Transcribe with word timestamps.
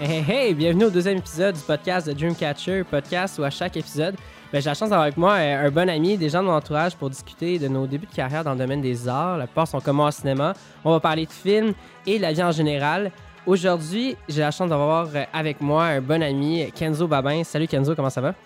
Hey, 0.00 0.22
hey, 0.28 0.54
bienvenue 0.54 0.84
au 0.84 0.90
deuxième 0.90 1.18
épisode 1.18 1.56
du 1.56 1.60
podcast 1.60 2.06
de 2.06 2.12
Dreamcatcher, 2.12 2.84
podcast 2.84 3.36
où 3.40 3.42
à 3.42 3.50
chaque 3.50 3.76
épisode, 3.76 4.14
ben, 4.52 4.62
j'ai 4.62 4.70
la 4.70 4.74
chance 4.74 4.90
d'avoir 4.90 5.02
avec 5.02 5.16
moi 5.16 5.32
euh, 5.32 5.66
un 5.66 5.70
bon 5.72 5.90
ami, 5.90 6.16
des 6.16 6.28
gens 6.28 6.40
de 6.40 6.46
mon 6.46 6.54
entourage 6.54 6.94
pour 6.94 7.10
discuter 7.10 7.58
de 7.58 7.66
nos 7.66 7.84
débuts 7.84 8.06
de 8.06 8.14
carrière 8.14 8.44
dans 8.44 8.52
le 8.52 8.58
domaine 8.58 8.80
des 8.80 9.08
arts. 9.08 9.38
La 9.38 9.48
plupart 9.48 9.66
sont 9.66 9.80
comme 9.80 9.96
moi 9.96 10.06
au 10.06 10.10
cinéma. 10.12 10.52
On 10.84 10.92
va 10.92 11.00
parler 11.00 11.26
de 11.26 11.32
films 11.32 11.72
et 12.06 12.18
de 12.18 12.22
la 12.22 12.32
vie 12.32 12.44
en 12.44 12.52
général. 12.52 13.10
Aujourd'hui, 13.44 14.16
j'ai 14.28 14.42
la 14.42 14.52
chance 14.52 14.68
d'avoir 14.68 15.08
euh, 15.16 15.24
avec 15.32 15.60
moi 15.60 15.86
un 15.86 16.00
bon 16.00 16.22
ami, 16.22 16.70
Kenzo 16.76 17.08
Babin. 17.08 17.42
Salut 17.42 17.66
Kenzo, 17.66 17.96
comment 17.96 18.10
ça 18.10 18.20
va? 18.20 18.36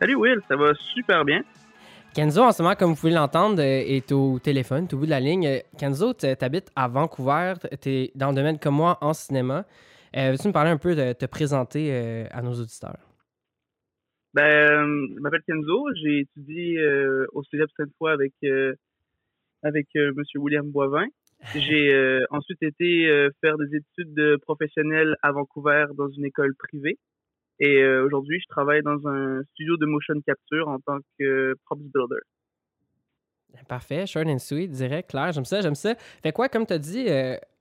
Salut 0.00 0.14
Will, 0.14 0.38
ça 0.48 0.56
va 0.56 0.72
super 0.94 1.26
bien. 1.26 1.42
Kenzo, 2.14 2.42
en 2.42 2.52
ce 2.52 2.62
moment, 2.62 2.74
comme 2.74 2.92
vous 2.92 2.96
pouvez 2.96 3.12
l'entendre, 3.12 3.60
euh, 3.60 3.82
est 3.86 4.10
au 4.12 4.38
téléphone, 4.38 4.88
tout 4.88 4.96
au 4.96 5.00
bout 5.00 5.04
de 5.04 5.10
la 5.10 5.20
ligne. 5.20 5.60
Kenzo, 5.76 6.14
tu 6.14 6.26
habites 6.40 6.70
à 6.74 6.88
Vancouver, 6.88 7.52
tu 7.82 7.90
es 7.90 8.12
dans 8.14 8.30
le 8.30 8.34
domaine 8.34 8.58
comme 8.58 8.76
moi 8.76 8.96
en 9.02 9.12
cinéma. 9.12 9.66
Euh, 10.16 10.32
Veux-tu 10.32 10.48
me 10.48 10.52
parler 10.52 10.70
un 10.70 10.78
peu 10.78 10.94
de 10.94 11.12
te 11.12 11.26
présenter 11.26 11.92
euh, 11.92 12.26
à 12.30 12.42
nos 12.42 12.52
auditeurs? 12.52 12.98
Ben, 14.34 15.08
je 15.14 15.20
m'appelle 15.20 15.42
Kenzo, 15.46 15.86
j'ai 16.02 16.20
étudié 16.20 16.78
euh, 16.78 17.26
au 17.32 17.42
Cégep 17.44 17.68
Sainte-Foy 17.76 18.12
avec, 18.12 18.32
euh, 18.44 18.74
avec 19.62 19.88
M. 19.94 20.14
William 20.36 20.70
Boivin. 20.70 21.06
J'ai 21.54 22.18
ensuite 22.30 22.60
été 22.64 23.06
faire 23.40 23.56
des 23.58 23.76
études 23.76 24.12
de 24.12 24.36
professionnelles 24.42 25.16
à 25.22 25.30
Vancouver 25.30 25.86
dans 25.94 26.08
une 26.08 26.24
école 26.24 26.52
privée. 26.56 26.98
Et 27.60 27.84
aujourd'hui, 27.86 28.40
je 28.40 28.46
travaille 28.48 28.82
dans 28.82 29.06
un 29.06 29.42
studio 29.52 29.76
de 29.76 29.86
motion 29.86 30.14
capture 30.26 30.66
en 30.66 30.80
tant 30.80 30.98
que 31.16 31.54
props 31.64 31.80
builder. 31.80 32.22
Parfait, 33.68 34.04
short 34.06 34.26
and 34.26 34.40
sweet, 34.40 34.72
direct, 34.72 35.10
clair, 35.10 35.30
j'aime 35.30 35.44
ça, 35.44 35.60
j'aime 35.60 35.76
ça. 35.76 35.94
Fait 36.24 36.32
quoi, 36.32 36.48
comme 36.48 36.66
tu 36.66 36.72
as 36.72 36.78
dit, 36.78 37.06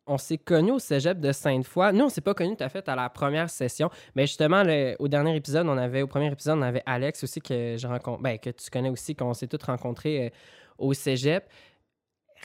on 0.08 0.18
s'est 0.18 0.38
connus 0.38 0.72
au 0.72 0.80
cégep 0.80 1.20
de 1.20 1.32
Sainte-Foy. 1.32 1.94
Nous, 1.94 2.06
on 2.06 2.10
s'est 2.10 2.22
pas 2.22 2.34
connus 2.34 2.56
tout 2.56 2.64
à 2.64 2.70
fait 2.70 2.88
à 2.90 2.96
la 2.96 3.10
première 3.10 3.50
session, 3.50 3.90
mais 4.16 4.26
justement, 4.26 4.64
au 5.00 5.08
dernier 5.08 5.36
épisode, 5.36 5.68
on 5.68 5.78
avait, 5.78 6.02
au 6.02 6.08
premier 6.08 6.32
épisode, 6.32 6.58
on 6.58 6.62
avait 6.62 6.84
Alex 6.86 7.24
aussi 7.24 7.42
que 7.42 7.76
je 7.78 7.88
rencontre, 7.88 8.22
ben, 8.22 8.40
que 8.40 8.50
tu 8.50 8.70
connais 8.70 8.90
aussi, 8.90 9.16
qu'on 9.16 9.34
s'est 9.34 9.48
tous 9.48 9.64
rencontrés 9.64 10.28
euh, 10.28 10.30
au 10.78 10.94
cégep. 10.94 11.44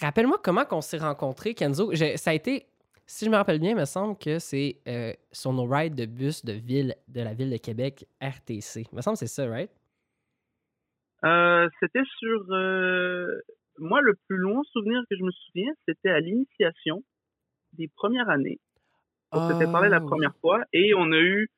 Rappelle-moi 0.00 0.38
comment 0.42 0.64
qu'on 0.64 0.80
s'est 0.80 0.98
rencontrés, 0.98 1.54
Kenzo. 1.54 1.94
Ça 2.16 2.30
a 2.30 2.34
été, 2.34 2.66
si 3.06 3.24
je 3.24 3.30
me 3.30 3.36
rappelle 3.36 3.60
bien, 3.60 3.70
il 3.70 3.76
me 3.76 3.84
semble 3.84 4.18
que 4.18 4.38
c'est 4.38 4.80
euh, 4.88 5.12
sur 5.30 5.52
nos 5.52 5.66
rides 5.66 5.94
de 5.94 6.06
bus 6.06 6.44
de 6.44 6.52
ville, 6.52 6.94
de 7.08 7.22
la 7.22 7.34
ville 7.34 7.50
de 7.50 7.58
Québec, 7.58 8.06
RTC. 8.20 8.86
Il 8.90 8.96
me 8.96 9.02
semble 9.02 9.14
que 9.14 9.20
c'est 9.20 9.26
ça, 9.26 9.46
right? 9.46 9.70
Euh, 11.24 11.68
c'était 11.78 12.02
sur... 12.18 12.46
moi, 13.78 14.00
le 14.00 14.14
plus 14.26 14.38
long 14.38 14.62
souvenir 14.72 15.00
que 15.08 15.16
je 15.16 15.22
me 15.22 15.30
souviens, 15.30 15.72
c'était 15.86 16.10
à 16.10 16.18
l'initiation 16.18 17.04
des 17.72 17.88
premières 17.88 18.28
années. 18.28 18.58
On 19.32 19.48
s'était 19.50 19.70
parlé 19.70 19.88
la 19.88 20.00
Oh. 20.02 20.06
première 20.06 20.34
fois 20.40 20.62
et 20.72 20.92
on 20.94 21.10
a 21.12 21.18
eu 21.18 21.48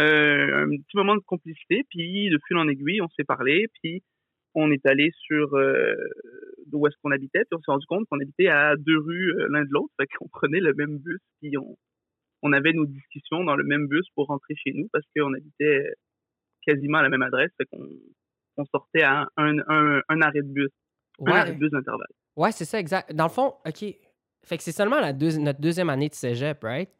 euh, 0.00 0.64
un 0.64 0.68
petit 0.68 0.96
moment 0.96 1.14
de 1.16 1.20
complicité. 1.20 1.82
Puis, 1.90 2.28
de 2.30 2.38
fil 2.46 2.56
en 2.56 2.68
aiguille, 2.68 3.00
on 3.00 3.08
s'est 3.10 3.24
parlé. 3.24 3.66
Puis, 3.82 4.02
on 4.54 4.70
est 4.70 4.84
allé 4.86 5.10
sur 5.16 5.54
euh, 5.54 5.94
où 6.72 6.86
est-ce 6.86 6.96
qu'on 7.02 7.10
habitait. 7.10 7.40
Puis, 7.44 7.56
on 7.56 7.60
s'est 7.62 7.70
rendu 7.72 7.86
compte 7.86 8.06
qu'on 8.08 8.20
habitait 8.20 8.48
à 8.48 8.76
deux 8.76 8.98
rues 8.98 9.32
euh, 9.40 9.48
l'un 9.50 9.62
de 9.64 9.68
l'autre. 9.70 9.92
Fait 10.00 10.06
qu'on 10.16 10.28
prenait 10.32 10.60
le 10.60 10.74
même 10.74 10.98
bus. 10.98 11.18
Puis, 11.40 11.56
on, 11.58 11.76
on 12.42 12.52
avait 12.52 12.72
nos 12.72 12.86
discussions 12.86 13.42
dans 13.44 13.56
le 13.56 13.64
même 13.64 13.86
bus 13.88 14.06
pour 14.14 14.26
rentrer 14.28 14.54
chez 14.56 14.72
nous 14.74 14.88
parce 14.92 15.04
qu'on 15.16 15.32
habitait 15.34 15.92
quasiment 16.66 16.98
à 16.98 17.02
la 17.02 17.08
même 17.08 17.22
adresse. 17.22 17.50
Fait 17.58 17.66
qu'on 17.66 17.88
on 18.56 18.64
sortait 18.66 19.02
à 19.02 19.26
un, 19.36 19.58
un, 19.68 20.00
un 20.08 20.20
arrêt 20.22 20.42
de 20.42 20.52
bus. 20.52 20.70
Un 21.26 21.32
arrêt 21.32 21.46
de 21.46 21.50
Ouais, 21.54 21.58
bus 21.58 21.70
d'intervalle. 21.70 22.06
ouais 22.36 22.52
c'est 22.52 22.64
ça, 22.64 22.78
exact. 22.78 23.12
Dans 23.14 23.24
le 23.24 23.30
fond, 23.30 23.54
OK. 23.66 23.84
Fait 24.44 24.56
que 24.56 24.62
c'est 24.62 24.72
seulement 24.72 25.00
la 25.00 25.12
deuxi- 25.12 25.38
notre 25.38 25.60
deuxième 25.60 25.90
année 25.90 26.08
de 26.08 26.14
cégep, 26.14 26.62
right? 26.62 26.90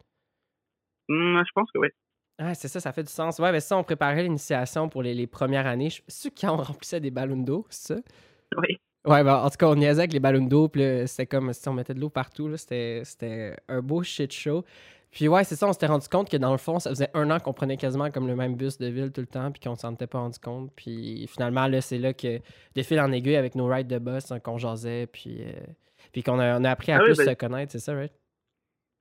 Hum, 1.09 1.43
je 1.45 1.51
pense 1.53 1.71
que 1.71 1.79
oui. 1.79 1.89
Ah, 2.37 2.53
c'est 2.53 2.67
ça, 2.67 2.79
ça 2.79 2.91
fait 2.91 3.03
du 3.03 3.11
sens. 3.11 3.39
Ouais, 3.39 3.51
mais 3.51 3.61
ça, 3.61 3.77
on 3.77 3.83
préparait 3.83 4.23
l'initiation 4.23 4.89
pour 4.89 5.03
les, 5.03 5.13
les 5.13 5.27
premières 5.27 5.65
années. 5.67 5.89
Je 5.89 6.01
suis 6.09 6.31
qui 6.31 6.45
on 6.47 6.57
remplissait 6.57 6.99
des 6.99 7.11
ballons 7.11 7.37
d'eau, 7.37 7.65
c'est 7.69 7.93
ça? 7.93 8.01
Oui. 8.57 8.77
Ouais, 9.05 9.23
ben, 9.23 9.35
en 9.35 9.49
tout 9.49 9.57
cas, 9.57 9.67
on 9.67 9.75
niaisait 9.75 10.01
avec 10.01 10.13
les 10.13 10.19
ballons 10.19 10.45
d'eau, 10.45 10.67
puis 10.67 10.81
c'était 11.05 11.27
comme 11.27 11.53
si 11.53 11.69
on 11.69 11.73
mettait 11.73 11.93
de 11.93 11.99
l'eau 11.99 12.09
partout, 12.09 12.55
c'était 12.57 13.55
un 13.67 13.81
beau 13.81 14.01
shit 14.01 14.33
show. 14.33 14.65
Puis 15.11 15.29
ouais, 15.29 15.43
c'est 15.45 15.55
ça, 15.55 15.67
on 15.67 15.71
s'était 15.71 15.85
rendu 15.85 16.09
compte 16.09 16.29
que 16.29 16.35
dans 16.35 16.51
le 16.51 16.57
fond, 16.57 16.79
ça 16.79 16.89
faisait 16.89 17.09
un 17.13 17.29
an 17.31 17.39
qu'on 17.39 17.53
prenait 17.53 17.77
quasiment 17.77 18.11
comme 18.11 18.27
le 18.27 18.35
même 18.35 18.55
bus 18.55 18.77
de 18.79 18.87
ville 18.87 19.11
tout 19.13 19.21
le 19.21 19.27
temps, 19.27 19.49
puis 19.51 19.61
qu'on 19.61 19.75
s'en 19.75 19.93
était 19.93 20.07
pas 20.07 20.19
rendu 20.19 20.39
compte. 20.39 20.71
Puis 20.75 21.25
finalement, 21.27 21.67
là, 21.67 21.79
c'est 21.79 21.99
là 21.99 22.13
que, 22.13 22.39
de 22.75 22.81
fil 22.81 22.99
en 22.99 23.11
aiguille, 23.11 23.37
avec 23.37 23.55
nos 23.55 23.67
rides 23.67 23.87
de 23.87 23.99
bus, 23.99 24.31
hein, 24.31 24.39
qu'on 24.39 24.57
jasait, 24.57 25.07
puis, 25.07 25.37
euh, 25.43 25.53
puis 26.15 26.23
qu'on 26.23 26.39
a, 26.39 26.57
on 26.57 26.63
a 26.63 26.71
appris 26.71 26.93
à 26.93 26.99
Ah 26.99 26.99
oui, 27.01 27.07
plus 27.07 27.17
ben- 27.17 27.31
se 27.31 27.33
connaître, 27.33 27.73
c'est 27.73 27.79
ça, 27.79 27.93
right? 27.93 28.13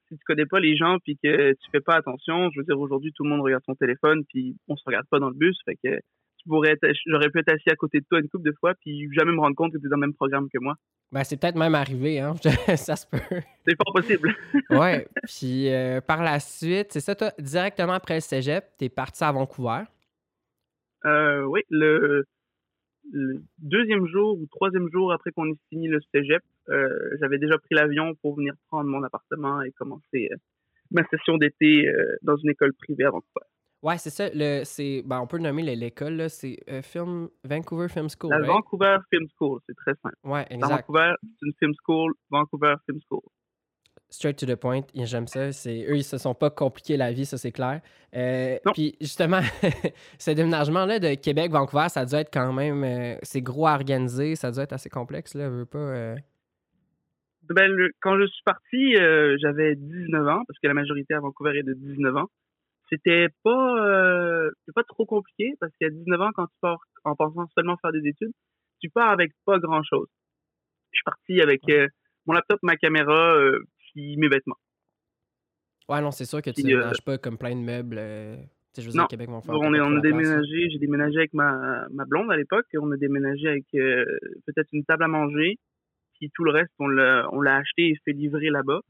si 0.08 0.18
tu 0.18 0.24
connais 0.26 0.46
pas 0.46 0.58
les 0.58 0.76
gens 0.76 0.98
puis 0.98 1.16
que 1.16 1.52
tu 1.52 1.70
fais 1.70 1.80
pas 1.80 1.94
attention, 1.94 2.50
je 2.50 2.58
veux 2.58 2.64
dire 2.64 2.78
aujourd'hui 2.78 3.12
tout 3.14 3.22
le 3.22 3.30
monde 3.30 3.40
regarde 3.40 3.62
son 3.64 3.76
téléphone 3.76 4.24
puis 4.28 4.56
on 4.66 4.76
se 4.76 4.82
regarde 4.84 5.06
pas 5.08 5.20
dans 5.20 5.28
le 5.28 5.36
bus, 5.36 5.56
fait 5.64 5.76
que 5.76 5.94
tu 6.38 6.48
pourrais 6.48 6.72
être, 6.72 6.86
j'aurais 7.06 7.30
pu 7.30 7.38
être 7.38 7.52
assis 7.52 7.70
à 7.70 7.76
côté 7.76 8.00
de 8.00 8.04
toi 8.10 8.18
une 8.18 8.28
couple 8.28 8.50
de 8.50 8.54
fois 8.58 8.74
puis 8.80 9.08
jamais 9.12 9.30
me 9.30 9.38
rendre 9.38 9.54
compte 9.54 9.72
que 9.72 9.78
tu 9.78 9.86
es 9.86 9.88
dans 9.88 9.96
le 9.96 10.00
même 10.00 10.12
programme 10.12 10.48
que 10.52 10.58
moi. 10.58 10.74
Ben, 11.12 11.22
c'est 11.22 11.40
peut-être 11.40 11.54
même 11.54 11.76
arrivé, 11.76 12.18
hein? 12.18 12.34
ça 12.76 12.96
se 12.96 13.06
peut. 13.06 13.18
C'est 13.64 13.76
fort 13.76 13.94
possible. 13.94 14.34
Ouais. 14.70 15.06
Puis 15.22 15.72
euh, 15.72 16.00
par 16.00 16.20
la 16.20 16.40
suite, 16.40 16.88
c'est 16.90 17.00
ça, 17.00 17.14
toi, 17.14 17.30
directement 17.38 17.92
après 17.92 18.16
le 18.16 18.20
cégep, 18.20 18.64
t'es 18.76 18.88
parti 18.88 19.22
à 19.22 19.30
Vancouver? 19.30 19.84
Euh, 21.04 21.44
oui, 21.44 21.60
le, 21.70 22.24
le 23.12 23.42
deuxième 23.58 24.06
jour 24.06 24.38
ou 24.38 24.46
troisième 24.46 24.88
jour 24.90 25.12
après 25.12 25.30
qu'on 25.32 25.46
ait 25.50 25.58
fini 25.68 25.88
le 25.88 26.00
cégep, 26.12 26.42
euh, 26.68 26.88
j'avais 27.20 27.38
déjà 27.38 27.58
pris 27.58 27.74
l'avion 27.74 28.14
pour 28.22 28.36
venir 28.36 28.54
prendre 28.68 28.88
mon 28.88 29.02
appartement 29.02 29.62
et 29.62 29.70
commencer 29.72 30.28
euh, 30.32 30.36
ma 30.90 31.04
session 31.08 31.36
d'été 31.36 31.86
euh, 31.88 32.16
dans 32.22 32.36
une 32.36 32.50
école 32.50 32.72
privée 32.74 33.04
à 33.04 33.10
Vancouver. 33.10 33.46
Ouais, 33.82 33.98
c'est 33.98 34.10
ça. 34.10 34.28
Le, 34.32 34.62
c'est, 34.64 35.02
ben, 35.04 35.20
on 35.20 35.26
peut 35.26 35.36
le 35.36 35.42
nommer 35.42 35.62
le- 35.62 35.78
l'école, 35.78 36.14
là. 36.14 36.28
C'est 36.30 36.56
film, 36.82 37.28
Vancouver 37.44 37.88
Film 37.88 38.08
School. 38.08 38.30
La 38.30 38.38
right? 38.38 38.48
Vancouver 38.48 38.96
Film 39.10 39.26
School, 39.36 39.60
c'est 39.68 39.76
très 39.76 39.92
simple. 40.02 40.16
Ouais, 40.24 40.46
Dans 40.50 40.56
exact. 40.56 40.86
Vancouver, 40.88 41.12
c'est 41.22 41.46
une 41.46 41.52
film 41.58 41.72
school, 41.82 42.14
Vancouver 42.30 42.74
Film 42.86 42.98
School. 43.06 43.20
Straight 44.16 44.36
to 44.38 44.46
the 44.46 44.54
point. 44.54 44.82
J'aime 44.94 45.26
ça. 45.26 45.50
C'est, 45.50 45.84
eux, 45.88 45.96
ils 45.96 46.04
se 46.04 46.18
sont 46.18 46.34
pas 46.34 46.48
compliqués 46.50 46.96
la 46.96 47.10
vie, 47.12 47.26
ça, 47.26 47.36
c'est 47.36 47.50
clair. 47.50 47.80
Euh. 48.14 48.56
Puis 48.72 48.94
justement, 49.00 49.40
ce 50.18 50.30
déménagement-là 50.30 51.00
de 51.00 51.14
Québec-Vancouver, 51.14 51.88
ça 51.88 52.04
dû 52.04 52.14
être 52.14 52.30
quand 52.32 52.52
même. 52.52 52.84
euh, 52.84 53.16
c'est 53.22 53.42
gros 53.42 53.66
à 53.66 53.74
organiser. 53.74 54.36
Ça 54.36 54.52
dû 54.52 54.60
être 54.60 54.72
assez 54.72 54.88
complexe, 54.88 55.34
là. 55.34 55.48
Veux 55.50 55.66
pas. 55.66 55.78
euh, 55.78 56.16
Ben, 57.48 57.68
le- 57.70 57.90
quand 58.00 58.16
je 58.18 58.26
suis 58.26 58.42
parti, 58.44 58.94
j'avais 59.40 59.74
19 59.74 60.26
ans, 60.28 60.42
parce 60.46 60.58
que 60.60 60.68
la 60.68 60.74
majorité 60.74 61.14
à 61.14 61.20
Vancouver 61.20 61.58
est 61.58 61.62
de 61.64 61.74
19 61.74 62.16
ans. 62.16 62.28
C'était 62.90 63.28
pas, 63.42 64.48
pas 64.74 64.84
trop 64.84 65.06
compliqué, 65.06 65.54
parce 65.58 65.72
qu'à 65.80 65.88
19 65.90 66.20
ans, 66.20 66.30
quand 66.34 66.46
tu 66.46 66.56
pars 66.60 66.78
en 67.04 67.16
pensant 67.16 67.46
seulement 67.56 67.76
faire 67.82 67.92
des 67.92 68.06
études, 68.08 68.32
tu 68.80 68.90
pars 68.90 69.10
avec 69.10 69.32
pas 69.44 69.58
grand 69.58 69.82
chose. 69.82 70.06
Je 70.92 70.98
suis 70.98 71.04
parti 71.04 71.40
avec 71.40 71.62
mon 72.26 72.34
laptop, 72.34 72.58
ma 72.62 72.76
caméra, 72.76 73.34
euh, 73.36 73.58
puis 73.94 74.16
mes 74.16 74.28
vêtements. 74.28 74.58
Ouais, 75.88 76.00
non, 76.00 76.10
c'est 76.10 76.24
sûr 76.24 76.40
que 76.42 76.50
tu 76.50 76.62
euh, 76.62 76.66
déménages 76.66 77.02
pas 77.04 77.18
comme 77.18 77.38
plein 77.38 77.54
de 77.54 77.60
meubles. 77.60 77.98
euh, 77.98 78.36
tu 78.74 78.80
sais, 78.80 78.82
je 78.82 78.86
veux 78.88 78.92
dire, 78.92 79.02
Non. 79.02 79.04
On, 79.04 79.08
t'as 79.08 79.22
est, 79.22 79.26
pas 79.26 79.32
on 79.32 79.40
trop 79.42 79.98
a 79.98 80.00
déménagé, 80.00 80.70
j'ai 80.70 80.78
déménagé 80.78 81.18
avec 81.18 81.34
ma, 81.34 81.86
ma 81.90 82.04
blonde 82.04 82.30
à 82.30 82.36
l'époque, 82.36 82.66
on 82.78 82.90
a 82.90 82.96
déménagé 82.96 83.48
avec 83.48 83.66
euh, 83.74 84.04
peut-être 84.46 84.68
une 84.72 84.84
table 84.84 85.04
à 85.04 85.08
manger, 85.08 85.58
puis 86.18 86.30
tout 86.34 86.44
le 86.44 86.50
reste, 86.52 86.72
on 86.78 86.88
l'a, 86.88 87.28
on 87.32 87.40
l'a 87.40 87.56
acheté 87.56 87.88
et 87.90 87.96
fait 88.04 88.12
livrer 88.12 88.50
là-bas. 88.50 88.80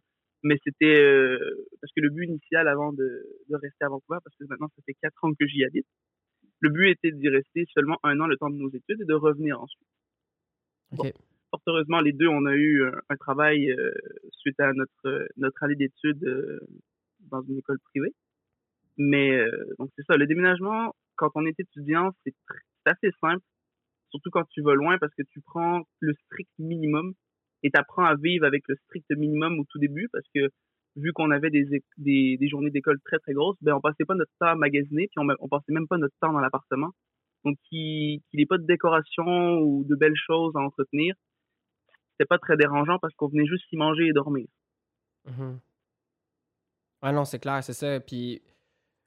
Mais 0.46 0.56
c'était 0.62 1.00
euh, 1.02 1.38
parce 1.80 1.92
que 1.94 2.02
le 2.02 2.10
but 2.10 2.26
initial 2.26 2.68
avant 2.68 2.92
de, 2.92 3.26
de 3.48 3.56
rester 3.56 3.84
à 3.84 3.88
Vancouver, 3.88 4.18
parce 4.22 4.36
que 4.36 4.44
maintenant 4.48 4.68
ça 4.76 4.82
fait 4.86 4.94
quatre 5.02 5.24
ans 5.24 5.32
que 5.32 5.46
j'y 5.46 5.64
habite, 5.64 5.86
le 6.60 6.68
but 6.68 6.90
était 6.90 7.12
d'y 7.12 7.28
rester 7.28 7.64
seulement 7.74 7.98
un 8.02 8.20
an 8.20 8.26
le 8.26 8.36
temps 8.36 8.50
de 8.50 8.56
nos 8.56 8.68
études 8.68 9.00
et 9.00 9.04
de 9.04 9.14
revenir 9.14 9.60
ensuite. 9.60 9.88
Ok. 10.98 11.12
Fort 11.54 11.62
heureusement, 11.68 12.00
les 12.00 12.12
deux, 12.12 12.26
on 12.26 12.46
a 12.46 12.54
eu 12.54 12.84
un, 12.84 13.00
un 13.10 13.16
travail 13.16 13.70
euh, 13.70 13.92
suite 14.32 14.58
à 14.58 14.72
notre, 14.72 15.28
notre 15.36 15.62
année 15.62 15.76
d'études 15.76 16.24
euh, 16.24 16.58
dans 17.30 17.42
une 17.42 17.58
école 17.58 17.78
privée. 17.90 18.12
Mais 18.98 19.36
euh, 19.36 19.74
donc 19.78 19.90
c'est 19.96 20.04
ça, 20.04 20.16
le 20.16 20.26
déménagement, 20.26 20.96
quand 21.14 21.30
on 21.36 21.46
est 21.46 21.58
étudiant, 21.60 22.10
c'est 22.24 22.34
assez 22.86 23.10
simple, 23.20 23.44
surtout 24.10 24.30
quand 24.30 24.44
tu 24.50 24.62
vas 24.62 24.74
loin 24.74 24.98
parce 24.98 25.14
que 25.14 25.22
tu 25.30 25.40
prends 25.42 25.84
le 26.00 26.14
strict 26.24 26.50
minimum 26.58 27.14
et 27.62 27.70
tu 27.70 27.78
apprends 27.78 28.04
à 28.04 28.16
vivre 28.16 28.44
avec 28.44 28.64
le 28.66 28.74
strict 28.86 29.10
minimum 29.16 29.60
au 29.60 29.64
tout 29.70 29.78
début 29.78 30.08
parce 30.12 30.26
que 30.34 30.48
vu 30.96 31.12
qu'on 31.12 31.30
avait 31.30 31.50
des, 31.50 31.82
des, 31.98 32.48
journées 32.48 32.70
d'école 32.70 32.98
très 33.04 33.20
très 33.20 33.32
grosses, 33.32 33.58
ben 33.62 33.74
on 33.74 33.80
passait 33.80 34.04
pas 34.04 34.16
notre 34.16 34.32
temps 34.40 34.46
à 34.46 34.56
magasiner 34.56 35.06
puis 35.06 35.24
on, 35.24 35.28
on 35.38 35.48
passait 35.48 35.72
même 35.72 35.86
pas 35.86 35.98
notre 35.98 36.14
temps 36.20 36.32
dans 36.32 36.40
l'appartement. 36.40 36.90
Donc 37.44 37.56
qu'il 37.68 38.20
qu'il 38.30 38.40
ait 38.40 38.46
pas 38.46 38.58
de 38.58 38.66
décoration 38.66 39.58
ou 39.60 39.84
de 39.84 39.94
belles 39.94 40.16
choses 40.16 40.56
à 40.56 40.60
entretenir, 40.60 41.14
c'était 42.14 42.28
pas 42.28 42.38
très 42.38 42.56
dérangeant 42.56 42.98
parce 42.98 43.14
qu'on 43.14 43.28
venait 43.28 43.46
juste 43.46 43.64
y 43.72 43.76
manger 43.76 44.06
et 44.06 44.12
dormir. 44.12 44.46
Mhm. 45.26 45.60
Ouais, 47.02 47.12
non, 47.12 47.24
c'est 47.24 47.38
clair, 47.38 47.62
c'est 47.62 47.72
ça. 47.72 48.00
Puis 48.00 48.42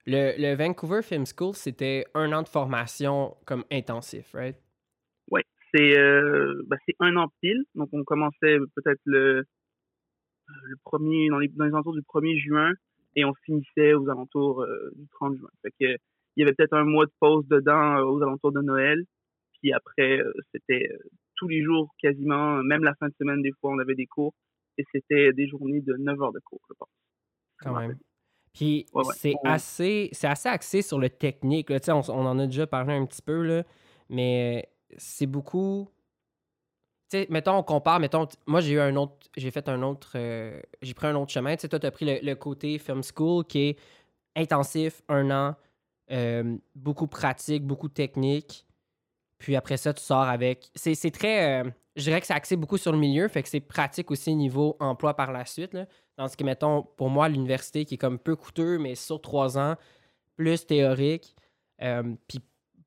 le, 0.06 0.34
le 0.38 0.54
Vancouver 0.54 1.02
Film 1.02 1.24
School, 1.26 1.54
c'était 1.54 2.04
un 2.14 2.32
an 2.32 2.42
de 2.42 2.48
formation 2.48 3.36
comme 3.44 3.64
intensif, 3.72 4.32
right? 4.34 4.56
Ouais, 5.30 5.44
c'est 5.72 5.98
euh, 5.98 6.62
bah, 6.66 6.76
c'est 6.86 6.94
un 7.00 7.16
an 7.16 7.28
pile. 7.40 7.64
Donc 7.74 7.88
on 7.92 8.04
commençait 8.04 8.58
peut-être 8.76 9.00
le 9.04 9.44
le 10.64 10.76
premier 10.84 11.28
dans 11.28 11.38
les 11.38 11.48
dans 11.48 11.64
les 11.64 11.72
alentours 11.72 11.94
du 11.94 12.02
1er 12.02 12.38
juin 12.38 12.72
et 13.16 13.24
on 13.24 13.34
finissait 13.44 13.94
aux 13.94 14.08
alentours 14.08 14.64
du 14.94 15.08
30 15.12 15.36
juin. 15.36 15.50
Fait 15.62 15.70
que, 15.70 15.96
il 16.36 16.40
y 16.40 16.42
avait 16.42 16.54
peut-être 16.54 16.74
un 16.74 16.84
mois 16.84 17.06
de 17.06 17.12
pause 17.20 17.46
dedans 17.48 18.00
aux 18.02 18.22
alentours 18.22 18.52
de 18.52 18.60
Noël. 18.60 19.04
Puis 19.60 19.72
après, 19.72 20.22
c'était 20.52 20.88
tous 21.38 21.48
les 21.48 21.62
jours 21.62 21.94
quasiment, 21.98 22.62
même 22.62 22.84
la 22.84 22.94
fin 22.96 23.08
de 23.08 23.14
semaine, 23.18 23.40
des 23.42 23.52
fois, 23.60 23.70
on 23.70 23.78
avait 23.78 23.94
des 23.94 24.06
cours. 24.06 24.34
Et 24.76 24.84
c'était 24.92 25.32
des 25.32 25.48
journées 25.48 25.80
de 25.80 25.94
9 25.94 26.22
heures 26.22 26.32
de 26.32 26.40
cours, 26.40 26.60
je 26.68 26.74
pense. 26.74 26.88
Quand 27.60 27.74
même. 27.74 27.96
Puis 28.52 28.86
c'est 29.14 29.34
assez, 29.44 30.08
c'est 30.12 30.26
assez 30.26 30.48
axé 30.48 30.82
sur 30.82 30.98
le 30.98 31.10
technique. 31.10 31.70
Là. 31.70 31.78
On, 31.88 32.02
on 32.10 32.26
en 32.26 32.38
a 32.38 32.46
déjà 32.46 32.66
parlé 32.66 32.94
un 32.94 33.06
petit 33.06 33.22
peu, 33.22 33.42
là, 33.42 33.64
mais 34.08 34.68
c'est 34.96 35.26
beaucoup. 35.26 35.88
Tu 37.10 37.18
sais, 37.18 37.26
mettons, 37.30 37.56
on 37.56 37.62
compare, 37.62 38.00
mettons, 38.00 38.28
moi 38.46 38.60
j'ai 38.60 38.74
eu 38.74 38.80
un 38.80 38.94
autre, 38.96 39.14
j'ai 39.36 39.50
fait 39.50 39.68
un 39.68 39.82
autre, 39.82 40.12
euh, 40.16 40.60
j'ai 40.82 40.92
pris 40.92 41.06
un 41.06 41.14
autre 41.14 41.32
chemin. 41.32 41.56
Tu 41.56 41.62
sais, 41.62 41.68
toi, 41.68 41.78
tu 41.78 41.86
as 41.86 41.90
pris 41.90 42.20
le, 42.20 42.34
côté 42.34 42.78
film 42.78 43.02
school 43.02 43.44
qui 43.44 43.60
est 43.60 43.78
intensif, 44.36 45.02
un 45.08 45.30
an, 45.30 45.56
euh, 46.10 46.56
beaucoup 46.74 47.06
pratique, 47.06 47.64
beaucoup 47.64 47.88
technique. 47.88 48.66
Puis 49.38 49.56
après 49.56 49.76
ça, 49.76 49.94
tu 49.94 50.02
sors 50.02 50.22
avec. 50.22 50.70
C'est 50.74 51.10
très. 51.10 51.62
Euh, 51.62 51.70
je 51.96 52.02
dirais 52.02 52.20
que 52.20 52.26
c'est 52.26 52.34
axé 52.34 52.56
beaucoup 52.56 52.76
sur 52.76 52.92
le 52.92 52.98
milieu, 52.98 53.28
fait 53.28 53.42
que 53.42 53.48
c'est 53.48 53.60
pratique 53.60 54.10
aussi 54.10 54.34
niveau 54.34 54.76
emploi 54.80 55.14
par 55.14 55.32
la 55.32 55.44
suite. 55.44 55.76
Dans 56.16 56.28
ce 56.28 56.36
qui, 56.36 56.44
mettons, 56.44 56.82
pour 56.96 57.10
moi, 57.10 57.28
l'université 57.28 57.84
qui 57.84 57.94
est 57.94 57.98
comme 57.98 58.18
peu 58.18 58.36
coûteux, 58.36 58.78
mais 58.78 58.94
sur 58.94 59.20
trois 59.20 59.58
ans, 59.58 59.76
plus 60.36 60.66
théorique, 60.66 61.34
euh, 61.82 62.02
puis 62.28 62.40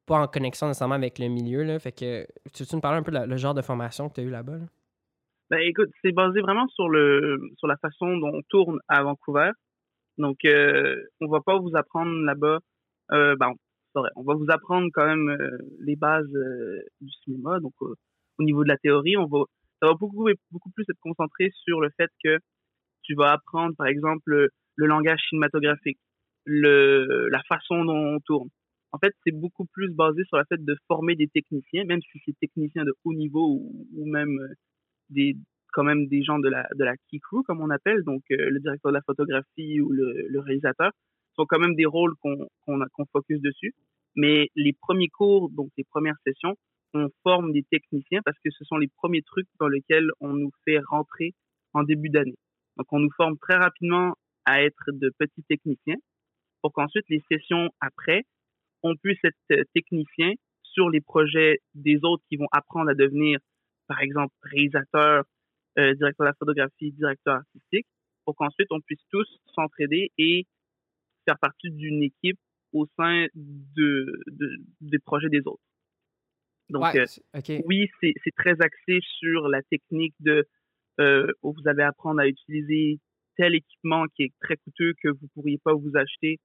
pas 0.05 0.19
en 0.19 0.27
connexion 0.27 0.67
nécessairement 0.67 0.95
avec 0.95 1.19
le 1.19 1.27
milieu. 1.27 1.63
Là. 1.63 1.79
Fait 1.79 1.91
que 1.91 2.25
tu 2.53 2.63
veux 2.63 2.69
nous 2.73 2.81
parler 2.81 2.99
un 2.99 3.03
peu 3.03 3.11
le 3.11 3.37
genre 3.37 3.53
de 3.53 3.61
formation 3.61 4.09
que 4.09 4.15
tu 4.15 4.21
as 4.21 4.23
eu 4.23 4.29
là-bas? 4.29 4.59
Ben, 5.51 5.59
écoute, 5.59 5.89
c'est 6.01 6.13
basé 6.13 6.39
vraiment 6.39 6.65
sur 6.69 6.87
le 6.87 7.37
sur 7.57 7.67
la 7.67 7.75
façon 7.75 8.15
dont 8.17 8.31
on 8.33 8.41
tourne 8.47 8.79
à 8.87 9.03
Vancouver. 9.03 9.51
Donc, 10.17 10.37
euh, 10.45 10.95
on 11.19 11.27
va 11.27 11.41
pas 11.41 11.59
vous 11.59 11.75
apprendre 11.75 12.11
là-bas. 12.23 12.59
Euh, 13.11 13.35
ben, 13.35 13.53
on 13.95 14.23
va 14.23 14.33
vous 14.35 14.49
apprendre 14.49 14.89
quand 14.93 15.05
même 15.05 15.29
euh, 15.29 15.57
les 15.79 15.95
bases 15.95 16.33
euh, 16.35 16.79
du 17.01 17.11
cinéma. 17.23 17.59
Donc, 17.59 17.73
euh, 17.81 17.95
au 18.39 18.43
niveau 18.43 18.63
de 18.63 18.69
la 18.69 18.77
théorie, 18.77 19.17
on 19.17 19.27
va, 19.27 19.43
ça 19.81 19.87
va 19.87 19.93
beaucoup, 19.93 20.27
beaucoup 20.51 20.71
plus 20.71 20.85
être 20.89 20.99
concentré 21.01 21.49
sur 21.63 21.81
le 21.81 21.89
fait 21.97 22.09
que 22.23 22.37
tu 23.03 23.15
vas 23.15 23.31
apprendre, 23.33 23.75
par 23.75 23.87
exemple, 23.87 24.23
le, 24.25 24.49
langage 24.87 25.19
cinématographique, 25.29 25.99
le, 26.45 27.27
la 27.29 27.41
façon 27.43 27.83
dont 27.85 28.15
on 28.15 28.19
tourne. 28.19 28.49
En 28.91 28.97
fait, 28.97 29.13
c'est 29.23 29.31
beaucoup 29.31 29.65
plus 29.65 29.89
basé 29.89 30.23
sur 30.25 30.37
le 30.37 30.43
fait 30.49 30.63
de 30.63 30.75
former 30.87 31.15
des 31.15 31.27
techniciens, 31.27 31.85
même 31.85 32.01
si 32.01 32.19
c'est 32.25 32.37
techniciens 32.39 32.83
de 32.83 32.93
haut 33.03 33.13
niveau 33.13 33.61
ou, 33.93 34.05
même 34.05 34.37
des, 35.09 35.37
quand 35.71 35.83
même 35.83 36.07
des 36.07 36.23
gens 36.23 36.39
de 36.39 36.49
la, 36.49 36.67
de 36.75 36.83
la 36.83 36.95
key 37.09 37.19
crew, 37.19 37.43
comme 37.45 37.61
on 37.61 37.69
appelle, 37.69 38.03
donc 38.03 38.23
le 38.29 38.59
directeur 38.59 38.91
de 38.91 38.97
la 38.97 39.03
photographie 39.03 39.79
ou 39.79 39.91
le 39.91 40.39
réalisateur 40.39 40.91
sont 41.35 41.45
quand 41.45 41.59
même 41.59 41.75
des 41.75 41.85
rôles 41.85 42.15
qu'on 42.21 42.47
qu'on 42.65 43.05
focus 43.11 43.41
dessus. 43.41 43.73
Mais 44.15 44.49
les 44.55 44.73
premiers 44.73 45.07
cours, 45.07 45.49
donc 45.49 45.69
les 45.77 45.85
premières 45.85 46.17
sessions, 46.25 46.55
on 46.93 47.07
forme 47.23 47.53
des 47.53 47.63
techniciens 47.63 48.21
parce 48.25 48.37
que 48.43 48.51
ce 48.51 48.65
sont 48.65 48.77
les 48.77 48.89
premiers 48.89 49.21
trucs 49.21 49.47
dans 49.59 49.67
lesquels 49.67 50.09
on 50.19 50.33
nous 50.33 50.51
fait 50.65 50.79
rentrer 50.79 51.33
en 51.73 51.83
début 51.83 52.09
d'année. 52.09 52.35
Donc 52.77 52.87
on 52.91 52.99
nous 52.99 53.11
forme 53.15 53.37
très 53.37 53.55
rapidement 53.55 54.15
à 54.45 54.63
être 54.63 54.91
de 54.91 55.11
petits 55.17 55.43
techniciens 55.43 55.97
pour 56.61 56.73
qu'ensuite 56.73 57.05
les 57.09 57.23
sessions 57.31 57.69
après, 57.79 58.23
on 58.83 58.95
puisse 58.95 59.19
être 59.23 59.63
technicien 59.73 60.33
sur 60.63 60.89
les 60.89 61.01
projets 61.01 61.59
des 61.73 61.99
autres 62.03 62.23
qui 62.29 62.37
vont 62.37 62.47
apprendre 62.51 62.89
à 62.89 62.93
devenir, 62.93 63.39
par 63.87 64.01
exemple, 64.01 64.33
réalisateur, 64.43 65.23
euh, 65.77 65.93
directeur 65.95 66.25
de 66.25 66.29
la 66.29 66.33
photographie, 66.33 66.91
directeur 66.91 67.35
artistique, 67.35 67.87
pour 68.25 68.35
qu'ensuite 68.35 68.67
on 68.71 68.79
puisse 68.81 69.01
tous 69.11 69.27
s'entraider 69.53 70.11
et 70.17 70.45
faire 71.25 71.37
partie 71.39 71.69
d'une 71.71 72.03
équipe 72.03 72.39
au 72.73 72.85
sein 72.97 73.27
de, 73.35 74.05
des 74.81 74.99
projets 74.99 75.29
des 75.29 75.41
autres. 75.45 75.63
Donc, 76.69 76.95
euh, 76.95 77.05
oui, 77.65 77.89
c'est 78.01 78.35
très 78.37 78.61
axé 78.61 78.99
sur 79.19 79.49
la 79.49 79.61
technique 79.63 80.15
de 80.21 80.47
euh, 80.99 81.27
où 81.41 81.53
vous 81.53 81.67
allez 81.67 81.83
apprendre 81.83 82.21
à 82.21 82.27
utiliser 82.27 82.99
tel 83.35 83.55
équipement 83.55 84.05
qui 84.15 84.23
est 84.23 84.33
très 84.41 84.55
coûteux 84.57 84.93
que 85.03 85.09
vous 85.09 85.27
pourriez 85.33 85.57
pas 85.63 85.73
vous 85.73 85.91
acheter 85.95 86.39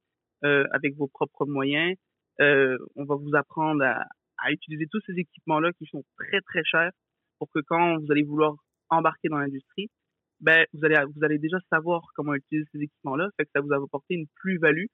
euh, 0.44 0.64
avec 0.72 0.96
vos 0.96 1.06
propres 1.06 1.46
moyens. 1.46 1.94
on 2.40 3.04
va 3.04 3.14
vous 3.14 3.34
apprendre 3.34 3.84
à, 3.84 4.04
à 4.38 4.50
utiliser 4.50 4.86
tous 4.90 5.00
ces 5.06 5.12
équipements-là 5.12 5.72
qui 5.78 5.86
sont 5.86 6.04
très 6.18 6.40
très 6.40 6.64
chers 6.64 6.90
pour 7.38 7.48
que 7.50 7.60
quand 7.60 7.98
vous 7.98 8.10
allez 8.10 8.24
vouloir 8.24 8.54
embarquer 8.88 9.28
dans 9.28 9.38
l'industrie, 9.38 9.88
ben 10.40 10.66
vous 10.72 10.84
allez 10.84 10.96
vous 11.14 11.24
allez 11.24 11.38
déjà 11.38 11.58
savoir 11.70 12.02
comment 12.14 12.34
utiliser 12.34 12.66
ces 12.72 12.80
équipements-là, 12.80 13.30
fait 13.36 13.44
que 13.44 13.50
ça 13.54 13.60
vous 13.60 13.72
a 13.72 13.76
apporté 13.76 14.14
une 14.14 14.26
plus-value 14.34 14.86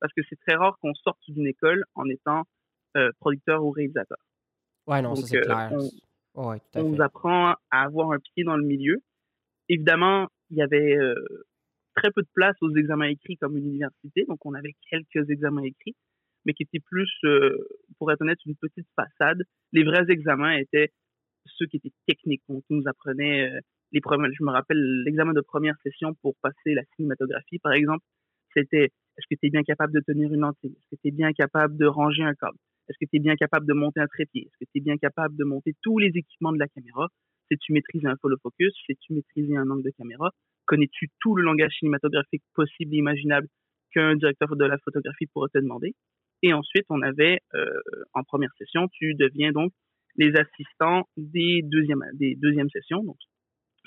parce 0.00 0.12
que 0.12 0.22
c'est 0.28 0.38
très 0.46 0.56
rare 0.56 0.76
qu'on 0.80 0.94
sorte 0.94 1.18
d'une 1.28 1.46
école 1.46 1.84
en 1.94 2.08
étant 2.08 2.44
euh, 2.96 3.10
producteur 3.20 3.64
ou 3.64 3.70
réalisateur. 3.70 4.18
Ouais, 4.86 5.02
non, 5.02 5.14
ça 5.14 5.26
c'est 5.26 5.38
euh, 5.38 5.42
clair. 5.42 5.72
On, 6.34 6.50
ouais, 6.50 6.58
on 6.74 6.82
vous 6.90 7.00
apprend 7.00 7.54
à 7.70 7.82
avoir 7.82 8.12
un 8.12 8.18
pied 8.18 8.44
dans 8.44 8.56
le 8.56 8.64
milieu. 8.64 8.98
Évidemment, 9.68 10.28
il 10.50 10.58
y 10.58 10.62
avait 10.62 10.96
euh, 10.96 11.14
très 11.94 12.10
peu 12.10 12.22
de 12.22 12.28
place 12.34 12.56
aux 12.60 12.74
examens 12.76 13.06
écrits 13.06 13.36
comme 13.38 13.56
une 13.56 13.66
université, 13.66 14.24
donc 14.28 14.44
on 14.44 14.52
avait 14.52 14.74
quelques 14.90 15.30
examens 15.30 15.62
écrits, 15.62 15.96
mais 16.44 16.52
qui 16.52 16.64
étaient 16.64 16.84
plus, 16.84 17.10
pour 17.98 18.12
être 18.12 18.20
honnête, 18.20 18.38
une 18.44 18.56
petite 18.56 18.86
façade. 18.94 19.42
Les 19.72 19.84
vrais 19.84 20.04
examens 20.10 20.56
étaient 20.56 20.92
ceux 21.46 21.66
qui 21.66 21.78
étaient 21.78 21.92
techniques, 22.06 22.42
donc 22.48 22.62
qui 22.66 22.74
nous 22.74 22.86
apprenaient 22.86 23.50
les 23.94 24.00
je 24.32 24.44
me 24.44 24.50
rappelle 24.50 25.02
l'examen 25.04 25.32
de 25.32 25.40
première 25.40 25.76
session 25.82 26.14
pour 26.20 26.34
passer 26.42 26.74
la 26.74 26.82
cinématographie, 26.96 27.58
par 27.60 27.72
exemple, 27.72 28.04
c'était 28.52 28.90
est-ce 29.16 29.26
que 29.30 29.38
tu 29.38 29.46
es 29.46 29.50
bien 29.50 29.62
capable 29.62 29.92
de 29.92 30.00
tenir 30.00 30.32
une 30.32 30.40
lentille? 30.40 30.72
Est-ce 30.72 30.96
que 30.96 31.00
tu 31.00 31.08
es 31.08 31.10
bien 31.12 31.32
capable 31.32 31.76
de 31.76 31.86
ranger 31.86 32.24
un 32.24 32.34
câble? 32.34 32.58
Est-ce 32.88 32.98
que 33.00 33.08
tu 33.08 33.16
es 33.16 33.20
bien 33.20 33.36
capable 33.36 33.66
de 33.66 33.72
monter 33.72 34.00
un 34.00 34.06
trépied? 34.06 34.42
Est-ce 34.42 34.58
que 34.58 34.70
tu 34.72 34.78
es 34.78 34.80
bien 34.80 34.96
capable 34.96 35.36
de 35.36 35.44
monter 35.44 35.74
tous 35.82 35.98
les 35.98 36.08
équipements 36.08 36.52
de 36.52 36.58
la 36.58 36.66
caméra? 36.68 37.08
Sais-tu 37.50 37.72
maîtriser 37.72 38.06
un 38.06 38.16
follow 38.20 38.36
focus? 38.42 38.74
Sais-tu 38.86 39.14
maîtriser 39.14 39.56
un 39.56 39.70
angle 39.70 39.84
de 39.84 39.90
caméra? 39.96 40.32
Connais-tu 40.66 41.10
tout 41.20 41.36
le 41.36 41.42
langage 41.44 41.72
cinématographique 41.78 42.42
possible 42.54 42.94
et 42.94 42.98
imaginable 42.98 43.46
qu'un 43.92 44.16
directeur 44.16 44.56
de 44.56 44.64
la 44.64 44.78
photographie 44.78 45.26
pourrait 45.32 45.50
te 45.54 45.58
demander? 45.58 45.94
Et 46.42 46.52
ensuite, 46.52 46.84
on 46.90 47.00
avait, 47.02 47.38
euh, 47.54 47.80
en 48.12 48.24
première 48.24 48.52
session, 48.58 48.88
tu 48.88 49.14
deviens 49.14 49.52
donc 49.52 49.72
les 50.16 50.34
assistants 50.36 51.04
des 51.16 51.62
deuxièmes, 51.62 52.04
des 52.14 52.34
deuxièmes 52.34 52.70
sessions, 52.70 53.02
donc 53.04 53.16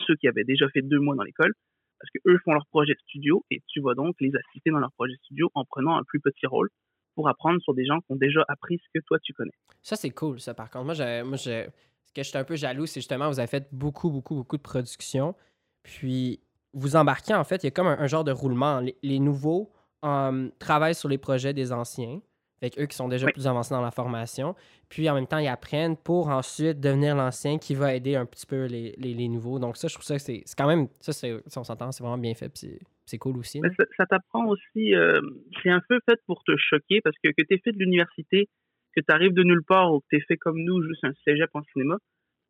ceux 0.06 0.16
qui 0.16 0.28
avaient 0.28 0.44
déjà 0.44 0.68
fait 0.70 0.82
deux 0.82 1.00
mois 1.00 1.16
dans 1.16 1.24
l'école, 1.24 1.54
parce 2.00 2.10
que 2.12 2.20
eux 2.30 2.38
font 2.44 2.54
leur 2.54 2.66
projet 2.68 2.96
studio 3.04 3.44
et 3.50 3.62
tu 3.68 3.82
vas 3.82 3.94
donc 3.94 4.16
les 4.20 4.32
assister 4.36 4.70
dans 4.70 4.80
leur 4.80 4.92
projet 4.94 5.16
studio 5.24 5.50
en 5.56 5.66
prenant 5.66 5.98
un 5.98 6.04
plus 6.04 6.20
petit 6.20 6.46
rôle 6.46 6.70
pour 7.16 7.28
apprendre 7.28 7.60
sur 7.62 7.74
des 7.74 7.86
gens 7.86 8.00
qui 8.02 8.12
ont 8.12 8.16
déjà 8.16 8.44
appris 8.48 8.78
ce 8.78 9.00
que 9.00 9.04
toi 9.06 9.18
tu 9.20 9.34
connais. 9.34 9.54
Ça 9.82 9.96
c'est 9.96 10.12
cool 10.12 10.40
ça 10.40 10.54
par 10.54 10.70
contre. 10.70 10.86
Moi 10.86 10.94
je, 10.94 11.24
moi 11.24 11.38
ce 11.38 11.66
que 12.14 12.22
je 12.22 12.30
suis 12.30 12.38
un 12.38 12.44
peu 12.44 12.56
jaloux 12.56 12.86
c'est 12.86 13.00
justement 13.00 13.30
vous 13.30 13.40
avez 13.40 13.48
fait 13.48 13.68
beaucoup 13.72 14.12
beaucoup 14.12 14.36
beaucoup 14.36 14.58
de 14.58 14.62
production 14.62 15.36
puis 15.82 16.40
vous 16.74 16.96
embarquez 16.96 17.34
en 17.34 17.44
fait 17.44 17.64
il 17.64 17.66
y 17.66 17.68
a 17.68 17.72
comme 17.72 17.88
un, 17.88 18.08
genre 18.08 18.24
de 18.24 18.32
roulement. 18.32 18.82
Les, 19.02 19.20
nouveaux 19.20 19.72
euh, 20.06 20.50
travaillent 20.60 20.96
sur 20.96 21.10
les 21.10 21.18
projets 21.18 21.54
des 21.54 21.72
anciens 21.72 22.22
avec 22.62 22.80
eux 22.80 22.86
qui 22.86 22.96
sont 22.96 23.08
déjà 23.08 23.28
plus 23.28 23.48
avancés 23.48 23.74
dans 23.74 23.82
la 23.82 23.92
formation. 23.92 24.56
Puis 24.90 25.10
en 25.10 25.16
même 25.16 25.28
temps, 25.28 25.38
ils 25.38 25.48
apprennent 25.48 25.98
pour 25.98 26.30
ensuite 26.30 26.80
devenir 26.80 27.16
l'ancien 27.16 27.58
qui 27.58 27.76
va 27.76 27.94
aider 27.94 28.16
un 28.16 28.26
petit 28.26 28.46
peu 28.46 28.66
les, 28.66 28.96
les, 28.98 29.28
nouveaux. 29.28 29.60
Donc 29.60 29.78
ça, 29.78 29.88
je 29.88 29.94
trouve 29.94 30.06
ça 30.06 30.16
que 30.16 30.22
c'est 30.22 30.44
quand 30.58 30.68
même, 30.68 30.88
ça, 31.00 31.14
c'est, 31.14 31.34
on 31.56 31.64
s'entend, 31.64 31.92
c'est 31.92 32.04
vraiment 32.04 32.18
bien 32.18 32.34
fait. 32.34 32.50
Puis 32.50 32.80
c'est 33.06 33.18
cool 33.18 33.38
aussi. 33.38 33.62
Ça, 33.98 34.06
t'apprend 34.06 34.46
aussi, 34.48 34.96
euh, 34.96 35.22
c'est 35.62 35.70
un 35.70 35.82
peu 35.88 36.00
fait 36.10 36.20
pour 36.26 36.44
te 36.44 36.56
choquer 36.58 37.02
parce 37.02 37.16
que 37.24 37.30
que 37.30 37.44
tu 37.44 37.60
fait 37.64 37.72
de 37.72 37.80
l'université, 37.80 38.50
que 38.96 39.02
tu 39.02 39.14
arrives 39.14 39.34
de 39.34 39.44
nulle 39.44 39.64
part 39.64 39.94
ou 39.94 40.00
que 40.00 40.06
tu 40.12 40.22
fait 40.28 40.38
comme 40.38 40.60
nous, 40.64 40.82
juste 40.84 41.04
un 41.04 41.14
cégep 41.26 41.50
en 41.54 41.64
cinéma, 41.74 41.98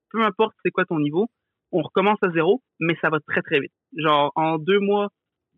peu 0.09 0.23
importe 0.23 0.55
c'est 0.63 0.71
quoi 0.71 0.85
ton 0.85 0.99
niveau, 0.99 1.27
on 1.71 1.81
recommence 1.81 2.19
à 2.21 2.31
zéro, 2.31 2.61
mais 2.79 2.95
ça 3.01 3.09
va 3.09 3.19
très 3.19 3.41
très 3.41 3.59
vite. 3.59 3.73
Genre 3.97 4.31
en 4.35 4.57
deux 4.57 4.79
mois 4.79 5.09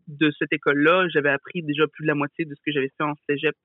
de 0.08 0.32
cette 0.40 0.52
école-là, 0.52 1.08
j'avais 1.10 1.30
appris 1.30 1.62
déjà 1.62 1.88
plus 1.88 2.04
de 2.04 2.08
la 2.08 2.16
moitié 2.16 2.46
de 2.46 2.56
ce 2.56 2.62
que 2.66 2.72
j'avais 2.72 2.92
fait 2.98 3.04
en 3.04 3.14
cégep 3.30 3.56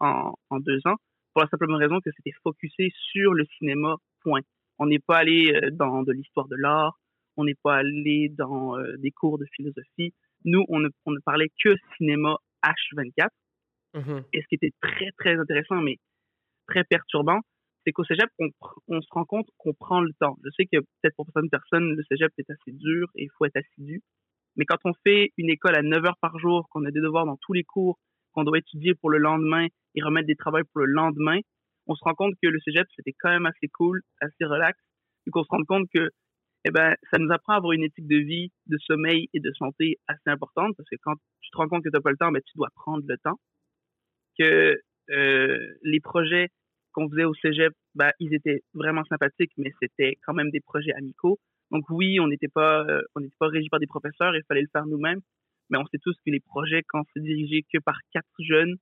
en, 0.00 0.34
en 0.50 0.60
deux 0.60 0.80
ans, 0.86 0.96
pour 1.32 1.42
la 1.42 1.48
simple 1.48 1.72
raison 1.74 2.00
que 2.00 2.10
c'était 2.16 2.36
focusé 2.42 2.92
sur 3.12 3.34
le 3.34 3.44
cinéma, 3.58 3.96
point. 4.22 4.40
On 4.78 4.86
n'est 4.86 4.98
pas 4.98 5.18
allé 5.18 5.52
euh, 5.54 5.70
dans 5.70 6.02
de 6.02 6.12
l'histoire 6.12 6.48
de 6.48 6.56
l'art, 6.56 6.98
on 7.36 7.44
n'est 7.44 7.56
pas 7.62 7.76
allé 7.76 8.28
dans 8.30 8.78
euh, 8.78 8.96
des 8.98 9.10
cours 9.10 9.38
de 9.38 9.46
philosophie. 9.54 10.14
Nous, 10.44 10.64
on 10.68 10.80
ne, 10.80 10.88
on 11.06 11.12
ne 11.12 11.20
parlait 11.20 11.50
que 11.62 11.74
cinéma 11.96 12.36
H24. 12.64 13.28
Mm-hmm. 13.94 14.24
Et 14.32 14.42
ce 14.42 14.46
qui 14.48 14.54
était 14.54 14.72
très, 14.80 15.10
très 15.18 15.36
intéressant, 15.36 15.76
mais 15.76 15.98
très 16.66 16.84
perturbant, 16.84 17.40
c'est 17.84 17.92
qu'au 17.92 18.04
cégep, 18.04 18.28
on, 18.38 18.48
on, 18.88 19.00
se 19.00 19.08
rend 19.10 19.24
compte 19.24 19.48
qu'on 19.58 19.72
prend 19.72 20.00
le 20.00 20.12
temps. 20.20 20.36
Je 20.44 20.50
sais 20.56 20.64
que 20.66 20.78
peut-être 20.78 21.16
pour 21.16 21.26
certaines 21.26 21.50
personnes, 21.50 21.94
le 21.96 22.02
cégep 22.04 22.32
est 22.38 22.50
assez 22.50 22.72
dur 22.72 23.08
et 23.16 23.24
il 23.24 23.30
faut 23.36 23.46
être 23.46 23.56
assidu. 23.56 24.02
Mais 24.56 24.64
quand 24.64 24.78
on 24.84 24.92
fait 25.04 25.32
une 25.38 25.50
école 25.50 25.76
à 25.76 25.82
9 25.82 26.04
heures 26.04 26.18
par 26.20 26.38
jour, 26.38 26.68
qu'on 26.70 26.84
a 26.84 26.90
des 26.90 27.00
devoirs 27.00 27.26
dans 27.26 27.36
tous 27.40 27.52
les 27.52 27.64
cours, 27.64 27.98
qu'on 28.40 28.44
doit 28.44 28.58
étudier 28.58 28.94
pour 28.94 29.10
le 29.10 29.18
lendemain 29.18 29.66
et 29.94 30.02
remettre 30.02 30.26
des 30.26 30.36
travaux 30.36 30.58
pour 30.72 30.80
le 30.80 30.92
lendemain, 30.92 31.38
on 31.86 31.94
se 31.94 32.02
rend 32.04 32.14
compte 32.14 32.34
que 32.42 32.48
le 32.48 32.58
cégep, 32.60 32.86
c'était 32.96 33.14
quand 33.18 33.28
même 33.28 33.46
assez 33.46 33.68
cool, 33.68 34.00
assez 34.20 34.44
relax, 34.44 34.78
et 35.26 35.30
qu'on 35.30 35.44
se 35.44 35.48
rend 35.50 35.64
compte 35.64 35.88
que 35.92 36.10
eh 36.64 36.70
ben, 36.70 36.94
ça 37.10 37.18
nous 37.18 37.30
apprend 37.32 37.54
à 37.54 37.56
avoir 37.56 37.72
une 37.72 37.84
éthique 37.84 38.06
de 38.06 38.16
vie, 38.16 38.50
de 38.66 38.78
sommeil 38.78 39.28
et 39.32 39.40
de 39.40 39.50
santé 39.52 39.98
assez 40.08 40.28
importante 40.28 40.74
parce 40.76 40.88
que 40.90 40.96
quand 41.02 41.14
tu 41.40 41.50
te 41.50 41.56
rends 41.56 41.68
compte 41.68 41.82
que 41.82 41.88
tu 41.88 41.94
n'as 41.94 42.02
pas 42.02 42.10
le 42.10 42.18
temps, 42.18 42.32
ben, 42.32 42.42
tu 42.44 42.56
dois 42.56 42.68
prendre 42.74 43.02
le 43.06 43.16
temps. 43.18 43.38
Que 44.38 44.78
euh, 45.10 45.74
les 45.82 46.00
projets 46.00 46.48
qu'on 46.92 47.08
faisait 47.08 47.24
au 47.24 47.34
cégep, 47.34 47.72
ben, 47.94 48.10
ils 48.20 48.34
étaient 48.34 48.62
vraiment 48.74 49.04
sympathiques, 49.04 49.52
mais 49.56 49.72
c'était 49.80 50.18
quand 50.24 50.34
même 50.34 50.50
des 50.50 50.60
projets 50.60 50.92
amicaux. 50.92 51.38
Donc 51.70 51.84
oui, 51.88 52.20
on 52.20 52.28
n'était 52.28 52.48
pas, 52.48 52.84
euh, 52.84 53.02
on 53.14 53.20
n'était 53.20 53.36
pas 53.38 53.48
régi 53.48 53.68
par 53.68 53.80
des 53.80 53.86
professeurs, 53.86 54.34
il 54.36 54.42
fallait 54.46 54.62
le 54.62 54.68
faire 54.72 54.86
nous-mêmes. 54.86 55.20
Mais 55.70 55.78
on 55.78 55.86
sait 55.86 55.98
tous 55.98 56.14
que 56.24 56.30
les 56.30 56.40
projets, 56.40 56.82
quand 56.88 57.02
c'est 57.14 57.22
dirigé 57.22 57.64
que 57.72 57.78
par 57.78 57.98
quatre 58.12 58.26
jeunes, 58.38 58.76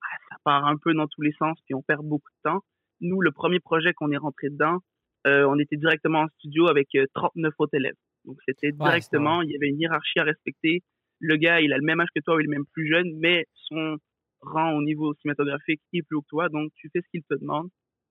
ben, 0.00 0.18
ça 0.30 0.36
part 0.44 0.66
un 0.66 0.76
peu 0.76 0.92
dans 0.94 1.06
tous 1.06 1.22
les 1.22 1.32
sens, 1.32 1.58
puis 1.64 1.74
on 1.74 1.82
perd 1.82 2.04
beaucoup 2.04 2.30
de 2.30 2.50
temps. 2.50 2.60
Nous, 3.00 3.20
le 3.20 3.32
premier 3.32 3.60
projet 3.60 3.92
qu'on 3.92 4.10
est 4.10 4.16
rentré 4.16 4.50
dedans, 4.50 4.78
euh, 5.26 5.44
on 5.48 5.58
était 5.58 5.76
directement 5.76 6.20
en 6.20 6.28
studio 6.38 6.68
avec 6.68 6.88
39 7.14 7.50
euh, 7.50 7.54
autres 7.58 7.74
élèves. 7.74 7.96
Donc 8.24 8.38
c'était 8.46 8.72
directement, 8.72 9.42
il 9.42 9.50
y 9.50 9.56
avait 9.56 9.68
une 9.68 9.80
hiérarchie 9.80 10.18
à 10.18 10.24
respecter. 10.24 10.82
Le 11.20 11.36
gars, 11.36 11.60
il 11.60 11.72
a 11.72 11.78
le 11.78 11.84
même 11.84 12.00
âge 12.00 12.08
que 12.14 12.20
toi 12.20 12.36
ou 12.36 12.40
il 12.40 12.44
est 12.44 12.48
même 12.48 12.66
plus 12.72 12.88
jeune, 12.88 13.12
mais 13.16 13.46
son 13.68 13.96
rang 14.40 14.72
au 14.74 14.82
niveau 14.82 15.14
cinématographique 15.14 15.80
est 15.92 16.02
plus 16.02 16.16
haut 16.16 16.22
que 16.22 16.28
toi, 16.28 16.48
donc 16.48 16.70
tu 16.74 16.90
fais 16.92 17.00
ce 17.00 17.08
qu'il 17.10 17.22
te 17.22 17.34
demande. 17.34 17.68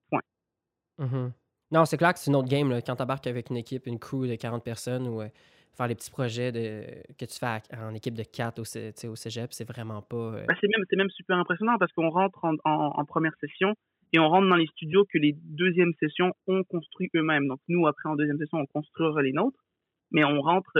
Point. 0.09 0.21
Mm-hmm. 0.99 1.31
Non, 1.71 1.85
c'est 1.85 1.97
clair 1.97 2.13
que 2.13 2.19
c'est 2.19 2.31
une 2.31 2.35
autre 2.35 2.47
game 2.47 2.69
là, 2.69 2.81
quand 2.81 2.95
tu 2.95 3.03
embarques 3.03 3.27
avec 3.27 3.49
une 3.49 3.57
équipe, 3.57 3.87
une 3.87 3.99
crew 3.99 4.27
de 4.27 4.35
40 4.35 4.63
personnes 4.63 5.07
ou 5.07 5.21
euh, 5.21 5.27
faire 5.75 5.87
les 5.87 5.95
petits 5.95 6.11
projets 6.11 6.51
de, 6.51 6.83
que 7.17 7.25
tu 7.25 7.37
fais 7.37 7.61
en 7.77 7.93
équipe 7.93 8.15
de 8.15 8.23
4 8.23 8.59
au, 8.59 9.09
au 9.09 9.15
cégep, 9.15 9.53
c'est 9.53 9.67
vraiment 9.67 10.01
pas. 10.01 10.31
Ben, 10.47 10.55
c'est, 10.59 10.67
même, 10.67 10.85
même 10.97 11.09
super 11.09 11.37
impressionnant 11.37 11.77
parce 11.77 11.91
qu'on 11.93 12.09
rentre 12.09 12.43
en 12.63 13.05
première 13.05 13.35
session, 13.39 13.75
et 14.15 14.19
on 14.19 14.29
rentre 14.29 14.47
dans 14.47 14.55
les 14.55 14.67
studios 14.67 15.05
que 15.11 15.17
les 15.17 15.35
deuxièmes 15.43 15.93
sessions 15.99 16.33
ont 16.47 16.63
construit 16.63 17.09
eux-mêmes. 17.15 17.47
Donc 17.47 17.59
nous, 17.67 17.85
après 17.85 18.07
en 18.07 18.15
deuxième 18.15 18.37
session, 18.37 18.59
on 18.59 18.65
construira 18.65 19.21
les 19.21 19.33
nôtres, 19.33 19.59
mais 20.11 20.23
on 20.23 20.39
rentre, 20.41 20.71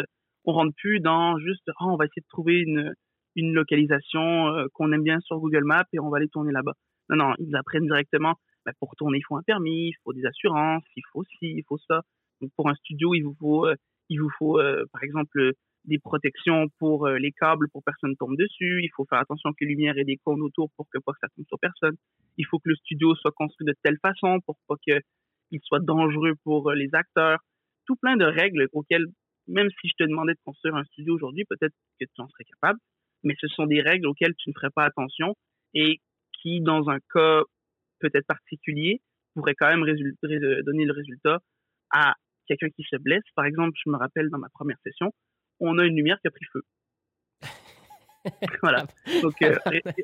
on 0.45 0.53
rentre 0.53 0.73
plus 0.77 1.01
dans 1.01 1.37
juste, 1.39 1.69
oh, 1.81 1.85
on 1.85 1.97
va 1.97 2.05
essayer 2.05 2.21
de 2.21 2.27
trouver 2.29 2.61
une, 2.61 2.93
une 3.35 3.51
localisation 3.53 4.47
euh, 4.47 4.67
qu'on 4.73 4.91
aime 4.93 5.03
bien 5.03 5.19
sur 5.19 5.37
Google 5.39 5.65
Maps 5.65 5.83
et 5.91 5.99
on 5.99 6.09
va 6.09 6.17
aller 6.17 6.29
tourner 6.29 6.53
là-bas. 6.53 6.75
Non, 7.09 7.17
non, 7.17 7.33
ils 7.39 7.55
apprennent 7.55 7.85
directement. 7.85 8.35
Bah, 8.65 8.71
pour 8.79 8.95
tourner, 8.95 9.17
il 9.17 9.25
faut 9.27 9.35
un 9.35 9.43
permis, 9.43 9.89
il 9.89 9.95
faut 10.03 10.13
des 10.13 10.25
assurances, 10.25 10.83
il 10.95 11.03
faut 11.11 11.23
ci, 11.23 11.55
il 11.57 11.63
faut 11.67 11.77
ça. 11.89 12.03
Donc 12.39 12.51
pour 12.55 12.69
un 12.69 12.75
studio, 12.75 13.13
il 13.15 13.21
vous 13.21 13.35
faut, 13.37 13.67
euh, 13.67 13.75
il 14.09 14.21
vous 14.21 14.29
faut, 14.37 14.59
euh, 14.59 14.85
par 14.91 15.03
exemple, 15.03 15.53
des 15.85 15.99
protections 15.99 16.67
pour 16.79 17.07
les 17.07 17.31
câbles 17.31 17.69
pour 17.69 17.83
personne 17.83 18.15
tombe 18.15 18.35
dessus. 18.37 18.81
Il 18.83 18.89
faut 18.95 19.05
faire 19.05 19.19
attention 19.19 19.51
que 19.53 19.65
lumière 19.65 19.95
ait 19.99 20.03
des 20.03 20.17
cônes 20.17 20.41
autour 20.41 20.71
pour 20.75 20.87
que 20.89 20.97
pas 20.97 21.13
que 21.13 21.19
ça 21.21 21.27
tombe 21.35 21.45
sur 21.47 21.59
personne 21.59 21.95
il 22.37 22.45
faut 22.45 22.59
que 22.59 22.69
le 22.69 22.75
studio 22.75 23.15
soit 23.15 23.31
construit 23.31 23.65
de 23.65 23.75
telle 23.83 23.97
façon 24.01 24.39
pour 24.45 24.57
pas 24.67 24.75
qu'il 24.83 25.59
soit 25.63 25.79
dangereux 25.79 26.33
pour 26.43 26.69
euh, 26.69 26.75
les 26.75 26.89
acteurs. 26.93 27.39
Tout 27.85 27.95
plein 27.95 28.17
de 28.17 28.25
règles 28.25 28.67
auxquelles, 28.73 29.05
même 29.47 29.69
si 29.81 29.89
je 29.89 29.93
te 29.97 30.07
demandais 30.07 30.33
de 30.33 30.39
construire 30.43 30.75
un 30.75 30.83
studio 30.85 31.15
aujourd'hui, 31.15 31.45
peut-être 31.45 31.73
que 31.99 32.05
tu 32.05 32.21
en 32.21 32.27
serais 32.29 32.45
capable, 32.45 32.79
mais 33.23 33.35
ce 33.39 33.47
sont 33.47 33.65
des 33.65 33.81
règles 33.81 34.07
auxquelles 34.07 34.35
tu 34.37 34.49
ne 34.49 34.53
ferais 34.53 34.71
pas 34.73 34.85
attention 34.85 35.35
et 35.73 35.99
qui, 36.41 36.61
dans 36.61 36.89
un 36.89 36.99
cas 37.13 37.41
peut-être 37.99 38.25
particulier, 38.27 39.01
pourraient 39.33 39.55
quand 39.55 39.67
même 39.67 39.81
donner 39.81 40.85
le 40.85 40.93
résultat 40.93 41.39
à 41.91 42.13
quelqu'un 42.47 42.69
qui 42.69 42.83
se 42.83 42.97
blesse. 42.97 43.23
Par 43.35 43.45
exemple, 43.45 43.77
je 43.83 43.89
me 43.89 43.97
rappelle 43.97 44.29
dans 44.29 44.37
ma 44.37 44.49
première 44.49 44.77
session, 44.83 45.11
on 45.59 45.77
a 45.77 45.85
une 45.85 45.95
lumière 45.95 46.19
qui 46.21 46.27
a 46.27 46.31
pris 46.31 46.45
feu. 46.51 46.61
voilà. 48.61 48.85
Donc, 49.21 49.41
euh, 49.41 49.55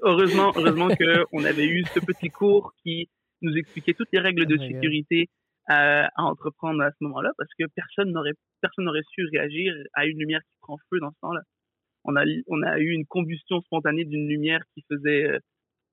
heureusement, 0.03 0.51
heureusement 0.55 0.89
qu'on 0.89 1.43
avait 1.43 1.67
eu 1.67 1.83
ce 1.93 1.99
petit 1.99 2.29
cours 2.29 2.73
qui 2.83 3.09
nous 3.41 3.55
expliquait 3.55 3.93
toutes 3.93 4.11
les 4.13 4.19
règles 4.19 4.45
de 4.45 4.57
oh 4.59 4.67
sécurité 4.67 5.29
à, 5.67 6.05
à, 6.15 6.23
entreprendre 6.23 6.81
à 6.83 6.91
ce 6.91 6.97
moment-là, 7.01 7.31
parce 7.37 7.49
que 7.57 7.65
personne 7.75 8.11
n'aurait 8.11 8.33
personne 8.61 8.85
n'aurait 8.85 9.03
su 9.11 9.25
réagir 9.25 9.73
à 9.93 10.05
une 10.05 10.19
lumière 10.19 10.41
qui 10.41 10.57
prend 10.61 10.77
feu 10.89 10.99
dans 10.99 11.11
ce 11.11 11.19
temps-là. 11.21 11.41
On 12.03 12.15
a, 12.15 12.23
on 12.47 12.61
a 12.63 12.79
eu 12.79 12.91
une 12.91 13.05
combustion 13.05 13.61
spontanée 13.61 14.05
d'une 14.05 14.27
lumière 14.27 14.61
qui 14.73 14.83
faisait, 14.89 15.29
euh, 15.29 15.39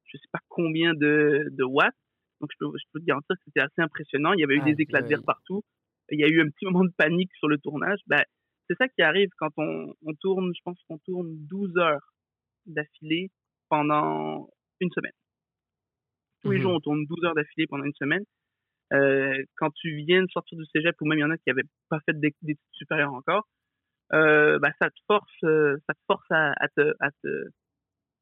je 0.05 0.17
sais 0.17 0.28
pas 0.33 0.40
combien 0.49 0.95
de, 0.95 1.49
de 1.50 1.64
watts. 1.64 1.95
Donc, 2.40 2.50
je 2.52 2.57
peux, 2.59 2.73
je 2.78 2.85
peux 2.93 3.00
te 3.00 3.05
garantir 3.05 3.35
que 3.37 3.43
c'était 3.47 3.61
assez 3.61 3.81
impressionnant. 3.81 4.33
Il 4.33 4.40
y 4.40 4.45
avait 4.45 4.57
eu 4.57 4.62
des 4.62 4.81
éclats 4.81 5.02
de 5.02 5.09
verre 5.09 5.25
partout. 5.25 5.62
Il 6.10 6.20
y 6.20 6.24
a 6.24 6.28
eu 6.28 6.40
un 6.40 6.48
petit 6.48 6.64
moment 6.64 6.84
de 6.84 6.92
panique 6.96 7.32
sur 7.38 7.48
le 7.48 7.58
tournage. 7.58 8.00
Ben, 8.06 8.22
c'est 8.68 8.76
ça 8.76 8.88
qui 8.88 9.02
arrive 9.02 9.28
quand 9.38 9.50
on, 9.56 9.94
on 10.02 10.14
tourne, 10.14 10.52
je 10.54 10.60
pense 10.64 10.78
qu'on 10.88 10.98
tourne 10.98 11.28
12 11.46 11.76
heures 11.78 12.14
d'affilée 12.66 13.30
pendant 13.68 14.48
une 14.80 14.90
semaine. 14.90 15.12
Tous 16.42 16.50
les 16.50 16.58
mmh 16.58 16.62
jours, 16.62 16.72
on 16.74 16.80
tourne 16.80 17.04
12 17.04 17.24
heures 17.24 17.34
d'affilée 17.34 17.66
pendant 17.66 17.84
une 17.84 17.94
semaine. 17.94 18.24
Euh, 18.92 19.42
quand 19.56 19.70
tu 19.70 19.96
viens 19.96 20.22
de 20.22 20.30
sortir 20.30 20.56
du 20.56 20.64
cégep, 20.66 20.94
ou 21.00 21.06
même 21.06 21.18
il 21.18 21.22
y 21.22 21.24
en 21.24 21.30
a 21.30 21.36
qui 21.36 21.48
n'avaient 21.48 21.68
pas 21.88 22.00
fait 22.06 22.18
d'études 22.18 22.58
supérieures 22.72 23.12
encore, 23.12 23.48
euh, 24.12 24.58
bah, 24.58 24.70
ça 24.78 24.88
te 24.88 25.00
force, 25.06 25.30
euh, 25.44 25.76
ça 25.86 25.94
te 25.94 26.00
force 26.06 26.26
à, 26.30 26.54
te, 26.76 26.94
à, 27.00 27.10
te, 27.22 27.48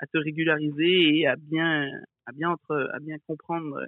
à 0.00 0.06
te 0.06 0.18
régulariser 0.18 1.18
et 1.18 1.26
à 1.26 1.36
bien, 1.36 1.88
à 2.26 2.32
bien, 2.32 2.50
entre, 2.50 2.90
à 2.92 2.98
bien 2.98 3.16
comprendre 3.26 3.86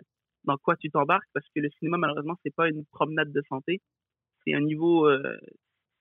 dans 0.49 0.57
quoi 0.59 0.77
tu 0.77 0.91
t'embarques 0.91 1.29
parce 1.35 1.47
que 1.55 1.61
le 1.61 1.71
cinéma, 1.79 1.99
malheureusement, 1.99 2.35
c'est 2.43 2.55
pas 2.55 2.69
une 2.69 2.85
promenade 2.87 3.33
de 3.33 3.43
santé. 3.49 3.81
C'est 4.45 4.55
un 4.55 4.61
niveau, 4.61 5.09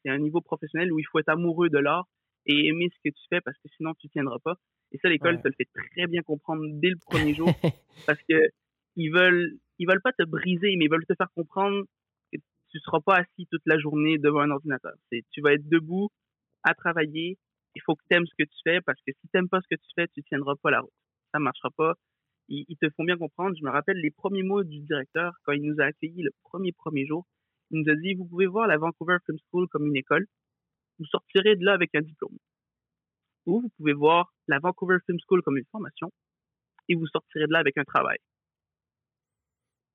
c'est 0.02 0.10
un 0.10 0.18
niveau 0.18 0.42
professionnel 0.42 0.92
où 0.92 1.00
il 1.00 1.06
faut 1.06 1.20
être 1.20 1.30
amoureux 1.30 1.70
de 1.70 1.78
l'art 1.78 2.08
et 2.46 2.68
aimer 2.68 2.90
ce 2.90 3.10
que 3.10 3.14
tu 3.14 3.22
fais 3.30 3.42
parce 3.42 3.58
que 3.58 3.68
sinon 3.76 3.94
tu 4.00 4.10
tiendras 4.10 4.40
pas. 4.40 4.56
Et 4.92 4.98
ça, 5.00 5.10
l'école 5.10 5.42
te 5.42 5.48
le 5.48 5.54
fait 5.58 5.68
très 5.92 6.08
bien 6.08 6.22
comprendre 6.22 6.64
dès 6.66 6.90
le 6.90 6.98
premier 6.98 7.34
jour 7.34 7.50
parce 8.08 8.20
que 8.30 8.50
ils 8.96 9.12
veulent, 9.12 9.58
ils 9.80 9.88
veulent 9.88 10.02
pas 10.02 10.14
te 10.14 10.24
briser, 10.24 10.76
mais 10.78 10.86
ils 10.86 10.92
veulent 10.92 11.06
te 11.06 11.16
faire 11.16 11.30
comprendre 11.36 11.84
que 12.32 12.38
tu 12.70 12.80
seras 12.80 13.02
pas 13.02 13.18
assis 13.18 13.48
toute 13.52 13.62
la 13.66 13.78
journée 13.78 14.18
devant 14.18 14.40
un 14.40 14.52
ordinateur. 14.52 14.94
C'est, 15.12 15.24
tu 15.32 15.42
vas 15.42 15.54
être 15.54 15.68
debout 15.68 16.10
à 16.64 16.74
travailler. 16.74 17.38
Il 17.76 17.82
faut 17.82 17.96
que 17.96 18.04
tu 18.10 18.16
aimes 18.16 18.26
ce 18.26 18.34
que 18.38 18.48
tu 18.48 18.58
fais 18.64 18.82
parce 18.82 19.00
que 19.06 19.12
si 19.12 19.28
tu 19.28 19.30
n'aimes 19.36 19.50
pas 19.50 19.62
ce 19.62 19.68
que 19.70 19.80
tu 19.80 19.88
fais, 19.94 20.08
tu 20.08 20.24
tiendras 20.24 20.56
pas 20.62 20.72
la 20.72 20.80
route. 20.80 20.94
Ça 21.32 21.40
marchera 21.40 21.70
pas. 21.72 21.96
Ils, 22.50 22.66
ils, 22.70 22.78
te 22.78 22.90
font 22.96 23.04
bien 23.04 23.18
comprendre. 23.18 23.56
Je 23.58 23.64
me 23.64 23.70
rappelle 23.70 23.98
les 23.98 24.12
premiers 24.12 24.44
mots 24.44 24.64
du 24.64 24.80
directeur 24.80 25.34
quand 25.44 25.52
il 25.52 25.64
nous 25.64 25.82
a 25.82 25.86
accueillis 25.86 26.24
le 26.24 26.32
premier 26.44 26.72
premier 26.72 27.06
jour. 27.06 27.26
Il 27.72 27.82
nous 27.82 27.92
a 27.92 27.96
dit, 27.96 28.14
vous 28.14 28.26
pouvez 28.26 28.46
voir 28.46 28.68
la 28.68 28.78
Vancouver 28.78 29.18
Film 29.26 29.38
School 29.50 29.68
comme 29.68 29.88
une 29.88 29.98
école 29.98 30.28
vous 31.00 31.06
sortirez 31.06 31.56
de 31.56 31.66
là 31.66 31.74
avec 31.74 31.94
un 31.96 32.02
diplôme. 32.02 32.38
Ou 33.46 33.62
vous 33.62 33.70
pouvez 33.78 33.94
voir 33.94 34.34
la 34.48 34.60
Vancouver 34.60 34.98
Film 35.06 35.18
School 35.26 35.42
comme 35.42 35.58
une 35.58 35.66
formation 35.72 36.12
et 36.90 36.96
vous 36.96 37.08
sortirez 37.08 37.48
de 37.48 37.54
là 37.54 37.60
avec 37.60 37.78
un 37.78 37.84
travail. 37.84 38.18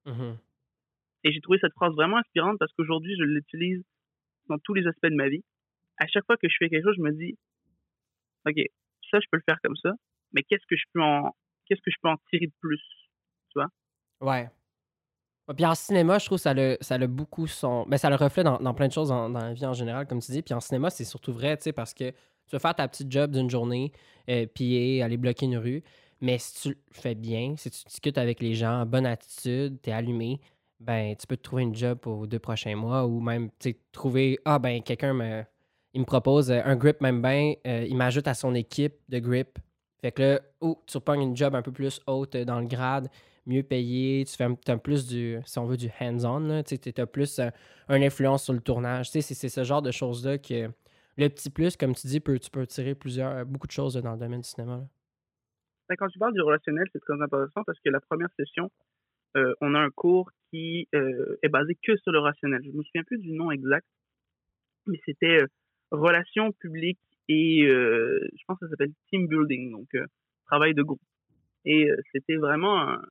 Mm-hmm. 0.06 0.36
Et 1.24 1.32
j'ai 1.32 1.40
trouvé 1.40 1.58
cette 1.60 1.74
phrase 1.74 1.94
vraiment 1.94 2.18
inspirante 2.18 2.58
parce 2.58 2.72
qu'aujourd'hui, 2.72 3.14
je 3.16 3.24
l'utilise 3.24 3.82
dans 4.48 4.58
tous 4.58 4.74
les 4.74 4.86
aspects 4.86 5.06
de 5.06 5.14
ma 5.14 5.28
vie. 5.28 5.44
À 5.98 6.06
chaque 6.06 6.24
fois 6.26 6.36
que 6.36 6.48
je 6.48 6.56
fais 6.58 6.68
quelque 6.68 6.84
chose, 6.84 6.96
je 6.96 7.02
me 7.02 7.12
dis, 7.12 7.38
OK, 8.46 8.56
ça, 9.10 9.20
je 9.20 9.26
peux 9.30 9.36
le 9.36 9.44
faire 9.46 9.60
comme 9.62 9.76
ça, 9.76 9.92
mais 10.32 10.42
qu'est-ce 10.42 10.66
que 10.66 10.76
je 10.76 10.84
peux 10.92 11.02
en, 11.02 11.34
qu'est-ce 11.72 11.82
que 11.82 11.90
je 11.90 11.96
peux 12.02 12.08
en 12.08 12.16
tirer 12.30 12.46
de 12.46 12.52
plus? 12.60 12.80
Tu 13.50 13.58
vois? 13.58 13.68
Ouais. 14.20 14.48
Puis 15.56 15.66
en 15.66 15.74
cinéma, 15.74 16.18
je 16.18 16.26
trouve 16.26 16.38
que 16.38 16.42
ça 16.42 16.54
le, 16.54 16.76
ça 16.80 16.98
le 16.98 17.06
beaucoup 17.06 17.46
son. 17.46 17.84
Ben, 17.86 17.96
ça 17.96 18.10
le 18.10 18.16
reflète 18.16 18.46
dans, 18.46 18.74
plein 18.74 18.88
de 18.88 18.92
choses 18.92 19.08
dans 19.08 19.28
la 19.28 19.52
vie 19.52 19.66
en 19.66 19.72
général, 19.72 20.06
comme 20.06 20.20
tu 20.20 20.32
dis. 20.32 20.42
Puis 20.42 20.54
en 20.54 20.60
cinéma, 20.60 20.90
c'est 20.90 21.04
surtout 21.04 21.32
vrai, 21.32 21.56
tu 21.56 21.64
sais, 21.64 21.72
parce 21.72 21.94
que 21.94 22.10
tu 22.10 22.52
vas 22.52 22.58
faire 22.58 22.74
ta 22.74 22.86
petite 22.88 23.10
job 23.10 23.32
d'une 23.32 23.50
journée, 23.50 23.92
euh, 24.30 24.46
puis 24.46 25.02
aller 25.02 25.16
bloquer 25.16 25.46
une 25.46 25.56
rue. 25.56 25.82
Mais 26.20 26.38
si 26.38 26.62
tu 26.62 26.68
le 26.68 26.76
fais 26.92 27.14
bien, 27.14 27.54
si 27.56 27.70
tu 27.70 27.84
discutes 27.84 28.18
avec 28.18 28.40
les 28.40 28.54
gens, 28.54 28.86
bonne 28.86 29.06
attitude, 29.06 29.80
t'es 29.82 29.90
allumé, 29.90 30.40
ben 30.78 31.16
tu 31.16 31.26
peux 31.26 31.36
te 31.36 31.42
trouver 31.42 31.64
une 31.64 31.74
job 31.74 31.98
pour 31.98 32.26
deux 32.28 32.38
prochains 32.38 32.76
mois 32.76 33.06
ou 33.06 33.20
même 33.20 33.50
trouver 33.90 34.38
Ah 34.44 34.58
ben 34.60 34.82
quelqu'un 34.82 35.14
me, 35.14 35.44
il 35.94 36.04
propose 36.04 36.50
un 36.52 36.76
grip 36.76 37.00
même 37.00 37.20
bien, 37.20 37.54
euh, 37.66 37.84
il 37.88 37.96
m'ajoute 37.96 38.28
à 38.28 38.34
son 38.34 38.54
équipe 38.54 38.94
de 39.08 39.18
grip. 39.18 39.58
Fait 40.02 40.12
que 40.12 40.22
là, 40.22 40.40
oh, 40.60 40.82
tu 40.86 40.96
repognes 40.98 41.22
une 41.22 41.36
job 41.36 41.54
un 41.54 41.62
peu 41.62 41.72
plus 41.72 42.00
haute 42.06 42.36
dans 42.36 42.60
le 42.60 42.66
grade 42.66 43.08
mieux 43.46 43.62
payé, 43.62 44.24
tu 44.24 44.36
fais 44.36 44.44
un, 44.44 44.78
plus 44.78 45.06
du, 45.06 45.38
si 45.44 45.58
on 45.58 45.66
veut, 45.66 45.76
du 45.76 45.88
hands-on, 46.00 46.62
tu 46.62 46.76
as 46.96 47.06
plus 47.06 47.40
un, 47.40 47.50
influence 47.88 48.44
sur 48.44 48.52
le 48.52 48.60
tournage. 48.60 49.10
C'est 49.10 49.22
ce 49.22 49.64
genre 49.64 49.82
de 49.82 49.90
choses-là 49.90 50.38
que 50.38 50.70
le 51.16 51.28
petit 51.28 51.50
plus, 51.50 51.76
comme 51.76 51.94
tu 51.94 52.06
dis, 52.06 52.20
peut, 52.20 52.38
tu 52.38 52.50
peux 52.50 52.66
tirer 52.66 52.94
plusieurs, 52.94 53.44
beaucoup 53.46 53.66
de 53.66 53.72
choses 53.72 53.94
dans 53.94 54.12
le 54.12 54.18
domaine 54.18 54.40
du 54.40 54.48
cinéma. 54.48 54.80
Ben, 55.88 55.96
quand 55.96 56.08
tu 56.08 56.18
parles 56.18 56.32
du 56.32 56.40
relationnel, 56.40 56.86
c'est 56.92 57.00
très 57.00 57.20
intéressant 57.20 57.64
parce 57.64 57.78
que 57.80 57.90
la 57.90 58.00
première 58.00 58.30
session, 58.38 58.70
euh, 59.36 59.54
on 59.60 59.74
a 59.74 59.78
un 59.78 59.90
cours 59.90 60.30
qui 60.50 60.88
euh, 60.94 61.38
est 61.42 61.48
basé 61.48 61.76
que 61.82 61.96
sur 61.96 62.12
le 62.12 62.20
rationnel. 62.20 62.62
Je 62.64 62.70
ne 62.70 62.76
me 62.76 62.82
souviens 62.82 63.02
plus 63.02 63.18
du 63.18 63.32
nom 63.32 63.50
exact, 63.50 63.86
mais 64.86 64.98
c'était 65.04 65.42
euh, 65.42 65.46
relations 65.90 66.52
publiques 66.52 67.00
et 67.28 67.64
je 67.66 68.44
pense 68.46 68.58
que 68.58 68.66
ça 68.66 68.70
s'appelle 68.70 68.92
team 69.08 69.26
building, 69.28 69.72
donc 69.72 69.88
travail 70.46 70.74
de 70.74 70.82
groupe. 70.82 71.00
Et 71.64 71.88
c'était 72.12 72.36
vraiment 72.36 72.80
un, 72.80 73.02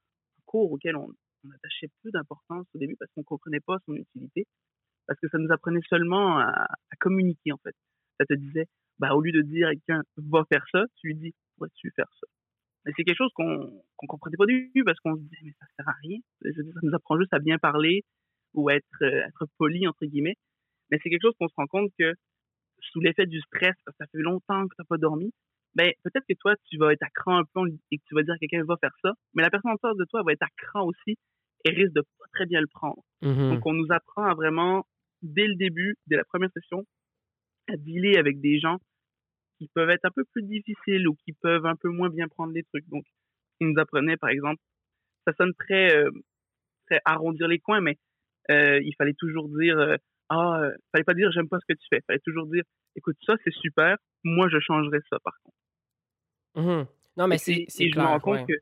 auquel 0.59 0.95
on, 0.95 1.09
attachait 1.55 1.87
peu 2.03 2.11
d'importance 2.11 2.67
au 2.75 2.77
début 2.77 2.95
parce 2.97 3.11
qu'on 3.13 3.23
comprenait 3.23 3.61
pas 3.61 3.77
son 3.87 3.95
utilité, 3.95 4.45
parce 5.07 5.19
que 5.19 5.27
ça 5.29 5.39
nous 5.39 5.51
apprenait 5.51 5.81
seulement 5.89 6.37
à, 6.37 6.67
communiquer 6.99 7.51
en 7.51 7.57
fait. 7.57 7.75
Ça 8.19 8.25
te 8.25 8.35
disait, 8.35 8.67
bah 8.99 9.15
au 9.15 9.21
lieu 9.21 9.31
de 9.31 9.41
dire 9.41 9.67
à 9.67 9.71
quelqu'un 9.71 10.03
va 10.17 10.43
faire 10.51 10.63
ça, 10.71 10.85
tu 10.97 11.07
lui 11.07 11.15
dis 11.15 11.33
pourrais-tu 11.57 11.91
faire 11.95 12.09
ça. 12.19 12.27
Mais 12.85 12.91
c'est 12.95 13.03
quelque 13.03 13.17
chose 13.17 13.31
qu'on 13.33 13.83
qu'on 13.95 14.07
comprenait 14.07 14.37
pas 14.37 14.45
du 14.45 14.71
tout 14.75 14.83
parce 14.85 14.99
qu'on 14.99 15.15
se 15.15 15.21
disait 15.21 15.37
mais 15.43 15.53
ça 15.59 15.65
sert 15.75 15.89
à 15.89 15.95
rien. 16.03 16.19
Ça 16.43 16.61
nous 16.83 16.93
apprend 16.93 17.17
juste 17.19 17.33
à 17.33 17.39
bien 17.39 17.57
parler 17.57 18.03
ou 18.53 18.69
à 18.69 18.75
être 18.75 19.01
euh, 19.01 19.27
être 19.27 19.47
poli 19.57 19.87
entre 19.87 20.05
guillemets. 20.05 20.35
Mais 20.91 20.99
c'est 21.01 21.09
quelque 21.09 21.23
chose 21.23 21.35
qu'on 21.39 21.47
se 21.47 21.55
rend 21.57 21.67
compte 21.67 21.91
que 21.97 22.13
sous 22.91 22.99
l'effet 22.99 23.25
du 23.25 23.39
stress, 23.41 23.75
parce 23.85 23.97
que 23.97 24.03
ça 24.03 24.09
fait 24.11 24.21
longtemps 24.21 24.67
que 24.67 24.75
tu 24.75 24.81
n'as 24.81 24.85
pas 24.85 24.97
dormi, 24.97 25.31
ben 25.75 25.91
peut-être 26.03 26.25
que 26.27 26.35
toi, 26.39 26.55
tu 26.69 26.77
vas 26.77 26.91
être 26.91 27.03
à 27.03 27.09
cran 27.09 27.37
un 27.37 27.43
peu 27.53 27.61
et 27.91 27.97
que 27.97 28.03
tu 28.07 28.15
vas 28.15 28.23
dire 28.23 28.35
que 28.35 28.39
quelqu'un 28.45 28.63
va 28.65 28.77
faire 28.77 28.95
ça, 29.01 29.13
mais 29.33 29.43
la 29.43 29.49
personne 29.49 29.71
en 29.71 29.77
face 29.77 29.95
de 29.97 30.05
toi 30.05 30.21
va 30.23 30.33
être 30.33 30.43
à 30.43 30.49
cran 30.57 30.85
aussi 30.85 31.17
et 31.63 31.69
risque 31.69 31.93
de 31.93 32.01
pas 32.01 32.25
très 32.33 32.45
bien 32.45 32.59
le 32.61 32.67
prendre. 32.67 33.01
Mhm. 33.21 33.51
Donc, 33.55 33.65
on 33.65 33.73
nous 33.73 33.87
apprend 33.91 34.25
à 34.25 34.33
vraiment, 34.33 34.85
dès 35.21 35.47
le 35.47 35.55
début, 35.55 35.95
dès 36.07 36.17
la 36.17 36.25
première 36.25 36.51
session, 36.51 36.83
à 37.69 37.77
dealer 37.77 38.17
avec 38.17 38.41
des 38.41 38.59
gens 38.59 38.79
qui 39.57 39.69
peuvent 39.73 39.89
être 39.89 40.05
un 40.05 40.11
peu 40.11 40.23
plus 40.33 40.43
difficiles 40.43 41.07
ou 41.07 41.15
qui 41.23 41.33
peuvent 41.33 41.65
un 41.65 41.75
peu 41.75 41.89
moins 41.89 42.09
bien 42.09 42.27
prendre 42.27 42.51
les 42.51 42.63
trucs. 42.63 42.87
Donc, 42.89 43.03
ils 43.59 43.67
nous 43.67 43.79
apprenaient, 43.79 44.17
par 44.17 44.29
exemple, 44.29 44.61
ça 45.25 45.33
sonne 45.33 45.53
très, 45.53 45.95
euh, 45.95 46.09
très 46.87 46.99
arrondir 47.05 47.47
les 47.47 47.59
coins, 47.59 47.81
mais 47.81 47.97
euh, 48.49 48.79
il 48.83 48.93
fallait 48.95 49.13
toujours 49.13 49.47
dire, 49.49 49.77
euh, 49.77 49.97
ah, 50.33 50.61
euh, 50.61 50.71
fallait 50.93 51.03
pas 51.03 51.13
dire 51.13 51.29
j'aime 51.31 51.49
pas 51.49 51.59
ce 51.59 51.73
que 51.73 51.77
tu 51.77 51.85
fais. 51.89 51.99
Fallait 52.07 52.21
toujours 52.23 52.47
dire, 52.47 52.63
écoute, 52.95 53.17
ça 53.25 53.35
c'est 53.43 53.53
super, 53.53 53.97
moi 54.23 54.47
je 54.49 54.59
changerais 54.59 55.01
ça 55.09 55.17
par 55.23 55.33
contre. 55.43 55.57
Mhm. 56.55 56.87
Non, 57.17 57.27
mais 57.27 57.37
c'est 57.37 57.65
je 57.67 57.99
me 57.99 58.05
rends 58.05 58.19
compte 58.21 58.39
ouais. 58.39 58.45
que 58.47 58.53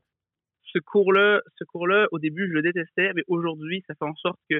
ce 0.73 0.79
cours-là, 0.79 1.41
ce 1.57 1.63
cours-là, 1.65 2.07
au 2.11 2.17
début, 2.17 2.47
je 2.47 2.53
le 2.53 2.63
détestais, 2.63 3.13
mais 3.13 3.23
aujourd'hui, 3.27 3.83
ça 3.87 3.93
fait 3.93 4.05
en 4.05 4.15
sorte 4.15 4.39
que 4.49 4.59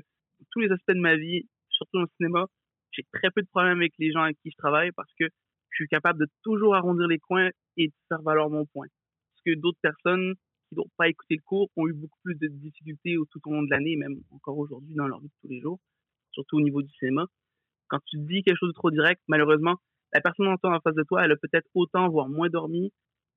tous 0.52 0.60
les 0.60 0.72
aspects 0.72 0.92
de 0.92 1.00
ma 1.00 1.16
vie, 1.16 1.48
surtout 1.70 1.98
dans 1.98 2.04
le 2.04 2.10
cinéma, 2.18 2.46
j'ai 2.92 3.04
très 3.12 3.32
peu 3.32 3.42
de 3.42 3.48
problèmes 3.48 3.78
avec 3.78 3.94
les 3.98 4.12
gens 4.12 4.22
avec 4.22 4.38
qui 4.44 4.52
je 4.52 4.58
travaille 4.58 4.92
parce 4.92 5.12
que 5.20 5.26
je 5.26 5.76
suis 5.76 5.88
capable 5.88 6.20
de 6.20 6.28
toujours 6.44 6.76
arrondir 6.76 7.08
les 7.08 7.20
coins 7.20 7.50
et 7.78 7.88
de 7.88 7.94
faire 8.08 8.22
valoir 8.22 8.50
mon 8.50 8.66
point. 8.68 8.88
Parce 8.88 9.42
que 9.46 9.60
d'autres 9.60 9.80
personnes 9.82 10.36
qui 10.68 10.76
n'ont 10.76 10.90
pas 10.98 11.08
écouté 11.08 11.36
le 11.36 11.42
cours 11.42 11.70
ont 11.76 11.88
eu 11.88 11.94
beaucoup 11.94 12.20
plus 12.24 12.36
de 12.36 12.48
difficultés 12.48 13.16
tout 13.32 13.40
au 13.46 13.54
long 13.54 13.64
de 13.64 13.70
l'année, 13.70 13.96
même 13.96 14.22
encore 14.32 14.58
aujourd'hui 14.58 14.94
dans 14.94 15.08
leur 15.08 15.20
vie 15.20 15.28
de 15.28 15.34
tous 15.42 15.48
les 15.48 15.60
jours, 15.60 15.80
surtout 16.32 16.58
au 16.58 16.62
niveau 16.62 16.82
du 16.82 16.92
cinéma. 17.00 17.26
Quand 17.88 18.00
tu 18.06 18.18
dis 18.18 18.44
quelque 18.44 18.58
chose 18.58 18.70
de 18.70 18.74
trop 18.74 18.92
direct, 18.92 19.22
malheureusement, 19.28 19.76
la 20.14 20.22
personne 20.22 20.48
en 20.48 20.58
face 20.58 20.96
de 20.96 21.04
toi, 21.04 21.26
elle 21.26 21.32
a 21.32 21.38
peut-être 21.38 21.68
autant, 21.74 22.10
voire 22.10 22.30
moins 22.30 22.50
dormi, 22.50 22.92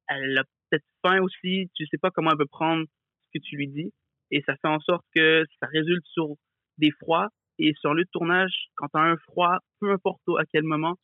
elle 0.09 0.39
a 0.39 0.45
peut-être 0.45 0.85
faim 1.03 1.21
aussi, 1.23 1.71
tu 1.75 1.87
sais 1.87 1.99
pas 1.99 2.11
comment 2.11 2.31
elle 2.31 2.39
peut 2.39 2.47
prendre 2.47 2.85
ce 3.25 3.39
que 3.39 3.43
tu 3.43 3.57
lui 3.57 3.69
dis, 3.69 3.93
et 4.31 4.43
ça 4.47 4.57
fait 4.57 4.69
en 4.69 4.81
sorte 4.81 5.05
que 5.15 5.45
ça 5.61 5.67
résulte 5.67 6.07
sur 6.07 6.35
des 6.79 6.91
froids, 6.91 7.29
et 7.59 7.75
sur 7.81 7.95
de 7.95 8.05
tournage, 8.13 8.69
quand 8.75 8.89
tu 8.89 8.99
as 8.99 9.03
un 9.03 9.17
froid, 9.19 9.59
peu 9.81 9.91
importe 9.91 10.21
à 10.39 10.45
quel 10.51 10.65
moment, 10.65 10.97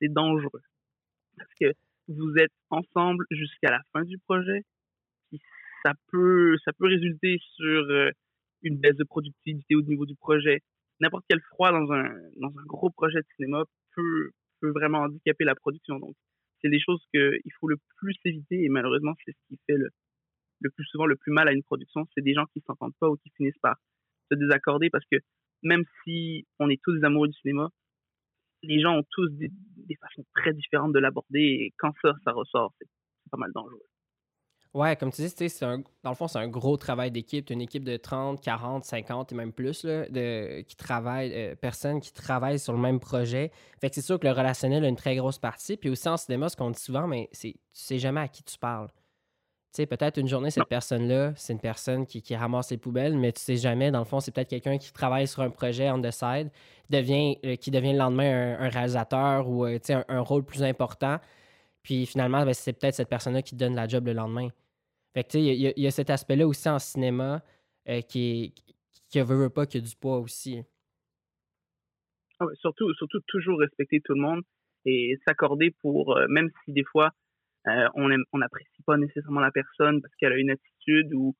c'est 0.00 0.12
dangereux. 0.12 0.62
Parce 1.36 1.50
que 1.60 1.72
vous 2.08 2.34
êtes 2.36 2.52
ensemble 2.70 3.24
jusqu'à 3.30 3.70
la 3.70 3.80
fin 3.92 4.02
du 4.04 4.18
projet, 4.18 4.62
ça 5.84 5.92
peut, 6.10 6.56
ça 6.64 6.72
peut 6.72 6.86
résulter 6.86 7.38
sur 7.56 7.82
euh, 7.90 8.10
une 8.62 8.78
baisse 8.78 8.96
de 8.96 9.04
productivité 9.04 9.74
au 9.74 9.82
niveau 9.82 10.04
du 10.04 10.14
projet. 10.14 10.60
N'importe 11.00 11.24
quel 11.28 11.40
froid 11.40 11.72
dans 11.72 11.90
un, 11.92 12.04
dans 12.36 12.48
un 12.48 12.64
gros 12.66 12.90
projet 12.90 13.18
de 13.20 13.26
cinéma 13.36 13.64
peut, 13.94 14.30
peut 14.60 14.70
vraiment 14.70 15.00
handicaper 15.00 15.44
la 15.44 15.54
production. 15.54 15.98
Donc, 15.98 16.14
c'est 16.60 16.70
des 16.70 16.80
choses 16.80 17.02
qu'il 17.12 17.52
faut 17.58 17.68
le 17.68 17.76
plus 17.96 18.16
éviter 18.24 18.64
et 18.64 18.68
malheureusement, 18.68 19.14
c'est 19.24 19.32
ce 19.32 19.38
qui 19.48 19.58
fait 19.66 19.76
le, 19.78 19.88
le 20.60 20.70
plus 20.70 20.84
souvent 20.84 21.06
le 21.06 21.16
plus 21.16 21.32
mal 21.32 21.48
à 21.48 21.52
une 21.52 21.62
production. 21.62 22.06
C'est 22.14 22.22
des 22.22 22.34
gens 22.34 22.46
qui 22.52 22.60
s'entendent 22.66 22.96
pas 23.00 23.08
ou 23.08 23.16
qui 23.16 23.30
finissent 23.36 23.58
par 23.62 23.76
se 24.30 24.36
désaccorder 24.36 24.90
parce 24.90 25.04
que 25.10 25.16
même 25.62 25.84
si 26.04 26.46
on 26.58 26.68
est 26.68 26.80
tous 26.82 26.94
des 26.94 27.04
amoureux 27.04 27.28
du 27.28 27.38
cinéma, 27.40 27.70
les 28.62 28.80
gens 28.80 28.98
ont 28.98 29.04
tous 29.10 29.28
des, 29.30 29.50
des 29.76 29.96
façons 29.96 30.24
très 30.34 30.52
différentes 30.52 30.92
de 30.92 30.98
l'aborder 30.98 31.40
et 31.40 31.74
quand 31.78 31.92
ça, 32.02 32.14
ça 32.24 32.32
ressort, 32.32 32.74
c'est 32.78 32.86
c'est 33.22 33.30
pas 33.30 33.38
mal 33.38 33.52
dangereux. 33.52 33.89
Ouais, 34.72 34.94
comme 34.94 35.10
tu 35.10 35.22
dis, 35.22 35.28
c'est 35.48 35.64
un- 35.64 35.82
dans 36.04 36.10
le 36.10 36.14
fond, 36.14 36.28
c'est 36.28 36.38
un 36.38 36.46
gros 36.46 36.76
travail 36.76 37.10
d'équipe. 37.10 37.44
Tu 37.44 37.52
une 37.52 37.60
équipe 37.60 37.82
de 37.82 37.96
30, 37.96 38.40
40, 38.40 38.84
50 38.84 39.32
et 39.32 39.34
même 39.34 39.52
plus 39.52 39.82
là, 39.82 40.08
de, 40.08 40.60
qui 40.60 40.76
travaillent, 40.76 41.32
euh, 41.34 41.56
personnes 41.56 42.00
qui 42.00 42.12
travaillent 42.12 42.60
sur 42.60 42.72
le 42.72 42.78
même 42.78 43.00
projet. 43.00 43.50
Fait 43.80 43.88
que 43.88 43.96
c'est 43.96 44.00
sûr 44.02 44.20
que 44.20 44.28
le 44.28 44.32
relationnel 44.32 44.84
a 44.84 44.88
une 44.88 44.94
très 44.94 45.16
grosse 45.16 45.38
partie. 45.38 45.76
Puis 45.76 45.90
aussi 45.90 46.08
en 46.08 46.16
cinéma, 46.16 46.48
ce 46.48 46.56
qu'on 46.56 46.70
dit 46.70 46.80
souvent, 46.80 47.08
mais 47.08 47.28
c'est 47.32 47.52
tu 47.54 47.58
sais 47.72 47.98
jamais 47.98 48.20
à 48.20 48.28
qui 48.28 48.44
tu 48.44 48.56
parles. 48.58 48.86
Tu 49.72 49.82
sais, 49.82 49.86
peut-être 49.86 50.18
une 50.18 50.28
journée, 50.28 50.50
cette 50.50 50.68
personne-là, 50.68 51.32
c'est 51.36 51.52
une 51.52 51.60
personne 51.60 52.06
qui, 52.06 52.22
qui 52.22 52.36
ramasse 52.36 52.70
les 52.72 52.76
poubelles, 52.78 53.16
mais 53.16 53.32
tu 53.32 53.40
sais 53.40 53.56
jamais, 53.56 53.90
dans 53.92 54.00
le 54.00 54.04
fond, 54.04 54.20
c'est 54.20 54.32
peut-être 54.32 54.48
quelqu'un 54.50 54.78
qui 54.78 54.92
travaille 54.92 55.28
sur 55.28 55.42
un 55.42 55.50
projet 55.50 55.90
on 55.92 56.00
the 56.02 56.10
side, 56.10 56.50
devient, 56.90 57.38
euh, 57.46 57.56
qui 57.56 57.70
devient 57.70 57.92
le 57.92 57.98
lendemain 57.98 58.56
un, 58.58 58.64
un 58.66 58.68
réalisateur 58.68 59.48
ou 59.48 59.64
euh, 59.66 59.78
un 60.08 60.20
rôle 60.20 60.44
plus 60.44 60.62
important. 60.64 61.18
Puis 61.82 62.06
finalement, 62.06 62.44
ben, 62.44 62.52
c'est 62.54 62.72
peut-être 62.78 62.94
cette 62.94 63.08
personne-là 63.08 63.42
qui 63.42 63.56
donne 63.56 63.74
la 63.74 63.88
job 63.88 64.06
le 64.06 64.12
lendemain. 64.12 64.48
Fait 65.14 65.24
que 65.24 65.30
tu 65.30 65.38
sais, 65.38 65.44
il 65.44 65.72
y, 65.82 65.86
a- 65.86 65.90
cet 65.90 66.10
aspect-là 66.10 66.46
aussi 66.46 66.68
en 66.68 66.78
cinéma 66.78 67.42
euh, 67.88 68.00
qui 68.02 68.54
qui 69.08 69.20
veut, 69.20 69.36
veut 69.36 69.50
pas 69.50 69.66
qu'il 69.66 69.80
y 69.80 69.84
a 69.84 69.88
du 69.88 69.96
poids 69.96 70.18
aussi. 70.18 70.62
Ah 72.38 72.46
surtout, 72.54 72.92
surtout 72.94 73.20
toujours 73.26 73.58
respecter 73.60 74.00
tout 74.00 74.14
le 74.14 74.20
monde 74.20 74.42
et 74.86 75.18
s'accorder 75.26 75.72
pour, 75.82 76.16
euh, 76.16 76.26
même 76.28 76.48
si 76.64 76.72
des 76.72 76.84
fois 76.84 77.10
euh, 77.66 77.88
on 77.94 78.08
n'apprécie 78.38 78.82
pas 78.86 78.96
nécessairement 78.96 79.40
la 79.40 79.50
personne 79.50 80.00
parce 80.00 80.14
qu'elle 80.16 80.32
a 80.32 80.38
une 80.38 80.50
attitude 80.50 81.12
ou 81.12 81.34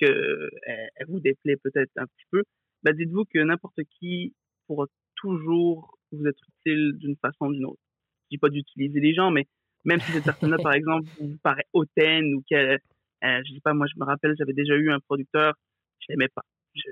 que 0.00 0.06
euh, 0.06 0.50
elle, 0.62 0.88
elle 0.96 1.06
vous 1.06 1.20
déplaît 1.20 1.56
peut-être 1.56 1.92
un 1.96 2.06
petit 2.06 2.24
peu, 2.30 2.42
bah 2.82 2.92
dites-vous 2.92 3.24
que 3.26 3.38
n'importe 3.38 3.78
qui 3.98 4.34
pourra 4.66 4.86
toujours 5.16 5.98
vous 6.10 6.26
être 6.26 6.42
utile 6.58 6.94
d'une 6.98 7.16
façon 7.16 7.46
ou 7.46 7.52
d'une 7.52 7.66
autre. 7.66 7.80
Je 8.24 8.36
dis 8.36 8.38
pas 8.38 8.48
d'utiliser 8.48 8.98
les 9.00 9.14
gens, 9.14 9.30
mais 9.30 9.46
même 9.84 10.00
si 10.00 10.12
cette 10.12 10.24
personne-là, 10.24 10.58
par 10.62 10.72
exemple, 10.72 11.08
vous 11.20 11.36
paraît 11.42 11.66
hautaine 11.72 12.34
ou 12.34 12.42
qu'elle, 12.48 12.78
euh, 13.24 13.42
je 13.46 13.54
sais 13.54 13.60
pas, 13.62 13.74
moi 13.74 13.86
je 13.86 13.98
me 13.98 14.04
rappelle, 14.04 14.34
j'avais 14.38 14.52
déjà 14.52 14.74
eu 14.74 14.90
un 14.90 15.00
producteur, 15.00 15.54
je 16.00 16.06
l'aimais 16.08 16.28
pas. 16.34 16.42
Je, 16.74 16.90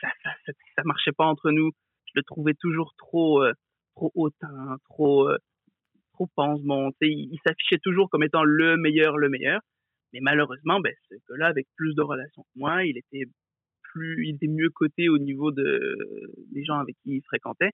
ça, 0.00 0.08
ça, 0.22 0.52
ça, 0.76 0.82
marchait 0.84 1.12
pas 1.12 1.24
entre 1.24 1.50
nous 1.50 1.72
je 2.08 2.12
le 2.14 2.22
trouvais 2.22 2.54
toujours 2.54 2.94
trop 2.96 3.42
euh, 3.42 3.52
trop 3.94 4.10
hautain, 4.14 4.76
trop 4.88 5.28
euh, 5.28 5.38
trop 6.12 6.28
sais, 6.36 7.08
Il, 7.08 7.30
il 7.32 7.38
s'affichait 7.46 7.78
toujours 7.78 8.10
comme 8.10 8.22
étant 8.22 8.44
le 8.44 8.76
meilleur, 8.76 9.16
le 9.18 9.28
meilleur. 9.28 9.60
Mais 10.12 10.20
malheureusement, 10.20 10.80
ben, 10.80 10.92
ce 11.10 11.14
gars-là, 11.28 11.48
avec 11.48 11.66
plus 11.76 11.94
de 11.94 12.02
relations 12.02 12.42
que 12.42 12.58
moi, 12.58 12.84
il 12.84 12.96
était 12.96 13.24
plus, 13.82 14.26
il 14.26 14.36
était 14.36 14.48
mieux 14.48 14.70
coté 14.70 15.08
au 15.08 15.18
niveau 15.18 15.52
de 15.52 16.06
des 16.52 16.64
gens 16.64 16.78
avec 16.78 16.96
qui 17.02 17.16
il 17.16 17.22
fréquentait. 17.22 17.70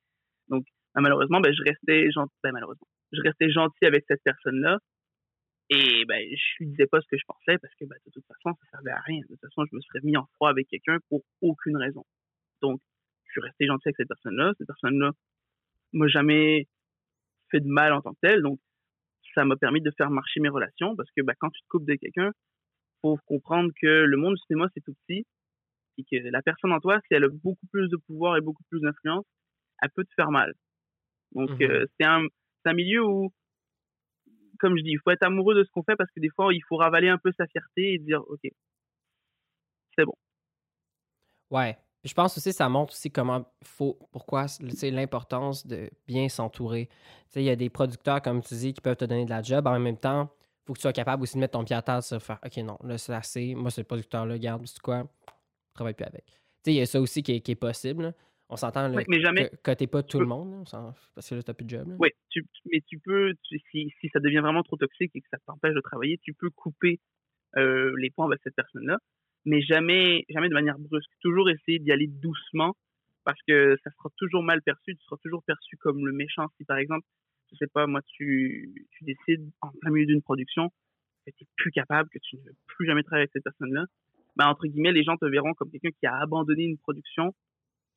Donc, 0.49 0.65
ben, 0.95 1.01
malheureusement, 1.01 1.41
ben, 1.41 1.55
je 1.55 1.63
restais 1.63 2.09
ben, 2.43 2.53
malheureusement, 2.53 2.87
je 3.15 3.23
restais 3.23 3.51
gentil 3.51 3.85
avec 3.87 4.05
cette 4.09 4.23
personne-là. 4.25 4.79
Et 5.71 6.05
ben, 6.07 6.21
je 6.23 6.45
lui 6.65 6.71
disais 6.71 6.87
pas 6.87 7.01
ce 7.01 7.07
que 7.09 7.17
je 7.19 7.25
pensais 7.27 7.59
parce 7.59 7.75
que 7.77 7.85
ben, 7.87 7.97
de 8.07 8.11
toute 8.11 8.27
façon, 8.27 8.57
ça 8.61 8.67
servait 8.73 8.91
à 8.91 9.01
rien. 9.01 9.21
De 9.23 9.27
toute 9.29 9.41
façon, 9.41 9.65
je 9.71 9.75
me 9.77 9.81
serais 9.81 10.01
mis 10.03 10.17
en 10.17 10.27
froid 10.35 10.51
avec 10.51 10.69
quelqu'un 10.69 10.99
pour 11.09 11.23
aucune 11.41 11.77
raison. 11.77 12.05
Donc, 12.63 12.81
je 13.27 13.33
suis 13.33 13.41
resté 13.41 13.67
gentil 13.67 13.89
avec 13.89 13.97
cette 13.97 14.09
personne-là. 14.09 14.53
Cette 14.59 14.67
personne-là 14.67 15.13
m'a 15.93 16.09
jamais 16.09 16.69
fait 17.51 17.61
de 17.61 17.69
mal 17.69 17.93
en 17.93 18.03
tant 18.03 18.13
que 18.15 18.21
tel. 18.23 18.43
Donc, 18.43 18.61
ça 19.35 19.45
m'a 19.45 19.57
permis 19.57 19.81
de 19.81 19.91
faire 19.97 20.11
marcher 20.11 20.41
mes 20.41 20.49
relations 20.51 20.97
parce 20.97 21.11
que 21.17 21.23
bah, 21.23 21.35
quand 21.39 21.51
tu 21.51 21.63
te 21.63 21.69
coupes 21.69 21.87
de 21.87 21.95
quelqu'un, 21.97 22.33
faut 23.03 23.19
comprendre 23.27 23.71
que 23.81 23.87
le 24.05 24.17
monde 24.17 24.35
du 24.35 24.43
cinéma, 24.47 24.69
c'est 24.75 24.83
tout 24.85 24.95
petit 25.07 25.27
et 25.99 26.05
que 26.05 26.17
la 26.31 26.43
personne 26.43 26.73
en 26.73 26.81
toi, 26.81 27.01
si 27.07 27.15
elle 27.15 27.25
a 27.25 27.29
beaucoup 27.29 27.67
plus 27.73 27.89
de 27.89 27.97
pouvoir 27.97 28.37
et 28.37 28.41
beaucoup 28.41 28.65
plus 28.71 28.81
d'influence, 28.81 29.25
elle 29.83 29.91
peut 29.91 30.05
te 30.05 30.15
faire 30.17 30.31
mal. 30.31 30.55
Donc, 31.33 31.51
Mhm. 31.51 31.71
euh, 31.71 31.87
c'est 31.99 32.07
un, 32.07 32.27
c'est 32.65 32.71
un 32.71 32.75
milieu 32.75 33.05
où, 33.05 33.33
comme 34.59 34.77
je 34.77 34.83
dis, 34.83 34.91
il 34.91 34.99
faut 35.03 35.11
être 35.11 35.23
amoureux 35.23 35.55
de 35.55 35.65
ce 35.65 35.71
qu'on 35.71 35.83
fait 35.83 35.97
parce 35.97 36.11
que 36.11 36.21
des 36.21 36.31
fois, 36.31 36.53
il 36.55 36.63
faut 36.69 36.77
ravaler 36.77 37.09
un 37.09 37.19
peu 37.19 37.33
sa 37.37 37.47
fierté 37.47 37.95
et 37.95 37.99
dire, 37.99 38.23
OK, 38.29 38.41
c'est 39.97 40.05
bon. 40.05 40.15
Ouais. 41.51 41.77
Je 42.05 42.13
pense 42.13 42.37
aussi 42.37 42.53
ça 42.53 42.69
montre 42.69 42.93
aussi 42.93 43.11
comment 43.11 43.47
faut 43.63 43.99
pourquoi 44.13 44.47
sais, 44.47 44.91
l'importance 44.91 45.67
de 45.67 45.89
bien 46.07 46.29
s'entourer. 46.29 46.91
Il 47.35 47.43
y 47.43 47.51
a 47.51 47.57
des 47.57 47.71
producteurs, 47.71 48.21
comme 48.21 48.43
tu 48.43 48.55
dis, 48.55 48.75
qui 48.75 48.83
peuvent 48.83 48.97
te 48.97 49.07
donner 49.07 49.25
de 49.25 49.31
la 49.31 49.41
job. 49.41 49.67
En 49.67 49.79
même 49.79 49.97
temps, 49.97 50.31
faut 50.67 50.75
que 50.75 50.79
tu 50.79 50.83
sois 50.83 50.93
capable 50.93 51.23
aussi 51.23 51.35
de 51.35 51.41
mettre 51.41 51.53
ton 51.53 51.65
pied 51.65 51.75
à 51.75 51.81
terre 51.81 52.03
sur 52.03 52.23
faire 52.23 52.39
OK, 52.45 52.57
non, 52.59 52.77
là, 52.85 52.99
c'est 52.99 53.15
assez. 53.15 53.55
Moi, 53.55 53.71
ce 53.71 53.81
producteur-là, 53.81 54.39
garde, 54.39 54.67
c'est 54.67 54.81
quoi? 54.81 55.05
Travaille 55.73 55.95
plus 55.95 56.05
avec. 56.05 56.27
Tu 56.27 56.33
sais, 56.65 56.73
il 56.73 56.77
y 56.77 56.81
a 56.83 56.87
ça 56.87 57.01
aussi 57.01 57.23
qui 57.23 57.33
est, 57.33 57.55
possible. 57.55 58.03
là. 58.05 58.13
On 58.51 58.57
s'entend 58.57 58.89
là, 58.89 58.95
Oui, 58.95 59.05
mais 59.09 59.21
jamais- 59.21 59.49
que, 59.49 59.57
que 59.57 59.71
t'es 59.73 59.87
pas 59.87 60.03
tout 60.03 60.19
peux- 60.19 60.25
le 60.25 60.29
monde, 60.29 60.53
là, 60.73 60.93
parce 61.15 61.29
que 61.31 61.35
là, 61.35 61.43
t'as 61.43 61.55
plus 61.55 61.65
de 61.65 61.71
job. 61.71 61.89
là. 61.89 61.97
Oui, 61.99 62.11
tu, 62.31 62.45
mais 62.71 62.81
tu 62.87 62.99
peux, 62.99 63.33
tu- 63.43 63.59
si, 63.71 63.91
si 64.01 64.09
ça 64.11 64.21
devient 64.21 64.39
vraiment 64.41 64.63
trop 64.63 64.77
toxique 64.77 65.11
et 65.15 65.21
que 65.21 65.29
ça 65.31 65.39
t'empêche 65.47 65.75
de 65.75 65.81
travailler, 65.81 66.19
tu 66.19 66.35
peux 66.35 66.51
couper 66.51 67.01
euh, 67.57 67.95
les 67.99 68.11
ponts 68.11 68.25
avec 68.25 68.41
cette 68.45 68.55
personne-là, 68.55 68.99
mais 69.45 69.63
jamais, 69.63 70.25
jamais 70.29 70.49
de 70.49 70.55
manière 70.55 70.79
brusque. 70.79 71.11
Toujours 71.21 71.49
essayer 71.49 71.79
d'y 71.79 71.91
aller 71.93 72.07
doucement 72.09 72.77
parce 73.25 73.39
que 73.49 73.77
ça 73.83 73.91
sera 73.93 74.11
toujours 74.19 74.43
mal 74.43 74.61
perçu. 74.63 74.95
Tu 74.97 75.03
seras 75.05 75.17
toujours 75.23 75.43
perçu 75.45 75.77
comme 75.79 76.05
le 76.07 76.13
méchant. 76.13 76.47
Si 76.59 76.65
par 76.65 76.77
exemple, 76.79 77.07
je 77.51 77.57
sais 77.57 77.67
pas, 77.69 77.87
moi, 77.87 78.03
tu, 78.03 78.75
tu 78.91 79.05
décides 79.05 79.49
en 79.63 79.71
plein 79.81 79.91
milieu 79.91 80.07
d'une 80.07 80.23
production 80.23 80.71
que 81.27 81.31
tu 81.39 81.45
plus 81.57 81.71
capable, 81.71 82.11
que 82.11 82.19
tu 82.19 82.37
ne 82.37 82.43
veux 82.43 82.55
plus 82.67 82.87
jamais 82.87 83.03
travailler 83.03 83.23
avec 83.23 83.33
cette 83.33 83.45
personne-là, 83.45 83.87
ben, 84.37 84.47
entre 84.49 84.67
guillemets, 84.67 84.93
les 84.93 85.05
gens 85.05 85.17
te 85.17 85.25
verront 85.25 85.55
comme 85.55 85.71
quelqu'un 85.71 85.91
qui 85.99 86.07
a 86.07 86.17
abandonné 86.17 86.65
une 86.65 86.77
production 86.79 87.33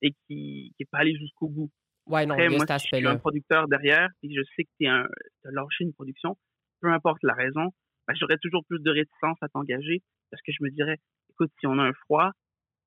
et 0.02 0.14
qui 0.28 0.74
n'est 0.80 0.86
pas 0.86 1.00
allé 1.00 1.16
jusqu'au 1.16 1.48
bout. 1.48 1.72
Ouais, 2.06 2.26
non, 2.26 2.34
Après, 2.34 2.50
moi, 2.50 2.66
si 2.66 2.88
je 2.90 2.98
suis 2.98 3.08
un 3.08 3.18
producteur 3.18 3.68
derrière 3.68 4.10
et 4.24 4.34
je 4.34 4.42
sais 4.56 4.64
que 4.64 4.70
tu 4.80 4.88
as 4.88 5.08
lâché 5.44 5.84
une 5.84 5.94
production, 5.94 6.38
peu 6.82 6.92
importe 6.92 7.22
la 7.24 7.34
raison, 7.34 7.72
ben, 8.08 8.16
j'aurais 8.20 8.38
toujours 8.38 8.64
plus 8.66 8.80
de 8.80 8.92
réticence 8.92 9.38
à 9.42 9.50
t'engager 9.50 10.02
parce 10.32 10.42
que 10.42 10.52
je 10.52 10.64
me 10.64 10.70
dirais, 10.70 10.98
écoute, 11.30 11.52
si 11.60 11.68
on 11.68 11.78
a 11.80 11.84
un 11.84 11.94
froid, 11.94 12.32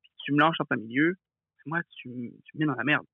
puis 0.03 0.13
tu 0.25 0.33
me 0.33 0.39
lâches 0.39 0.61
en 0.61 0.65
plein 0.65 0.79
milieu, 0.79 1.17
moi, 1.67 1.81
tu, 1.91 2.33
tu 2.45 2.57
me 2.57 2.61
mets 2.61 2.67
dans 2.67 2.77
la 2.77 2.85
merde. 2.85 3.05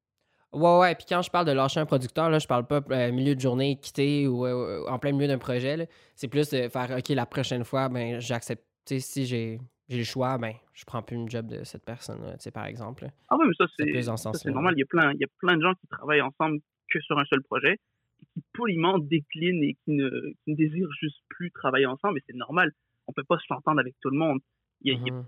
Ouais, 0.52 0.78
ouais. 0.78 0.94
Puis 0.94 1.06
quand 1.08 1.22
je 1.22 1.30
parle 1.30 1.46
de 1.46 1.52
lâcher 1.52 1.80
un 1.80 1.86
producteur, 1.86 2.30
là, 2.30 2.38
je 2.38 2.46
parle 2.46 2.66
pas 2.66 2.80
euh, 2.90 3.12
milieu 3.12 3.34
de 3.34 3.40
journée, 3.40 3.78
quitter 3.78 4.26
ou 4.28 4.46
euh, 4.46 4.84
en 4.88 4.98
plein 4.98 5.12
milieu 5.12 5.26
d'un 5.26 5.38
projet. 5.38 5.88
C'est 6.14 6.28
plus 6.28 6.48
de 6.50 6.68
faire, 6.68 6.96
OK, 6.96 7.08
la 7.08 7.26
prochaine 7.26 7.64
fois, 7.64 7.88
ben, 7.88 8.20
j'accepte. 8.20 8.64
Si 8.86 9.26
j'ai 9.26 9.58
j'ai 9.88 9.98
le 9.98 10.04
choix, 10.04 10.38
ben, 10.38 10.52
je 10.72 10.84
prends 10.84 11.02
plus 11.02 11.16
une 11.16 11.28
job 11.28 11.46
de 11.46 11.62
cette 11.64 11.84
personne-là, 11.84 12.36
par 12.52 12.66
exemple. 12.66 13.06
Ah 13.28 13.36
oui, 13.38 13.46
mais 13.48 13.54
ça, 13.54 13.66
C'est 13.76 14.50
normal. 14.50 14.74
Il 14.76 14.80
y, 14.80 14.82
a 14.82 14.86
plein, 14.86 15.12
il 15.12 15.20
y 15.20 15.24
a 15.24 15.28
plein 15.38 15.56
de 15.56 15.62
gens 15.62 15.74
qui 15.74 15.86
travaillent 15.88 16.20
ensemble 16.22 16.58
que 16.90 17.00
sur 17.00 17.18
un 17.18 17.24
seul 17.26 17.42
projet 17.42 17.74
et 17.74 18.24
qui 18.34 18.42
poliment 18.52 18.98
déclinent 18.98 19.62
et 19.62 19.74
qui 19.84 19.92
ne, 19.92 20.08
qui 20.44 20.50
ne 20.52 20.56
désirent 20.56 20.92
juste 21.00 21.20
plus 21.28 21.50
travailler 21.50 21.86
ensemble. 21.86 22.18
Et 22.18 22.22
c'est 22.26 22.36
normal. 22.36 22.72
On 23.06 23.12
peut 23.12 23.24
pas 23.24 23.38
s'entendre 23.46 23.80
avec 23.80 23.94
tout 24.00 24.10
le 24.10 24.18
monde. 24.18 24.40
Il 24.80 24.92
y 24.92 24.96
a, 24.96 24.98
il 24.98 25.06
y 25.06 25.10
a 25.10 25.12
Mhm. 25.14 25.26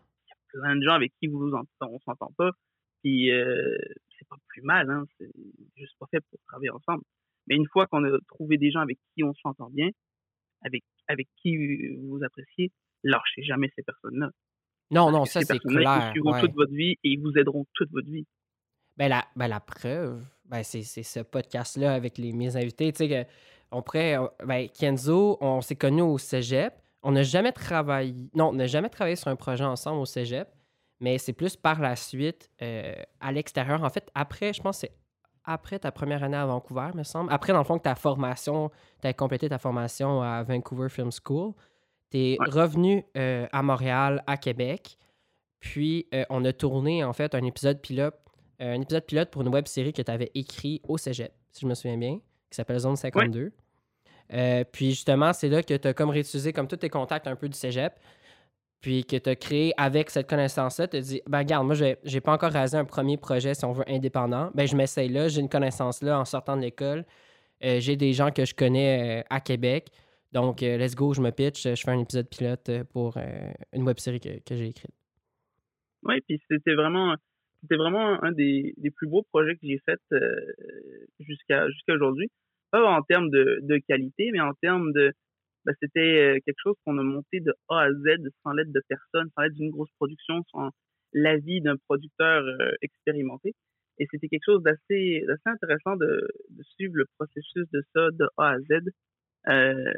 plein 0.49 0.77
de 0.77 0.83
gens 0.83 0.95
avec 0.95 1.13
qui 1.21 1.27
vous 1.29 1.39
vous 1.39 1.55
ent- 1.55 1.65
on 1.83 1.99
s'entend 2.01 2.33
pas. 2.37 2.51
Puis 3.05 3.31
euh, 3.31 3.77
c'est 4.19 4.27
pas 4.29 4.37
plus 4.49 4.63
mal, 4.63 4.91
hein. 4.91 5.05
C'est 5.19 5.31
juste 5.77 5.95
pas 6.01 6.07
fait 6.11 6.21
pour 6.31 6.41
travailler 6.49 6.71
ensemble. 6.71 7.03
Mais 7.47 7.55
une 7.55 7.67
fois 7.69 7.87
qu'on 7.87 8.03
a 8.05 8.19
trouvé 8.29 8.59
des 8.59 8.71
gens 8.73 8.81
avec 8.81 8.99
qui 9.15 9.23
on 9.23 9.35
s'entend 9.35 9.71
bien, 9.71 9.91
avec 10.63 10.83
avec 11.07 11.29
qui 11.41 11.57
vous 11.97 12.23
appréciez, 12.25 12.73
lâchez 13.05 13.43
jamais 13.45 13.71
ces 13.77 13.83
personnes-là. 13.85 14.31
Non, 14.91 15.11
non, 15.11 15.25
ça, 15.25 15.41
ces 15.41 15.47
c'est 15.47 15.59
clair. 15.59 16.07
Ils 16.09 16.13
suivront 16.13 16.33
ouais. 16.33 16.41
toute 16.41 16.55
votre 16.55 16.73
vie 16.73 16.93
et 16.93 16.99
ils 17.11 17.21
vous 17.21 17.33
aideront 17.37 17.67
toute 17.75 17.91
votre 17.93 18.09
vie. 18.09 18.27
Ben 18.97 19.09
la, 19.09 19.25
ben 19.37 19.47
la 19.49 19.61
preuve, 19.61 20.23
ben 20.47 20.63
c'est 20.63 20.83
ce 20.83 21.21
podcast-là 21.21 21.95
avec 21.95 22.19
les, 22.19 22.33
mes 22.33 22.57
invités. 22.57 22.91
Tu 22.93 22.97
sais, 22.99 23.09
que 23.09 23.31
on 23.71 23.83
pourrait. 23.83 24.17
on- 24.17 24.31
Ben, 24.45 24.69
Kenzo, 24.69 25.37
on 25.41 25.61
s'est 25.61 25.77
connus 25.77 26.03
au 26.03 26.19
cégep. 26.19 26.75
On 27.03 27.13
n'a 27.13 27.23
jamais 27.23 27.53
travaillé. 27.53 28.29
Non, 28.35 28.49
on 28.49 28.53
n'a 28.55 28.67
jamais 28.67 28.89
travaillé 28.89 29.15
sur 29.17 29.29
un 29.29 29.37
projet 29.37 29.65
ensemble 29.65 30.01
au 30.01 30.05
cégep, 30.07 30.49
mais 31.01 31.19
c'est 31.19 31.33
plus 31.33 31.55
par 31.55 31.81
la 31.81 31.95
suite 31.95 32.51
euh, 32.63 32.95
à 33.21 33.31
l'extérieur. 33.31 33.85
En 33.85 33.91
fait, 33.91 34.11
après, 34.15 34.53
je 34.53 34.61
pense 34.63 34.81
que 34.81 34.87
c'est 34.89 34.93
après 35.45 35.79
ta 35.79 35.93
première 35.93 36.23
année 36.25 36.37
à 36.37 36.45
Vancouver, 36.45 36.91
me 36.95 37.05
semble. 37.05 37.33
Après, 37.33 37.53
dans 37.53 37.61
le 37.61 37.65
fond, 37.65 37.79
que 37.79 37.85
ta 37.85 37.95
formation, 37.95 38.71
tu 39.01 39.07
as 39.07 39.13
complété 39.15 39.49
ta 39.49 39.59
formation 39.59 40.21
à 40.23 40.43
Vancouver 40.43 40.89
Film 40.89 41.11
School. 41.25 41.53
Tu 42.11 42.19
es 42.19 42.37
Ouais. 42.41 42.51
revenu 42.51 43.05
euh, 43.17 43.47
à 43.53 43.63
Montréal, 43.63 44.23
à 44.27 44.37
Québec. 44.37 44.97
Puis, 45.61 46.07
euh, 46.15 46.25
on 46.31 46.45
a 46.45 46.53
tourné, 46.53 47.03
en 47.05 47.13
fait, 47.13 47.35
un 47.35 47.45
épisode 47.45 47.81
pilote 47.81 48.15
euh, 48.61 48.75
un 48.75 48.81
épisode 48.81 49.05
pilote 49.07 49.31
pour 49.31 49.43
une 49.43 49.49
web 49.49 49.69
série 49.69 49.93
que 49.93 50.03
tu 50.03 50.11
avais 50.11 50.33
écrit 50.35 50.81
au 50.89 50.99
cégep, 50.99 51.33
si 51.53 51.61
je 51.61 51.67
me 51.69 51.75
souviens 51.75 51.97
bien, 51.97 52.15
qui 52.51 52.57
s'appelle 52.57 52.79
Zone 52.81 52.97
52. 52.97 53.53
Euh, 54.33 54.65
puis 54.73 54.91
justement, 54.91 55.33
c'est 55.33 55.49
là 55.49 55.63
que 55.63 55.75
tu 55.75 55.87
as 55.89 55.95
comme 55.95 56.11
réutilisé 56.11 56.53
comme 56.53 56.67
tous 56.67 56.77
tes 56.79 56.89
contacts 56.89 57.29
un 57.29 57.37
peu 57.37 57.49
du 57.49 57.57
cégep, 57.57 57.93
puis 58.81 59.05
que 59.05 59.15
tu 59.17 59.31
as 59.31 59.37
créé 59.37 59.73
avec 59.77 60.11
cette 60.11 60.29
connaissance-là, 60.29 60.89
tu 60.89 60.97
as 60.97 61.01
dit, 61.01 61.23
ben 61.29 61.39
regarde, 61.39 61.67
moi, 61.67 61.77
j'ai 61.77 62.21
pas 62.21 62.33
encore 62.33 62.51
rasé 62.51 62.77
un 62.77 62.85
premier 62.85 63.17
projet, 63.17 63.55
si 63.55 63.65
on 63.65 63.71
veut, 63.73 63.85
indépendant. 63.89 64.51
Ben 64.55 64.67
je 64.67 64.75
m'essaye 64.75 65.09
là, 65.09 65.29
j'ai 65.29 65.41
une 65.41 65.49
connaissance 65.49 66.03
là 66.03 66.19
en 66.19 66.25
sortant 66.25 66.57
de 66.57 66.63
l'école. 66.63 67.05
J'ai 67.61 67.95
des 67.95 68.13
gens 68.13 68.33
que 68.33 68.45
je 68.45 68.55
connais 68.57 69.25
à 69.31 69.41
Québec. 69.41 69.91
Donc, 70.33 70.63
euh, 70.63 70.77
let's 70.77 70.95
go, 70.95 71.15
je 71.15 71.23
me 71.23 71.31
pitch, 71.31 71.63
je 71.63 71.75
fais 71.75 71.91
un 71.91 72.01
épisode 72.01 72.29
pilote 72.29 72.69
euh, 72.69 72.85
pour 72.85 73.17
euh, 73.17 73.53
une 73.73 73.85
web 73.85 73.99
série 73.99 74.21
que, 74.21 74.41
que 74.45 74.57
j'ai 74.57 74.69
écrite. 74.69 74.93
Oui, 76.03 76.21
puis 76.27 76.41
c'était 76.51 76.75
vraiment, 76.75 77.15
c'était 77.63 77.77
vraiment 77.77 78.23
un 78.23 78.33
des, 78.33 78.75
plus 78.95 79.09
beaux 79.09 79.23
projets 79.23 79.55
que 79.55 79.67
j'ai 79.67 79.81
fait 79.87 80.01
jusqu'à 81.19 81.69
jusqu'à 81.71 81.95
aujourd'hui. 81.95 82.31
Pas 82.71 82.85
en 82.87 83.03
termes 83.03 83.31
de, 83.31 83.61
de 83.63 83.79
qualité, 83.89 84.31
mais 84.33 84.41
en 84.41 84.53
termes 84.63 84.93
de, 84.93 85.13
ben, 85.65 85.75
c'était 85.81 86.41
quelque 86.45 86.61
chose 86.63 86.77
qu'on 86.85 86.99
a 86.99 87.03
monté 87.03 87.41
de 87.41 87.55
A 87.69 87.81
à 87.85 87.91
Z 87.91 88.29
sans 88.43 88.53
l'aide 88.53 88.71
de 88.71 88.83
personne, 88.87 89.31
sans 89.35 89.43
l'aide 89.43 89.55
d'une 89.55 89.71
grosse 89.71 89.91
production, 89.99 90.43
sans 90.53 90.71
l'avis 91.15 91.63
d'un 91.63 91.77
producteur 91.89 92.45
expérimenté. 92.83 93.55
Et 93.99 94.07
c'était 94.11 94.29
quelque 94.29 94.45
chose 94.45 94.63
d'assez 94.63 95.25
d'assez 95.27 95.47
intéressant 95.47 95.97
de 95.97 96.29
suivre 96.77 96.95
le 96.97 97.07
processus 97.19 97.65
de 97.73 97.83
ça 97.95 98.11
de 98.13 98.29
A 98.37 98.51
à 98.51 98.59
Z 98.61 98.91
euh, 99.49 99.93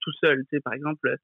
tout 0.00 0.12
seul. 0.20 0.44
Tu 0.44 0.56
sais, 0.56 0.60
par 0.60 0.74
exemple, 0.74 1.16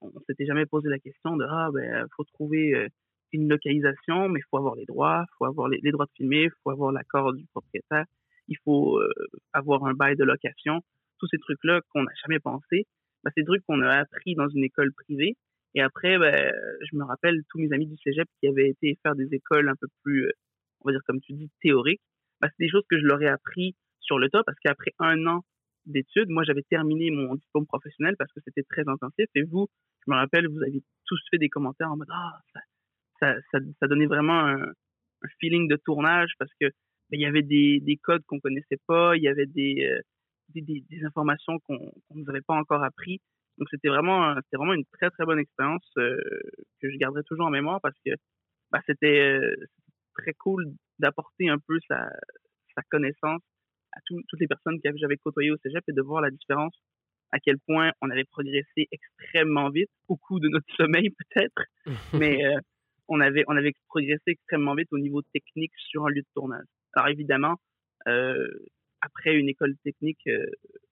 on 0.00 0.20
s'était 0.26 0.46
jamais 0.46 0.66
posé 0.66 0.88
la 0.88 0.98
question 0.98 1.36
de 1.36 1.44
ah 1.48 1.70
ben 1.72 2.06
faut 2.16 2.24
trouver 2.24 2.74
euh, 2.74 2.88
une 3.32 3.48
localisation, 3.48 4.28
mais 4.28 4.40
il 4.40 4.44
faut 4.50 4.58
avoir 4.58 4.74
les 4.74 4.86
droits, 4.86 5.24
il 5.26 5.34
faut 5.38 5.44
avoir 5.44 5.68
les, 5.68 5.80
droits 5.90 6.06
de 6.06 6.12
filmer, 6.16 6.44
il 6.44 6.50
faut 6.62 6.70
avoir 6.70 6.92
l'accord 6.92 7.32
du 7.34 7.44
propriétaire, 7.46 8.04
il 8.48 8.56
faut 8.64 8.98
euh, 8.98 9.10
avoir 9.52 9.84
un 9.84 9.94
bail 9.94 10.16
de 10.16 10.24
location. 10.24 10.80
Tous 11.18 11.26
ces 11.28 11.38
trucs-là 11.38 11.80
qu'on 11.90 12.04
n'a 12.04 12.12
jamais 12.22 12.38
pensé, 12.38 12.86
ben, 13.24 13.30
c'est 13.34 13.42
des 13.42 13.46
trucs 13.46 13.64
qu'on 13.66 13.82
a 13.82 13.98
appris 13.98 14.34
dans 14.34 14.48
une 14.48 14.64
école 14.64 14.92
privée. 14.92 15.36
Et 15.74 15.82
après, 15.82 16.18
ben, 16.18 16.52
je 16.90 16.96
me 16.96 17.04
rappelle 17.04 17.42
tous 17.50 17.58
mes 17.58 17.72
amis 17.72 17.86
du 17.86 17.96
cégep 18.02 18.28
qui 18.40 18.48
avaient 18.48 18.70
été 18.70 18.98
faire 19.02 19.14
des 19.14 19.34
écoles 19.34 19.68
un 19.68 19.76
peu 19.76 19.88
plus, 20.02 20.26
euh, 20.26 20.32
on 20.80 20.88
va 20.88 20.92
dire 20.92 21.02
comme 21.06 21.20
tu 21.20 21.32
dis, 21.32 21.50
théoriques. 21.60 22.00
Ben, 22.40 22.48
c'est 22.50 22.64
des 22.64 22.70
choses 22.70 22.84
que 22.88 22.98
je 22.98 23.04
leur 23.04 23.20
ai 23.20 23.28
appris 23.28 23.74
sur 24.00 24.18
le 24.18 24.30
tas 24.30 24.42
parce 24.44 24.58
qu'après 24.60 24.92
un 25.00 25.26
an 25.26 25.44
d'études, 25.88 26.28
moi 26.28 26.44
j'avais 26.44 26.62
terminé 26.62 27.10
mon 27.10 27.34
diplôme 27.34 27.66
professionnel 27.66 28.14
parce 28.18 28.32
que 28.32 28.40
c'était 28.44 28.62
très 28.62 28.88
intensif. 28.88 29.26
Et 29.34 29.42
vous, 29.42 29.68
je 30.06 30.10
me 30.10 30.16
rappelle, 30.16 30.48
vous 30.48 30.62
avez 30.62 30.82
tous 31.06 31.20
fait 31.30 31.38
des 31.38 31.48
commentaires 31.48 31.90
en 31.90 31.96
mode 31.96 32.08
ah 32.10 32.40
ça, 33.20 33.34
ça, 33.50 33.58
ça, 33.80 33.88
donnait 33.88 34.06
vraiment 34.06 34.46
un, 34.46 34.72
feeling 35.40 35.68
de 35.68 35.76
tournage 35.76 36.32
parce 36.38 36.52
que 36.60 36.66
ben, 36.66 37.18
il 37.18 37.20
y 37.20 37.26
avait 37.26 37.42
des, 37.42 37.80
des 37.80 37.96
codes 37.96 38.24
qu'on 38.26 38.38
connaissait 38.38 38.78
pas, 38.86 39.16
il 39.16 39.22
y 39.22 39.28
avait 39.28 39.46
des, 39.46 39.84
euh, 39.84 41.06
informations 41.06 41.58
qu'on 41.60 41.78
qu'on 41.78 42.14
nous 42.14 42.28
avait 42.28 42.40
pas 42.40 42.54
encore 42.54 42.84
appris. 42.84 43.20
Donc 43.58 43.68
c'était 43.70 43.88
vraiment 43.88 44.34
c'était 44.36 44.56
vraiment 44.56 44.74
une 44.74 44.84
très 44.92 45.10
très 45.10 45.24
bonne 45.24 45.40
expérience 45.40 45.84
euh, 45.98 46.16
que 46.80 46.90
je 46.90 46.96
garderai 46.96 47.24
toujours 47.24 47.46
en 47.46 47.50
mémoire 47.50 47.80
parce 47.80 47.98
que 48.06 48.12
ben, 48.70 48.80
c'était 48.86 49.40
euh, 49.40 49.56
très 50.14 50.34
cool 50.34 50.66
d'apporter 50.98 51.48
un 51.48 51.58
peu 51.58 51.78
sa, 51.88 52.08
sa 52.74 52.82
connaissance 52.90 53.42
à 53.92 54.00
tout- 54.06 54.22
toutes 54.28 54.40
les 54.40 54.46
personnes 54.46 54.80
que 54.80 54.90
j'avais 54.96 55.16
côtoyées 55.16 55.50
au 55.50 55.56
cégep 55.58 55.82
et 55.88 55.92
de 55.92 56.02
voir 56.02 56.20
la 56.20 56.30
différence 56.30 56.74
à 57.30 57.38
quel 57.40 57.58
point 57.66 57.92
on 58.00 58.10
avait 58.10 58.24
progressé 58.24 58.88
extrêmement 58.90 59.68
vite, 59.70 59.90
au 60.08 60.16
coup 60.16 60.40
de 60.40 60.48
notre 60.48 60.66
sommeil 60.76 61.10
peut-être, 61.10 61.62
mais 62.14 62.44
euh, 62.44 62.58
on 63.08 63.20
avait 63.20 63.44
on 63.48 63.56
avait 63.56 63.72
progressé 63.88 64.22
extrêmement 64.26 64.74
vite 64.74 64.88
au 64.92 64.98
niveau 64.98 65.22
technique 65.34 65.72
sur 65.76 66.06
un 66.06 66.10
lieu 66.10 66.22
de 66.22 66.28
tournage. 66.34 66.64
Alors 66.94 67.08
évidemment, 67.08 67.56
euh, 68.06 68.48
après 69.00 69.36
une 69.36 69.48
école 69.48 69.74
technique, 69.84 70.26
euh, 70.26 70.46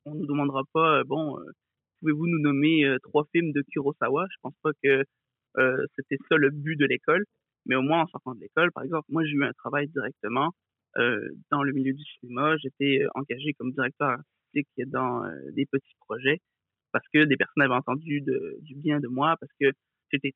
on 0.05 0.15
nous 0.15 0.27
demandera 0.27 0.63
pas 0.73 1.05
bon, 1.05 1.39
pouvez-vous 2.01 2.27
nous 2.27 2.41
nommer 2.41 2.85
trois 3.03 3.25
films 3.33 3.53
de 3.53 3.63
Kurosawa? 3.73 4.27
Je 4.31 4.37
pense 4.43 4.55
pas 4.63 4.71
que 4.83 5.05
c'était 5.97 6.19
ça 6.29 6.37
le 6.37 6.51
but 6.51 6.77
de 6.77 6.85
l'école, 6.85 7.25
mais 7.65 7.75
au 7.77 7.83
moins 7.83 8.03
en 8.03 8.07
sortant 8.09 8.35
de 8.35 8.41
l'école, 8.41 8.71
par 8.73 8.85
exemple, 8.85 9.07
moi 9.09 9.25
j'ai 9.25 9.33
eu 9.33 9.45
un 9.45 9.53
travail 9.55 9.89
directement 9.89 10.51
dans 11.51 11.63
le 11.63 11.73
milieu 11.73 11.93
du 11.93 12.05
cinéma. 12.19 12.57
J'étais 12.59 13.03
euh, 13.03 13.09
engagé 13.15 13.53
comme 13.55 13.73
directeur 13.73 14.11
artistique 14.11 14.69
dans 14.87 15.25
euh, 15.25 15.51
des 15.53 15.67
petits 15.67 15.95
projets 16.01 16.41
parce 16.93 17.07
que 17.13 17.25
des 17.25 17.37
personnes 17.37 17.63
avaient 17.63 17.75
entendu 17.75 18.23
du 18.23 18.75
bien 18.75 19.01
de 19.01 19.09
moi, 19.09 19.37
parce 19.39 19.53
que 19.61 19.71
j'étais 20.11 20.33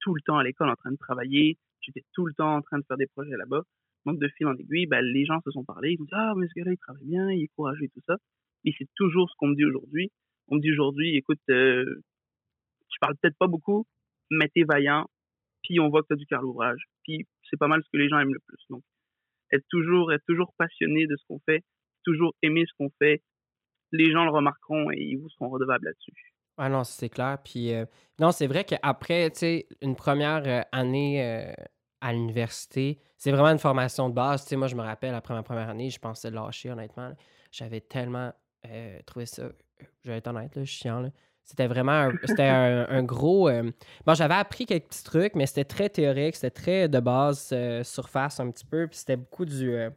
tout 0.00 0.14
le 0.14 0.22
temps 0.22 0.38
à 0.38 0.44
l'école 0.44 0.70
en 0.70 0.76
train 0.76 0.92
de 0.92 0.96
travailler, 0.96 1.58
j'étais 1.82 2.04
tout 2.14 2.24
le 2.26 2.32
temps 2.32 2.56
en 2.56 2.62
train 2.62 2.78
de 2.78 2.84
faire 2.88 2.96
des 2.96 3.06
projets 3.06 3.36
là-bas. 3.36 3.62
Donc, 4.06 4.18
de 4.18 4.28
fil 4.28 4.46
en 4.46 4.54
aiguille, 4.54 4.86
ben, 4.86 5.04
les 5.04 5.26
gens 5.26 5.40
se 5.44 5.50
sont 5.50 5.64
parlé, 5.64 5.92
ils 5.92 6.00
ont 6.00 6.04
dit 6.04 6.10
Ah, 6.12 6.32
mais 6.36 6.46
ce 6.48 6.52
gars-là, 6.56 6.72
il 6.72 6.78
travaille 6.78 7.04
bien, 7.04 7.30
il 7.30 7.42
est 7.42 7.48
courageux 7.54 7.84
et 7.84 7.88
tout 7.90 8.00
ça. 8.06 8.16
Et 8.64 8.74
c'est 8.78 8.88
toujours 8.94 9.28
ce 9.28 9.34
qu'on 9.36 9.48
me 9.48 9.54
dit 9.54 9.64
aujourd'hui. 9.64 10.10
On 10.48 10.56
me 10.56 10.60
dit 10.60 10.72
aujourd'hui 10.72 11.16
Écoute, 11.16 11.40
euh, 11.50 12.02
tu 12.88 12.98
parles 12.98 13.16
peut-être 13.20 13.36
pas 13.36 13.46
beaucoup, 13.46 13.86
mais 14.30 14.48
t'es 14.48 14.64
vaillant, 14.64 15.06
puis 15.62 15.80
on 15.80 15.90
voit 15.90 16.02
que 16.02 16.08
tu 16.08 16.12
as 16.14 16.16
du 16.16 16.26
cœur 16.26 16.42
à. 16.62 16.72
Puis 17.04 17.26
c'est 17.50 17.58
pas 17.58 17.68
mal 17.68 17.82
ce 17.84 17.90
que 17.92 17.98
les 17.98 18.08
gens 18.08 18.18
aiment 18.18 18.32
le 18.32 18.40
plus. 18.46 18.64
Donc, 18.70 18.82
être 19.52 19.66
toujours, 19.68 20.12
être 20.12 20.24
toujours 20.26 20.52
passionné 20.58 21.06
de 21.06 21.16
ce 21.16 21.24
qu'on 21.28 21.40
fait, 21.46 21.64
toujours 22.04 22.34
aimer 22.42 22.64
ce 22.66 22.72
qu'on 22.78 22.90
fait, 22.98 23.22
les 23.92 24.12
gens 24.12 24.24
le 24.24 24.30
remarqueront 24.30 24.90
et 24.92 24.98
ils 24.98 25.16
vous 25.16 25.28
seront 25.30 25.48
redevables 25.48 25.84
là-dessus. 25.84 26.12
Ah 26.56 26.68
non, 26.68 26.84
c'est 26.84 27.08
clair. 27.08 27.38
Puis, 27.42 27.72
euh, 27.72 27.86
non, 28.18 28.32
c'est 28.32 28.46
vrai 28.46 28.64
qu'après, 28.64 29.30
tu 29.30 29.38
sais, 29.38 29.68
une 29.80 29.96
première 29.96 30.42
euh, 30.46 30.62
année 30.72 31.24
euh, 31.24 31.52
à 32.00 32.12
l'université, 32.12 32.98
c'est 33.16 33.30
vraiment 33.30 33.48
une 33.48 33.58
formation 33.58 34.08
de 34.08 34.14
base. 34.14 34.42
Tu 34.42 34.50
sais, 34.50 34.56
moi, 34.56 34.66
je 34.66 34.76
me 34.76 34.82
rappelle, 34.82 35.14
après 35.14 35.34
ma 35.34 35.42
première 35.42 35.70
année, 35.70 35.90
je 35.90 35.98
pensais 35.98 36.30
lâcher, 36.30 36.70
honnêtement. 36.70 37.12
J'avais 37.50 37.80
tellement 37.80 38.32
euh, 38.66 38.98
trouvé 39.06 39.26
ça, 39.26 39.48
je 40.04 40.10
vais 40.10 40.18
être 40.18 40.28
honnête, 40.28 40.64
chiant. 40.64 41.00
là. 41.00 41.10
C'était 41.50 41.66
vraiment 41.66 41.92
un, 41.92 42.12
c'était 42.24 42.44
un, 42.44 42.86
un 42.88 43.02
gros. 43.02 43.48
euh, 43.48 43.70
Bon, 44.06 44.14
j'avais 44.14 44.34
appris 44.34 44.66
quelques 44.66 44.86
petits 44.88 45.04
trucs, 45.04 45.34
mais 45.34 45.46
c'était 45.46 45.64
très 45.64 45.88
théorique, 45.88 46.34
c'était 46.36 46.50
très 46.50 46.88
de 46.88 47.00
base, 47.00 47.50
euh, 47.52 47.82
surface 47.84 48.40
un 48.40 48.50
petit 48.50 48.64
peu. 48.64 48.86
Puis 48.88 48.98
c'était 48.98 49.16
beaucoup 49.16 49.44
du. 49.44 49.72
euh, 49.74 49.90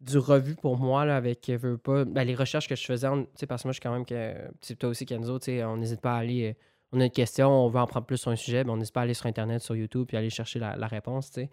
du 0.00 0.16
revu 0.16 0.54
pour 0.56 0.78
moi 0.78 1.04
là, 1.04 1.14
avec 1.16 1.46
euh, 1.50 1.58
veux 1.58 1.76
pas 1.76 2.06
ben, 2.06 2.24
les 2.24 2.34
recherches 2.34 2.66
que 2.66 2.74
je 2.74 2.84
faisais 2.86 3.06
parce 3.46 3.62
que 3.62 3.68
moi 3.68 3.72
je 3.72 3.74
suis 3.74 3.80
quand 3.80 3.92
même 3.92 4.06
que 4.06 4.74
toi 4.74 4.88
aussi 4.88 5.04
Kenzo 5.04 5.38
tu 5.38 5.44
sais 5.44 5.62
on 5.64 5.76
n'hésite 5.76 6.00
pas 6.00 6.14
à 6.14 6.20
aller 6.20 6.56
on 6.92 7.00
a 7.00 7.04
une 7.04 7.10
question 7.10 7.50
on 7.50 7.68
veut 7.68 7.80
en 7.80 7.86
prendre 7.86 8.06
plus 8.06 8.16
sur 8.16 8.30
un 8.30 8.36
sujet 8.36 8.64
ben, 8.64 8.70
on 8.72 8.76
n'hésite 8.78 8.94
pas 8.94 9.00
à 9.00 9.02
aller 9.02 9.12
sur 9.12 9.26
internet 9.26 9.60
sur 9.60 9.76
YouTube 9.76 10.06
puis 10.08 10.16
aller 10.16 10.30
chercher 10.30 10.58
la, 10.58 10.74
la 10.74 10.86
réponse 10.86 11.30
tu 11.30 11.42
sais 11.42 11.50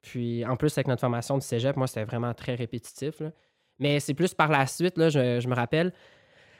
puis 0.00 0.44
en 0.46 0.56
plus 0.56 0.76
avec 0.78 0.88
notre 0.88 1.00
formation 1.02 1.36
du 1.36 1.44
cégep 1.44 1.76
moi 1.76 1.86
c'était 1.86 2.04
vraiment 2.04 2.32
très 2.32 2.54
répétitif 2.54 3.20
là. 3.20 3.30
mais 3.78 4.00
c'est 4.00 4.14
plus 4.14 4.32
par 4.32 4.48
la 4.48 4.66
suite 4.66 4.96
là 4.96 5.10
je, 5.10 5.38
je 5.40 5.48
me 5.48 5.54
rappelle 5.54 5.92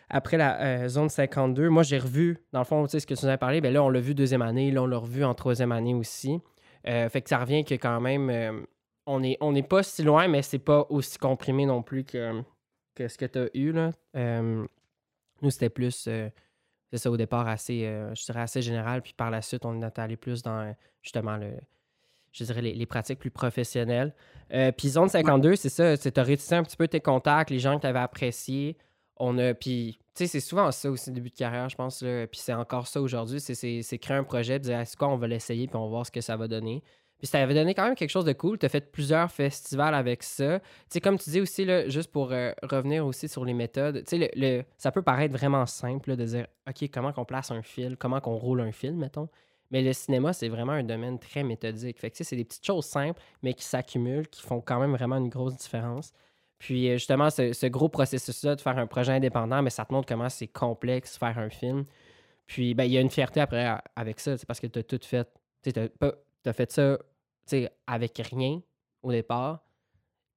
après 0.08 0.36
la 0.36 0.60
euh, 0.60 0.88
zone 0.88 1.08
52 1.08 1.68
moi 1.68 1.82
j'ai 1.82 1.98
revu 1.98 2.38
dans 2.52 2.60
le 2.60 2.64
fond 2.64 2.84
tu 2.84 2.92
sais 2.92 3.00
ce 3.00 3.06
que 3.06 3.14
tu 3.14 3.24
nous 3.24 3.30
as 3.30 3.38
parlé 3.38 3.60
ben 3.60 3.72
là 3.72 3.82
on 3.82 3.88
l'a 3.88 4.00
vu 4.00 4.14
deuxième 4.14 4.42
année 4.42 4.70
là 4.70 4.82
on 4.82 4.86
l'a 4.86 4.98
revu 4.98 5.24
en 5.24 5.34
troisième 5.34 5.72
année 5.72 5.94
aussi 5.94 6.40
Euh, 6.88 7.08
fait 7.08 7.20
que 7.20 7.28
ça 7.28 7.38
revient 7.38 7.64
que 7.64 7.74
quand 7.74 8.00
même 8.00 8.30
euh, 8.30 8.62
on 9.06 9.18
n'est 9.18 9.36
on 9.40 9.56
est 9.56 9.66
pas 9.66 9.82
si 9.82 10.04
loin, 10.04 10.28
mais 10.28 10.42
c'est 10.42 10.60
pas 10.60 10.86
aussi 10.88 11.18
comprimé 11.18 11.66
non 11.66 11.82
plus 11.82 12.04
que, 12.04 12.42
que 12.94 13.08
ce 13.08 13.18
que 13.18 13.24
tu 13.26 13.38
as 13.40 13.48
eu. 13.54 13.72
Là. 13.72 13.90
Nous, 15.42 15.50
c'était 15.50 15.68
plus, 15.68 16.08
c'est 16.08 16.32
ça, 16.96 17.10
au 17.10 17.16
départ, 17.16 17.48
assez, 17.48 17.80
je 18.14 18.24
dirais 18.24 18.40
assez 18.40 18.62
général. 18.62 19.02
Puis 19.02 19.14
par 19.14 19.30
la 19.30 19.42
suite, 19.42 19.64
on 19.64 19.82
est 19.82 19.98
allé 19.98 20.16
plus 20.16 20.42
dans, 20.42 20.74
justement, 21.02 21.36
le, 21.36 21.54
je 22.32 22.44
dirais, 22.44 22.62
les, 22.62 22.86
pratiques 22.86 23.18
plus 23.18 23.30
professionnelles. 23.30 24.14
puis 24.76 24.88
Zone 24.90 25.08
52, 25.08 25.56
c'est 25.56 25.68
ça, 25.68 25.96
tu 25.96 26.20
as 26.20 26.22
réussi 26.22 26.54
un 26.54 26.62
petit 26.62 26.76
peu 26.76 26.88
tes 26.88 27.00
contacts, 27.00 27.50
les 27.50 27.58
gens 27.58 27.76
que 27.76 27.82
tu 27.82 27.86
avais 27.88 27.98
appréciés. 27.98 28.76
On 29.18 29.38
a, 29.38 29.54
puis, 29.54 29.98
tu 30.14 30.24
sais, 30.24 30.26
c'est 30.26 30.40
souvent 30.40 30.70
ça 30.72 30.90
aussi, 30.90 31.10
début 31.10 31.30
de 31.30 31.34
carrière, 31.34 31.68
je 31.68 31.76
pense. 31.76 32.00
Puis 32.00 32.40
c'est 32.40 32.54
encore 32.54 32.86
ça 32.86 33.00
aujourd'hui. 33.00 33.40
C'est 33.40 33.98
créer 33.98 34.16
un 34.16 34.24
projet, 34.24 34.58
puis 34.58 34.68
dire, 34.68 34.80
est-ce 34.80 34.96
qu'on 34.96 35.16
va 35.16 35.26
l'essayer, 35.26 35.66
puis 35.66 35.76
on 35.76 35.84
va 35.84 35.88
voir 35.88 36.06
ce 36.06 36.10
que 36.10 36.20
ça 36.20 36.36
va 36.36 36.48
donner. 36.48 36.82
Puis 37.18 37.26
ça 37.26 37.42
avait 37.42 37.54
donné 37.54 37.74
quand 37.74 37.84
même 37.84 37.94
quelque 37.94 38.10
chose 38.10 38.26
de 38.26 38.32
cool. 38.32 38.58
Tu 38.58 38.66
as 38.66 38.68
fait 38.68 38.92
plusieurs 38.92 39.30
festivals 39.30 39.94
avec 39.94 40.22
ça. 40.22 40.60
Tu 40.60 40.66
sais, 40.90 41.00
comme 41.00 41.18
tu 41.18 41.30
dis 41.30 41.40
aussi, 41.40 41.64
là, 41.64 41.88
juste 41.88 42.10
pour 42.10 42.30
euh, 42.32 42.52
revenir 42.62 43.06
aussi 43.06 43.28
sur 43.28 43.44
les 43.44 43.54
méthodes, 43.54 44.04
tu 44.06 44.18
sais, 44.18 44.30
le, 44.34 44.64
ça 44.76 44.92
peut 44.92 45.02
paraître 45.02 45.32
vraiment 45.34 45.64
simple 45.64 46.14
de 46.14 46.24
dire, 46.24 46.46
OK, 46.68 46.90
comment 46.92 47.12
qu'on 47.12 47.24
place 47.24 47.50
un 47.50 47.62
fil, 47.62 47.96
comment 47.96 48.20
qu'on 48.20 48.36
roule 48.36 48.60
un 48.60 48.72
fil, 48.72 48.94
mettons. 48.94 49.28
Mais 49.70 49.82
le 49.82 49.92
cinéma, 49.92 50.32
c'est 50.32 50.48
vraiment 50.48 50.72
un 50.72 50.84
domaine 50.84 51.18
très 51.18 51.42
méthodique. 51.42 51.98
Fait 51.98 52.10
que, 52.10 52.22
c'est 52.22 52.36
des 52.36 52.44
petites 52.44 52.64
choses 52.64 52.84
simples, 52.84 53.20
mais 53.42 53.54
qui 53.54 53.64
s'accumulent, 53.64 54.28
qui 54.28 54.42
font 54.42 54.60
quand 54.60 54.78
même 54.78 54.92
vraiment 54.92 55.16
une 55.16 55.28
grosse 55.28 55.56
différence. 55.56 56.12
Puis, 56.58 56.88
euh, 56.88 56.94
justement, 56.94 57.30
ce, 57.30 57.66
gros 57.66 57.88
processus-là 57.88 58.56
de 58.56 58.60
faire 58.60 58.78
un 58.78 58.86
projet 58.86 59.12
indépendant, 59.12 59.62
mais 59.62 59.70
ça 59.70 59.84
te 59.84 59.92
montre 59.92 60.08
comment 60.08 60.28
c'est 60.28 60.46
complexe 60.46 61.18
faire 61.18 61.38
un 61.38 61.50
film. 61.50 61.84
Puis, 62.46 62.74
ben, 62.74 62.84
il 62.84 62.92
y 62.92 62.98
a 62.98 63.00
une 63.00 63.10
fierté 63.10 63.40
après 63.40 63.76
avec 63.94 64.20
ça, 64.20 64.34
parce 64.46 64.60
que 64.60 64.66
tu 64.66 64.78
as 64.78 64.82
tout 64.82 65.00
fait. 65.02 65.28
Tu 65.62 65.72
as 66.46 66.52
fait 66.52 66.72
ça 66.72 66.98
avec 67.86 68.18
rien 68.18 68.60
au 69.02 69.12
départ. 69.12 69.62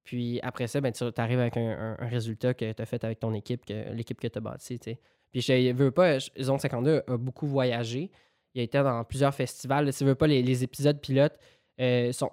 Puis 0.04 0.40
après 0.42 0.66
ça, 0.66 0.80
ben, 0.80 0.92
tu 0.92 1.04
arrives 1.16 1.38
avec 1.38 1.56
un, 1.56 1.96
résultat 2.00 2.54
que 2.54 2.72
tu 2.72 2.82
as 2.82 2.86
fait 2.86 3.04
avec 3.04 3.20
ton 3.20 3.32
équipe, 3.34 3.62
l'équipe 3.92 4.20
que 4.20 4.28
tu 4.28 4.38
as 4.38 4.40
bâtie. 4.40 4.78
Puis 5.30 5.40
je 5.40 5.72
veux 5.72 5.90
pas, 5.90 6.18
Zone 6.40 6.58
52 6.58 7.02
a 7.06 7.16
beaucoup 7.16 7.46
voyagé. 7.46 8.10
Il 8.54 8.60
a 8.60 8.64
été 8.64 8.82
dans 8.82 9.04
plusieurs 9.04 9.34
festivals. 9.34 9.92
Si 9.92 10.04
veux 10.04 10.14
pas, 10.14 10.26
les, 10.26 10.64
épisodes 10.64 11.00
pilotes, 11.00 11.38
euh, 11.80 12.12
sont, 12.12 12.30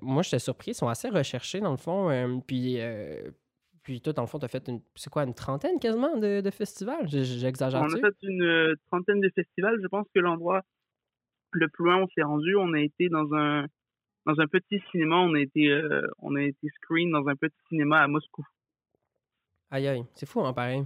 moi, 0.00 0.22
j'étais 0.22 0.38
surpris, 0.38 0.72
ils 0.72 0.74
sont 0.74 0.88
assez 0.88 1.08
recherchés 1.08 1.60
dans 1.60 1.70
le 1.70 1.76
fond. 1.76 2.10
Euh, 2.10 2.38
puis, 2.46 2.80
euh, 2.80 3.30
puis 3.82 4.00
toi, 4.00 4.12
dans 4.12 4.22
le 4.22 4.28
fond, 4.28 4.38
tu 4.38 4.44
as 4.44 4.48
fait 4.48 4.68
une, 4.68 4.80
c'est 4.94 5.10
quoi, 5.10 5.24
une 5.24 5.34
trentaine 5.34 5.78
quasiment 5.78 6.16
de, 6.16 6.40
de 6.40 6.50
festivals? 6.50 7.08
J'exagère. 7.08 7.80
On 7.80 7.92
a 7.92 7.98
fait 7.98 8.16
une 8.22 8.76
trentaine 8.86 9.20
de 9.20 9.30
festivals. 9.34 9.78
Je 9.82 9.88
pense 9.88 10.06
que 10.14 10.20
l'endroit 10.20 10.62
le 11.52 11.68
plus 11.68 11.84
loin 11.84 11.98
on 12.02 12.08
s'est 12.08 12.22
rendu, 12.22 12.56
on 12.56 12.72
a 12.74 12.80
été 12.80 13.08
dans 13.08 13.32
un 13.34 13.66
dans 14.26 14.38
un 14.38 14.46
petit 14.46 14.80
cinéma, 14.90 15.16
on 15.16 15.34
a 15.34 15.40
été 15.40 15.70
euh, 15.70 16.06
on 16.18 16.34
a 16.36 16.42
été 16.42 16.68
screen 16.76 17.10
dans 17.10 17.26
un 17.28 17.36
petit 17.36 17.56
cinéma 17.68 18.02
à 18.02 18.08
Moscou. 18.08 18.44
Aïe 19.70 19.88
aïe, 19.88 20.04
c'est 20.14 20.26
fou 20.26 20.40
hein 20.40 20.52
pareil. 20.52 20.84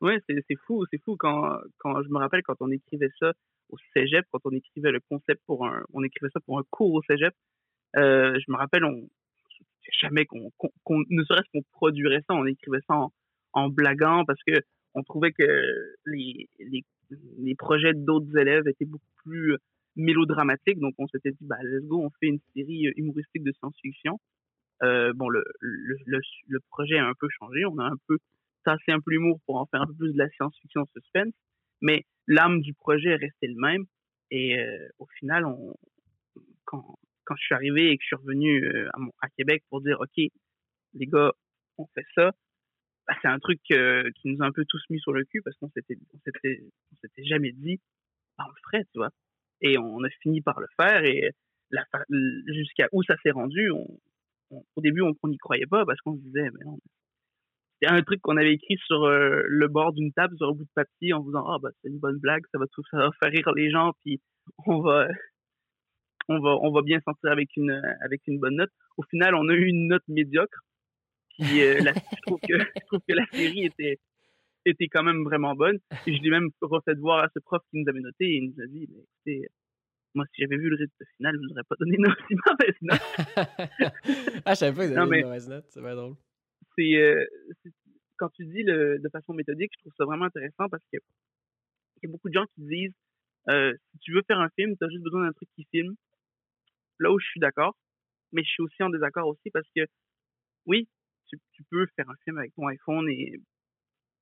Ouais, 0.00 0.18
c'est 0.28 0.56
fou, 0.66 0.84
c'est 0.90 1.00
fou 1.02 1.16
quand 1.16 1.58
quand 1.78 2.02
je 2.02 2.08
me 2.08 2.18
rappelle 2.18 2.42
quand 2.42 2.56
on 2.60 2.70
écrivait 2.70 3.10
ça 3.18 3.32
au 3.72 3.76
cégep, 3.94 4.24
quand 4.30 4.40
on 4.44 4.50
écrivait 4.50 4.92
le 4.92 5.00
concept 5.00 5.42
pour 5.46 5.66
un 5.66 5.82
on 5.92 6.04
écrivait 6.04 6.30
ça 6.32 6.40
pour 6.40 6.58
un 6.58 6.62
cours 6.70 6.94
au 6.94 7.02
cégep, 7.02 7.34
euh, 7.96 8.38
je 8.38 8.52
me 8.52 8.56
rappelle 8.56 8.84
on 8.84 9.08
jamais 10.00 10.26
qu'on 10.26 10.50
ne 10.88 11.24
serait-ce 11.24 11.50
qu'on 11.52 11.62
produirait 11.72 12.22
ça, 12.28 12.34
on 12.34 12.46
écrivait 12.46 12.80
ça 12.88 12.94
en, 13.52 13.68
blaguant 13.68 14.24
parce 14.24 14.40
que 14.46 14.54
on 14.94 15.02
trouvait 15.02 15.32
que 15.32 15.42
les, 16.06 16.48
les, 16.58 16.84
les 17.38 17.54
projets 17.54 17.92
d'autres 17.94 18.36
élèves 18.36 18.68
étaient 18.68 18.84
beaucoup 18.84 19.04
plus 19.24 19.56
mélodramatiques. 19.96 20.78
Donc, 20.78 20.94
on 20.98 21.06
s'était 21.08 21.30
dit, 21.30 21.46
bah, 21.46 21.56
let's 21.62 21.84
go, 21.84 22.02
on 22.02 22.10
fait 22.20 22.28
une 22.28 22.40
série 22.54 22.92
humoristique 22.96 23.42
de 23.42 23.52
science-fiction. 23.52 24.18
Euh, 24.82 25.12
bon, 25.14 25.28
le, 25.28 25.44
le, 25.60 26.58
projet 26.70 26.98
a 26.98 27.06
un 27.06 27.14
peu 27.18 27.28
changé. 27.38 27.64
On 27.64 27.78
a 27.78 27.84
un 27.84 27.96
peu 28.08 28.18
tassé 28.64 28.92
un 28.92 29.00
peu 29.00 29.12
l'humour 29.12 29.40
pour 29.46 29.56
en 29.56 29.66
faire 29.66 29.82
un 29.82 29.86
peu 29.86 29.94
plus 29.94 30.12
de 30.12 30.18
la 30.18 30.28
science-fiction 30.30 30.86
suspense. 30.94 31.32
Mais 31.82 32.06
l'âme 32.26 32.60
du 32.60 32.72
projet 32.72 33.10
est 33.10 33.16
restée 33.16 33.48
le 33.48 33.60
même. 33.60 33.84
Et 34.30 34.58
euh, 34.58 34.88
au 34.98 35.06
final, 35.18 35.44
quand, 36.64 36.96
je 37.36 37.44
suis 37.44 37.54
arrivé 37.54 37.90
et 37.90 37.96
que 37.96 38.02
je 38.02 38.06
suis 38.06 38.16
revenu 38.16 38.64
euh, 38.64 38.88
à, 39.20 39.28
Québec 39.36 39.62
pour 39.68 39.82
dire, 39.82 40.00
OK, 40.00 40.16
les 40.16 41.06
gars, 41.06 41.32
on 41.76 41.86
fait 41.94 42.06
ça, 42.14 42.30
bah, 43.06 43.14
c'est 43.20 43.28
un 43.28 43.38
truc 43.38 43.60
qui 43.62 44.28
nous 44.28 44.42
a 44.42 44.46
un 44.46 44.52
peu 44.52 44.64
tous 44.66 44.82
mis 44.90 45.00
sur 45.00 45.12
le 45.12 45.24
cul 45.24 45.42
parce 45.42 45.56
qu'on 45.56 45.70
s'était 45.70 45.98
s'était 46.22 47.24
jamais 47.24 47.52
dit 47.52 47.80
bah, 48.38 48.44
on 48.46 48.50
le 48.50 48.60
ferait 48.64 48.84
tu 48.92 48.98
vois 48.98 49.10
et 49.60 49.76
on 49.76 50.04
a 50.04 50.10
fini 50.20 50.40
par 50.40 50.60
le 50.60 50.68
faire 50.76 51.04
et 51.04 51.32
jusqu'à 52.46 52.86
où 52.92 53.02
ça 53.02 53.16
s'est 53.22 53.32
rendu 53.32 53.70
au 53.70 54.80
début 54.80 55.00
on 55.00 55.28
n'y 55.28 55.38
croyait 55.38 55.66
pas 55.66 55.84
parce 55.84 56.00
qu'on 56.00 56.14
se 56.14 56.20
disait 56.20 56.48
mais 56.52 56.64
non 56.64 56.78
c'était 57.82 57.92
un 57.92 58.02
truc 58.02 58.20
qu'on 58.20 58.36
avait 58.36 58.54
écrit 58.54 58.78
sur 58.86 59.04
euh, 59.04 59.42
le 59.46 59.68
bord 59.68 59.92
d'une 59.92 60.12
table 60.12 60.36
sur 60.36 60.48
un 60.48 60.52
bout 60.52 60.64
de 60.64 60.70
papier 60.74 61.12
en 61.12 61.20
disant 61.20 61.44
ah 61.48 61.58
bah 61.60 61.70
c'est 61.82 61.88
une 61.88 61.98
bonne 61.98 62.18
blague 62.18 62.42
ça 62.52 62.58
va 62.58 62.66
tout 62.72 62.82
ça 62.90 62.98
va 62.98 63.10
faire 63.22 63.32
rire 63.32 63.50
les 63.56 63.70
gens 63.70 63.92
puis 64.04 64.20
on 64.66 64.80
va 64.80 65.08
on 66.28 66.38
va 66.38 66.56
on 66.62 66.72
va 66.72 66.82
bien 66.82 67.00
sortir 67.00 67.32
avec 67.32 67.48
une 67.56 67.82
avec 68.04 68.22
une 68.26 68.38
bonne 68.38 68.56
note 68.56 68.70
au 68.96 69.02
final 69.02 69.34
on 69.34 69.48
a 69.48 69.54
eu 69.54 69.66
une 69.66 69.88
note 69.88 70.02
médiocre 70.08 70.60
puis 71.38 71.62
euh, 71.62 71.80
je, 71.80 72.20
trouve 72.26 72.38
que, 72.40 72.58
je 72.76 72.86
trouve 72.86 73.00
que 73.08 73.14
la 73.14 73.26
série 73.32 73.64
était, 73.64 73.98
était 74.64 74.88
quand 74.88 75.02
même 75.02 75.24
vraiment 75.24 75.54
bonne. 75.54 75.78
Et 76.06 76.16
je 76.16 76.22
l'ai 76.22 76.30
même 76.30 76.50
refait 76.60 76.94
voir 76.94 77.24
à 77.24 77.28
ce 77.34 77.40
prof 77.40 77.62
qui 77.70 77.78
nous 77.78 77.88
avait 77.88 78.00
noté 78.00 78.24
et 78.24 78.36
il 78.36 78.50
nous 78.50 78.62
a 78.62 78.66
dit, 78.66 78.88
mais 78.90 79.02
écoutez, 79.02 79.48
moi, 80.14 80.26
si 80.34 80.42
j'avais 80.42 80.56
vu 80.56 80.68
le 80.68 80.76
résultat 80.76 81.04
final, 81.16 81.34
je 81.34 81.46
vous 81.46 81.52
aurais 81.52 81.64
pas 81.64 81.76
donné 81.80 81.96
une 81.96 82.06
aussi 82.06 82.34
mauvaise 82.46 82.76
note. 82.82 84.42
ah, 84.44 84.54
je 84.54 84.58
savais 84.58 84.76
pas 84.76 84.86
qu'ils 84.86 84.98
avaient 84.98 85.20
une 85.20 85.24
mauvaise 85.24 85.48
note, 85.48 85.64
c'est 85.68 85.82
pas 85.82 85.94
drôle. 85.94 86.16
Euh, 86.78 87.26
c'est, 87.62 87.70
quand 88.16 88.30
tu 88.30 88.46
dis 88.46 88.62
le, 88.62 88.98
de 88.98 89.08
façon 89.08 89.34
méthodique, 89.34 89.72
je 89.74 89.80
trouve 89.80 89.92
ça 89.96 90.04
vraiment 90.04 90.26
intéressant 90.26 90.68
parce 90.68 90.84
que 90.92 90.98
il 92.02 92.06
y 92.06 92.08
a 92.08 92.10
beaucoup 92.10 92.28
de 92.28 92.34
gens 92.34 92.46
qui 92.54 92.62
disent, 92.62 92.94
euh, 93.48 93.74
si 93.92 93.98
tu 93.98 94.12
veux 94.12 94.22
faire 94.26 94.40
un 94.40 94.48
film, 94.50 94.76
tu 94.76 94.84
as 94.84 94.88
juste 94.88 95.02
besoin 95.02 95.24
d'un 95.24 95.32
truc 95.32 95.48
qui 95.54 95.64
filme. 95.70 95.94
Là 96.98 97.12
où 97.12 97.18
je 97.18 97.26
suis 97.26 97.40
d'accord, 97.40 97.76
mais 98.32 98.42
je 98.44 98.50
suis 98.50 98.62
aussi 98.62 98.82
en 98.82 98.90
désaccord 98.90 99.28
aussi 99.28 99.50
parce 99.50 99.66
que 99.74 99.82
oui, 100.66 100.88
tu, 101.28 101.64
peux 101.70 101.86
faire 101.96 102.08
un 102.10 102.16
film 102.24 102.38
avec 102.38 102.54
ton 102.54 102.66
iPhone 102.66 103.08
et 103.08 103.40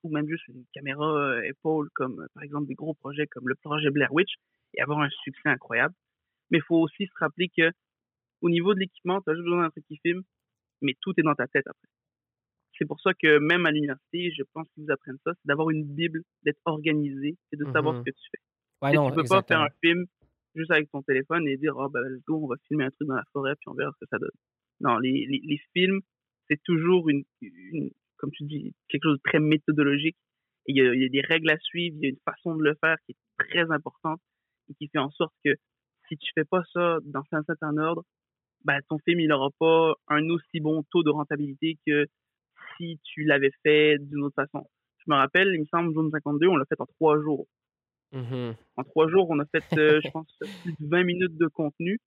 ou 0.03 0.11
même 0.11 0.29
juste 0.29 0.47
une 0.49 0.65
caméra 0.73 1.45
épaule 1.45 1.91
comme 1.95 2.21
euh, 2.21 2.27
par 2.33 2.43
exemple 2.43 2.67
des 2.67 2.75
gros 2.75 2.95
projets 2.95 3.27
comme 3.27 3.49
le 3.49 3.55
projet 3.57 3.91
Blair 3.91 4.13
Witch 4.13 4.35
et 4.75 4.81
avoir 4.81 5.01
un 5.01 5.11
succès 5.11 5.49
incroyable. 5.49 5.95
Mais 6.51 6.59
il 6.59 6.65
faut 6.65 6.77
aussi 6.77 7.07
se 7.07 7.13
rappeler 7.19 7.49
que 7.49 7.71
au 8.41 8.51
niveau 8.51 8.75
de 8.75 8.81
l'équipement, 8.81 9.21
tu 9.21 9.31
as 9.31 9.35
juste 9.35 9.45
besoin 9.45 9.63
d'un 9.63 9.71
truc 9.71 9.85
qui 9.87 9.99
filme, 9.99 10.23
mais 10.81 10.95
tout 11.01 11.13
est 11.19 11.23
dans 11.23 11.35
ta 11.35 11.47
tête 11.47 11.67
après. 11.67 11.89
C'est 12.81 12.87
pour 12.87 13.01
ça 13.01 13.13
que 13.13 13.39
même 13.39 13.67
à 13.67 13.73
l'université, 13.73 14.33
je 14.33 14.43
pense 14.55 14.67
qu'ils 14.71 14.85
vous 14.85 14.91
apprennent 14.91 15.19
ça, 15.25 15.33
c'est 15.35 15.47
d'avoir 15.47 15.69
une 15.69 15.85
bible, 15.85 16.23
d'être 16.45 16.61
organisé 16.65 17.37
et 17.53 17.57
de 17.57 17.65
savoir 17.73 17.95
ce 17.95 18.01
mm-hmm. 18.01 18.05
que 18.05 18.11
tu 18.11 18.29
fais. 18.31 18.87
Ouais, 18.87 18.93
non, 18.95 19.11
tu 19.11 19.17
peux 19.17 19.25
pas 19.25 19.43
faire 19.43 19.61
un 19.61 19.69
film 19.83 20.07
juste 20.55 20.71
avec 20.71 20.91
ton 20.91 21.03
téléphone 21.03 21.47
et 21.47 21.59
dire 21.59 21.75
oh 21.77 21.91
ben 21.91 22.01
let's 22.01 22.25
go, 22.27 22.41
on 22.43 22.49
va 22.49 22.57
filmer 22.67 22.85
un 22.85 22.91
truc 22.91 23.07
dans 23.07 23.17
la 23.17 23.25
forêt 23.33 23.55
puis 23.57 23.69
on 23.69 23.75
verra 23.75 23.93
ce 23.93 24.05
que 24.05 24.09
ça 24.09 24.19
donne. 24.19 24.31
Non, 24.81 24.97
les, 24.97 25.27
les, 25.29 25.43
les 25.45 25.61
films, 25.75 26.01
c'est 26.49 26.61
toujours 26.65 27.11
une, 27.11 27.23
comme 28.17 28.31
tu 28.33 28.45
dis, 28.45 28.75
quelque 28.89 29.03
chose 29.05 29.19
de 29.19 29.23
très 29.23 29.41
méthodologique. 29.41 30.17
il 30.67 30.77
y, 30.77 30.81
a, 30.81 31.09
des 31.09 31.21
règles 31.21 31.51
à 31.51 31.59
suivre, 31.59 31.97
il 31.99 32.03
y 32.03 32.07
a 32.07 32.11
une 32.11 32.21
façon 32.25 32.57
de 32.57 32.63
le 32.63 32.75
faire 32.81 32.97
qui 33.05 33.13
est 33.13 33.45
très 33.45 33.71
importante 33.71 34.21
et 34.71 34.75
qui 34.75 34.89
fait 34.89 34.99
en 34.99 35.11
sorte 35.11 35.35
que 35.45 35.55
si 36.09 36.17
tu 36.17 36.31
fais 36.35 36.45
pas 36.45 36.63
ça 36.73 36.99
dans 37.05 37.23
un 37.33 37.43
certain 37.43 37.77
ordre, 37.77 38.05
ben, 38.65 38.81
ton 38.89 38.99
film, 38.99 39.21
il 39.21 39.29
n'aura 39.29 39.51
pas 39.59 39.95
un 40.09 40.29
aussi 40.31 40.61
bon 40.61 40.83
taux 40.91 41.03
de 41.03 41.11
rentabilité 41.11 41.79
que 41.87 42.07
si 42.77 42.99
tu 43.03 43.25
l'avais 43.25 43.51
fait 43.63 43.99
d'une 43.99 44.23
autre 44.23 44.35
façon. 44.35 44.67
Je 44.99 45.11
me 45.11 45.17
rappelle, 45.17 45.49
il 45.55 45.61
me 45.61 45.67
semble, 45.67 45.95
Zone 45.95 46.11
52, 46.11 46.47
on 46.49 46.57
l'a 46.57 46.65
fait 46.67 46.81
en 46.81 46.87
trois 46.87 47.21
jours. 47.21 47.47
Mm-hmm. 48.13 48.55
En 48.77 48.85
trois 48.85 49.09
jours, 49.09 49.27
on 49.31 49.39
a 49.39 49.47
fait, 49.47 49.65
euh, 49.79 50.01
je 50.05 50.11
pense, 50.11 50.27
plus 50.63 50.73
de 50.73 50.89
20 50.89 51.05
minutes 51.05 51.37
de 51.37 51.47
contenu 51.47 51.99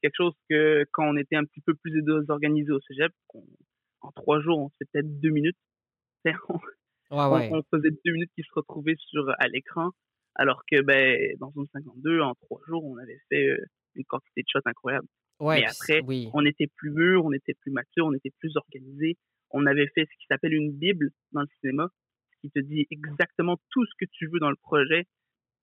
quelque 0.00 0.16
chose 0.16 0.34
que 0.48 0.84
quand 0.92 1.08
on 1.08 1.16
était 1.16 1.36
un 1.36 1.44
petit 1.44 1.60
peu 1.60 1.74
plus 1.74 2.02
organisé 2.28 2.70
au 2.72 2.80
cégep, 2.80 3.12
en 4.00 4.12
trois 4.12 4.40
jours, 4.40 4.58
on 4.58 4.68
fait 4.78 4.86
peut-être 4.92 5.20
deux 5.20 5.30
minutes. 5.30 5.58
On, 7.12 7.62
faisait 7.72 7.90
deux 8.04 8.12
minutes 8.12 8.30
qui 8.36 8.42
se 8.42 8.52
retrouvaient 8.54 8.94
sur, 8.96 9.28
à 9.40 9.48
l'écran, 9.48 9.90
alors 10.36 10.62
que 10.70 10.80
ben, 10.80 11.34
dans 11.40 11.50
Zone 11.50 11.66
52, 11.72 12.20
en 12.20 12.34
trois 12.36 12.60
jours, 12.68 12.84
on 12.84 12.98
avait 12.98 13.18
fait 13.28 13.48
euh, 13.48 13.64
une 13.96 14.04
quantité 14.04 14.42
de 14.42 14.46
shots 14.46 14.60
incroyable. 14.64 15.08
Ouais, 15.40 15.64
après, 15.64 16.02
on 16.34 16.44
était 16.44 16.68
plus 16.76 16.92
mûr, 16.92 17.24
on 17.24 17.32
était 17.32 17.54
plus 17.54 17.72
mature, 17.72 18.06
on 18.06 18.12
était 18.12 18.30
plus 18.38 18.56
organisé. 18.56 19.16
On 19.50 19.66
avait 19.66 19.88
fait 19.94 20.06
ce 20.06 20.18
qui 20.18 20.26
s'appelle 20.28 20.54
une 20.54 20.72
bible 20.72 21.10
dans 21.32 21.42
le 21.42 21.48
cinéma, 21.60 21.88
qui 22.40 22.50
te 22.50 22.60
dit 22.60 22.86
exactement 22.90 23.58
tout 23.70 23.84
ce 23.84 23.92
que 23.98 24.08
tu 24.10 24.26
veux 24.28 24.38
dans 24.38 24.50
le 24.50 24.56
projet 24.56 25.06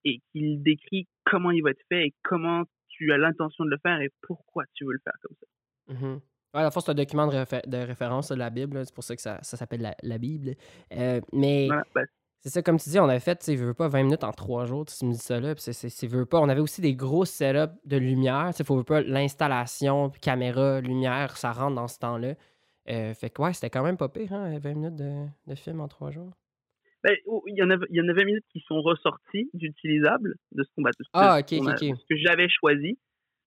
et 0.05 0.21
qui 0.31 0.57
décrit 0.57 1.07
comment 1.25 1.51
il 1.51 1.61
va 1.63 1.71
être 1.71 1.83
fait 1.89 2.07
et 2.07 2.15
comment 2.23 2.63
tu 2.89 3.11
as 3.11 3.17
l'intention 3.17 3.65
de 3.65 3.69
le 3.69 3.77
faire 3.77 3.99
et 4.01 4.09
pourquoi 4.21 4.65
tu 4.73 4.85
veux 4.85 4.93
le 4.93 5.01
faire 5.03 5.15
comme 5.21 5.35
ça. 5.39 5.93
Mm 5.93 6.19
Ouais, 6.53 6.61
la 6.61 6.71
force, 6.71 6.85
c'est 6.85 6.91
un 6.91 6.95
document 6.95 7.27
de, 7.27 7.77
référence 7.85 8.29
de 8.29 8.35
la 8.35 8.49
Bible. 8.49 8.83
C'est 8.85 8.95
pour 8.95 9.03
ça 9.03 9.15
que 9.15 9.21
ça, 9.21 9.37
ça 9.41 9.57
s'appelle 9.57 9.93
la, 10.01 10.17
Bible. 10.17 10.55
Euh, 10.93 11.19
mais 11.33 11.67
ben, 11.93 12.05
C'est 12.41 12.49
ça, 12.49 12.61
comme 12.61 12.79
tu 12.79 12.89
dis, 12.89 12.99
on 12.99 13.09
avait 13.09 13.19
fait, 13.19 13.37
tu 13.37 13.55
veux 13.55 13.73
pas 13.73 13.89
20 13.89 14.03
minutes 14.03 14.23
en 14.23 14.31
trois 14.31 14.65
jours, 14.65 14.85
tu 14.85 15.05
me 15.05 15.11
dis 15.11 15.19
ça 15.19 15.39
là, 15.39 15.53
puis 15.53 15.63
c'est, 15.71 16.07
veux 16.07 16.25
pas. 16.25 16.39
On 16.39 16.47
avait 16.49 16.61
aussi 16.61 16.81
des 16.81 16.95
gros 16.95 17.25
setups 17.25 17.75
de 17.85 17.97
lumière, 17.97 18.53
tu 18.55 18.63
faut 18.63 18.81
pas 18.83 19.01
l'installation, 19.01 20.09
caméra, 20.21 20.79
lumière, 20.79 21.37
ça 21.37 21.51
rentre 21.51 21.75
dans 21.75 21.89
ce 21.89 21.99
temps-là. 21.99 22.35
Euh, 22.89 23.13
fait 23.13 23.29
que 23.29 23.41
ouais, 23.41 23.53
c'était 23.53 23.69
quand 23.69 23.83
même 23.83 23.97
pas 23.97 24.09
pire, 24.09 24.33
hein, 24.33 24.57
20 24.59 24.73
minutes 24.73 24.95
de, 24.95 25.25
de 25.47 25.55
film 25.55 25.81
en 25.81 25.87
trois 25.87 26.11
jours. 26.11 26.31
Ben, 27.03 27.15
il, 27.47 27.55
y 27.55 27.61
en 27.63 27.69
a, 27.69 27.75
il 27.89 27.95
y 27.95 28.01
en 28.01 28.07
a 28.07 28.13
20 28.13 28.25
minutes 28.25 28.45
qui 28.51 28.59
sont 28.67 28.81
ressorties 28.81 29.49
d'utilisables 29.53 30.35
de 30.51 30.63
ce 30.63 30.69
combat. 30.75 30.91
Ah, 31.13 31.37
ok, 31.39 31.53
ok, 31.53 31.67
ok. 31.67 31.77
Ce 31.79 32.05
que 32.09 32.17
j'avais 32.17 32.49
choisi. 32.49 32.97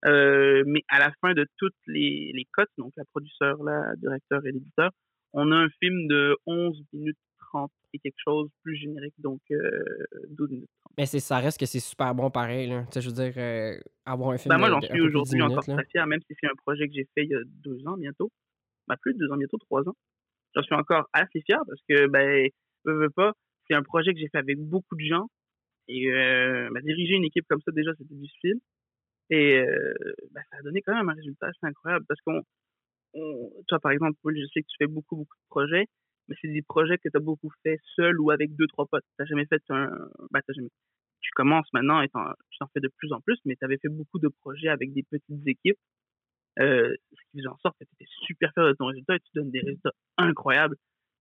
Euh, 0.06 0.62
mais 0.66 0.82
à 0.88 0.98
la 0.98 1.12
fin 1.20 1.34
de 1.34 1.46
toutes 1.58 1.76
les, 1.86 2.30
les 2.32 2.46
cotes, 2.52 2.70
donc 2.78 2.92
la 2.96 3.04
producteur, 3.12 3.62
la 3.62 3.94
directeur 3.96 4.46
et 4.46 4.52
l'éditeur, 4.52 4.90
on 5.34 5.52
a 5.52 5.56
un 5.56 5.68
film 5.78 6.08
de 6.08 6.38
11 6.46 6.82
minutes 6.94 7.18
30 7.52 7.70
et 7.92 7.98
quelque 7.98 8.16
chose 8.16 8.48
plus 8.62 8.76
générique, 8.76 9.12
donc 9.18 9.40
euh, 9.50 9.82
12 10.30 10.50
minutes 10.52 10.70
30. 10.84 10.94
Mais 10.96 11.04
c'est, 11.06 11.20
ça 11.20 11.38
reste 11.38 11.60
que 11.60 11.66
c'est 11.66 11.80
super 11.80 12.14
bon 12.14 12.30
pareil, 12.30 12.68
là. 12.68 12.84
Tu 12.84 12.92
sais, 12.94 13.00
je 13.02 13.08
veux 13.10 13.14
dire, 13.14 13.34
euh, 13.36 13.78
avoir 14.06 14.30
un 14.30 14.38
film 14.38 14.54
Ben, 14.54 14.58
moi, 14.58 14.68
de- 14.68 14.72
j'en 14.74 14.80
de 14.80 14.84
suis 14.86 14.92
peu 14.94 14.98
plus 15.00 15.04
de 15.04 15.08
10 15.10 15.16
aujourd'hui 15.18 15.42
encore 15.42 15.64
très 15.64 15.84
fier, 15.90 16.06
même 16.06 16.20
si 16.26 16.34
c'est 16.40 16.46
un 16.46 16.56
projet 16.64 16.88
que 16.88 16.94
j'ai 16.94 17.06
fait 17.14 17.24
il 17.24 17.30
y 17.30 17.34
a 17.34 17.40
deux 17.44 17.86
ans 17.86 17.96
bientôt. 17.98 18.30
Plus 18.98 19.14
de 19.14 19.18
deux 19.18 19.32
ans 19.32 19.36
bientôt, 19.36 19.58
trois 19.58 19.82
ans. 19.88 19.96
J'en 20.54 20.62
suis 20.62 20.74
encore 20.74 21.08
assez 21.12 21.40
fier 21.42 21.60
parce 21.66 21.80
que, 21.88 22.06
ben, 22.08 22.48
veux, 22.84 22.94
veux 23.02 23.10
pas, 23.10 23.32
c'est 23.68 23.74
un 23.74 23.82
projet 23.82 24.12
que 24.14 24.20
j'ai 24.20 24.28
fait 24.28 24.38
avec 24.38 24.58
beaucoup 24.58 24.96
de 24.96 25.04
gens. 25.04 25.28
Et 25.88 26.10
euh, 26.12 26.68
ben, 26.72 26.82
diriger 26.84 27.14
une 27.16 27.24
équipe 27.24 27.46
comme 27.48 27.60
ça, 27.62 27.72
déjà, 27.72 27.92
c'était 27.98 28.14
difficile. 28.14 28.60
Et 29.30 29.58
euh, 29.60 29.94
ben, 30.32 30.42
ça 30.50 30.58
a 30.58 30.62
donné 30.62 30.82
quand 30.82 30.94
même 30.94 31.08
un 31.08 31.14
résultat 31.14 31.46
assez 31.48 31.58
incroyable 31.64 32.04
parce 32.08 32.20
qu'on, 32.22 32.42
on- 33.14 33.50
toi, 33.68 33.78
par 33.80 33.92
exemple, 33.92 34.18
Paul, 34.22 34.36
je 34.36 34.46
sais 34.52 34.62
que 34.62 34.66
tu 34.68 34.76
fais 34.78 34.86
beaucoup, 34.86 35.16
beaucoup 35.16 35.36
de 35.36 35.48
projets, 35.50 35.86
mais 36.28 36.36
c'est 36.40 36.48
des 36.52 36.62
projets 36.62 36.98
que 36.98 37.08
tu 37.08 37.16
as 37.16 37.20
beaucoup 37.20 37.50
fait 37.62 37.78
seul 37.96 38.20
ou 38.20 38.30
avec 38.30 38.54
deux, 38.56 38.66
trois 38.68 38.86
potes. 38.86 39.04
Tu 39.18 39.26
jamais 39.26 39.46
fait 39.46 39.62
un. 39.70 39.88
Ben, 40.30 40.40
t'as 40.46 40.52
jamais... 40.54 40.70
Tu 41.20 41.30
commences 41.34 41.68
maintenant 41.74 42.00
et 42.02 42.08
tu 42.08 42.12
t'en 42.12 42.66
fais 42.74 42.80
de 42.80 42.88
plus 42.98 43.12
en 43.12 43.20
plus, 43.20 43.38
mais 43.44 43.56
tu 43.56 43.64
avais 43.64 43.78
fait 43.78 43.88
beaucoup 43.88 44.18
de 44.18 44.28
projets 44.28 44.68
avec 44.68 44.92
des 44.92 45.02
petites 45.04 45.46
équipes. 45.46 45.78
Euh, 46.58 46.94
ce 47.12 47.30
qui 47.30 47.38
faisait 47.38 47.48
en 47.48 47.58
sorte 47.58 47.76
que 47.78 47.84
tu 47.84 47.94
étais 47.94 48.10
super 48.26 48.52
fier 48.52 48.66
de 48.66 48.72
ton 48.72 48.86
résultat 48.86 49.16
et 49.16 49.20
tu 49.20 49.30
donnes 49.34 49.50
des 49.50 49.60
résultats 49.60 49.92
incroyables. 50.18 50.76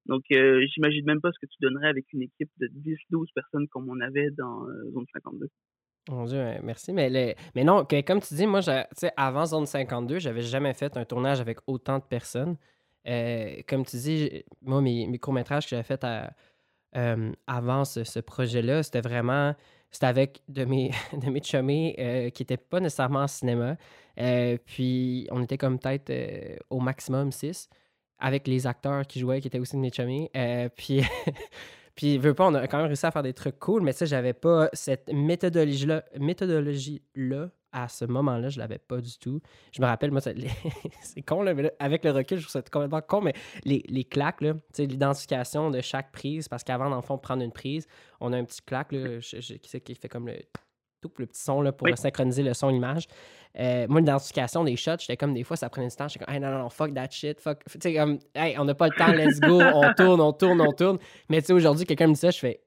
Donc, 0.06 0.24
euh, 0.32 0.66
j'imagine 0.74 1.06
même 1.06 1.22
pas 1.22 1.32
ce 1.32 1.40
que 1.40 1.46
tu 1.46 1.58
donnerais 1.62 1.88
avec 1.88 2.12
une 2.14 2.24
équipe 2.24 2.50
de 2.58 2.68
10-12 2.68 3.28
personnes 3.36 3.68
comme 3.68 3.90
on 3.90 4.00
avait 4.00 4.32
dans 4.32 4.66
euh, 4.68 4.92
Zone 4.92 5.06
52. 5.14 5.48
Mon 6.10 6.26
Dieu, 6.26 6.40
ouais, 6.40 6.60
merci. 6.64 6.94
Mais, 6.94 7.36
mais 7.54 7.64
non, 7.64 7.86
comme 7.86 8.20
tu 8.22 8.34
dis, 8.34 8.48
moi, 8.48 8.62
avant 9.16 9.46
Zone 9.46 9.68
52, 9.68 10.18
j'avais 10.20 10.42
jamais 10.42 10.74
fait 10.74 10.98
un 10.98 11.06
tournage 11.06 11.40
avec 11.40 11.60
autant 11.68 12.00
de 12.00 12.04
personnes. 12.04 12.58
Euh, 13.08 13.58
comme 13.68 13.86
tu 13.86 13.98
dis, 13.98 14.44
moi, 14.64 14.82
mes, 14.82 15.20
courts-métrages 15.20 15.66
que 15.66 15.70
j'avais 15.72 15.84
fait 15.84 16.04
à- 16.04 16.34
avant 17.46 17.86
ce 17.86 18.20
projet-là, 18.20 18.82
c'était 18.82 19.02
vraiment. 19.02 19.54
C'était 19.92 20.06
avec 20.06 20.42
de 20.48 20.66
mes, 20.66 20.92
de 21.14 21.30
mes 21.30 21.96
euh, 22.00 22.30
qui 22.30 22.44
n'étaient 22.44 22.58
pas 22.58 22.80
nécessairement 22.80 23.22
en 23.24 23.28
cinéma. 23.28 23.78
Euh, 24.20 24.58
puis, 24.66 25.28
on 25.32 25.42
était 25.44 25.58
comme 25.58 25.80
peut-être 25.80 26.10
euh, 26.10 26.58
au 26.70 26.80
maximum 26.80 27.32
six, 27.32 27.70
avec 28.20 28.48
les 28.48 28.68
acteurs 28.68 29.06
qui 29.08 29.20
jouaient, 29.20 29.42
qui 29.42 29.48
étaient 29.48 29.60
aussi 29.60 29.76
de 29.76 29.82
mes 29.82 29.92
chummés. 29.92 30.30
Euh, 30.36 30.70
puis. 30.76 31.02
Puis, 31.96 32.18
veux 32.18 32.34
pas, 32.34 32.48
on 32.48 32.54
a 32.54 32.66
quand 32.66 32.78
même 32.78 32.86
réussi 32.86 33.06
à 33.06 33.12
faire 33.12 33.24
des 33.24 33.34
trucs 33.34 33.60
cool, 33.60 33.82
mais 33.82 33.92
sais, 33.92 34.06
j'avais 34.06 34.32
pas 34.32 34.70
cette 34.72 35.12
méthodologie-là 35.12 36.06
méthodologie-là 36.18 37.50
à 37.72 37.88
ce 37.88 38.06
moment-là, 38.06 38.50
je 38.50 38.60
l'avais 38.60 38.78
pas 38.80 38.98
du 39.02 39.18
tout. 39.20 39.42
Je 39.72 39.82
me 39.82 39.88
rappelle, 39.88 40.12
moi, 40.12 40.22
c'est 41.02 41.22
con, 41.22 41.42
là, 41.44 41.54
mais 41.54 41.64
là, 41.64 41.72
avec 41.80 42.04
le 42.04 42.12
recul, 42.12 42.38
je 42.38 42.44
trouve 42.44 42.52
ça 42.54 42.62
complètement 42.62 43.02
con, 43.02 43.22
mais 43.22 43.34
les, 43.66 43.84
les 43.90 44.04
claques, 44.04 44.42
l'identification 44.78 45.72
de 45.72 45.82
chaque 45.82 46.12
prise, 46.12 46.48
parce 46.48 46.64
qu'avant, 46.64 46.90
dans 46.90 46.96
le 46.98 47.02
fond, 47.02 47.16
de 47.16 47.22
prendre 47.22 47.44
une 47.44 47.52
prise, 47.52 47.88
on 48.20 48.34
a 48.34 48.38
un 48.38 48.44
petit 48.46 48.62
claque, 48.62 48.92
là, 48.92 49.20
je- 49.20 49.40
je- 49.40 49.54
qui, 49.56 49.70
c'est 49.70 49.82
qui 49.82 49.96
fait 49.96 50.10
comme 50.10 50.28
le 50.28 50.38
tout 51.02 51.10
le 51.18 51.26
petit 51.28 51.42
son 51.42 51.62
là, 51.62 51.72
pour 51.72 51.86
Oui. 51.88 51.96
synchroniser 51.96 52.44
le 52.44 52.54
son-image. 52.54 53.08
Euh, 53.58 53.88
moi, 53.88 54.02
l'identification 54.02 54.66
des 54.66 54.76
shots, 54.76 54.98
j'étais 55.00 55.16
comme 55.16 55.34
des 55.34 55.46
fois, 55.46 55.56
ça 55.56 55.70
prenait 55.70 55.88
du 55.88 55.96
temps. 55.96 56.10
J'étais 56.10 56.26
comme, 56.26 56.34
hey, 56.34 56.42
non, 56.42 56.52
non, 56.52 56.60
non, 56.60 56.70
fuck 56.70 56.94
that 56.94 57.10
shit, 57.10 57.40
fuck. 57.40 57.64
Tu 57.72 57.80
sais, 57.82 57.94
comme, 57.94 58.20
hey, 58.36 58.58
on 58.60 58.66
n'a 58.66 58.76
pas 58.76 58.88
le 58.88 58.94
temps, 58.94 59.14
let's 59.14 59.40
go, 59.40 59.62
on 59.62 59.90
tourne, 59.96 60.20
on 60.20 60.34
tourne, 60.34 60.60
on 60.60 60.74
tourne. 60.74 60.98
Mais 61.30 61.40
tu 61.42 61.48
sais, 61.48 61.54
aujourd'hui, 61.54 61.86
quelqu'un 61.86 62.08
me 62.08 62.14
dit 62.16 62.20
ça, 62.20 62.32
je 62.32 62.40
fais, 62.40 62.60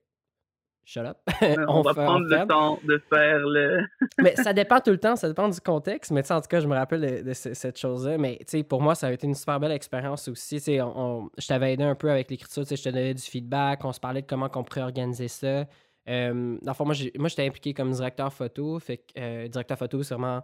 shut 0.85 1.05
up. 1.05 1.19
on, 1.69 1.83
va 1.83 1.95
prendre 1.95 2.27
le 2.27 2.47
temps 2.47 2.79
de 2.85 3.01
faire 3.09 3.39
le. 3.39 3.85
mais 4.19 4.35
ça 4.43 4.53
dépend 4.53 4.81
tout 4.81 4.91
le 4.91 4.99
temps, 4.99 5.17
ça 5.17 5.29
dépend 5.29 5.49
du 5.49 5.61
contexte. 5.61 6.11
Mais 6.11 6.23
tu 6.23 6.29
sais, 6.29 6.35
en 6.35 6.41
tout 6.41 6.49
cas, 6.49 6.61
je 6.61 6.67
me 6.69 6.75
rappelle 6.75 7.01
de, 7.01 7.29
de 7.29 7.33
ce- 7.33 7.55
cette 7.55 7.79
chose-là. 7.79 8.19
Mais 8.19 8.39
tu 8.41 8.45
sais, 8.59 8.63
pour 8.63 8.81
moi, 8.83 8.95
ça 8.95 9.09
a 9.09 9.13
été 9.13 9.27
une 9.27 9.35
super 9.35 9.61
belle 9.61 9.73
expérience 9.73 10.29
aussi. 10.29 10.57
Tu 10.57 10.63
sais, 10.63 10.81
on- 10.81 10.99
on- 11.25 11.31
je 11.39 11.47
t'avais 11.47 11.73
aidé 11.75 11.85
un 11.85 11.95
peu 11.95 12.11
avec 12.11 12.31
l'écriture, 12.31 12.63
tu 12.63 12.69
sais, 12.71 12.77
je 12.77 12.83
te 12.83 12.89
donnais 12.89 13.15
du 13.15 13.23
feedback, 13.23 13.85
on 13.85 13.93
se 13.93 14.01
parlait 14.01 14.23
de 14.23 14.27
comment 14.27 14.49
on 14.55 14.65
pourrait 14.65 14.83
organiser 14.83 15.29
ça. 15.29 15.67
Euh, 16.09 16.59
dans 16.63 16.73
le 16.73 16.75
fond, 16.75 16.85
moi, 16.85 16.95
j'étais 16.95 17.47
impliqué 17.47 17.75
comme 17.75 17.93
directeur 17.93 18.33
photo. 18.33 18.79
Fait 18.81 18.99
que 18.99 19.05
euh, 19.19 19.49
directeur 19.49 19.79
photo, 19.79 20.03
c'est 20.03 20.15
vraiment 20.15 20.43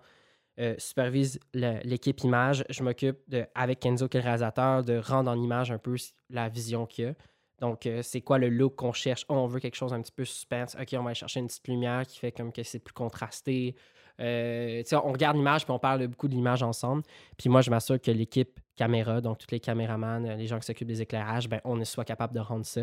euh, 0.60 0.74
supervise 0.78 1.38
l'équipe 1.54 2.20
image. 2.22 2.64
Je 2.68 2.82
m'occupe 2.82 3.18
avec 3.54 3.80
Kenzo, 3.80 4.08
qui 4.08 4.16
est 4.16 4.20
le 4.20 4.24
réalisateur, 4.24 4.82
de 4.84 4.98
rendre 4.98 5.30
en 5.30 5.40
image 5.40 5.70
un 5.70 5.78
peu 5.78 5.94
la 6.30 6.48
vision 6.48 6.86
qu'il 6.86 7.04
y 7.04 7.08
a. 7.08 7.12
Donc, 7.60 7.86
euh, 7.86 8.02
c'est 8.02 8.20
quoi 8.20 8.38
le 8.38 8.48
look 8.48 8.76
qu'on 8.76 8.92
cherche? 8.92 9.24
Oh, 9.28 9.34
on 9.34 9.46
veut 9.46 9.58
quelque 9.60 9.74
chose 9.74 9.92
un 9.92 10.00
petit 10.00 10.12
peu 10.12 10.24
suspense. 10.24 10.76
OK, 10.80 10.88
on 10.92 11.02
va 11.02 11.06
aller 11.10 11.14
chercher 11.14 11.40
une 11.40 11.48
petite 11.48 11.66
lumière 11.68 12.06
qui 12.06 12.18
fait 12.18 12.32
comme 12.32 12.52
que 12.52 12.62
c'est 12.62 12.78
plus 12.78 12.94
contrasté. 12.94 13.74
Euh, 14.20 14.82
on 14.92 15.12
regarde 15.12 15.36
l'image 15.36 15.64
puis 15.64 15.72
on 15.72 15.78
parle 15.78 16.06
beaucoup 16.06 16.28
de 16.28 16.34
l'image 16.34 16.62
ensemble. 16.62 17.02
Puis 17.36 17.48
moi, 17.48 17.60
je 17.60 17.70
m'assure 17.70 18.00
que 18.00 18.10
l'équipe 18.10 18.58
caméra, 18.76 19.20
donc 19.20 19.38
tous 19.38 19.50
les 19.50 19.60
caméramans, 19.60 20.24
euh, 20.26 20.36
les 20.36 20.46
gens 20.46 20.58
qui 20.58 20.66
s'occupent 20.66 20.88
des 20.88 21.02
éclairages, 21.02 21.48
ben, 21.48 21.60
on 21.64 21.82
soit 21.84 22.04
capable 22.04 22.34
de 22.34 22.40
rendre 22.40 22.64
ça. 22.66 22.82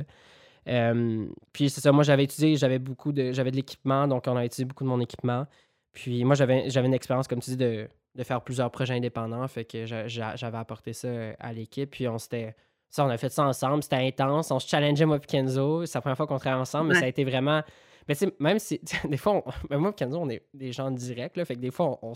Puis 1.53 1.69
c'est 1.69 1.81
ça, 1.81 1.91
moi 1.91 2.03
j'avais 2.03 2.23
étudié, 2.23 2.55
j'avais 2.57 2.79
beaucoup 2.79 3.11
de 3.11 3.31
j'avais 3.31 3.51
de 3.51 3.55
l'équipement, 3.55 4.07
donc 4.07 4.25
on 4.27 4.35
a 4.35 4.43
utilisé 4.45 4.65
beaucoup 4.65 4.83
de 4.83 4.89
mon 4.89 4.99
équipement. 4.99 5.45
Puis 5.93 6.23
moi 6.23 6.35
j'avais 6.35 6.67
une 6.67 6.93
expérience, 6.93 7.27
comme 7.27 7.39
tu 7.39 7.51
dis, 7.51 7.57
de, 7.57 7.87
de 8.15 8.23
faire 8.23 8.41
plusieurs 8.41 8.71
projets 8.71 8.95
indépendants, 8.95 9.47
fait 9.47 9.65
que 9.65 9.85
j'a- 9.85 10.07
j'a- 10.07 10.35
j'avais 10.35 10.57
apporté 10.57 10.93
ça 10.93 11.07
à 11.39 11.53
l'équipe. 11.53 11.91
Puis 11.91 12.07
on 12.07 12.17
s'était 12.17 12.55
ça, 12.95 13.05
on 13.05 13.09
a 13.09 13.17
fait 13.17 13.29
ça 13.29 13.45
ensemble, 13.45 13.83
c'était 13.83 13.97
intense, 13.97 14.51
on 14.51 14.59
se 14.59 14.67
challengeait 14.67 15.05
moi 15.05 15.17
et 15.17 15.19
Kenzo, 15.19 15.85
c'est 15.85 15.95
la 15.97 16.01
première 16.01 16.17
fois 16.17 16.27
qu'on 16.27 16.37
travaille 16.37 16.61
ensemble, 16.61 16.89
mais 16.89 16.95
ça 16.95 17.05
a 17.05 17.07
été 17.07 17.23
vraiment 17.23 17.61
mais 18.07 18.15
tu 18.15 18.25
sais, 18.25 18.33
même 18.39 18.59
si, 18.59 18.79
des 19.09 19.17
fois, 19.17 19.33
on- 19.45 19.67
ben 19.69 19.79
moi 19.79 19.89
et 19.89 19.93
Kenzo, 19.93 20.19
on 20.19 20.29
est 20.29 20.43
des 20.53 20.71
gens 20.71 20.91
directs, 20.91 21.37
là, 21.37 21.45
fait 21.45 21.55
que 21.55 21.59
des 21.59 21.71
fois, 21.71 21.99
on, 22.01 22.13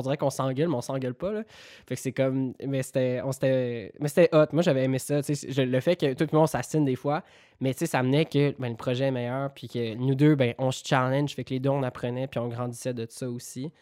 dirait 0.00 0.16
qu'on 0.16 0.30
s'engueule, 0.30 0.68
mais 0.68 0.76
on 0.76 0.80
s'engueule 0.80 1.14
pas, 1.14 1.32
là. 1.32 1.42
Fait 1.86 1.96
que 1.96 2.00
c'est 2.00 2.12
comme, 2.12 2.54
mais 2.64 2.82
c'était, 2.82 3.20
on 3.24 3.32
s'était, 3.32 3.92
mais 3.98 4.08
c'était 4.08 4.28
hot. 4.32 4.46
Moi, 4.52 4.62
j'avais 4.62 4.84
aimé 4.84 4.98
ça, 4.98 5.22
tu 5.22 5.34
sais, 5.34 5.64
le 5.64 5.80
fait 5.80 5.96
que 5.96 6.14
tout 6.14 6.26
le 6.30 6.38
monde 6.38 6.48
s'assine 6.48 6.84
des 6.84 6.96
fois, 6.96 7.22
mais 7.60 7.72
tu 7.72 7.80
sais, 7.80 7.86
ça 7.86 7.98
amenait 7.98 8.24
que 8.24 8.54
ben, 8.58 8.68
le 8.68 8.76
projet 8.76 9.06
est 9.06 9.10
meilleur, 9.10 9.52
puis 9.52 9.68
que 9.68 9.94
nous 9.94 10.14
deux, 10.14 10.36
ben, 10.36 10.54
on 10.58 10.70
se 10.70 10.82
challenge, 10.86 11.34
fait 11.34 11.44
que 11.44 11.50
les 11.54 11.60
deux, 11.60 11.70
on 11.70 11.82
apprenait, 11.82 12.28
puis 12.28 12.38
on 12.38 12.48
grandissait 12.48 12.94
de 12.94 13.06
ça 13.10 13.28
aussi. 13.28 13.72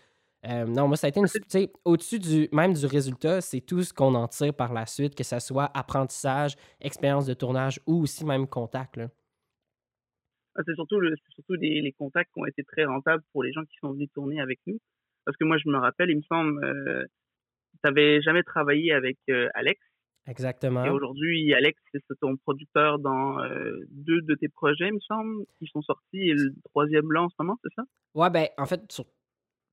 Euh, 0.46 0.64
non, 0.64 0.88
moi, 0.88 0.96
ça 0.96 1.06
a 1.06 1.10
été 1.10 1.20
une. 1.20 1.26
Tu 1.26 1.40
sais, 1.48 1.72
au-dessus 1.84 2.18
du, 2.18 2.48
même 2.52 2.72
du 2.72 2.86
résultat, 2.86 3.40
c'est 3.40 3.60
tout 3.60 3.82
ce 3.82 3.92
qu'on 3.92 4.14
en 4.14 4.26
tire 4.26 4.54
par 4.54 4.72
la 4.72 4.86
suite, 4.86 5.14
que 5.14 5.24
ce 5.24 5.38
soit 5.38 5.70
apprentissage, 5.76 6.56
expérience 6.80 7.26
de 7.26 7.34
tournage 7.34 7.78
ou 7.86 8.02
aussi 8.02 8.24
même 8.24 8.46
contact, 8.46 8.96
là. 8.96 9.08
Ah, 10.56 10.62
c'est 10.66 10.74
surtout, 10.74 10.98
le, 10.98 11.14
surtout 11.34 11.54
les, 11.54 11.80
les 11.80 11.92
contacts 11.92 12.32
qui 12.32 12.40
ont 12.40 12.46
été 12.46 12.64
très 12.64 12.84
rentables 12.84 13.22
pour 13.32 13.42
les 13.42 13.52
gens 13.52 13.64
qui 13.64 13.76
sont 13.80 13.92
venus 13.92 14.08
tourner 14.12 14.40
avec 14.40 14.58
nous. 14.66 14.78
Parce 15.24 15.36
que 15.36 15.44
moi, 15.44 15.58
je 15.58 15.68
me 15.68 15.78
rappelle, 15.78 16.10
il 16.10 16.16
me 16.16 16.22
semble, 16.22 16.64
euh, 16.64 17.04
tu 17.04 17.78
n'avais 17.84 18.20
jamais 18.22 18.42
travaillé 18.42 18.92
avec 18.92 19.18
euh, 19.28 19.48
Alex. 19.54 19.78
Exactement. 20.26 20.84
Et 20.84 20.90
aujourd'hui, 20.90 21.54
Alex, 21.54 21.78
c'est 21.92 22.00
ton 22.20 22.36
producteur 22.36 22.98
dans 22.98 23.38
euh, 23.40 23.78
deux 23.90 24.22
de 24.22 24.34
tes 24.34 24.48
projets, 24.48 24.88
il 24.88 24.94
me 24.94 25.00
semble, 25.00 25.44
qui 25.58 25.66
sont 25.66 25.82
sortis. 25.82 26.30
Et 26.30 26.34
le 26.34 26.54
troisième 26.64 27.12
là 27.12 27.22
en 27.22 27.28
ce 27.28 27.34
moment, 27.38 27.58
c'est 27.62 27.72
ça? 27.74 27.82
Ouais, 28.14 28.30
ben, 28.30 28.46
en 28.58 28.66
fait, 28.66 28.90
sur- 28.90 29.06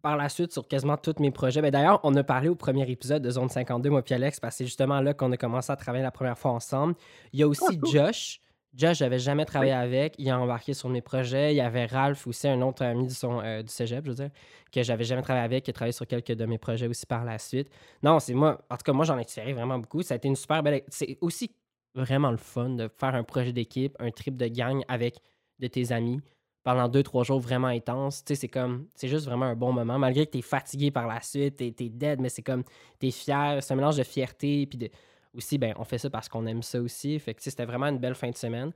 par 0.02 0.18
la 0.18 0.30
suite, 0.30 0.52
sur 0.52 0.68
quasiment 0.68 0.98
tous 0.98 1.16
mes 1.20 1.32
projets. 1.32 1.62
Ben, 1.62 1.72
D'ailleurs, 1.72 2.00
on 2.04 2.16
a 2.16 2.24
parlé 2.24 2.50
au 2.50 2.56
premier 2.56 2.90
épisode 2.90 3.22
de 3.22 3.30
Zone 3.30 3.50
52, 3.50 3.90
moi 3.90 4.02
puis 4.02 4.14
Alex, 4.14 4.40
parce 4.40 4.56
que 4.56 4.58
c'est 4.60 4.66
justement 4.66 5.02
là 5.02 5.14
qu'on 5.14 5.32
a 5.32 5.38
commencé 5.38 5.72
à 5.72 5.76
travailler 5.76 6.04
la 6.04 6.12
première 6.12 6.38
fois 6.38 6.52
ensemble. 6.52 6.96
Il 7.34 7.40
y 7.40 7.44
a 7.44 7.48
aussi 7.48 7.78
cool. 7.80 7.90
Josh. 7.90 8.42
Josh, 8.74 8.98
j'avais 8.98 9.18
jamais 9.18 9.46
travaillé 9.46 9.72
avec. 9.72 10.14
Il 10.20 10.30
a 10.30 10.40
embarqué 10.40 10.74
sur 10.74 10.88
mes 10.90 11.02
projets. 11.02 11.54
Il 11.54 11.58
y 11.58 11.62
avait 11.62 11.88
Ralph 11.88 12.28
aussi, 12.28 12.48
un 12.48 12.62
autre 12.62 12.84
ami 12.84 13.08
du, 13.08 13.14
son, 13.14 13.42
euh, 13.42 13.64
du 13.64 13.72
cégep, 13.72 14.06
je 14.06 14.10
veux 14.10 14.16
dire, 14.16 14.30
que 14.72 14.84
j'avais 14.84 15.04
jamais 15.04 15.24
travaillé 15.24 15.46
avec, 15.46 15.64
qui 15.64 15.72
a 15.72 15.74
travaillé 15.74 15.94
sur 15.94 16.06
quelques 16.06 16.34
de 16.34 16.46
mes 16.46 16.60
projets 16.60 16.88
aussi 16.88 17.08
par 17.08 17.26
la 17.26 17.40
suite. 17.40 17.70
Non, 18.04 18.20
c'est 18.20 18.36
moi. 18.36 18.62
En 18.70 18.78
tout 18.78 18.84
cas, 18.84 18.94
moi, 18.94 19.04
j'en 19.04 19.18
ai 19.18 19.26
tiré 19.26 19.54
vraiment 19.54 19.80
beaucoup. 19.80 20.04
Ça 20.04 20.14
a 20.14 20.18
été 20.18 20.28
une 20.28 20.36
super 20.36 20.62
belle. 20.62 20.84
C'est 20.90 21.18
aussi 21.22 21.50
vraiment 21.96 22.30
le 22.30 22.38
fun 22.38 22.70
de 22.70 22.88
faire 22.88 23.16
un 23.16 23.24
projet 23.24 23.52
d'équipe, 23.52 23.96
un 24.00 24.12
trip 24.12 24.38
de 24.38 24.48
gang 24.48 24.84
avec 24.88 25.16
de 25.60 25.68
tes 25.68 25.92
amis 25.92 26.22
pendant 26.68 26.90
deux, 26.90 27.02
trois 27.02 27.24
jours 27.24 27.40
vraiment 27.40 27.70
intenses. 27.70 28.26
Tu 28.26 28.36
sais, 28.36 28.42
c'est 28.42 28.48
comme, 28.50 28.90
c'est 28.94 29.08
juste 29.08 29.26
vraiment 29.26 29.46
un 29.46 29.56
bon 29.56 29.72
moment. 29.72 29.98
Malgré 29.98 30.26
que 30.26 30.32
tu 30.32 30.40
es 30.40 30.42
fatigué 30.42 30.92
par 30.92 31.08
la 31.08 31.22
suite, 31.22 31.56
tu 31.56 31.64
es, 31.64 31.90
dead, 31.90 32.20
mais 32.20 32.28
c'est 32.28 32.42
comme, 32.42 32.66
tu 33.00 33.08
es 33.08 33.12
fier. 33.12 33.64
C'est 33.64 33.72
un 33.72 33.78
mélange 33.78 33.96
de 33.96 34.04
fierté. 34.04 34.66
Puis 34.66 34.78
de, 34.78 34.90
aussi, 35.34 35.58
ben, 35.58 35.74
on 35.78 35.86
fait 35.86 35.98
ça 35.98 36.10
parce 36.10 36.28
qu'on 36.28 36.46
aime 36.46 36.62
ça 36.62 36.82
aussi. 36.82 37.18
Fait 37.20 37.34
que, 37.34 37.40
tu 37.40 37.46
sais, 37.46 37.52
c'était 37.52 37.64
vraiment 37.64 37.86
une 37.86 38.00
belle 38.00 38.16
fin 38.16 38.30
de 38.30 38.36
semaine. 38.36 38.74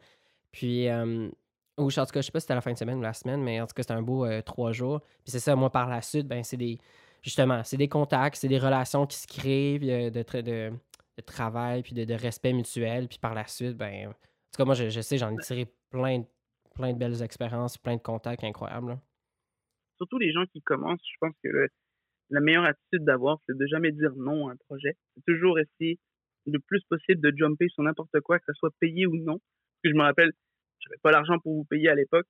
Puis, 0.54 0.88
euh, 0.88 1.28
ou, 1.78 1.88
en 1.88 1.89
tout 1.89 2.06
cas, 2.14 2.22
je 2.22 2.22
sais 2.22 2.32
pas 2.32 2.39
si 2.39 2.44
c'était 2.44 2.56
la 2.56 2.62
fin 2.62 2.72
de 2.72 2.78
semaine 2.78 3.00
ou 3.00 3.02
la 3.02 3.12
semaine, 3.12 3.44
mais 3.44 3.60
en 3.60 3.68
tout 3.68 3.74
cas, 3.74 3.84
c'était 3.84 3.94
un 3.94 4.02
beau 4.02 4.24
euh, 4.24 4.42
trois 4.42 4.72
jours. 4.72 5.02
Puis 5.26 5.34
c'est 5.34 5.42
ça, 5.42 5.54
moi, 5.58 5.70
par 5.70 5.89
la 5.89 6.02
suite, 6.02 6.30
ben, 6.30 6.46
c'est 6.46 6.56
des, 6.56 6.78
justement, 7.22 7.62
c'est 7.66 7.76
des 7.76 7.89
contacts, 7.89 8.38
c'est 8.38 8.48
des 8.48 8.60
relations 8.60 9.06
qui 9.06 9.18
se 9.18 9.28
créent, 9.28 9.80
euh, 9.84 10.10
de, 10.10 10.24
tra- 10.24 10.42
de, 10.42 10.72
de 11.18 11.22
travail, 11.26 11.84
puis 11.84 11.94
de, 11.94 12.06
de 12.06 12.14
respect 12.14 12.54
mutuel. 12.54 13.10
Puis 13.10 13.20
par 13.20 13.34
la 13.34 13.46
suite, 13.48 13.76
ben, 13.76 14.08
en 14.08 14.12
tout 14.12 14.58
cas, 14.60 14.64
moi, 14.64 14.76
je, 14.76 14.89
je 14.89 15.02
sais, 15.02 15.18
j'en 15.18 15.34
ai 15.34 15.39
tiré 15.39 15.66
plein, 15.89 16.24
plein 16.76 16.93
de 16.93 16.97
belles 16.97 17.22
expériences, 17.22 17.78
plein 17.78 17.95
de 17.95 18.01
contacts 18.01 18.43
incroyables. 18.43 18.97
Surtout 19.97 20.17
les 20.17 20.32
gens 20.32 20.45
qui 20.51 20.61
commencent, 20.61 21.05
je 21.05 21.17
pense 21.19 21.36
que 21.43 21.67
la 22.30 22.39
meilleure 22.39 22.65
attitude 22.65 23.03
d'avoir, 23.03 23.39
c'est 23.45 23.57
de 23.57 23.67
jamais 23.67 23.91
dire 23.91 24.13
non 24.15 24.47
à 24.47 24.53
un 24.53 24.55
projet. 24.67 24.95
C'est 25.15 25.24
toujours 25.26 25.59
essayer 25.59 25.99
le 26.47 26.59
plus 26.59 26.82
possible 26.89 27.22
de 27.22 27.32
jumper 27.36 27.67
sur 27.69 27.84
n'importe 27.84 28.19
quoi, 28.22 28.39
que 28.39 28.45
ce 28.47 28.53
soit 28.53 28.74
payé 28.80 29.05
ou 29.05 29.15
non. 29.15 29.38
Parce 29.38 29.82
que 29.84 29.89
je 29.89 29.95
me 29.95 30.01
rappelle, 30.01 30.32
j'avais 30.80 30.97
pas 31.03 31.11
l'argent 31.11 31.39
pour 31.39 31.53
vous 31.53 31.65
payer 31.65 31.89
à 31.89 31.95
l'époque 31.95 32.28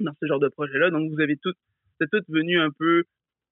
dans 0.00 0.12
ce 0.20 0.26
genre 0.26 0.40
de 0.40 0.48
projet-là. 0.48 0.90
Donc 0.90 1.10
vous 1.10 1.20
avez 1.20 1.36
toutes, 1.36 1.56
c'est 2.00 2.10
toutes 2.10 2.28
venu 2.28 2.60
un 2.60 2.70
peu 2.70 3.04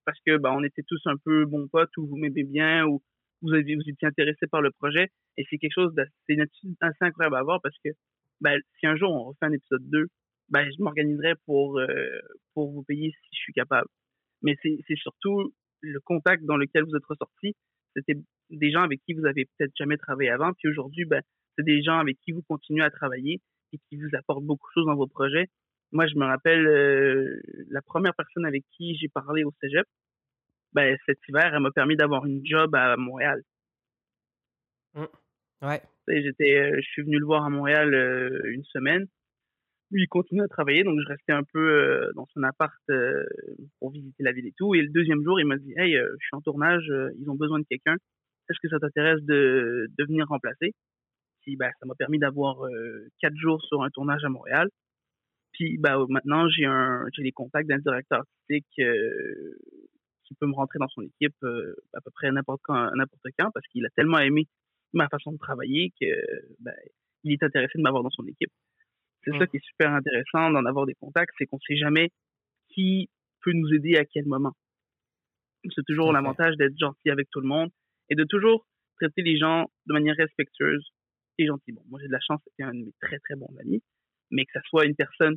parce 0.05 0.19
que 0.27 0.37
bah, 0.37 0.53
on 0.53 0.65
était 0.65 0.83
tous 0.87 1.01
un 1.07 1.17
peu 1.25 1.45
bons 1.47 1.69
potes 1.69 1.97
ou 1.97 2.07
vous 2.07 2.17
m'aimez 2.17 2.45
bien 2.45 2.85
ou 2.87 3.03
vous 3.43 3.55
étiez 3.55 4.09
intéressé 4.09 4.47
par 4.51 4.61
le 4.61 4.71
projet. 4.73 5.09
Et 5.37 5.45
c'est 5.49 5.59
quelque 5.59 5.75
chose 5.75 5.95
d'assez 5.95 6.37
assez 6.81 6.97
incroyable 7.01 7.37
à 7.37 7.39
avoir 7.39 7.63
parce 7.63 7.77
que 7.85 7.91
bah, 8.41 8.53
si 8.79 8.87
un 8.87 8.97
jour 8.97 9.11
on 9.13 9.25
refait 9.25 9.47
un 9.47 9.53
épisode 9.53 9.89
2, 9.91 10.07
bah, 10.49 10.69
je 10.69 10.83
m'organiserai 10.83 11.35
pour, 11.47 11.79
euh, 11.79 11.87
pour 12.55 12.73
vous 12.73 12.83
payer 12.83 13.11
si 13.11 13.29
je 13.33 13.39
suis 13.39 13.53
capable. 13.53 13.89
Mais 14.43 14.57
c'est 14.63 14.97
surtout 14.97 15.53
le 15.83 16.01
contact 16.01 16.45
dans 16.45 16.57
lequel 16.57 16.85
vous 16.85 16.97
êtes 16.97 17.05
ressorti. 17.05 17.55
C'était 17.95 18.19
des 18.51 18.71
gens 18.71 18.83
avec 18.83 19.01
qui 19.05 19.15
vous 19.15 19.27
avez 19.27 19.47
peut-être 19.47 19.73
jamais 19.77 19.97
travaillé 19.97 20.31
avant. 20.31 20.53
Puis 20.55 20.69
aujourd'hui, 20.69 21.05
ben, 21.05 21.23
c'est 21.57 21.65
des 21.65 21.83
gens 21.83 21.99
avec 21.99 22.19
qui 22.21 22.33
vous 22.33 22.43
continuez 22.43 22.85
à 22.85 22.91
travailler 22.91 23.41
et 23.73 23.79
qui 23.89 23.97
vous 23.97 24.09
apportent 24.15 24.45
beaucoup 24.45 24.69
de 24.69 24.81
choses 24.81 24.87
dans 24.87 24.97
vos 24.97 25.07
projets. 25.07 25.49
Moi, 25.93 26.07
je 26.07 26.15
me 26.15 26.25
rappelle 26.25 26.67
euh, 26.67 27.41
la 27.69 27.83
première 27.83 28.15
personne 28.15 28.47
avec 28.47 28.65
qui 28.77 28.97
j'ai 28.97 29.09
parlé 29.09 29.45
au 29.45 29.53
cégep. 29.61 29.87
Ben, 30.73 30.97
cet 31.07 31.19
hiver, 31.29 31.53
elle 31.53 31.61
m'a 31.61 31.73
permis 31.73 31.97
d'avoir 31.97 32.25
une 32.25 32.45
job 32.45 32.75
à 32.75 32.97
Montréal. 32.97 33.43
Mmh. 34.95 35.05
Ouais. 35.63 35.83
J'étais, 36.09 36.57
euh, 36.57 36.77
je 36.77 36.89
suis 36.89 37.03
venu 37.03 37.19
le 37.19 37.27
voir 37.27 37.45
à 37.45 37.51
Montréal 37.51 37.95
euh, 37.95 38.41
une 38.45 38.65
semaine. 38.65 39.07
Lui, 39.91 40.05
il 40.05 40.09
continue 40.09 40.43
à 40.43 40.49
travailler, 40.49 40.85
donc 40.85 41.01
je 41.01 41.09
restais 41.09 41.33
un 41.33 41.43
peu 41.53 42.13
dans 42.15 42.25
son 42.27 42.45
appart 42.45 42.81
pour 43.81 43.91
visiter 43.91 44.23
la 44.23 44.31
ville 44.31 44.47
et 44.47 44.55
tout. 44.57 44.73
Et 44.77 44.83
le 44.83 44.89
deuxième 44.89 45.21
jour, 45.25 45.41
il 45.41 45.47
m'a 45.47 45.57
dit, 45.57 45.73
hey, 45.77 45.95
je 45.95 46.25
suis 46.25 46.37
en 46.37 46.41
tournage, 46.41 46.87
ils 47.19 47.29
ont 47.29 47.35
besoin 47.35 47.59
de 47.59 47.65
quelqu'un. 47.69 47.97
Est-ce 48.49 48.59
que 48.63 48.69
ça 48.69 48.79
t'intéresse 48.79 49.21
de, 49.23 49.89
venir 49.99 50.29
remplacer? 50.29 50.75
Puis, 51.43 51.57
bah, 51.57 51.71
ça 51.81 51.87
m'a 51.87 51.97
permis 51.97 52.21
d'avoir 52.21 52.59
quatre 53.21 53.37
jours 53.37 53.61
sur 53.65 53.83
un 53.83 53.91
tournage 53.91 54.25
à 54.25 54.29
Montréal. 54.29 54.69
Puis 55.53 55.77
bah, 55.79 55.99
maintenant, 56.09 56.49
j'ai 56.49 56.65
un 56.65 57.07
j'ai 57.13 57.23
les 57.23 57.33
contacts 57.33 57.69
d'un 57.69 57.79
directeur 57.79 58.21
artistique 58.21 58.67
euh, 58.79 59.59
qui 60.25 60.35
peut 60.35 60.47
me 60.47 60.55
rentrer 60.55 60.79
dans 60.79 60.89
son 60.89 61.03
équipe 61.03 61.35
euh, 61.43 61.75
à 61.93 62.01
peu 62.01 62.11
près 62.13 62.31
n'importe 62.31 62.61
quand, 62.63 62.91
n'importe 62.95 63.27
quand 63.39 63.51
parce 63.53 63.67
qu'il 63.69 63.85
a 63.85 63.91
tellement 63.91 64.19
aimé 64.19 64.47
ma 64.93 65.09
façon 65.09 65.33
de 65.33 65.39
travailler 65.39 65.93
que 66.01 66.07
ben, 66.61 66.75
il 67.25 67.33
est 67.33 67.43
intéressé 67.43 67.73
de 67.77 67.83
m'avoir 67.83 68.03
dans 68.03 68.11
son 68.11 68.27
équipe. 68.27 68.51
C'est 69.25 69.33
ça 69.33 69.45
mmh. 69.45 69.49
qui 69.49 69.57
est 69.59 69.65
super 69.65 69.93
intéressant 69.93 70.51
d'en 70.51 70.65
avoir 70.65 70.87
des 70.87 70.95
contacts, 70.95 71.35
c'est 71.39 71.47
qu'on 71.47 71.61
sait 71.61 71.77
jamais 71.77 72.11
qui 72.69 73.11
peut 73.43 73.53
nous 73.53 73.73
aider 73.75 73.97
à 73.97 74.05
quel 74.05 74.27
moment. 74.27 74.53
C'est 75.75 75.85
toujours 75.87 76.13
l'avantage 76.13 76.57
d'être 76.57 76.79
gentil 76.79 77.11
avec 77.11 77.29
tout 77.31 77.41
le 77.41 77.49
monde 77.49 77.71
et 78.09 78.15
de 78.15 78.25
toujours 78.25 78.67
traiter 78.99 79.23
les 79.23 79.37
gens 79.37 79.71
de 79.87 79.93
manière 79.93 80.17
respectueuse 80.17 80.91
et 81.39 81.47
gentille. 81.47 81.75
Bon, 81.75 81.83
moi 81.89 82.01
j'ai 82.01 82.07
de 82.07 82.13
la 82.13 82.21
chance, 82.21 82.41
c'était 82.45 82.63
un 82.63 82.73
de 82.73 82.85
mes 82.85 82.93
très 83.01 83.19
très 83.19 83.37
bons 83.37 83.55
amis 83.61 83.83
mais 84.31 84.45
que 84.45 84.53
ça 84.53 84.61
soit 84.69 84.87
une 84.87 84.95
personne 84.95 85.37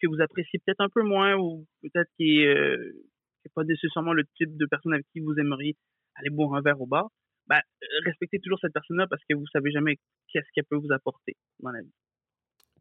que 0.00 0.08
vous 0.08 0.20
appréciez 0.20 0.58
peut-être 0.64 0.80
un 0.80 0.88
peu 0.88 1.02
moins 1.02 1.36
ou 1.36 1.66
peut-être 1.82 2.10
qui 2.16 2.38
n'est 2.38 2.46
euh, 2.46 3.06
pas 3.54 3.64
nécessairement 3.64 4.12
le 4.12 4.24
type 4.36 4.56
de 4.56 4.66
personne 4.66 4.92
avec 4.92 5.06
qui 5.12 5.20
vous 5.20 5.34
aimeriez 5.38 5.76
aller 6.16 6.30
boire 6.30 6.54
un 6.54 6.60
verre 6.60 6.80
au 6.80 6.86
bar, 6.86 7.08
bah, 7.46 7.62
respectez 8.04 8.38
toujours 8.40 8.58
cette 8.60 8.72
personne-là 8.72 9.06
parce 9.08 9.22
que 9.28 9.34
vous 9.34 9.46
savez 9.52 9.70
jamais 9.70 9.98
qu'est-ce 10.28 10.48
qu'elle 10.54 10.64
peut 10.64 10.76
vous 10.76 10.92
apporter 10.92 11.36
dans 11.60 11.70
la 11.70 11.82
vie. 11.82 11.92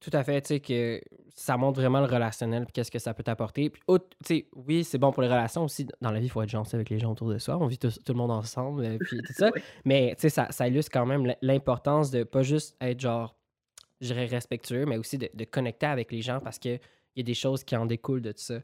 Tout 0.02 0.10
à 0.14 0.24
fait, 0.24 0.42
tu 0.42 0.48
sais, 0.48 0.60
que 0.60 1.02
ça 1.34 1.58
montre 1.58 1.80
vraiment 1.80 2.00
le 2.00 2.06
relationnel, 2.06 2.66
qu'est-ce 2.74 2.92
que 2.92 3.00
ça 3.00 3.14
peut 3.14 3.24
t'apporter. 3.24 3.70
Puis, 3.70 3.82
tu 3.88 4.00
sais, 4.26 4.48
oui, 4.54 4.84
c'est 4.84 4.98
bon 4.98 5.12
pour 5.12 5.24
les 5.24 5.30
relations 5.30 5.64
aussi. 5.64 5.88
Dans 6.02 6.12
la 6.12 6.20
vie, 6.20 6.26
il 6.26 6.30
faut 6.30 6.42
être 6.42 6.50
gentil 6.50 6.76
avec 6.76 6.90
les 6.90 7.00
gens 7.00 7.14
autour 7.14 7.30
de 7.30 7.38
soi. 7.38 7.58
On 7.58 7.66
vit 7.66 7.80
tout, 7.80 7.90
le 8.08 8.14
monde 8.14 8.32
ensemble, 8.32 8.84
euh, 8.84 8.98
puis 9.00 9.18
tout 9.26 9.34
ça. 9.34 9.52
Mais, 9.86 10.14
tu 10.16 10.22
sais, 10.22 10.30
ça, 10.30 10.52
ça 10.52 10.68
illustre 10.68 10.92
quand 10.92 11.06
même 11.06 11.34
l'importance 11.42 12.12
de 12.12 12.24
pas 12.24 12.44
juste 12.44 12.76
être 12.82 13.00
genre 13.00 13.38
je 14.02 14.08
dirais 14.08 14.26
respectueux, 14.26 14.86
mais 14.86 14.98
aussi 14.98 15.18
de, 15.18 15.46
connecter 15.46 15.86
avec 15.86 16.12
les 16.12 16.22
gens 16.22 16.42
parce 16.42 16.60
qu'il 16.60 16.80
y 17.16 17.20
a 17.22 17.24
des 17.24 17.34
choses 17.34 17.64
qui 17.64 17.76
en 17.78 17.86
découlent 17.86 18.22
de 18.22 18.34
tout 18.34 18.44
ça. 18.44 18.60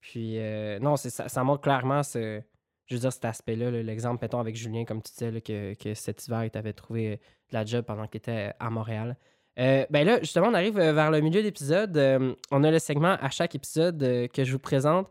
Puis, 0.00 0.38
euh, 0.38 0.80
non, 0.80 0.96
ça, 0.96 1.28
ça 1.28 1.44
montre 1.44 1.62
clairement 1.62 2.02
ce, 2.02 2.42
je 2.86 2.94
veux 2.94 3.00
dire, 3.00 3.12
cet 3.12 3.24
aspect-là. 3.24 3.70
L'exemple, 3.70 4.18
mettons, 4.22 4.40
avec 4.40 4.56
Julien, 4.56 4.84
comme 4.84 5.02
tu 5.02 5.12
disais, 5.12 5.40
que, 5.40 5.74
que, 5.74 5.94
cet 5.94 6.26
hiver, 6.26 6.44
il 6.44 6.50
t'avait 6.50 6.72
trouvé 6.72 7.16
de 7.16 7.54
la 7.54 7.64
job 7.64 7.84
pendant 7.84 8.06
qu'il 8.06 8.18
était 8.18 8.52
à 8.58 8.70
Montréal. 8.70 9.16
Euh, 9.58 9.84
ben 9.90 10.06
là, 10.06 10.18
justement, 10.20 10.48
on 10.48 10.54
arrive 10.54 10.74
vers 10.74 11.10
le 11.10 11.20
milieu 11.20 11.42
d'épisode. 11.42 11.96
Euh, 11.96 12.34
on 12.50 12.64
a 12.64 12.70
le 12.70 12.78
segment 12.78 13.16
à 13.20 13.30
chaque 13.30 13.54
épisode 13.54 13.98
que 14.32 14.44
je 14.44 14.52
vous 14.52 14.58
présente 14.58 15.08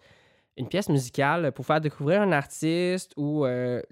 une 0.58 0.68
pièce 0.68 0.90
musicale 0.90 1.52
pour 1.54 1.66
faire 1.66 1.80
découvrir 1.80 2.22
un 2.22 2.32
artiste 2.32 3.14
ou 3.16 3.46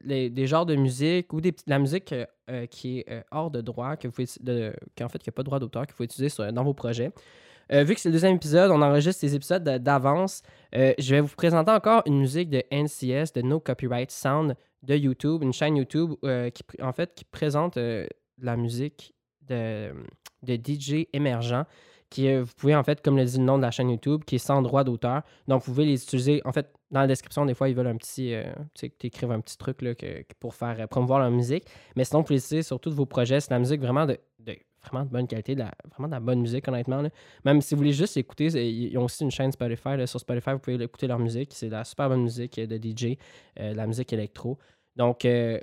des 0.03 0.47
genres 0.47 0.65
de 0.65 0.75
musique 0.75 1.31
ou 1.33 1.39
des, 1.39 1.55
la 1.67 1.79
musique 1.79 2.13
euh, 2.49 2.65
qui 2.65 2.99
est 2.99 3.11
euh, 3.11 3.21
hors 3.29 3.51
de 3.51 3.61
droit, 3.61 3.95
que 3.95 4.07
vous 4.07 4.11
pouvez, 4.11 4.25
fait, 4.25 4.41
qu'il 4.43 5.05
n'y 5.05 5.29
a 5.29 5.31
pas 5.31 5.43
de 5.43 5.45
droit 5.45 5.59
d'auteur, 5.59 5.85
qu'il 5.85 5.93
faut 5.95 6.03
utiliser 6.03 6.51
dans 6.51 6.63
vos 6.63 6.73
projets. 6.73 7.11
Euh, 7.71 7.83
vu 7.83 7.95
que 7.95 8.01
c'est 8.01 8.09
le 8.09 8.13
deuxième 8.13 8.35
épisode, 8.35 8.71
on 8.71 8.81
enregistre 8.81 9.21
ces 9.21 9.35
épisodes 9.35 9.63
d'avance. 9.63 10.41
je 10.73 11.15
vais 11.15 11.21
vous 11.21 11.35
présenter 11.35 11.71
encore 11.71 12.03
une 12.05 12.19
musique 12.19 12.49
de 12.49 12.63
NCS, 12.71 13.33
de 13.33 13.41
No 13.41 13.59
Copyright 13.59 14.11
Sound, 14.11 14.55
de 14.83 14.95
YouTube, 14.95 15.43
une 15.43 15.53
chaîne 15.53 15.77
YouTube 15.77 16.13
qui, 16.53 16.63
en 16.81 16.93
fait, 16.93 17.13
qui 17.15 17.25
présente 17.25 17.77
la 18.37 18.55
musique 18.55 19.13
de, 19.47 19.91
de 20.43 20.55
DJ 20.55 21.07
émergents 21.13 21.65
qui 22.09 22.35
vous 22.35 22.51
pouvez 22.57 22.75
en 22.75 22.83
fait, 22.83 23.01
comme 23.01 23.17
le 23.17 23.25
dit 23.25 23.37
le 23.37 23.43
nom 23.43 23.57
de 23.57 23.63
la 23.63 23.71
chaîne 23.71 23.89
YouTube, 23.89 24.23
qui 24.25 24.35
est 24.35 24.39
sans 24.39 24.61
droit 24.61 24.83
d'auteur. 24.83 25.21
Donc, 25.47 25.63
vous 25.63 25.71
pouvez 25.71 25.85
les 25.85 26.03
utiliser. 26.03 26.41
En 26.45 26.51
fait, 26.51 26.73
dans 26.91 27.01
la 27.01 27.07
description, 27.07 27.45
des 27.45 27.53
fois, 27.53 27.69
ils 27.69 27.75
veulent 27.75 27.87
un 27.87 27.97
petit, 27.97 28.33
euh, 28.33 28.51
tu 28.73 28.81
sais, 28.81 28.89
que 28.89 29.07
écrives 29.07 29.31
un 29.31 29.39
petit 29.41 29.57
truc 29.57 29.81
là, 29.81 29.93
pour 30.39 30.55
faire 30.55 30.75
euh, 30.79 30.87
promouvoir 30.87 31.19
leur 31.19 31.31
musique. 31.31 31.65
Mais 31.95 32.03
sinon, 32.03 32.21
vous 32.21 32.25
pouvez 32.25 32.37
l'utiliser 32.37 32.63
sur 32.63 32.79
tous 32.79 32.91
vos 32.91 33.05
projets. 33.05 33.39
C'est 33.39 33.51
la 33.51 33.59
musique 33.59 33.81
vraiment 33.81 34.05
de, 34.05 34.17
vraiment 34.83 35.05
de 35.05 35.09
bonne 35.09 35.27
qualité, 35.27 35.55
vraiment 35.55 36.07
de 36.07 36.11
la 36.13 36.19
bonne 36.19 36.41
musique, 36.41 36.67
honnêtement. 36.67 37.03
Même 37.45 37.61
si 37.61 37.73
vous 37.73 37.79
voulez 37.79 37.93
juste 37.93 38.17
écouter, 38.17 38.45
ils 38.45 38.97
ont 38.97 39.05
aussi 39.05 39.23
une 39.23 39.31
chaîne 39.31 39.51
Spotify. 39.51 40.07
sur 40.07 40.19
Spotify, 40.19 40.51
vous 40.51 40.59
pouvez 40.59 40.81
écouter 40.81 41.07
leur 41.07 41.19
musique. 41.19 41.51
C'est 41.53 41.67
de 41.67 41.73
la 41.73 41.83
super 41.83 42.09
bonne 42.09 42.23
musique 42.23 42.59
de 42.59 42.77
DJ, 42.77 43.17
euh, 43.59 43.71
de 43.71 43.77
la 43.77 43.87
musique 43.87 44.11
électro. 44.13 44.57
Donc, 44.95 45.19
je 45.23 45.61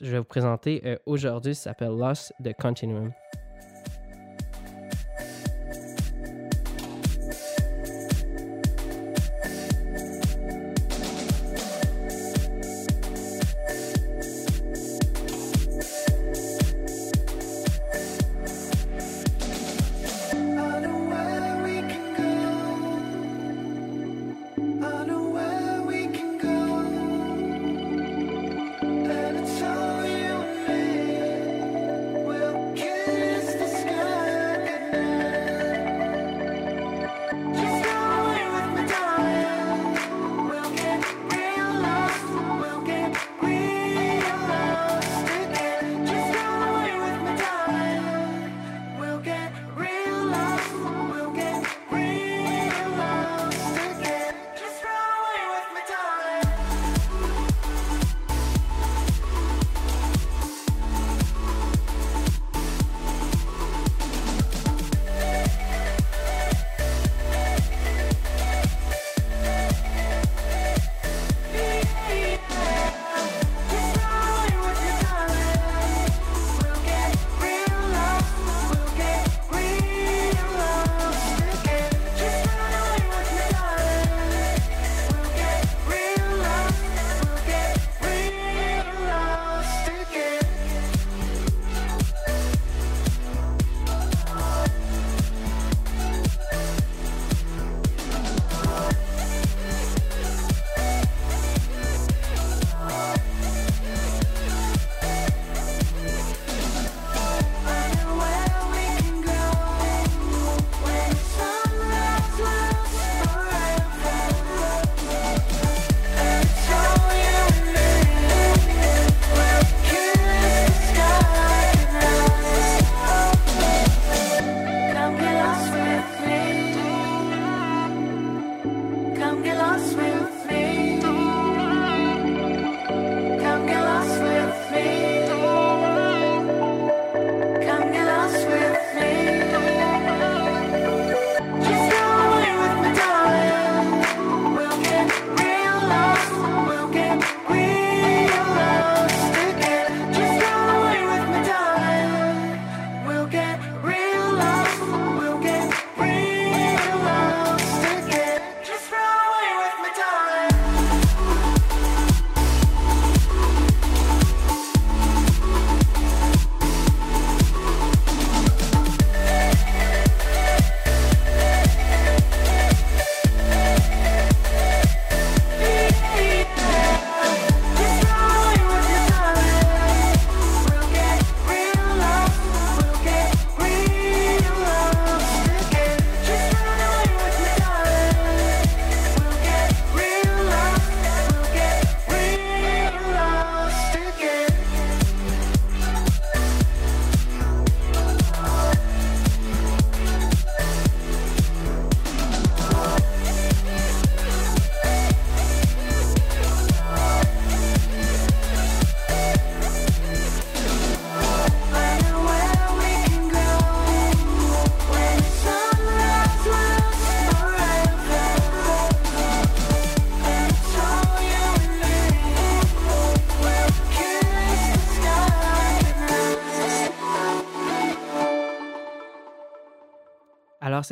vais 0.00 0.18
vous 0.18 0.24
présenter 0.24 0.98
aujourd'hui, 1.06 1.54
ça 1.54 1.70
s'appelle 1.70 1.96
Lost 1.96 2.32
de 2.40 2.52
Continuum. 2.52 3.12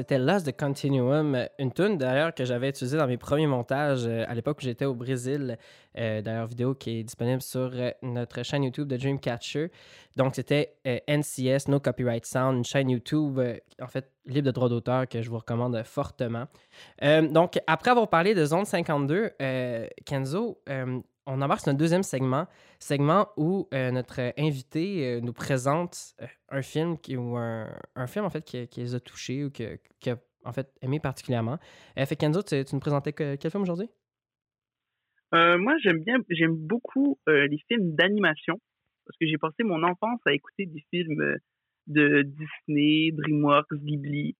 C'était 0.02 0.18
Lost 0.18 0.50
the 0.50 0.58
Continuum, 0.58 1.46
une 1.60 1.70
tune 1.70 1.96
d'ailleurs 1.96 2.34
que 2.34 2.44
j'avais 2.44 2.70
utilisée 2.70 2.98
dans 2.98 3.06
mes 3.06 3.18
premiers 3.18 3.46
montages 3.46 4.04
euh, 4.04 4.24
à 4.26 4.34
l'époque 4.34 4.58
où 4.58 4.62
j'étais 4.62 4.84
au 4.84 4.94
Brésil. 4.94 5.56
Euh, 5.96 6.20
d'ailleurs, 6.20 6.48
vidéo 6.48 6.74
qui 6.74 6.98
est 6.98 7.04
disponible 7.04 7.40
sur 7.40 7.70
euh, 7.72 7.92
notre 8.02 8.42
chaîne 8.42 8.64
YouTube 8.64 8.88
de 8.88 8.96
Dreamcatcher. 8.96 9.70
Donc, 10.16 10.34
c'était 10.34 10.74
NCS, 10.84 11.68
No 11.68 11.78
Copyright 11.78 12.26
Sound, 12.26 12.56
une 12.56 12.64
chaîne 12.64 12.90
YouTube, 12.90 13.38
en 13.80 13.86
fait, 13.86 14.10
libre 14.26 14.46
de 14.46 14.50
droit 14.50 14.68
d'auteur 14.68 15.08
que 15.08 15.22
je 15.22 15.30
vous 15.30 15.38
recommande 15.38 15.80
fortement. 15.84 16.46
donc, 17.00 17.60
après 17.68 17.92
avoir 17.92 18.08
parlé 18.10 18.34
de 18.34 18.44
Zone 18.44 18.64
52, 18.64 19.30
Kenzo, 20.04 20.58
on 21.26 21.40
embarque 21.40 21.60
sur 21.60 21.70
notre 21.70 21.78
deuxième 21.78 22.02
segment, 22.02 22.46
segment 22.78 23.28
où 23.36 23.68
euh, 23.72 23.90
notre 23.90 24.32
invité 24.38 25.06
euh, 25.06 25.20
nous 25.20 25.32
présente 25.32 26.14
euh, 26.20 26.26
un 26.48 26.62
film 26.62 26.98
qui, 26.98 27.16
ou 27.16 27.36
un, 27.36 28.06
film 28.06 28.24
en 28.24 28.30
fait 28.30 28.44
qui, 28.44 28.80
les 28.80 28.94
a 28.94 29.00
touchés 29.00 29.44
ou 29.44 29.50
qui, 29.50 29.64
a 29.64 30.16
en 30.44 30.52
fait 30.52 30.68
aimé 30.82 30.98
particulièrement. 31.00 31.58
fait 31.96 32.16
Kenzo, 32.16 32.42
tu, 32.42 32.56
nous 32.72 32.80
présentais 32.80 33.12
quel 33.12 33.50
film 33.50 33.62
aujourd'hui? 33.62 33.88
moi, 35.34 35.74
j'aime 35.78 36.54
beaucoup 36.54 37.18
les 37.26 37.58
films 37.68 37.94
d'animation 37.94 38.60
parce 39.06 39.16
que 39.18 39.26
j'ai 39.26 39.38
passé 39.38 39.62
mon 39.62 39.82
enfance 39.82 40.20
à 40.26 40.32
écouter 40.34 40.66
des 40.66 40.84
films 40.90 41.36
de 41.86 42.22
Disney, 42.22 43.12
DreamWorks, 43.12 43.72
Ghibli. 43.72 44.36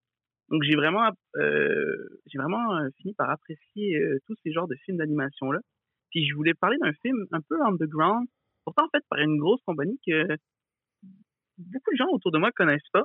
Donc 0.50 0.64
j'ai 0.64 0.76
vraiment, 0.76 1.08
j'ai 1.34 2.38
vraiment 2.38 2.86
fini 2.98 3.14
par 3.14 3.30
apprécier 3.30 3.98
tous 4.26 4.34
ces 4.42 4.52
genres 4.52 4.68
de 4.68 4.74
films 4.84 4.98
d'animation 4.98 5.52
là. 5.52 5.60
Puis 6.12 6.28
je 6.28 6.34
voulais 6.34 6.54
parler 6.54 6.76
d'un 6.78 6.92
film 7.02 7.26
un 7.32 7.40
peu 7.40 7.60
underground, 7.64 8.28
pourtant 8.64 8.84
en 8.84 8.88
fait 8.90 9.04
par 9.08 9.18
une 9.18 9.38
grosse 9.38 9.62
compagnie 9.66 9.98
que 10.06 10.36
beaucoup 11.58 11.90
de 11.90 11.96
gens 11.96 12.08
autour 12.12 12.30
de 12.30 12.38
moi 12.38 12.52
connaissent 12.52 12.80
pas. 12.92 13.04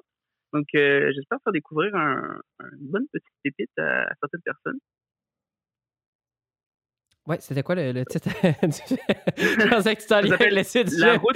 Donc 0.53 0.67
euh, 0.75 1.11
j'espère 1.13 1.39
faire 1.43 1.53
découvrir 1.53 1.95
un, 1.95 2.39
une 2.59 2.87
bonne 2.87 3.07
petite 3.11 3.33
pépite 3.43 3.77
à, 3.79 4.13
certaines 4.19 4.41
personnes. 4.41 4.79
Ouais, 7.25 7.37
c'était 7.41 7.63
quoi 7.63 7.75
le, 7.75 8.05
titre? 8.05 8.29
Je 8.41 9.69
pensais 9.69 9.95
que 9.97 10.01
tu 10.01 10.29
le 10.29 11.01
la 11.01 11.17
route, 11.17 11.35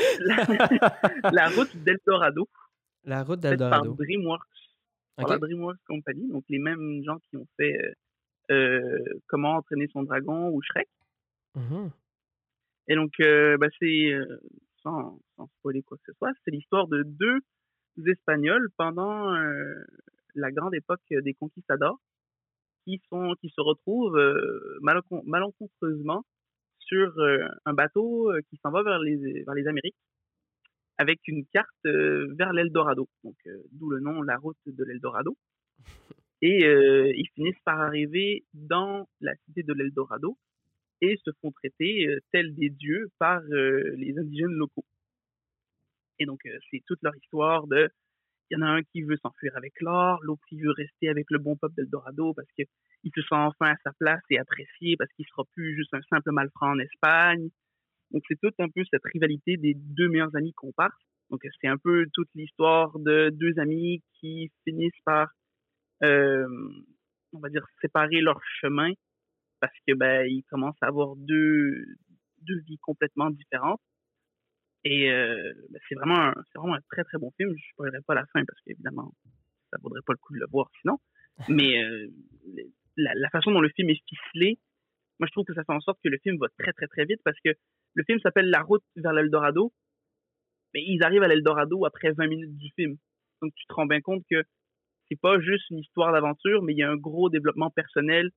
la, 1.33 1.49
route 1.49 1.75
d'Eldorado. 1.83 2.47
La 3.03 3.23
route 3.23 3.39
d'Eldorado. 3.41 3.95
Par 3.95 4.05
DreamWorks. 4.05 4.47
la 5.17 5.37
DreamWorks 5.37 5.83
Company, 5.85 6.29
donc 6.29 6.45
les 6.47 6.59
mêmes 6.59 7.03
gens 7.03 7.17
qui 7.29 7.35
ont 7.35 7.47
fait 7.57 7.77
euh, 7.77 7.91
euh, 8.51 9.19
Comment 9.27 9.55
entraîner 9.55 9.87
son 9.91 10.03
dragon 10.03 10.49
ou 10.49 10.61
Shrek. 10.61 10.87
Mmh 11.55 11.89
Et 12.87 12.95
donc, 12.95 13.11
euh, 13.19 13.57
bah, 13.57 13.67
c'est, 13.79 14.13
euh, 14.13 14.41
sans, 14.83 15.19
sans 15.35 15.47
spoiler 15.59 15.83
quoi 15.83 15.97
que 15.97 16.11
ce 16.11 16.17
soit, 16.17 16.31
c'est 16.43 16.51
l'histoire 16.51 16.87
de 16.87 17.03
deux 17.03 17.39
Espagnols 18.07 18.69
pendant 18.77 19.35
euh, 19.35 19.75
la 20.33 20.49
grande 20.51 20.73
époque 20.73 21.01
des 21.09 21.33
conquistadors 21.33 21.99
qui, 22.85 23.01
sont, 23.09 23.35
qui 23.41 23.49
se 23.49 23.59
retrouvent 23.59 24.17
malencontreusement 25.25 26.25
sur 26.79 27.13
un 27.65 27.73
bateau 27.73 28.31
qui 28.49 28.57
s'en 28.63 28.71
va 28.71 28.81
vers 28.81 28.99
les, 28.99 29.43
vers 29.43 29.53
les 29.53 29.67
Amériques 29.67 29.97
avec 30.97 31.19
une 31.27 31.45
carte 31.47 31.83
vers 31.83 32.53
l'Eldorado. 32.53 33.09
Donc, 33.23 33.35
d'où 33.73 33.89
le 33.89 33.99
nom, 33.99 34.21
la 34.21 34.37
route 34.37 34.57
de 34.65 34.83
l'Eldorado. 34.83 35.37
Et 36.41 36.63
ils 36.63 37.29
finissent 37.35 37.61
par 37.65 37.81
arriver 37.81 38.45
dans 38.53 39.07
la 39.19 39.35
cité 39.45 39.63
de 39.63 39.73
l'Eldorado, 39.73 40.37
et 41.01 41.17
se 41.23 41.31
font 41.41 41.51
traiter 41.51 42.07
euh, 42.07 42.19
tels 42.31 42.53
des 42.55 42.69
dieux 42.69 43.09
par 43.19 43.41
euh, 43.41 43.93
les 43.97 44.17
indigènes 44.17 44.53
locaux. 44.53 44.85
Et 46.19 46.25
donc, 46.25 46.39
euh, 46.45 46.57
c'est 46.69 46.83
toute 46.85 47.01
leur 47.01 47.15
histoire 47.15 47.67
de 47.67 47.89
il 48.51 48.55
y 48.55 48.57
en 48.57 48.65
a 48.65 48.69
un 48.69 48.83
qui 48.83 49.01
veut 49.01 49.17
s'enfuir 49.23 49.55
avec 49.55 49.79
l'or, 49.79 50.19
l'autre 50.23 50.41
qui 50.49 50.59
veut 50.59 50.71
rester 50.71 51.07
avec 51.07 51.25
le 51.31 51.39
bon 51.39 51.55
peuple 51.55 51.75
d'Eldorado 51.75 52.33
parce 52.33 52.49
qu'il 52.51 52.65
se 53.15 53.21
sent 53.21 53.27
enfin 53.31 53.71
à 53.71 53.77
sa 53.85 53.93
place 53.93 54.21
et 54.29 54.39
apprécié 54.39 54.97
parce 54.97 55.09
qu'il 55.13 55.25
sera 55.25 55.45
plus 55.53 55.73
juste 55.73 55.93
un 55.93 56.01
simple 56.09 56.31
malfrat 56.31 56.67
en 56.67 56.79
Espagne. 56.79 57.47
Donc 58.11 58.23
c'est 58.27 58.37
toute 58.41 58.59
un 58.59 58.67
peu 58.67 58.83
cette 58.91 59.05
rivalité 59.05 59.55
des 59.55 59.73
deux 59.73 60.09
meilleurs 60.09 60.35
amis 60.35 60.53
part. 60.75 60.91
Donc 61.29 61.41
c'est 61.61 61.67
un 61.67 61.77
peu 61.77 62.07
toute 62.13 62.27
l'histoire 62.35 62.91
de 62.99 63.29
deux 63.29 63.57
amis 63.57 64.03
qui 64.19 64.51
finissent 64.65 65.01
par, 65.05 65.29
euh, 66.03 66.45
on 67.31 67.39
va 67.39 67.47
dire, 67.47 67.65
séparer 67.79 68.19
leurs 68.19 68.41
chemins 68.59 68.91
parce 69.61 69.77
que 69.87 69.93
ben 69.93 70.25
ils 70.27 70.43
commencent 70.49 70.81
à 70.81 70.87
avoir 70.87 71.15
deux 71.15 71.85
deux 72.41 72.59
vies 72.67 72.79
complètement 72.79 73.29
différentes. 73.29 73.81
Et 74.83 75.11
euh, 75.11 75.53
ben, 75.69 75.79
c'est 75.87 75.95
vraiment 75.95 76.19
un, 76.19 76.33
c'est 76.51 76.59
vraiment 76.59 76.75
un 76.75 76.81
très 76.91 77.03
très 77.03 77.17
bon 77.17 77.31
film. 77.37 77.49
Je 77.51 77.53
ne 77.53 77.71
spoilerai 77.73 78.01
pas 78.05 78.15
la 78.15 78.25
fin 78.33 78.43
parce 78.45 78.59
qu'évidemment 78.61 79.13
ça 79.71 79.77
vaudrait 79.81 80.01
pas 80.05 80.13
le 80.13 80.17
coup 80.17 80.33
de 80.33 80.39
le 80.39 80.47
voir 80.51 80.69
sinon. 80.81 80.97
Mais 81.49 81.81
euh, 81.83 82.07
la, 82.97 83.13
la, 83.15 83.29
façon 83.29 83.51
dont 83.51 83.61
le 83.61 83.69
film 83.69 83.89
est 83.89 84.01
ficelé, 84.07 84.59
moi 85.19 85.27
je 85.27 85.31
trouve 85.31 85.45
que 85.45 85.53
ça 85.53 85.63
fait 85.63 85.73
en 85.73 85.79
sorte 85.79 85.99
que 86.03 86.09
le 86.09 86.17
film 86.23 86.37
va 86.39 86.47
très 86.57 86.73
très 86.73 86.87
très 86.87 87.05
vite 87.05 87.21
parce 87.23 87.39
que 87.43 87.51
le 87.93 88.03
film 88.03 88.19
s'appelle 88.19 88.49
La 88.49 88.61
route 88.61 88.83
vers 88.95 89.13
l'Eldorado, 89.13 89.71
mais 90.73 90.83
ils 90.85 91.03
arrivent 91.03 91.23
à 91.23 91.27
l'Eldorado 91.27 91.85
après 91.85 92.11
20 92.11 92.27
minutes 92.27 92.57
du 92.57 92.69
film. 92.75 92.97
Donc 93.41 93.53
tu 93.55 93.65
te 93.65 93.73
rends 93.73 93.85
bien 93.85 94.01
compte 94.01 94.23
que 94.29 94.43
c'est 95.09 95.19
pas 95.19 95.39
juste 95.39 95.69
une 95.69 95.79
histoire 95.79 96.13
d'aventure, 96.13 96.61
mais 96.61 96.73
il 96.73 96.77
y 96.77 96.83
a 96.83 96.89
un 96.89 96.95
gros 96.95 97.29
développement 97.29 97.69
personnel, 97.69 98.31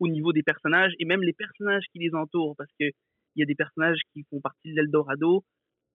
au 0.00 0.08
niveau 0.08 0.32
des 0.32 0.42
personnages 0.42 0.92
et 0.98 1.04
même 1.04 1.22
les 1.22 1.32
personnages 1.32 1.84
qui 1.92 1.98
les 1.98 2.14
entourent 2.14 2.56
parce 2.56 2.70
que 2.80 2.86
il 3.36 3.40
y 3.40 3.42
a 3.42 3.46
des 3.46 3.54
personnages 3.54 4.00
qui 4.12 4.24
font 4.28 4.40
partie 4.40 4.70
de 4.70 4.76
l'Eldorado. 4.76 5.44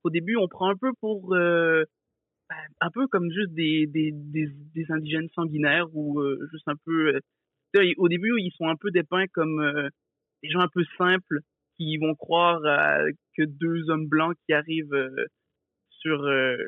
Au 0.03 0.09
début, 0.09 0.37
on 0.37 0.47
prend 0.47 0.69
un 0.69 0.77
peu 0.77 0.93
pour 1.01 1.33
euh, 1.33 1.83
ben, 2.49 2.55
un 2.79 2.91
peu 2.91 3.07
comme 3.07 3.29
juste 3.31 3.51
des, 3.53 3.87
des, 3.87 4.11
des, 4.13 4.85
indigènes 4.89 5.27
sanguinaires 5.35 5.87
ou 5.93 6.21
euh, 6.21 6.47
juste 6.53 6.67
un 6.67 6.75
peu 6.85 7.15
euh, 7.15 7.93
au 7.97 8.07
début, 8.07 8.31
ils 8.37 8.53
sont 8.55 8.69
un 8.69 8.77
peu 8.77 8.89
dépeints 8.89 9.27
comme 9.33 9.89
des 10.41 10.49
gens 10.49 10.61
un 10.61 10.69
peu 10.69 10.85
simples 10.97 11.39
qui 11.75 11.97
vont 11.97 12.15
croire 12.15 12.61
que 13.35 13.43
deux 13.43 13.89
hommes 13.89 14.07
blancs 14.07 14.33
qui 14.45 14.53
arrivent 14.53 14.95
sur 15.89 16.19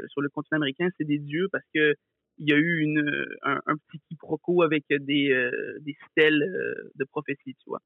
sur 0.10 0.22
le 0.22 0.28
continent 0.28 0.58
américain, 0.58 0.90
c'est 0.98 1.08
des 1.08 1.20
dieux 1.20 1.48
parce 1.50 1.64
que 1.74 1.96
il 2.40 2.50
y 2.50 2.54
a 2.54 2.58
eu 2.58 2.82
une, 2.82 3.28
un, 3.44 3.60
un 3.66 3.76
petit 3.78 4.00
quiproquo 4.08 4.62
avec 4.62 4.86
des, 4.90 5.32
euh, 5.32 5.78
des 5.82 5.98
stèles 6.10 6.44
euh, 6.44 6.92
de 6.96 7.04
prophétie, 7.06 7.56
tu 7.56 7.70
vois. 7.70 7.82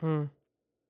Hmm. 0.00 0.26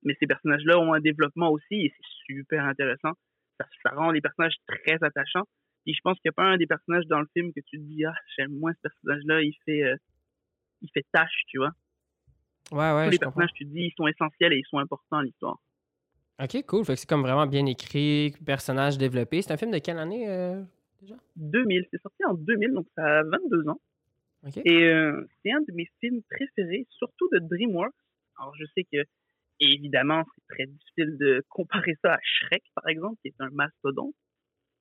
Mais 0.03 0.15
ces 0.19 0.27
personnages-là 0.27 0.79
ont 0.79 0.93
un 0.93 1.01
développement 1.01 1.51
aussi 1.51 1.85
et 1.85 1.93
c'est 1.95 2.33
super 2.33 2.63
intéressant. 2.63 3.13
Ça, 3.59 3.65
ça, 3.83 3.91
rend 3.95 4.11
les 4.11 4.21
personnages 4.21 4.55
très 4.67 4.97
attachants. 5.01 5.45
Et 5.87 5.93
je 5.93 5.99
pense 6.03 6.15
qu'il 6.19 6.29
n'y 6.29 6.33
a 6.33 6.41
pas 6.41 6.49
un 6.49 6.57
des 6.57 6.67
personnages 6.67 7.05
dans 7.07 7.19
le 7.19 7.27
film 7.33 7.53
que 7.53 7.59
tu 7.59 7.77
te 7.77 7.83
dis, 7.83 8.05
ah, 8.05 8.15
j'aime 8.35 8.51
moins 8.51 8.73
ce 8.73 8.79
personnage-là, 8.81 9.41
il 9.41 9.55
fait, 9.65 9.83
euh, 9.83 9.95
il 10.81 10.89
fait 10.93 11.05
tâche, 11.11 11.43
tu 11.47 11.57
vois. 11.57 11.71
Ouais, 12.71 12.95
ouais. 12.95 13.05
Tous 13.05 13.11
les 13.11 13.19
personnages, 13.19 13.53
tu 13.53 13.65
te 13.65 13.69
dis, 13.69 13.81
ils 13.81 13.93
sont 13.95 14.07
essentiels 14.07 14.53
et 14.53 14.57
ils 14.57 14.65
sont 14.67 14.79
importants 14.79 15.17
à 15.17 15.23
l'histoire. 15.23 15.59
Ok, 16.41 16.65
cool. 16.65 16.85
Fait 16.85 16.93
que 16.93 16.99
c'est 16.99 17.09
comme 17.09 17.21
vraiment 17.21 17.45
bien 17.45 17.65
écrit, 17.65 18.33
personnage 18.45 18.97
développé. 18.97 19.41
C'est 19.41 19.53
un 19.53 19.57
film 19.57 19.71
de 19.71 19.77
quelle 19.77 19.99
année 19.99 20.27
2000. 21.35 21.87
C'est 21.91 22.01
sorti 22.01 22.23
en 22.25 22.33
2000, 22.33 22.73
donc 22.73 22.87
ça 22.95 23.19
a 23.19 23.23
22 23.23 23.69
ans. 23.69 23.79
Et 24.63 24.83
euh, 24.83 25.27
c'est 25.41 25.51
un 25.51 25.61
de 25.61 25.73
mes 25.73 25.89
films 25.99 26.21
préférés, 26.29 26.85
surtout 26.89 27.27
de 27.31 27.39
DreamWorks. 27.39 27.95
Alors 28.37 28.55
je 28.55 28.65
sais 28.75 28.83
que, 28.83 29.03
évidemment, 29.59 30.23
c'est 30.35 30.55
très 30.55 30.65
difficile 30.67 31.17
de 31.17 31.43
comparer 31.49 31.95
ça 32.03 32.13
à 32.13 32.19
Shrek, 32.21 32.63
par 32.75 32.87
exemple, 32.87 33.15
qui 33.21 33.29
est 33.29 33.35
un 33.39 33.49
mastodonte. 33.49 34.13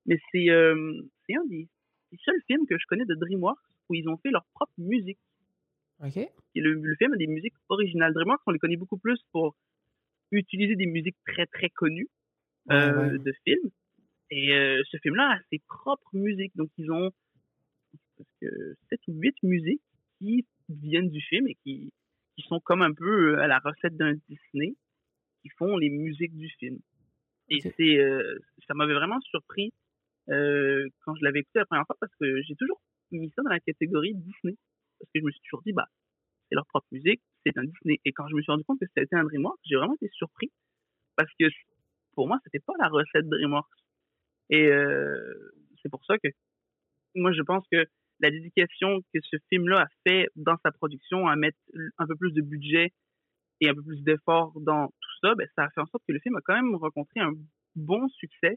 Mais 0.06 0.18
c'est 0.30 0.50
euh, 0.50 1.02
un 1.30 1.44
des, 1.46 1.68
seuls 2.24 2.42
films 2.46 2.66
que 2.66 2.76
je 2.78 2.84
connais 2.86 3.06
de 3.06 3.14
DreamWorks 3.14 3.58
où 3.88 3.94
ils 3.94 4.08
ont 4.08 4.18
fait 4.18 4.30
leur 4.30 4.44
propre 4.54 4.72
musique. 4.76 5.18
Ok. 6.04 6.18
Et 6.18 6.60
le, 6.60 6.74
le 6.74 6.96
film 6.96 7.14
a 7.14 7.16
des 7.16 7.26
musiques 7.26 7.54
originales. 7.70 8.12
DreamWorks, 8.12 8.42
on 8.46 8.50
les 8.50 8.58
connaît 8.58 8.76
beaucoup 8.76 8.98
plus 8.98 9.18
pour 9.32 9.56
utiliser 10.30 10.76
des 10.76 10.86
musiques 10.86 11.16
très 11.26 11.46
très 11.46 11.70
connues 11.70 12.08
euh, 12.70 13.18
de 13.18 13.32
films. 13.44 13.70
Et 14.30 14.52
euh, 14.54 14.82
ce 14.90 14.96
film-là 14.98 15.36
a 15.36 15.38
ses 15.50 15.60
propres 15.68 16.10
musiques. 16.14 16.56
Donc, 16.56 16.70
ils 16.78 16.90
ont 16.90 17.12
que 18.40 18.74
7 18.90 19.00
ou 19.08 19.12
8 19.14 19.42
musiques 19.42 19.82
qui 20.18 20.46
viennent 20.68 21.10
du 21.10 21.20
film 21.20 21.48
et 21.48 21.56
qui, 21.62 21.92
qui 22.36 22.42
sont 22.42 22.60
comme 22.60 22.82
un 22.82 22.92
peu 22.92 23.36
euh, 23.36 23.42
à 23.42 23.46
la 23.46 23.58
recette 23.58 23.96
d'un 23.96 24.14
Disney, 24.28 24.74
qui 25.42 25.48
font 25.50 25.76
les 25.76 25.90
musiques 25.90 26.36
du 26.36 26.48
film. 26.58 26.78
Et 27.50 27.60
c'est, 27.60 27.98
euh, 27.98 28.38
ça 28.66 28.74
m'avait 28.74 28.94
vraiment 28.94 29.20
surpris 29.20 29.72
euh, 30.30 30.88
quand 31.04 31.14
je 31.14 31.24
l'avais 31.24 31.40
écouté 31.40 31.58
la 31.58 31.66
première 31.66 31.86
fois 31.86 31.96
parce 32.00 32.14
que 32.18 32.40
j'ai 32.42 32.54
toujours 32.54 32.80
mis 33.10 33.30
ça 33.36 33.42
dans 33.42 33.50
la 33.50 33.60
catégorie 33.60 34.14
Disney. 34.14 34.56
Parce 34.98 35.10
que 35.12 35.20
je 35.20 35.24
me 35.24 35.30
suis 35.30 35.40
toujours 35.42 35.62
dit, 35.62 35.72
bah, 35.72 35.88
c'est 36.48 36.54
leur 36.54 36.66
propre 36.66 36.86
musique, 36.92 37.20
c'est 37.44 37.56
un 37.58 37.64
Disney. 37.64 38.00
Et 38.04 38.12
quand 38.12 38.26
je 38.28 38.34
me 38.34 38.40
suis 38.40 38.50
rendu 38.50 38.64
compte 38.64 38.80
que 38.80 38.86
c'était 38.96 39.14
un 39.16 39.24
DreamWorks, 39.24 39.60
j'ai 39.64 39.76
vraiment 39.76 39.94
été 39.94 40.08
surpris 40.12 40.50
parce 41.16 41.30
que 41.38 41.46
pour 42.14 42.26
moi, 42.26 42.38
c'était 42.44 42.60
pas 42.60 42.74
la 42.78 42.88
recette 42.88 43.28
DreamWorks. 43.28 43.83
Et 44.50 44.66
euh, 44.66 45.52
c'est 45.82 45.88
pour 45.88 46.04
ça 46.04 46.18
que 46.18 46.28
moi, 47.14 47.32
je 47.32 47.42
pense 47.42 47.64
que 47.70 47.84
la 48.20 48.30
dédication 48.30 49.00
que 49.12 49.20
ce 49.22 49.36
film-là 49.48 49.82
a 49.82 49.86
fait 50.06 50.28
dans 50.36 50.56
sa 50.64 50.72
production, 50.72 51.26
à 51.26 51.36
mettre 51.36 51.58
un 51.98 52.06
peu 52.06 52.16
plus 52.16 52.32
de 52.32 52.42
budget 52.42 52.92
et 53.60 53.68
un 53.68 53.74
peu 53.74 53.82
plus 53.82 54.02
d'effort 54.02 54.52
dans 54.60 54.88
tout 54.88 55.16
ça, 55.22 55.34
ben, 55.34 55.46
ça 55.56 55.64
a 55.64 55.70
fait 55.70 55.80
en 55.80 55.86
sorte 55.86 56.02
que 56.06 56.12
le 56.12 56.20
film 56.20 56.36
a 56.36 56.40
quand 56.44 56.54
même 56.54 56.74
rencontré 56.76 57.20
un 57.20 57.32
bon 57.76 58.08
succès. 58.08 58.56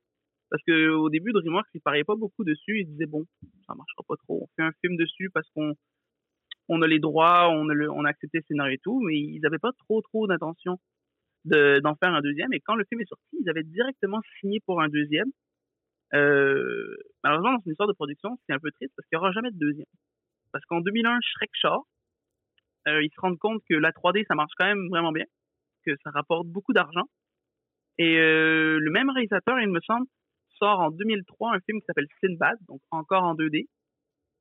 Parce 0.49 0.63
que 0.63 0.89
au 0.89 1.09
début, 1.09 1.33
DreamWorks, 1.33 1.67
il 1.73 1.81
parlait 1.81 2.05
pas 2.05 2.15
beaucoup 2.15 2.45
dessus. 2.45 2.79
Il 2.79 2.87
disait 2.87 3.05
bon, 3.05 3.25
ça 3.67 3.75
marchera 3.75 4.03
pas 4.07 4.15
trop. 4.17 4.43
On 4.43 4.47
fait 4.55 4.63
un 4.63 4.71
film 4.81 4.95
dessus 4.95 5.29
parce 5.33 5.49
qu'on 5.51 5.73
on 6.69 6.81
a 6.81 6.87
les 6.87 6.99
droits, 6.99 7.49
on 7.49 7.69
a, 7.69 7.73
le, 7.73 7.91
on 7.91 8.05
a 8.05 8.09
accepté 8.09 8.39
le 8.39 8.43
scénario 8.47 8.75
et 8.75 8.79
tout, 8.79 8.99
mais 9.01 9.17
ils 9.17 9.39
n'avaient 9.41 9.59
pas 9.59 9.71
trop, 9.73 10.01
trop 10.01 10.27
d'intention 10.27 10.79
d'en 11.45 11.95
faire 11.95 12.13
un 12.13 12.21
deuxième. 12.21 12.51
Et 12.53 12.59
quand 12.59 12.75
le 12.75 12.85
film 12.89 13.01
est 13.01 13.09
sorti, 13.09 13.37
ils 13.41 13.49
avaient 13.49 13.63
directement 13.63 14.21
signé 14.39 14.59
pour 14.65 14.81
un 14.81 14.89
deuxième. 14.89 15.31
Euh, 16.13 16.95
malheureusement, 17.23 17.53
dans 17.53 17.63
une 17.65 17.71
histoire 17.71 17.87
de 17.87 17.93
production, 17.93 18.37
c'est 18.45 18.53
un 18.53 18.59
peu 18.59 18.71
triste 18.71 18.93
parce 18.95 19.07
qu'il 19.07 19.17
n'y 19.17 19.21
aura 19.21 19.31
jamais 19.31 19.51
de 19.51 19.57
deuxième. 19.57 19.85
Parce 20.51 20.63
qu'en 20.65 20.81
2001, 20.81 21.19
Shrek 21.21 21.49
Shaw, 21.53 21.85
euh, 22.87 23.03
ils 23.03 23.11
se 23.13 23.19
rendent 23.19 23.39
compte 23.39 23.61
que 23.69 23.75
la 23.75 23.91
3D, 23.91 24.25
ça 24.27 24.35
marche 24.35 24.53
quand 24.57 24.65
même 24.65 24.87
vraiment 24.89 25.11
bien, 25.11 25.25
que 25.85 25.91
ça 26.03 26.11
rapporte 26.11 26.47
beaucoup 26.47 26.73
d'argent. 26.73 27.03
Et 27.97 28.17
euh, 28.17 28.79
le 28.79 28.91
même 28.91 29.09
réalisateur, 29.09 29.59
il 29.59 29.69
me 29.69 29.81
semble, 29.81 30.05
sort 30.57 30.79
en 30.79 30.91
2003 30.91 31.55
un 31.55 31.59
film 31.61 31.79
qui 31.79 31.85
s'appelle 31.85 32.07
Sinbad, 32.21 32.57
donc 32.67 32.81
encore 32.91 33.23
en 33.23 33.35
2D. 33.35 33.67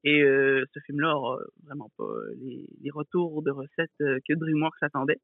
Et 0.04 0.22
euh, 0.22 0.64
ce 0.72 0.80
film-là 0.80 1.16
aura 1.16 1.38
vraiment 1.64 1.90
pas 1.96 2.12
les, 2.38 2.90
retours 2.90 3.42
de 3.42 3.50
recettes 3.50 3.90
que 3.98 4.34
DreamWorks 4.34 4.82
attendait. 4.82 5.18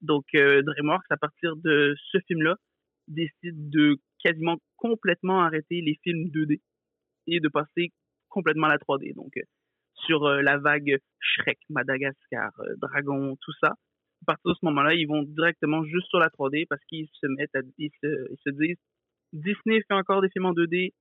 Donc 0.00 0.24
euh, 0.34 0.62
DreamWorks, 0.62 1.10
à 1.10 1.16
partir 1.16 1.56
de 1.56 1.94
ce 2.12 2.18
film-là, 2.26 2.56
décide 3.08 3.70
de 3.70 3.96
quasiment 4.22 4.58
complètement 4.76 5.40
arrêter 5.40 5.80
les 5.80 5.98
films 6.02 6.28
2D 6.28 6.60
et 7.26 7.40
de 7.40 7.48
passer 7.48 7.92
complètement 8.28 8.66
à 8.66 8.70
la 8.70 8.78
3D. 8.78 9.14
Donc 9.14 9.32
sur 10.06 10.24
la 10.28 10.58
vague 10.58 10.98
Shrek, 11.20 11.58
Madagascar, 11.68 12.52
Dragon, 12.76 13.36
tout 13.40 13.52
ça. 13.60 13.74
À 14.22 14.24
partir 14.26 14.50
de 14.50 14.54
ce 14.54 14.64
moment-là, 14.66 14.94
ils 14.94 15.06
vont 15.06 15.22
directement 15.22 15.84
juste 15.84 16.08
sur 16.08 16.18
la 16.18 16.28
3D 16.28 16.66
parce 16.68 16.82
qu'ils 16.84 17.08
se 17.12 17.26
mettent 17.26 17.54
à, 17.54 17.60
se 17.62 18.50
disent 18.50 18.76
Disney 19.32 19.80
fait 19.86 19.94
encore 19.94 20.22
des 20.22 20.30
films 20.30 20.46
en 20.46 20.52
2D, 20.52 20.92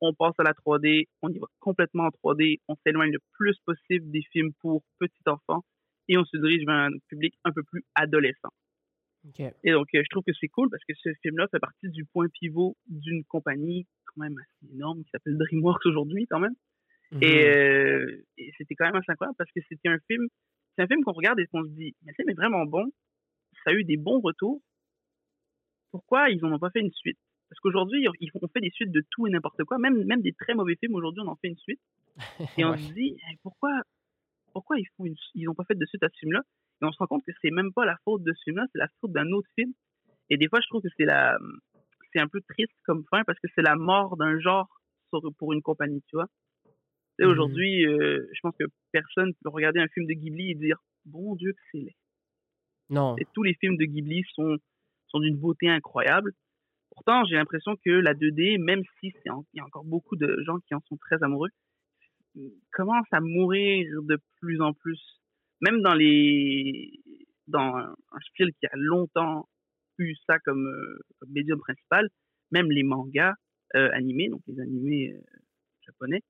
on 0.00 0.14
passe 0.14 0.34
à 0.38 0.42
la 0.42 0.52
3D, 0.52 1.06
on 1.22 1.28
y 1.28 1.38
va 1.38 1.46
complètement 1.60 2.04
en 2.04 2.08
3D, 2.08 2.60
on 2.68 2.76
s'éloigne 2.84 3.12
le 3.12 3.20
plus 3.32 3.56
possible 3.64 4.10
des 4.10 4.22
films 4.32 4.52
pour 4.60 4.82
petits 4.98 5.22
enfants 5.26 5.64
et 6.08 6.18
on 6.18 6.24
se 6.24 6.36
dirige 6.36 6.66
vers 6.66 6.74
un 6.74 6.90
public 7.08 7.34
un 7.44 7.52
peu 7.52 7.62
plus 7.62 7.84
adolescent. 7.94 8.50
Et 9.64 9.72
donc, 9.72 9.88
euh, 9.94 10.02
je 10.02 10.08
trouve 10.10 10.22
que 10.24 10.32
c'est 10.38 10.48
cool 10.48 10.68
parce 10.70 10.84
que 10.84 10.94
ce 10.94 11.10
film-là 11.22 11.48
fait 11.50 11.58
partie 11.58 11.88
du 11.88 12.04
point 12.04 12.28
pivot 12.28 12.76
d'une 12.88 13.24
compagnie 13.24 13.86
quand 14.06 14.22
même 14.22 14.36
assez 14.38 14.72
énorme 14.74 15.02
qui 15.02 15.10
s'appelle 15.10 15.38
DreamWorks 15.38 15.86
aujourd'hui, 15.86 16.26
quand 16.28 16.40
même. 16.40 16.54
Mhm. 17.12 17.20
Euh, 17.22 18.22
et, 18.38 18.52
c'était 18.58 18.74
quand 18.74 18.86
même 18.86 18.96
assez 18.96 19.10
incroyable 19.10 19.36
parce 19.38 19.50
que 19.52 19.60
c'était 19.68 19.88
un 19.88 19.98
film, 20.06 20.26
c'est 20.76 20.82
un 20.82 20.86
film 20.86 21.02
qu'on 21.04 21.12
regarde 21.12 21.40
et 21.40 21.46
qu'on 21.46 21.64
se 21.64 21.70
dit, 21.70 21.94
mais 22.02 22.12
c'est 22.16 22.30
vraiment 22.34 22.64
bon, 22.66 22.90
ça 23.64 23.70
a 23.70 23.72
eu 23.72 23.84
des 23.84 23.96
bons 23.96 24.20
retours. 24.20 24.60
Pourquoi 25.90 26.30
ils 26.30 26.40
n'en 26.40 26.52
ont 26.52 26.58
pas 26.58 26.70
fait 26.70 26.80
une 26.80 26.92
suite? 26.92 27.18
Parce 27.48 27.60
qu'aujourd'hui, 27.60 28.08
on 28.08 28.48
fait 28.48 28.60
des 28.60 28.70
suites 28.70 28.90
de 28.90 29.04
tout 29.10 29.26
et 29.26 29.30
n'importe 29.30 29.62
quoi, 29.64 29.78
même, 29.78 30.04
même 30.04 30.22
des 30.22 30.32
très 30.32 30.54
mauvais 30.54 30.76
films. 30.76 30.96
Aujourd'hui, 30.96 31.22
on 31.24 31.28
en 31.28 31.36
fait 31.36 31.48
une 31.48 31.58
suite. 31.58 31.80
Et 32.58 32.64
on 32.64 32.76
se 32.76 32.92
dit, 32.92 33.16
pourquoi, 33.42 33.70
pourquoi 34.52 34.78
ils 34.78 34.86
font 34.96 35.04
ils 35.34 35.44
n'ont 35.44 35.54
pas 35.54 35.64
fait 35.64 35.74
de 35.74 35.86
suite 35.86 36.02
à 36.02 36.08
ce 36.08 36.18
film-là? 36.18 36.42
Et 36.82 36.84
on 36.84 36.92
se 36.92 36.98
rend 36.98 37.06
compte 37.06 37.24
que 37.24 37.32
c'est 37.40 37.50
même 37.50 37.72
pas 37.72 37.84
la 37.84 37.96
faute 38.04 38.22
de 38.22 38.32
ce 38.32 38.42
film-là, 38.44 38.66
c'est 38.72 38.78
la 38.78 38.88
faute 39.00 39.12
d'un 39.12 39.30
autre 39.32 39.48
film. 39.54 39.72
Et 40.30 40.36
des 40.36 40.48
fois, 40.48 40.60
je 40.60 40.68
trouve 40.68 40.82
que 40.82 40.88
c'est 40.96 41.04
la, 41.04 41.38
c'est 42.12 42.20
un 42.20 42.28
peu 42.28 42.40
triste 42.48 42.72
comme 42.84 43.04
fin 43.10 43.22
parce 43.24 43.38
que 43.40 43.48
c'est 43.54 43.62
la 43.62 43.76
mort 43.76 44.16
d'un 44.16 44.38
genre 44.40 44.68
pour 45.38 45.52
une 45.52 45.62
compagnie, 45.62 46.02
tu 46.08 46.16
vois. 46.16 46.26
Et 47.20 47.24
mmh 47.24 47.28
aujourd'hui, 47.28 47.86
euh, 47.86 48.26
je 48.32 48.40
pense 48.42 48.56
que 48.58 48.64
personne 48.90 49.32
peut 49.42 49.50
regarder 49.50 49.80
un 49.80 49.88
film 49.88 50.06
de 50.06 50.14
Ghibli 50.14 50.50
et 50.50 50.54
dire, 50.54 50.78
bon 51.04 51.36
Dieu 51.36 51.52
que 51.52 51.60
c'est 51.70 51.78
laid. 51.78 51.96
Non. 52.90 53.16
Et 53.18 53.26
tous 53.32 53.42
les 53.42 53.54
films 53.54 53.76
de 53.76 53.84
Ghibli 53.84 54.24
sont, 54.34 54.56
sont 55.08 55.20
d'une 55.20 55.36
beauté 55.36 55.68
incroyable. 55.68 56.32
Pourtant, 56.90 57.24
j'ai 57.24 57.36
l'impression 57.36 57.76
que 57.84 57.90
la 57.90 58.14
2D, 58.14 58.58
même 58.58 58.82
si 58.98 59.12
il 59.24 59.32
y 59.54 59.60
a 59.60 59.64
encore 59.64 59.84
beaucoup 59.84 60.16
de 60.16 60.42
gens 60.44 60.58
qui 60.66 60.74
en 60.74 60.80
sont 60.88 60.96
très 60.96 61.22
amoureux, 61.22 61.50
commence 62.72 63.06
à 63.12 63.20
mourir 63.20 64.02
de 64.02 64.18
plus 64.40 64.60
en 64.60 64.72
plus. 64.72 65.00
Même 65.60 65.82
dans 65.82 65.94
les 65.94 67.00
dans 67.46 67.76
un 67.76 68.20
style 68.30 68.52
qui 68.58 68.66
a 68.66 68.70
longtemps 68.74 69.48
eu 69.98 70.14
ça 70.26 70.38
comme, 70.40 70.66
euh, 70.66 71.26
médium 71.28 71.58
principal, 71.60 72.08
même 72.50 72.70
les 72.70 72.82
mangas 72.82 73.34
euh, 73.76 73.90
animés, 73.92 74.28
donc 74.28 74.40
les 74.46 74.60
animés 74.60 75.12
euh, 75.12 75.20
japonais, 75.86 76.22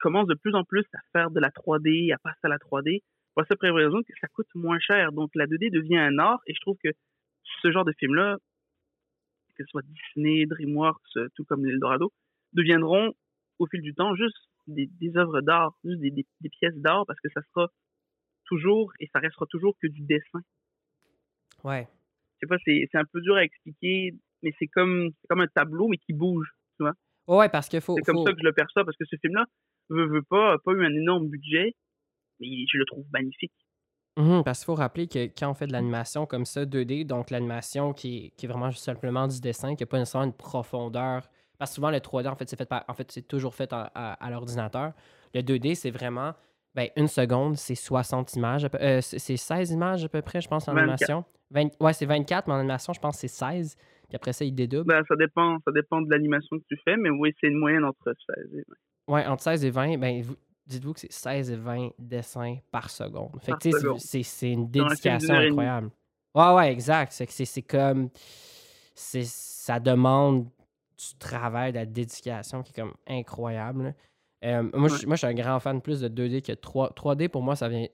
commencent 0.00 0.28
de 0.28 0.34
plus 0.34 0.54
en 0.54 0.64
plus 0.64 0.84
à 0.94 0.98
faire 1.12 1.30
de 1.30 1.40
la 1.40 1.50
3D, 1.50 2.12
à 2.12 2.18
passer 2.18 2.40
à 2.42 2.48
la 2.48 2.58
3D, 2.58 3.00
pour 3.34 3.44
cette 3.46 3.60
raison 3.60 4.02
que 4.02 4.12
ça 4.20 4.28
coûte 4.28 4.48
moins 4.54 4.78
cher. 4.78 5.12
Donc 5.12 5.30
la 5.34 5.46
2D 5.46 5.70
devient 5.70 5.98
un 5.98 6.18
art, 6.18 6.40
et 6.46 6.54
je 6.54 6.60
trouve 6.60 6.76
que 6.82 6.90
ce 7.62 7.72
genre 7.72 7.84
de 7.84 7.92
film-là 7.98 8.36
que 9.54 9.64
ce 9.64 9.70
soit 9.70 9.82
Disney, 9.82 10.46
DreamWorks, 10.46 11.18
tout 11.34 11.44
comme 11.44 11.64
l'Eldorado, 11.64 12.10
deviendront 12.54 13.12
au 13.58 13.66
fil 13.66 13.82
du 13.82 13.94
temps 13.94 14.14
juste 14.14 14.36
des, 14.66 14.88
œuvres 15.16 15.40
d'art, 15.40 15.74
juste 15.84 16.00
des, 16.00 16.48
pièces 16.50 16.76
d'art, 16.76 17.04
parce 17.06 17.20
que 17.20 17.28
ça 17.30 17.42
sera 17.42 17.68
toujours 18.52 18.92
et 19.00 19.08
ça 19.12 19.18
restera 19.18 19.46
toujours 19.46 19.74
que 19.80 19.86
du 19.86 20.02
dessin. 20.02 20.40
Ouais. 21.64 21.88
Je 22.40 22.46
sais 22.46 22.48
pas, 22.48 22.56
c'est 22.64 22.98
un 22.98 23.04
peu 23.04 23.20
dur 23.20 23.36
à 23.36 23.44
expliquer, 23.44 24.14
mais 24.42 24.52
c'est 24.58 24.66
comme, 24.66 25.10
comme 25.28 25.40
un 25.40 25.46
tableau, 25.46 25.88
mais 25.88 25.96
qui 25.98 26.12
bouge, 26.12 26.48
tu 26.76 26.84
vois. 26.84 26.94
Ouais, 27.28 27.48
parce 27.48 27.68
qu'il 27.68 27.80
faut. 27.80 27.94
C'est 27.96 28.02
comme 28.02 28.24
ça 28.24 28.32
que 28.32 28.38
je 28.38 28.44
le 28.44 28.52
perçois, 28.52 28.84
parce 28.84 28.96
que 28.96 29.04
ce 29.04 29.16
film-là 29.16 29.44
veut, 29.88 30.06
veut 30.06 30.22
pas, 30.22 30.54
a 30.54 30.58
pas 30.58 30.72
eu 30.72 30.84
un 30.84 30.94
énorme 30.94 31.28
budget, 31.28 31.74
mais 32.40 32.48
je 32.70 32.78
le 32.78 32.84
trouve 32.84 33.04
magnifique. 33.12 33.52
Mmh 34.16 34.42
parce 34.44 34.58
qu'il 34.58 34.66
faut 34.66 34.74
rappeler 34.74 35.06
que 35.06 35.24
quand 35.24 35.50
on 35.50 35.54
fait 35.54 35.66
de 35.66 35.72
l'animation 35.72 36.26
comme 36.26 36.44
ça, 36.44 36.66
2D, 36.66 37.06
donc 37.06 37.30
l'animation 37.30 37.94
qui 37.94 38.26
est, 38.26 38.30
qui 38.36 38.44
est 38.44 38.48
vraiment 38.48 38.70
simplement 38.70 39.26
du 39.26 39.40
dessin, 39.40 39.74
qui 39.74 39.82
n'a 39.82 39.86
pas 39.86 39.98
nécessairement 39.98 40.26
une 40.26 40.36
profondeur. 40.36 41.30
Parce 41.58 41.70
que 41.70 41.74
souvent, 41.76 41.90
le 41.90 41.98
3D, 41.98 42.28
en 42.28 42.36
fait, 42.36 42.48
c'est 42.48 42.56
fait 42.56 42.68
en 42.88 42.94
fait, 42.94 43.10
c'est 43.10 43.26
toujours 43.26 43.54
fait 43.54 43.72
à, 43.72 44.28
l'ordinateur. 44.30 44.92
Le 45.32 45.40
2D, 45.40 45.76
c'est 45.76 45.90
vraiment 45.90 46.34
ben, 46.74 46.88
une 46.96 47.08
seconde, 47.08 47.56
c'est 47.56 47.74
60 47.74 48.34
images. 48.34 48.66
Euh, 48.80 49.00
c'est 49.02 49.36
16 49.36 49.72
images 49.72 50.04
à 50.04 50.08
peu 50.08 50.22
près, 50.22 50.40
je 50.40 50.48
pense, 50.48 50.68
en 50.68 50.76
animation. 50.76 51.24
ouais, 51.80 51.92
c'est 51.92 52.06
24, 52.06 52.46
mais 52.46 52.54
en 52.54 52.58
animation, 52.58 52.92
je 52.92 53.00
pense 53.00 53.16
que 53.16 53.28
c'est 53.28 53.28
16. 53.28 53.76
Puis 54.08 54.16
après 54.16 54.32
ça, 54.32 54.44
il 54.44 54.54
dédouble. 54.54 54.88
Ben, 54.88 55.02
ça, 55.06 55.16
dépend, 55.16 55.58
ça 55.64 55.72
dépend 55.72 56.00
de 56.00 56.10
l'animation 56.10 56.58
que 56.58 56.64
tu 56.68 56.78
fais, 56.84 56.96
mais 56.96 57.10
oui, 57.10 57.34
c'est 57.40 57.48
une 57.48 57.58
moyenne 57.58 57.84
entre 57.84 58.14
16 58.36 58.54
et 58.54 58.64
20. 59.08 59.14
Ouais, 59.14 59.26
entre 59.26 59.42
16 59.42 59.64
et 59.64 59.70
20, 59.70 59.98
ben, 59.98 60.22
dites-vous 60.66 60.94
que 60.94 61.00
c'est 61.00 61.12
16 61.12 61.50
et 61.50 61.56
20 61.56 61.90
dessins 61.98 62.56
par 62.70 62.90
seconde. 62.90 63.38
Fait 63.42 63.52
que 63.52 63.98
c'est 63.98 64.50
une 64.50 64.70
dédication 64.70 65.34
incroyable. 65.34 65.90
Ouais, 66.34 66.54
ouais, 66.54 66.72
exact. 66.72 67.12
C'est 67.12 67.62
comme. 67.62 68.08
Ça 68.94 69.80
demande 69.80 70.44
du 70.44 71.18
travail, 71.18 71.72
de 71.72 71.78
la 71.78 71.86
dédication 71.86 72.62
qui 72.62 72.72
est 72.72 72.82
comme 72.82 72.94
incroyable. 73.06 73.94
Euh, 74.44 74.62
moi, 74.74 74.88
je, 74.88 75.06
moi, 75.06 75.16
je 75.16 75.18
suis 75.18 75.26
un 75.26 75.34
grand 75.34 75.60
fan 75.60 75.80
plus 75.80 76.00
de 76.00 76.08
2D 76.08 76.42
que 76.42 76.52
3, 76.52 76.92
3D. 76.94 77.28
Pour 77.28 77.42
moi, 77.42 77.56
ça 77.56 77.68
vient. 77.68 77.86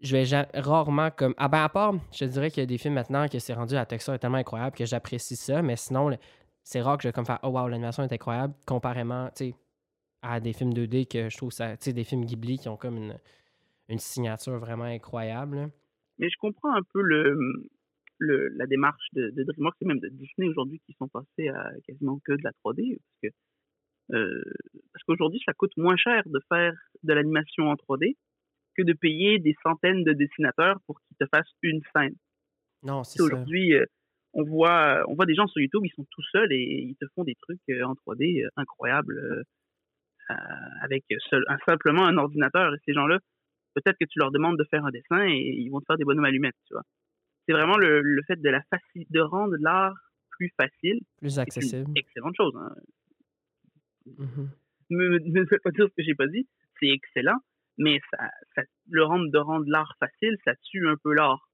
Je 0.00 0.16
vais 0.16 0.24
rarement 0.54 1.10
comme. 1.10 1.34
Ah 1.36 1.48
ben, 1.48 1.62
à 1.62 1.68
part, 1.68 1.94
je 2.12 2.24
dirais 2.24 2.50
qu'il 2.50 2.60
y 2.60 2.64
a 2.64 2.66
des 2.66 2.78
films 2.78 2.94
maintenant 2.94 3.28
que 3.28 3.38
c'est 3.38 3.54
rendu 3.54 3.74
la 3.74 3.86
texture 3.86 4.14
est 4.14 4.18
tellement 4.18 4.38
incroyable 4.38 4.76
que 4.76 4.84
j'apprécie 4.84 5.36
ça, 5.36 5.62
mais 5.62 5.76
sinon, 5.76 6.16
c'est 6.64 6.80
rare 6.80 6.96
que 6.96 7.04
je 7.04 7.08
vais 7.08 7.12
comme 7.12 7.26
faire 7.26 7.38
Oh 7.42 7.48
wow, 7.48 7.68
l'animation 7.68 8.02
est 8.02 8.12
incroyable, 8.12 8.54
comparément, 8.66 9.28
tu 9.28 9.44
sais, 9.46 9.54
à 10.22 10.40
des 10.40 10.52
films 10.52 10.72
2D 10.72 11.06
que 11.06 11.28
je 11.28 11.36
trouve 11.36 11.52
ça, 11.52 11.76
tu 11.76 11.84
sais, 11.84 11.92
des 11.92 12.04
films 12.04 12.24
Ghibli 12.24 12.58
qui 12.58 12.68
ont 12.68 12.76
comme 12.76 12.96
une, 12.96 13.16
une 13.88 13.98
signature 13.98 14.58
vraiment 14.58 14.84
incroyable. 14.84 15.70
Mais 16.18 16.28
je 16.28 16.36
comprends 16.38 16.74
un 16.74 16.82
peu 16.92 17.00
le, 17.00 17.36
le 18.18 18.48
la 18.56 18.66
démarche 18.66 19.06
de, 19.12 19.30
de 19.30 19.44
DreamWorks 19.44 19.76
et 19.82 19.84
même 19.84 20.00
de 20.00 20.08
Disney 20.08 20.48
aujourd'hui 20.48 20.80
qui 20.86 20.94
sont 20.94 21.08
passés 21.08 21.48
à 21.48 21.70
quasiment 21.86 22.18
que 22.24 22.32
de 22.32 22.42
la 22.42 22.50
3D 22.64 22.98
parce 22.98 23.18
que 23.22 23.28
parce 24.08 25.04
qu'aujourd'hui 25.06 25.40
ça 25.44 25.52
coûte 25.52 25.72
moins 25.76 25.96
cher 25.96 26.22
de 26.26 26.40
faire 26.48 26.74
de 27.02 27.12
l'animation 27.12 27.70
en 27.70 27.74
3D 27.74 28.16
que 28.76 28.82
de 28.82 28.92
payer 28.92 29.38
des 29.38 29.54
centaines 29.62 30.04
de 30.04 30.12
dessinateurs 30.12 30.78
pour 30.86 31.00
qu'ils 31.00 31.16
te 31.16 31.26
fassent 31.34 31.54
une 31.62 31.80
scène. 31.94 32.14
Non, 32.82 33.04
c'est 33.04 33.18
ça. 33.18 33.24
Aujourd'hui, 33.24 33.74
euh, 33.74 33.84
on 34.32 34.44
voit, 34.44 35.04
on 35.08 35.14
voit 35.14 35.26
des 35.26 35.34
gens 35.34 35.46
sur 35.46 35.60
YouTube, 35.60 35.82
ils 35.84 35.92
sont 35.92 36.06
tout 36.10 36.22
seuls 36.32 36.52
et 36.52 36.86
ils 36.88 36.96
te 36.96 37.04
font 37.14 37.24
des 37.24 37.36
trucs 37.42 37.60
euh, 37.70 37.84
en 37.84 37.92
3D 37.92 38.46
incroyables. 38.56 39.18
Euh, 39.18 39.42
avec 40.80 41.04
un, 41.10 41.58
simplement 41.66 42.06
un 42.06 42.16
ordinateur. 42.16 42.72
Et 42.74 42.78
ces 42.86 42.94
gens-là, 42.94 43.18
peut-être 43.74 43.96
que 43.98 44.06
tu 44.06 44.18
leur 44.18 44.30
demandes 44.30 44.56
de 44.56 44.64
faire 44.70 44.84
un 44.84 44.90
dessin 44.90 45.26
et 45.26 45.36
ils 45.36 45.68
vont 45.68 45.80
te 45.80 45.84
faire 45.86 45.98
des 45.98 46.04
bonhommes 46.04 46.24
allumettes, 46.24 46.56
tu 46.66 46.74
vois. 46.74 46.84
C'est 47.46 47.52
vraiment 47.52 47.76
le, 47.76 48.22
fait 48.26 48.40
de 48.40 48.48
la 48.48 48.62
de 49.10 49.20
rendre 49.20 49.56
l'art 49.58 49.94
plus 50.30 50.50
facile. 50.56 51.00
Plus 51.18 51.38
accessible. 51.38 51.90
excellente 51.96 52.36
chose. 52.36 52.54
Hein. 52.56 52.72
Ne 54.90 55.18
me, 55.30 55.46
faites 55.46 55.62
pas 55.62 55.70
dire 55.70 55.86
ce 55.88 55.94
que 55.94 56.02
j'ai 56.02 56.14
pas 56.14 56.26
dit. 56.26 56.46
C'est 56.78 56.88
excellent, 56.88 57.38
mais 57.78 58.00
ça, 58.10 58.62
le 58.90 59.04
rendre 59.04 59.30
de 59.30 59.38
rendre 59.38 59.66
l'art 59.68 59.94
facile, 59.98 60.36
ça 60.44 60.54
tue 60.56 60.86
un 60.88 60.96
peu 61.02 61.14
l'art 61.14 61.48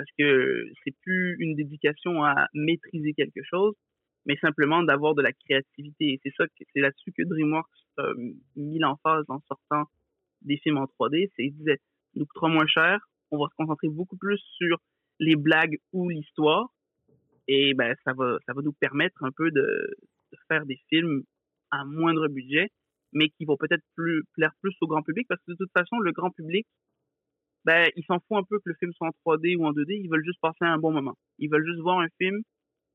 parce 0.00 0.10
que 0.18 0.64
c'est 0.82 0.94
plus 1.02 1.36
une 1.40 1.54
dédication 1.54 2.24
à 2.24 2.48
maîtriser 2.54 3.12
quelque 3.12 3.42
chose, 3.42 3.74
mais 4.24 4.36
simplement 4.36 4.82
d'avoir 4.82 5.14
de 5.14 5.20
la 5.20 5.32
créativité. 5.32 6.14
Et 6.14 6.20
c'est 6.22 6.32
ça, 6.38 6.46
c'est 6.72 6.80
là-dessus 6.80 7.12
que 7.12 7.22
DreamWorks 7.22 7.68
a 7.98 8.12
mis 8.56 8.78
l'emphase 8.78 9.26
en 9.28 9.40
sortant 9.46 9.84
des 10.40 10.56
films 10.56 10.78
en 10.78 10.84
3D. 10.84 11.28
C'est, 11.36 11.44
ils 11.44 11.54
disaient, 11.54 11.80
nous 12.14 12.24
coûtera 12.24 12.48
moins 12.48 12.66
cher, 12.66 12.98
on 13.30 13.36
va 13.36 13.48
se 13.50 13.54
concentrer 13.56 13.88
beaucoup 13.88 14.16
plus 14.16 14.40
sur 14.56 14.78
les 15.18 15.36
blagues 15.36 15.78
ou 15.92 16.08
l'histoire. 16.08 16.70
Et 17.46 17.74
ben, 17.74 17.94
ça 18.04 18.14
va, 18.14 18.38
ça 18.46 18.54
va 18.54 18.62
nous 18.62 18.72
permettre 18.72 19.22
un 19.22 19.32
peu 19.32 19.50
de 19.50 19.98
faire 20.48 20.64
des 20.64 20.80
films 20.88 21.24
à 21.70 21.84
moindre 21.84 22.28
budget, 22.28 22.68
mais 23.12 23.28
qui 23.30 23.44
vont 23.44 23.56
peut-être 23.56 23.84
plus 23.96 24.24
plaire 24.34 24.52
plus 24.60 24.74
au 24.80 24.86
grand 24.86 25.02
public 25.02 25.26
parce 25.28 25.40
que 25.46 25.52
de 25.52 25.56
toute 25.56 25.72
façon, 25.72 25.98
le 25.98 26.12
grand 26.12 26.30
public, 26.30 26.66
ben, 27.64 27.90
il 27.96 28.04
s'en 28.04 28.18
fout 28.20 28.38
un 28.38 28.44
peu 28.44 28.58
que 28.58 28.70
le 28.70 28.74
film 28.74 28.92
soit 28.92 29.08
en 29.08 29.32
3D 29.32 29.56
ou 29.56 29.66
en 29.66 29.72
2D, 29.72 30.00
ils 30.02 30.08
veulent 30.08 30.24
juste 30.24 30.40
passer 30.40 30.64
un 30.64 30.78
bon 30.78 30.92
moment. 30.92 31.16
Ils 31.38 31.50
veulent 31.50 31.66
juste 31.66 31.80
voir 31.80 31.98
un 31.98 32.08
film 32.18 32.40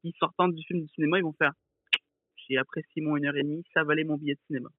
qui, 0.02 0.14
sortant 0.20 0.48
du 0.48 0.64
film 0.66 0.82
du 0.82 0.88
cinéma, 0.90 1.20
ils 1.20 1.24
vont 1.24 1.34
faire 1.34 1.54
j'ai 2.48 2.58
apprécié 2.58 3.02
mon 3.02 3.18
une 3.18 3.26
heure 3.26 3.36
et 3.36 3.44
demie, 3.44 3.64
ça 3.74 3.84
valait 3.84 4.04
mon 4.04 4.18
billet 4.18 4.36
de 4.36 4.40
cinéma. 4.48 4.70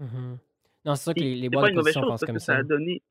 Mm-hmm. 0.00 0.38
Non, 0.84 0.94
c'est 0.94 1.04
ça 1.04 1.14
que 1.14 1.20
les, 1.20 1.34
les 1.36 1.48
boîtes 1.48 1.72
de 1.72 1.76
production 1.76 2.02
pensent 2.02 2.24
comme 2.24 2.38
ça. 2.38 2.54
Ça 2.54 2.58
a, 2.58 2.62
donné, 2.62 3.02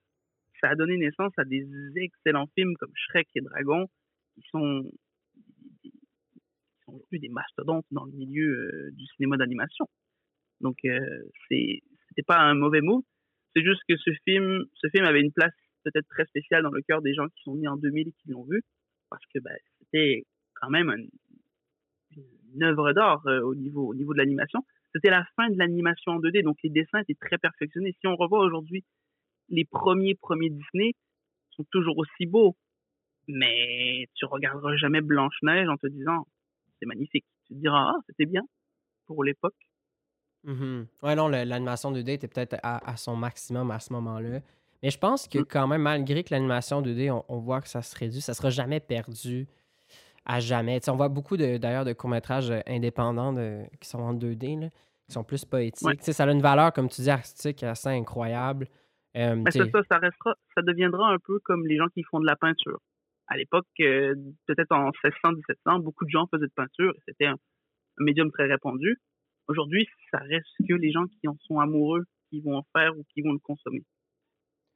ça 0.60 0.70
a 0.70 0.76
donné 0.76 0.98
naissance 0.98 1.34
à 1.38 1.46
des 1.46 1.68
excellents 1.96 2.48
films 2.56 2.76
comme 2.78 2.92
Shrek 2.94 3.28
et 3.36 3.42
Dragon, 3.42 3.88
qui 4.36 4.44
sont, 4.50 4.92
qui 5.82 5.92
sont 6.86 6.94
aujourd'hui 6.94 7.20
des 7.20 7.30
mastodontes 7.30 7.86
dans 7.92 8.06
le 8.06 8.12
milieu 8.12 8.52
euh, 8.52 8.92
du 8.92 9.06
cinéma 9.16 9.38
d'animation. 9.38 9.88
Donc, 10.62 10.78
euh, 10.86 11.00
c'était 11.50 12.24
pas 12.26 12.40
un 12.40 12.54
mauvais 12.54 12.82
mot. 12.82 13.04
C'est 13.56 13.64
juste 13.64 13.82
que 13.88 13.98
ce 13.98 14.12
film, 14.24 14.64
ce 14.76 14.88
film 14.90 15.06
avait 15.06 15.22
une 15.22 15.32
place 15.32 15.54
peut-être 15.84 16.08
très 16.08 16.26
spéciale 16.26 16.64
dans 16.64 16.72
le 16.72 16.82
cœur 16.82 17.02
des 17.02 17.14
gens 17.14 17.28
qui 17.28 17.42
sont 17.44 17.56
nés 17.56 17.68
en 17.68 17.78
2000 17.78 18.08
et 18.08 18.12
qui 18.12 18.30
l'ont 18.30 18.46
vu, 18.46 18.64
parce 19.10 19.24
que 19.34 19.40
ben, 19.40 19.56
c'était 19.80 20.26
quand 20.56 20.70
même 20.70 20.94
une 22.54 22.64
œuvre 22.64 22.94
d'art 22.94 23.26
euh, 23.28 23.42
au 23.42 23.56
niveau 23.56 23.88
au 23.88 23.96
niveau 23.96 24.14
de 24.14 24.20
l'animation. 24.20 24.64
C'était 24.94 25.10
la 25.10 25.26
fin 25.36 25.50
de 25.50 25.58
l'animation 25.58 26.14
en 26.14 26.20
2D, 26.20 26.44
donc 26.44 26.58
les 26.64 26.70
dessins 26.70 27.00
étaient 27.00 27.16
très 27.20 27.38
perfectionnés. 27.38 27.96
Si 28.00 28.08
on 28.08 28.16
revoit 28.16 28.40
aujourd'hui 28.40 28.84
les 29.50 29.66
premiers 29.66 30.16
premiers 30.16 30.50
Disney, 30.50 30.94
sont 31.52 31.66
toujours 31.72 31.98
aussi 31.98 32.26
beaux, 32.26 32.56
mais 33.28 34.08
tu 34.16 34.26
regarderas 34.26 34.76
jamais 34.78 35.02
Blanche 35.02 35.38
Neige 35.44 35.68
en 35.68 35.78
te 35.78 35.88
disant 35.88 36.26
c'est 36.80 36.86
magnifique. 36.86 37.26
Tu 37.48 37.56
te 37.56 37.60
diras 37.60 37.94
ah 37.96 38.00
c'était 38.08 38.26
bien 38.26 38.44
pour 39.08 39.24
l'époque. 39.24 39.56
Mm 40.44 40.84
Ouais 41.04 41.16
non 41.16 41.28
l'animation 41.28 41.92
2D 41.92 42.10
était 42.12 42.28
peut-être 42.28 42.58
à, 42.64 42.98
son 42.98 43.16
maximum 43.16 43.72
à 43.72 43.80
ce 43.80 43.94
moment-là. 43.94 44.40
Mais 44.84 44.90
je 44.90 44.98
pense 44.98 45.28
que 45.28 45.40
mm. 45.40 45.46
quand 45.46 45.68
même, 45.68 45.82
malgré 45.84 46.24
que 46.24 46.34
l'animation 46.34 46.82
2D, 46.82 47.12
on, 47.28 47.38
voit 47.38 47.62
que 47.62 47.68
ça 47.68 47.82
se 47.82 47.96
réduit, 47.98 48.22
ça 48.22 48.34
sera 48.34 48.50
jamais 48.50 48.80
perdu 48.80 49.48
à 50.26 50.40
jamais. 50.40 50.80
on 50.88 50.96
voit 50.96 51.10
beaucoup 51.10 51.38
d'ailleurs 51.38 51.86
de, 51.86 51.94
courts-métrages 51.94 52.52
euh, 52.52 52.60
indépendants 52.68 53.36
qui 53.80 53.90
sont 53.90 54.00
en 54.00 54.14
2D, 54.14 54.70
qui 54.70 55.14
sont 55.14 55.24
plus 55.24 55.46
poétiques. 55.46 56.02
Ça 56.02 56.24
a 56.24 56.32
une 56.32 56.42
valeur, 56.42 56.74
comme 56.74 56.90
tu 56.90 57.02
dis, 57.02 57.10
artistique 57.10 57.64
assez 57.64 57.90
incroyable. 57.90 58.68
Euh, 59.18 59.44
ça, 59.50 59.66
ça, 59.90 59.98
restera, 59.98 60.36
ça 60.56 60.62
deviendra 60.62 61.10
un 61.12 61.20
peu 61.20 61.40
comme 61.40 61.68
les 61.68 61.78
gens 61.78 61.88
qui 61.90 62.04
font 62.04 62.20
de 62.20 62.26
la 62.26 62.36
peinture. 62.36 62.80
À 63.28 63.38
l'époque, 63.38 63.68
euh, 63.82 64.16
peut-être 64.48 64.72
en 64.72 64.90
1600-1700, 64.90 65.82
beaucoup 65.82 66.06
de 66.06 66.10
gens 66.10 66.28
faisaient 66.28 66.48
de 66.48 66.54
peinture 66.56 66.94
c'était 67.08 67.26
un, 67.26 67.36
médium 68.00 68.32
très 68.32 68.46
répandu. 68.46 69.00
Aujourd'hui, 69.52 69.86
ça 70.12 70.20
reste 70.20 70.48
que 70.66 70.74
les 70.74 70.94
gens 70.94 71.08
qui 71.08 71.28
en 71.28 71.36
sont 71.40 71.60
amoureux 71.60 72.06
qui 72.30 72.40
vont 72.40 72.56
en 72.56 72.66
faire 72.72 72.98
ou 72.98 73.04
qui 73.14 73.22
vont 73.22 73.34
le 73.34 73.40
consommer. 73.40 73.84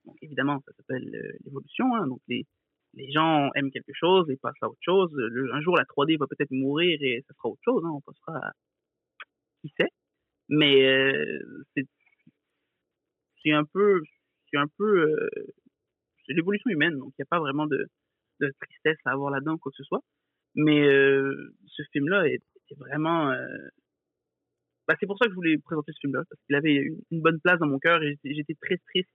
Donc 0.04 0.18
évidemment, 0.22 0.62
ça 0.66 0.74
s'appelle 0.74 1.10
l'évolution. 1.46 1.96
Hein. 1.96 2.08
donc 2.08 2.20
les, 2.28 2.46
les 2.96 3.10
gens 3.10 3.52
aiment 3.56 3.72
quelque 3.72 3.94
chose 3.94 4.30
et 4.30 4.36
passent 4.36 4.62
à 4.62 4.68
autre 4.68 4.82
chose. 4.82 5.10
un 5.54 5.62
jour, 5.62 5.78
la 5.78 5.86
3D 5.86 6.18
va 6.18 6.28
peut-être 6.28 6.52
mourir 6.52 6.98
et 7.02 7.24
ça 7.26 7.34
sera 7.36 7.48
autre 7.48 7.62
chose. 7.64 7.84
Hein, 7.86 7.92
on 7.94 8.02
passera 8.02 8.48
à... 8.48 8.52
Qui 9.62 9.74
sait 9.78 9.90
Mais 10.50 10.86
euh, 10.86 11.64
c'est 11.74 13.54
un 13.54 13.64
peu... 13.64 14.02
C'est 14.52 14.58
un 14.58 14.68
peu... 14.78 15.10
Euh, 15.10 15.30
c'est 16.26 16.34
l'évolution 16.34 16.70
humaine, 16.70 16.98
donc 16.98 17.14
il 17.18 17.22
n'y 17.22 17.24
a 17.24 17.30
pas 17.30 17.40
vraiment 17.40 17.66
de, 17.66 17.88
tristesse 18.60 18.98
à 19.06 19.12
avoir 19.12 19.32
là-dedans, 19.32 19.58
quoi 19.58 19.72
que 19.72 19.78
ce 19.78 19.84
soit. 19.86 20.02
Mais 20.56 20.86
euh, 20.86 21.56
ce 21.68 21.84
film-là 21.94 22.28
était 22.28 22.76
vraiment... 22.76 23.34
Bah, 24.88 24.96
c'est 25.00 25.08
pour 25.08 25.18
ça 25.18 25.26
que 25.26 25.32
je 25.32 25.36
voulais 25.36 25.58
présenter 25.58 25.92
ce 25.94 26.00
film-là, 26.02 26.24
parce 26.30 26.42
qu'il 26.46 26.56
avait 26.56 26.76
une, 27.12 27.22
bonne 27.22 27.40
place 27.40 27.60
dans 27.60 27.68
mon 27.68 27.80
cœur 27.80 28.04
et 28.04 28.18
j'étais 28.24 28.56
très 28.62 28.78
triste 28.78 29.10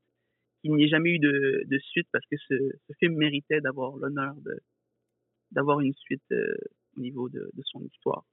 qu'il 0.63 0.75
n'y 0.75 0.85
ait 0.85 0.89
jamais 0.89 1.11
eu 1.11 1.19
de, 1.19 1.63
de 1.67 1.79
suite 1.79 2.09
parce 2.13 2.25
que 2.27 2.37
ce, 2.37 2.55
film 2.99 3.17
méritait 3.17 3.61
d'avoir 3.61 3.97
l'honneur 3.97 4.35
d'avoir 5.53 5.81
une 5.81 5.95
suite 5.95 6.23
euh, 6.33 6.55
au 6.97 7.01
niveau 7.01 7.29
de, 7.29 7.51
de, 7.53 7.63
son 7.65 7.81
histoire. 7.83 8.25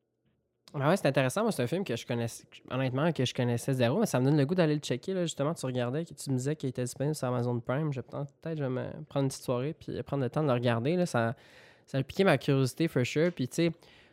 Ah 0.73 0.89
ouais, 0.89 0.97
c'est 0.97 1.07
intéressant. 1.07 1.43
Moi, 1.43 1.51
c'est 1.51 1.63
un 1.63 1.67
film 1.67 1.83
que 1.83 1.95
je 1.95 2.05
connaissais, 2.05 2.43
honnêtement, 2.69 3.11
que 3.11 3.25
je 3.25 3.33
connaissais 3.33 3.73
zéro, 3.73 3.99
mais 3.99 4.05
ça 4.05 4.19
me 4.19 4.25
donne 4.25 4.37
le 4.37 4.45
goût 4.45 4.53
d'aller 4.53 4.75
le 4.75 4.81
checker. 4.81 5.13
Là, 5.13 5.23
justement, 5.23 5.53
tu 5.53 5.65
regardais, 5.65 6.05
tu 6.05 6.29
me 6.29 6.37
disais 6.37 6.55
qu'il 6.55 6.69
était 6.69 6.83
disponible 6.83 7.15
sur 7.15 7.27
Amazon 7.27 7.59
Prime. 7.59 7.91
Je 7.91 8.01
peut-être 8.01 8.57
je 8.57 8.63
vais 8.63 8.69
me 8.69 8.85
prendre 9.05 9.23
une 9.23 9.29
petite 9.29 9.43
soirée 9.43 9.73
puis 9.73 10.03
prendre 10.03 10.23
le 10.23 10.29
temps 10.29 10.43
de 10.43 10.47
le 10.47 10.53
regarder. 10.53 10.95
Là. 10.95 11.05
Ça, 11.05 11.35
ça 11.87 11.97
a 11.97 12.03
piqué 12.03 12.23
ma 12.23 12.37
curiosité, 12.37 12.87
for 12.87 13.05
sure. 13.05 13.31
Puis, 13.31 13.47
tu 13.47 13.55
sais, 13.55 13.71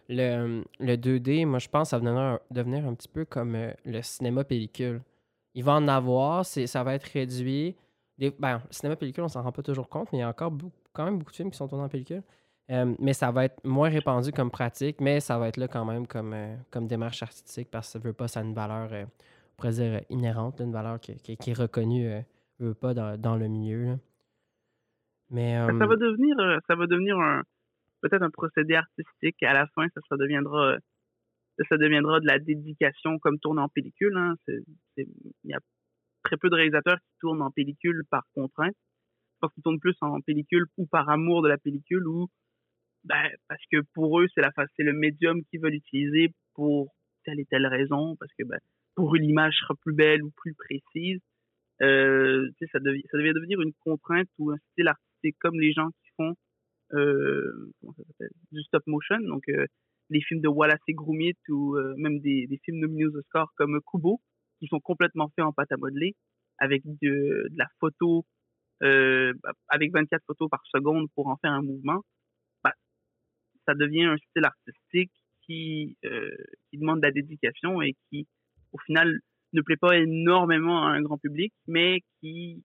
le, 0.08 0.64
le 0.80 0.96
2D, 0.96 1.46
moi, 1.46 1.58
je 1.58 1.68
pense 1.68 1.88
que 1.88 1.90
ça 1.90 1.98
va 1.98 2.40
devenir, 2.50 2.86
un 2.86 2.94
petit 2.94 3.08
peu 3.08 3.24
comme 3.24 3.54
euh, 3.54 3.72
le 3.84 4.02
cinéma 4.02 4.44
pellicule. 4.44 5.02
Il 5.54 5.64
va 5.64 5.74
en 5.74 5.88
avoir, 5.88 6.44
ça 6.44 6.82
va 6.82 6.94
être 6.94 7.04
réduit. 7.04 7.76
Ben, 8.18 8.54
le 8.54 8.60
cinéma 8.70 8.96
pellicule, 8.96 9.24
on 9.24 9.28
s'en 9.28 9.42
rend 9.42 9.52
pas 9.52 9.62
toujours 9.62 9.88
compte, 9.88 10.08
mais 10.12 10.18
il 10.18 10.20
y 10.20 10.24
a 10.24 10.28
encore 10.28 10.52
quand 10.92 11.04
même 11.04 11.18
beaucoup 11.18 11.32
de 11.32 11.36
films 11.36 11.50
qui 11.50 11.56
sont 11.56 11.68
tournés 11.68 11.84
en 11.84 11.88
pellicule. 11.88 12.22
Euh, 12.70 12.94
mais 12.98 13.12
ça 13.12 13.30
va 13.30 13.44
être 13.44 13.62
moins 13.64 13.90
répandu 13.90 14.32
comme 14.32 14.50
pratique, 14.50 15.00
mais 15.00 15.20
ça 15.20 15.38
va 15.38 15.48
être 15.48 15.58
là 15.58 15.68
quand 15.68 15.84
même 15.84 16.06
comme, 16.06 16.32
euh, 16.32 16.56
comme 16.70 16.86
démarche 16.86 17.22
artistique 17.22 17.68
parce 17.70 17.88
que 17.88 17.92
ça 17.92 17.98
veut 17.98 18.14
pas, 18.14 18.26
ça 18.26 18.40
a 18.40 18.42
une 18.42 18.54
valeur, 18.54 18.88
euh, 18.92 19.04
on 19.04 19.56
pourrait 19.56 19.72
dire, 19.72 20.00
inhérente, 20.08 20.60
une 20.60 20.72
valeur 20.72 20.98
qui, 20.98 21.14
qui, 21.16 21.50
est 21.50 21.58
reconnue, 21.58 22.24
veut 22.58 22.74
pas, 22.74 22.94
dans, 22.94 23.20
dans, 23.20 23.36
le 23.36 23.48
milieu. 23.48 23.98
Mais, 25.30 25.56
ça 25.56 25.86
va 25.86 25.96
devenir, 25.96 26.36
ça 26.66 26.74
va 26.74 26.86
devenir 26.86 27.16
peut-être 28.04 28.22
un 28.22 28.30
procédé 28.30 28.74
artistique. 28.74 29.42
À 29.42 29.54
la 29.54 29.66
fin, 29.68 29.86
ça, 29.94 30.00
ça 30.08 30.16
deviendra 30.16 30.78
ça 31.68 31.76
deviendra 31.76 32.20
de 32.20 32.26
la 32.26 32.38
dédication 32.38 33.18
comme 33.18 33.38
tourner 33.38 33.60
en 33.60 33.68
pellicule. 33.68 34.16
Hein. 34.16 34.34
Il 34.96 35.06
y 35.44 35.54
a 35.54 35.60
très 36.24 36.36
peu 36.36 36.48
de 36.50 36.56
réalisateurs 36.56 36.98
qui 36.98 37.18
tournent 37.20 37.42
en 37.42 37.50
pellicule 37.50 38.02
par 38.10 38.24
contrainte. 38.34 38.74
Je 38.74 39.38
pense 39.40 39.52
qu'ils 39.52 39.62
tournent 39.62 39.80
plus 39.80 39.96
en 40.00 40.20
pellicule 40.20 40.66
ou 40.78 40.86
par 40.86 41.08
amour 41.08 41.42
de 41.42 41.48
la 41.48 41.58
pellicule 41.58 42.06
ou 42.08 42.28
ben, 43.04 43.30
parce 43.48 43.62
que 43.70 43.82
pour 43.92 44.20
eux, 44.20 44.26
c'est 44.34 44.40
la 44.40 44.50
c'est 44.76 44.82
le 44.82 44.94
médium 44.94 45.44
qu'ils 45.44 45.60
veulent 45.60 45.74
utiliser 45.74 46.32
pour 46.54 46.94
telle 47.24 47.38
et 47.38 47.44
telle 47.44 47.66
raison, 47.66 48.16
parce 48.16 48.32
que 48.38 48.44
ben, 48.44 48.58
pour 48.94 49.14
eux, 49.14 49.18
l'image 49.18 49.54
sera 49.58 49.74
plus 49.74 49.92
belle 49.92 50.22
ou 50.22 50.30
plus 50.30 50.54
précise. 50.54 51.20
Euh, 51.82 52.48
ça, 52.72 52.78
devient, 52.78 53.02
ça 53.10 53.18
devient 53.18 53.34
devenir 53.34 53.60
une 53.60 53.74
contrainte 53.80 54.28
ou 54.38 54.52
un 54.52 54.56
style 54.70 54.88
artistique 54.88 55.36
comme 55.40 55.60
les 55.60 55.72
gens 55.72 55.88
qui 55.88 56.10
font 56.16 56.34
euh, 56.94 57.72
du 58.52 58.62
stop 58.62 58.82
motion, 58.86 59.20
donc 59.20 59.48
euh, 59.48 59.66
les 60.10 60.20
films 60.20 60.40
de 60.40 60.48
Wallace 60.48 60.80
et 60.88 60.94
Gromit 60.94 61.36
ou 61.48 61.76
euh, 61.76 61.94
même 61.96 62.20
des, 62.20 62.48
films 62.64 62.78
nominés 62.78 63.06
aux 63.06 63.16
Oscars 63.16 63.52
comme 63.56 63.80
Kubo, 63.86 64.20
qui 64.58 64.66
sont 64.66 64.80
complètement 64.80 65.30
faits 65.34 65.44
en 65.44 65.52
pâte 65.52 65.72
à 65.72 65.76
modeler, 65.76 66.14
avec 66.58 66.82
de, 66.84 67.48
la 67.56 67.66
photo, 67.80 68.24
euh, 68.82 69.32
avec 69.68 69.92
24 69.92 70.22
photos 70.26 70.48
par 70.50 70.62
seconde 70.66 71.08
pour 71.14 71.28
en 71.28 71.36
faire 71.36 71.52
un 71.52 71.62
mouvement, 71.62 72.02
bah, 72.62 72.74
ça 73.66 73.74
devient 73.74 74.04
un 74.04 74.16
style 74.16 74.44
artistique 74.44 75.12
qui, 75.42 75.96
euh, 76.04 76.30
qui 76.70 76.78
demande 76.78 77.00
de 77.00 77.06
la 77.06 77.12
dédication 77.12 77.82
et 77.82 77.94
qui, 78.08 78.26
au 78.72 78.78
final, 78.78 79.20
ne 79.52 79.62
plaît 79.62 79.76
pas 79.76 79.98
énormément 79.98 80.84
à 80.84 80.90
un 80.90 81.02
grand 81.02 81.18
public, 81.18 81.52
mais 81.66 82.00
qui, 82.20 82.64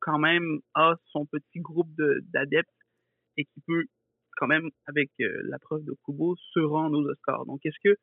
quand 0.00 0.18
même, 0.18 0.60
a 0.74 0.94
son 1.06 1.26
petit 1.26 1.60
groupe 1.60 1.90
d'adeptes 2.32 2.68
et 3.36 3.44
qui 3.44 3.60
peut, 3.66 3.84
quand 4.36 4.46
même, 4.46 4.70
avec 4.86 5.10
euh, 5.20 5.42
la 5.44 5.58
preuve 5.58 5.84
de 5.84 5.94
Kubo, 6.04 6.36
se 6.36 6.60
rendre 6.60 6.98
aux 6.98 7.08
Oscars. 7.08 7.46
Donc, 7.46 7.60
est-ce 7.64 7.78
que 7.82 7.96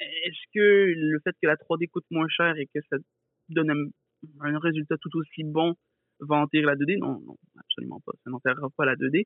est-ce 0.00 0.44
que 0.54 0.94
le 0.96 1.20
fait 1.24 1.34
que 1.42 1.46
la 1.48 1.56
3D 1.56 1.88
coûte 1.88 2.06
moins 2.10 2.28
cher 2.28 2.56
et 2.56 2.66
que 2.66 2.80
ça 2.88 2.98
donne 3.48 3.90
un, 4.40 4.58
résultat 4.58 4.96
tout 5.00 5.16
aussi 5.16 5.42
bon 5.44 5.74
va 6.20 6.36
enterrer 6.36 6.64
la 6.64 6.76
2D 6.76 6.98
Non, 6.98 7.20
non, 7.20 7.36
absolument 7.58 8.00
pas. 8.06 8.12
Ça 8.24 8.30
n'enterrera 8.30 8.68
pas 8.76 8.84
la 8.84 8.94
2D. 8.94 9.24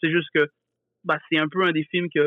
C'est 0.00 0.10
juste 0.10 0.28
que 0.34 0.48
bah, 1.04 1.18
c'est 1.28 1.38
un 1.38 1.48
peu 1.48 1.62
un 1.64 1.72
des 1.72 1.84
films 1.84 2.08
qui, 2.08 2.18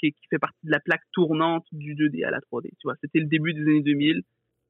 qui, 0.00 0.14
fait 0.30 0.38
partie 0.38 0.64
de 0.64 0.70
la 0.70 0.80
plaque 0.80 1.02
tournante 1.12 1.66
du 1.72 1.94
2D 1.94 2.24
à 2.24 2.30
la 2.30 2.38
3D. 2.38 2.70
Tu 2.70 2.84
vois, 2.84 2.94
c'était 3.00 3.20
le 3.20 3.26
début 3.26 3.52
des 3.52 3.62
années 3.62 3.82
2000. 3.82 4.22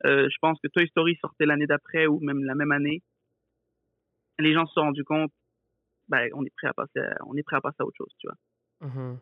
Euh, 0.07 0.29
je 0.31 0.37
pense 0.41 0.59
que 0.61 0.69
Toy 0.69 0.87
Story 0.89 1.17
sortait 1.21 1.47
l'année 1.47 1.67
d'après 1.67 2.07
ou 2.07 2.19
même 2.21 2.45
la 2.45 2.55
même 2.55 2.73
année. 2.73 3.03
Les 4.39 4.53
gens 4.53 4.67
se 4.67 4.73
sont 4.75 4.81
rendus 4.81 5.05
compte, 5.05 5.33
bah, 6.09 6.23
on 6.35 6.45
est 6.45 6.53
prêt 6.57 6.69
à 6.69 6.75
passer, 6.75 7.01
à, 7.01 7.17
on 7.27 7.35
est 7.37 7.43
prêt 7.43 7.57
à 7.57 7.61
passer 7.61 7.77
à 7.81 7.85
autre 7.85 7.97
chose, 7.97 8.13
tu 8.19 8.27
vois. 8.27 8.89
Mm-hmm. 8.89 9.17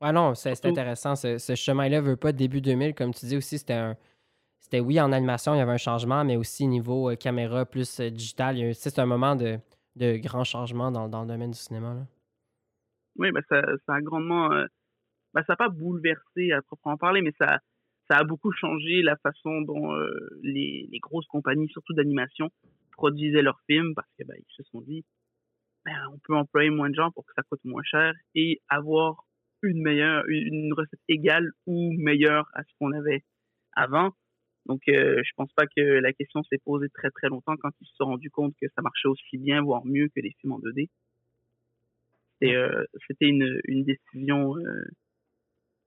Ouais, 0.00 0.12
non, 0.12 0.34
c'est 0.34 0.64
intéressant. 0.64 1.16
Ce, 1.16 1.38
ce 1.38 1.54
chemin-là 1.54 2.00
veut 2.00 2.16
pas 2.16 2.32
début 2.32 2.60
2000, 2.60 2.94
comme 2.94 3.12
tu 3.12 3.26
dis 3.26 3.36
aussi, 3.36 3.58
c'était 3.58 3.74
un. 3.74 3.96
C'était 4.60 4.80
oui, 4.80 5.00
en 5.00 5.12
animation, 5.12 5.54
il 5.54 5.58
y 5.58 5.60
avait 5.60 5.72
un 5.72 5.76
changement, 5.76 6.24
mais 6.24 6.36
aussi 6.36 6.66
niveau 6.66 7.10
euh, 7.10 7.16
caméra 7.16 7.64
plus 7.64 8.00
euh, 8.00 8.10
digital. 8.10 8.56
C'est 8.74 8.98
un 8.98 9.06
moment 9.06 9.36
de, 9.36 9.58
de 9.96 10.16
grand 10.16 10.44
changement 10.44 10.90
dans, 10.90 11.08
dans, 11.08 11.22
le 11.22 11.28
domaine 11.28 11.52
du 11.52 11.58
cinéma. 11.58 11.94
Là. 11.94 12.06
Oui, 13.16 13.30
ben 13.32 13.42
ça, 13.48 13.62
ça 13.86 13.94
a 13.94 14.00
grandement. 14.00 14.52
Euh, 14.52 14.66
ben 15.32 15.42
ça 15.46 15.52
n'a 15.52 15.56
pas 15.56 15.68
bouleversé 15.68 16.52
à 16.52 16.60
proprement 16.62 16.96
parler, 16.96 17.22
mais 17.22 17.32
ça, 17.38 17.58
ça 18.10 18.18
a 18.18 18.24
beaucoup 18.24 18.52
changé 18.52 19.02
la 19.02 19.16
façon 19.16 19.62
dont 19.62 19.92
les, 20.42 20.88
les, 20.90 20.98
grosses 20.98 21.26
compagnies, 21.26 21.68
surtout 21.68 21.94
d'animation, 21.94 22.50
produisaient 22.92 23.42
leurs 23.42 23.60
films 23.66 23.94
parce 23.94 24.08
que 24.18 24.24
ben, 24.24 24.36
ils 24.36 24.54
se 24.54 24.62
sont 24.64 24.80
dit 24.80 25.04
ben, 25.84 25.96
on 26.12 26.18
peut 26.18 26.36
employer 26.36 26.70
moins 26.70 26.90
de 26.90 26.94
gens 26.94 27.10
pour 27.12 27.24
que 27.24 27.32
ça 27.34 27.42
coûte 27.42 27.60
moins 27.64 27.82
cher 27.84 28.12
et 28.34 28.60
avoir 28.68 29.24
une 29.62 29.82
meilleure, 29.82 30.24
une 30.28 30.72
recette 30.74 31.00
égale 31.08 31.50
ou 31.66 31.92
meilleure 31.98 32.48
à 32.54 32.62
ce 32.62 32.68
qu'on 32.78 32.92
avait 32.92 33.24
avant. 33.72 34.12
Donc, 34.66 34.82
euh, 34.88 35.22
je 35.24 35.30
pense 35.36 35.50
pas 35.54 35.66
que 35.66 35.80
la 35.80 36.12
question 36.12 36.42
s'est 36.44 36.60
posée 36.64 36.88
très 36.90 37.10
très 37.10 37.28
longtemps 37.28 37.56
quand 37.56 37.70
ils 37.80 37.86
se 37.86 37.94
sont 37.96 38.04
rendus 38.04 38.30
compte 38.30 38.54
que 38.60 38.68
ça 38.76 38.82
marchait 38.82 39.08
aussi 39.08 39.38
bien, 39.38 39.62
voire 39.62 39.84
mieux 39.84 40.08
que 40.08 40.20
les 40.20 40.34
films 40.40 40.52
en 40.52 40.58
2D. 40.58 40.88
Euh, 42.44 42.84
c'était 43.08 43.28
une, 43.28 43.60
une 43.64 43.84
décision, 43.84 44.56
euh, 44.56 44.84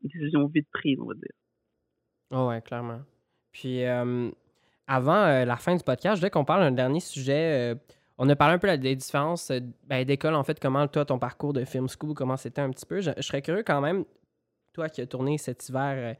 décision 0.02 0.48
vite 0.48 0.68
prise, 0.72 1.00
on 1.00 1.06
va 1.06 1.14
dire. 1.14 1.32
Oh 2.32 2.48
ouais, 2.48 2.62
clairement. 2.62 3.02
Puis, 3.52 3.84
avant 4.88 5.46
la 5.46 5.58
fin 5.58 5.76
du 5.76 5.84
podcast, 5.84 6.16
je 6.16 6.22
voulais 6.22 6.30
qu'on 6.30 6.46
parle 6.46 6.62
d'un 6.62 6.72
dernier 6.72 7.02
sujet. 7.02 7.76
On 8.24 8.30
a 8.30 8.36
parlé 8.36 8.54
un 8.54 8.60
peu 8.60 8.78
des 8.78 8.96
différences 8.96 9.52
ben, 9.88 10.06
d'école, 10.06 10.36
en 10.36 10.44
fait, 10.44 10.60
comment 10.60 10.88
toi, 10.88 11.06
ton 11.06 11.18
parcours 11.18 11.54
de 11.54 11.66
film 11.66 11.88
school, 11.88 12.14
comment 12.14 12.38
c'était 12.38 12.62
un 12.62 12.70
petit 12.70 12.86
peu. 12.86 13.02
Je, 13.02 13.10
serais 13.20 13.42
curieux 13.42 13.64
quand 13.64 13.82
même, 13.82 14.06
toi 14.74 14.90
qui 14.90 15.02
as 15.02 15.08
tourné 15.08 15.40
cet 15.40 15.68
hiver 15.68 16.16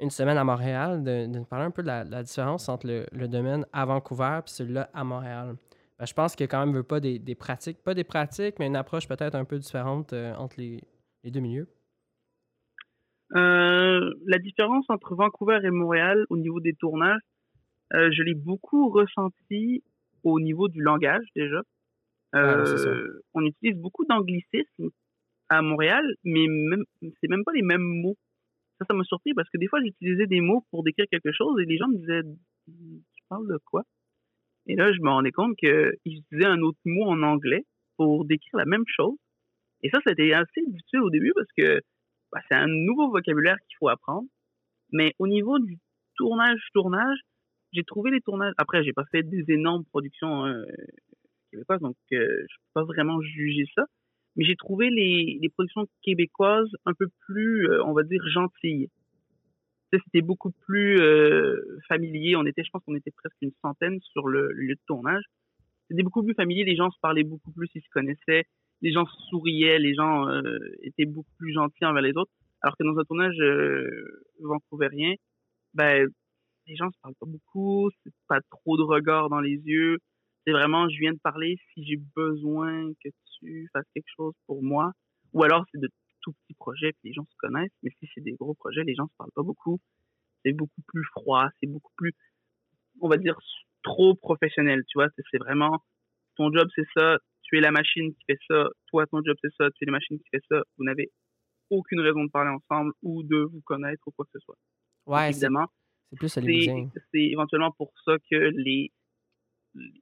une 0.00 0.10
semaine 0.10 0.36
à 0.36 0.42
Montréal, 0.42 1.04
de, 1.04 1.26
nous 1.26 1.44
parler 1.44 1.66
un 1.66 1.70
peu 1.70 1.82
de 1.82 1.86
la, 1.86 2.22
différence 2.24 2.68
entre 2.68 2.88
le, 3.12 3.28
domaine 3.28 3.64
à 3.72 3.84
Vancouver 3.84 4.40
et 4.44 4.48
celui-là 4.48 4.90
à 4.92 5.04
Montréal. 5.04 5.54
Ben, 6.00 6.06
je 6.06 6.12
pense 6.12 6.34
qu'il 6.34 6.42
y 6.42 6.48
a 6.48 6.50
quand 6.50 6.66
même 6.66 6.82
pas 6.82 6.98
des, 6.98 7.34
pratiques, 7.36 7.84
pas 7.84 7.94
des 7.94 8.04
pratiques, 8.04 8.58
mais 8.58 8.66
une 8.66 8.74
approche 8.74 9.06
peut-être 9.06 9.36
un 9.36 9.44
peu 9.44 9.60
différente 9.60 10.12
euh, 10.14 10.34
entre 10.34 10.56
les, 10.58 10.82
deux 11.22 11.38
milieux. 11.38 11.68
Euh, 13.36 14.12
la 14.26 14.38
différence 14.38 14.86
entre 14.88 15.14
Vancouver 15.14 15.60
et 15.62 15.70
Montréal 15.70 16.26
au 16.30 16.36
niveau 16.36 16.58
des 16.58 16.74
tournages, 16.74 17.20
euh, 17.94 18.10
je 18.10 18.24
l'ai 18.24 18.34
beaucoup 18.34 18.90
ressenti 18.90 19.84
au 20.24 20.40
niveau 20.40 20.68
du 20.68 20.82
langage 20.82 21.24
déjà. 21.34 21.62
Ah, 22.32 22.62
on 23.34 23.44
utilise 23.44 23.78
beaucoup 23.78 24.04
d'anglicisme 24.04 24.90
à 25.48 25.62
Montréal, 25.62 26.04
mais 26.24 26.46
même 26.46 26.84
c'est 27.00 27.28
même 27.28 27.44
pas 27.44 27.52
les 27.52 27.62
mêmes 27.62 27.80
mots 27.80 28.18
ça, 28.78 28.86
ça 28.88 28.94
m'a 28.94 29.04
surpris 29.04 29.34
parce 29.34 29.48
que 29.50 29.58
des 29.58 29.66
fois, 29.66 29.80
j'utilisais 29.82 30.26
des 30.26 30.40
mots 30.40 30.64
pour 30.70 30.84
décrire 30.84 31.06
quelque 31.10 31.32
chose 31.32 31.60
et 31.60 31.64
les 31.64 31.76
gens 31.76 31.88
me 31.88 31.98
disaient 31.98 32.22
Tu 32.66 33.22
parles 33.28 33.48
de 33.48 33.58
quoi? 33.64 33.82
Et 34.66 34.76
là, 34.76 34.92
je 34.92 35.00
me 35.00 35.10
rendais 35.10 35.32
compte 35.32 35.56
qu'ils 35.56 35.96
utilisaient 36.04 36.46
un 36.46 36.60
autre 36.60 36.78
mot 36.84 37.04
en 37.04 37.22
anglais 37.22 37.64
pour 37.96 38.24
décrire 38.24 38.56
la 38.56 38.66
même 38.66 38.84
chose. 38.86 39.16
Et 39.82 39.90
ça, 39.90 39.98
c'était 40.06 40.32
assez 40.32 40.62
difficile 40.66 41.00
au 41.00 41.10
début 41.10 41.32
parce 41.34 41.48
que 41.56 41.80
bah, 42.32 42.40
c'est 42.48 42.54
un 42.54 42.66
nouveau 42.68 43.10
vocabulaire 43.10 43.56
qu'il 43.68 43.76
faut 43.78 43.88
apprendre. 43.88 44.28
Mais 44.92 45.14
au 45.18 45.26
niveau 45.26 45.58
du 45.58 45.78
tournage, 46.16 46.60
tournage, 46.74 47.18
j'ai 47.72 47.84
trouvé 47.84 48.10
les 48.10 48.20
tournages. 48.20 48.54
Après, 48.58 48.82
j'ai 48.82 48.92
pas 48.92 49.04
fait 49.10 49.22
des 49.22 49.44
énormes 49.48 49.84
productions 49.84 50.46
euh, 50.46 50.64
québécoises, 51.50 51.80
donc 51.80 51.96
euh, 52.12 52.16
je 52.48 52.56
peux 52.56 52.72
pas 52.74 52.84
vraiment 52.84 53.20
juger 53.20 53.64
ça 53.74 53.84
mais 54.38 54.44
j'ai 54.44 54.56
trouvé 54.56 54.88
les, 54.88 55.38
les, 55.42 55.48
productions 55.48 55.86
québécoises 56.02 56.70
un 56.86 56.94
peu 56.94 57.08
plus, 57.26 57.68
euh, 57.68 57.84
on 57.84 57.92
va 57.92 58.04
dire, 58.04 58.22
gentilles. 58.28 58.88
C'était 59.92 60.22
beaucoup 60.22 60.52
plus 60.52 61.00
euh, 61.00 61.78
familier. 61.88 62.36
On 62.36 62.46
était, 62.46 62.62
je 62.62 62.70
pense 62.70 62.82
qu'on 62.84 62.94
était 62.94 63.10
presque 63.10 63.36
une 63.42 63.52
centaine 63.62 63.98
sur 64.00 64.28
le, 64.28 64.52
lieu 64.52 64.74
de 64.74 64.80
tournage. 64.86 65.24
C'était 65.90 66.04
beaucoup 66.04 66.22
plus 66.22 66.34
familier. 66.34 66.62
Les 66.62 66.76
gens 66.76 66.90
se 66.90 66.98
parlaient 67.00 67.24
beaucoup 67.24 67.50
plus, 67.50 67.68
ils 67.74 67.82
se 67.82 67.88
connaissaient. 67.90 68.44
Les 68.80 68.92
gens 68.92 69.06
souriaient, 69.28 69.80
les 69.80 69.94
gens 69.94 70.28
euh, 70.28 70.58
étaient 70.82 71.06
beaucoup 71.06 71.32
plus 71.38 71.52
gentils 71.52 71.84
envers 71.84 72.02
les 72.02 72.16
autres. 72.16 72.30
Alors 72.60 72.76
que 72.76 72.84
dans 72.84 72.96
un 72.96 73.04
tournage 73.04 73.40
euh, 73.40 74.22
vancouvérien, 74.40 75.14
ben, 75.74 76.08
les 76.68 76.76
gens 76.76 76.90
se 76.90 76.98
parlent 77.02 77.14
pas 77.18 77.26
beaucoup, 77.26 77.90
c'est 78.04 78.12
pas 78.28 78.40
trop 78.50 78.76
de 78.76 78.82
regard 78.82 79.28
dans 79.28 79.40
les 79.40 79.56
yeux. 79.64 79.98
C'est 80.44 80.52
vraiment, 80.52 80.88
je 80.88 80.98
viens 80.98 81.12
de 81.12 81.18
parler 81.18 81.56
si 81.72 81.84
j'ai 81.84 81.96
besoin 82.14 82.92
que 83.02 83.08
tu 83.38 83.68
fasses 83.72 83.86
quelque 83.94 84.08
chose 84.14 84.34
pour 84.46 84.62
moi. 84.62 84.92
Ou 85.32 85.42
alors, 85.42 85.64
c'est 85.72 85.80
de 85.80 85.88
tout 86.20 86.32
petits 86.32 86.54
projets, 86.54 86.92
puis 86.92 87.10
les 87.10 87.12
gens 87.12 87.24
se 87.24 87.36
connaissent. 87.38 87.72
Mais 87.82 87.90
si 87.98 88.08
c'est 88.14 88.20
des 88.20 88.32
gros 88.32 88.54
projets, 88.54 88.84
les 88.84 88.94
gens 88.94 89.06
se 89.06 89.16
parlent 89.16 89.32
pas 89.34 89.42
beaucoup. 89.42 89.80
C'est 90.44 90.52
beaucoup 90.52 90.82
plus 90.86 91.04
froid, 91.12 91.48
c'est 91.60 91.66
beaucoup 91.66 91.92
plus, 91.96 92.12
on 93.00 93.08
va 93.08 93.16
dire, 93.16 93.36
trop 93.82 94.14
professionnel, 94.14 94.82
tu 94.88 94.98
vois. 94.98 95.08
C'est 95.30 95.38
vraiment, 95.38 95.82
ton 96.36 96.52
job, 96.52 96.68
c'est 96.74 96.86
ça, 96.94 97.18
tu 97.42 97.58
es 97.58 97.60
la 97.60 97.70
machine 97.70 98.14
qui 98.14 98.24
fait 98.26 98.38
ça, 98.46 98.68
toi, 98.86 99.06
ton 99.06 99.22
job, 99.24 99.36
c'est 99.42 99.52
ça, 99.56 99.70
tu 99.70 99.84
es 99.84 99.86
la 99.86 99.92
machine 99.92 100.18
qui 100.18 100.28
fait 100.30 100.42
ça. 100.50 100.62
Vous 100.76 100.84
n'avez 100.84 101.10
aucune 101.70 102.00
raison 102.00 102.24
de 102.24 102.30
parler 102.30 102.50
ensemble 102.50 102.92
ou 103.02 103.22
de 103.22 103.38
vous 103.38 103.60
connaître 103.62 104.02
ou 104.06 104.10
quoi 104.12 104.24
que 104.26 104.38
ce 104.38 104.44
soit. 104.44 104.56
Ouais, 105.06 105.30
évidemment. 105.30 105.66
C'est 106.10 106.18
plus 106.18 106.28
C'est 107.12 107.22
éventuellement 107.22 107.72
pour 107.72 107.92
ça 108.04 108.16
que 108.30 108.36
les 108.36 108.92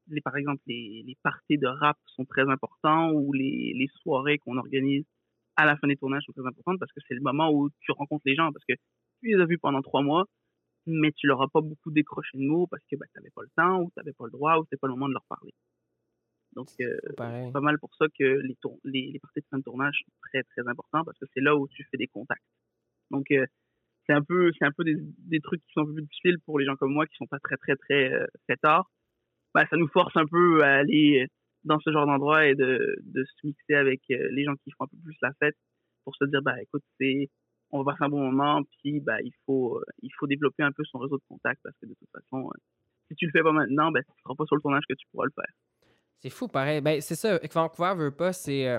les, 0.08 0.20
par 0.20 0.36
exemple, 0.36 0.62
les, 0.66 1.02
les 1.06 1.16
parties 1.22 1.58
de 1.58 1.66
rap 1.66 1.98
sont 2.06 2.24
très 2.24 2.48
importants 2.48 3.10
ou 3.12 3.32
les, 3.32 3.72
les 3.74 3.88
soirées 4.00 4.38
qu'on 4.38 4.56
organise 4.56 5.04
à 5.56 5.64
la 5.64 5.76
fin 5.76 5.88
des 5.88 5.96
tournages 5.96 6.22
sont 6.24 6.32
très 6.32 6.46
importantes 6.46 6.78
parce 6.78 6.92
que 6.92 7.00
c'est 7.06 7.14
le 7.14 7.20
moment 7.20 7.50
où 7.50 7.70
tu 7.80 7.92
rencontres 7.92 8.22
les 8.26 8.34
gens 8.34 8.52
parce 8.52 8.64
que 8.64 8.74
tu 8.74 9.28
les 9.28 9.40
as 9.40 9.46
vus 9.46 9.58
pendant 9.58 9.82
trois 9.82 10.02
mois, 10.02 10.26
mais 10.86 11.12
tu 11.12 11.26
leur 11.26 11.42
as 11.42 11.48
pas 11.48 11.60
beaucoup 11.60 11.90
décroché 11.90 12.38
de 12.38 12.44
mots 12.44 12.66
parce 12.66 12.82
que 12.90 12.96
bah, 12.96 13.06
tu 13.12 13.18
n'avais 13.18 13.30
pas 13.30 13.42
le 13.42 13.50
temps 13.56 13.82
ou 13.82 13.86
tu 13.86 13.98
n'avais 13.98 14.12
pas 14.12 14.26
le 14.26 14.30
droit 14.30 14.58
ou 14.58 14.64
c'était 14.64 14.76
pas 14.76 14.86
le 14.86 14.94
moment 14.94 15.08
de 15.08 15.14
leur 15.14 15.24
parler. 15.28 15.52
Donc, 16.52 16.68
euh, 16.80 16.96
c'est 17.06 17.16
pas 17.16 17.60
mal 17.60 17.78
pour 17.78 17.94
ça 17.96 18.06
que 18.18 18.24
les, 18.24 18.56
les, 18.84 19.10
les, 19.12 19.18
parties 19.18 19.40
de 19.40 19.46
fin 19.50 19.58
de 19.58 19.62
tournage 19.62 20.00
sont 20.06 20.12
très, 20.22 20.42
très 20.42 20.66
importantes 20.66 21.04
parce 21.04 21.18
que 21.18 21.26
c'est 21.34 21.42
là 21.42 21.54
où 21.54 21.68
tu 21.68 21.84
fais 21.90 21.98
des 21.98 22.06
contacts. 22.06 22.42
Donc, 23.10 23.30
euh, 23.30 23.46
c'est 24.06 24.14
un 24.14 24.22
peu, 24.22 24.50
c'est 24.58 24.64
un 24.64 24.72
peu 24.72 24.84
des, 24.84 24.96
des, 24.98 25.40
trucs 25.40 25.60
qui 25.62 25.72
sont 25.72 25.80
un 25.80 25.86
peu 25.86 25.94
plus 25.94 26.02
difficiles 26.02 26.38
pour 26.44 26.58
les 26.58 26.64
gens 26.64 26.76
comme 26.76 26.92
moi 26.92 27.06
qui 27.06 27.16
sont 27.16 27.26
pas 27.26 27.38
très, 27.40 27.56
très, 27.56 27.76
très 27.76 28.12
euh, 28.12 28.56
tard 28.62 28.90
bah, 29.54 29.64
ça 29.70 29.76
nous 29.76 29.88
force 29.88 30.14
un 30.16 30.26
peu 30.26 30.62
à 30.62 30.74
aller 30.74 31.26
dans 31.64 31.80
ce 31.80 31.90
genre 31.90 32.04
d'endroit 32.04 32.46
et 32.46 32.54
de, 32.54 32.96
de 33.02 33.24
se 33.24 33.46
mixer 33.46 33.74
avec 33.74 34.02
euh, 34.10 34.28
les 34.30 34.44
gens 34.44 34.54
qui 34.62 34.70
font 34.72 34.84
un 34.84 34.88
peu 34.88 34.98
plus 35.02 35.16
la 35.22 35.32
fête 35.40 35.56
pour 36.04 36.14
se 36.16 36.26
dire, 36.26 36.42
bah, 36.42 36.60
écoute, 36.60 36.82
c'est, 37.00 37.30
on 37.70 37.82
va 37.82 37.92
passer 37.92 38.04
un 38.04 38.10
bon 38.10 38.30
moment, 38.30 38.62
puis, 38.82 39.00
bah, 39.00 39.20
il 39.22 39.32
faut, 39.46 39.78
euh, 39.78 39.84
il 40.02 40.10
faut 40.18 40.26
développer 40.26 40.62
un 40.62 40.72
peu 40.72 40.84
son 40.84 40.98
réseau 40.98 41.16
de 41.16 41.22
contacts 41.28 41.60
parce 41.62 41.74
que 41.80 41.86
de 41.86 41.94
toute 41.94 42.10
façon, 42.10 42.50
si 43.08 43.14
tu 43.16 43.24
le 43.24 43.32
fais 43.32 43.42
pas 43.42 43.52
maintenant, 43.52 43.90
ben, 43.90 44.02
ce 44.06 44.22
sera 44.22 44.34
pas 44.34 44.44
sur 44.44 44.56
le 44.56 44.62
tournage 44.62 44.84
que 44.86 44.94
tu 44.94 45.06
pourras 45.10 45.24
le 45.24 45.32
faire. 45.34 45.54
C'est 46.18 46.30
fou, 46.30 46.48
pareil. 46.48 46.82
Ben, 46.82 47.00
c'est 47.00 47.14
ça. 47.14 47.38
Vancouver 47.52 47.94
veut 47.96 48.14
pas, 48.14 48.34
c'est 48.34 48.78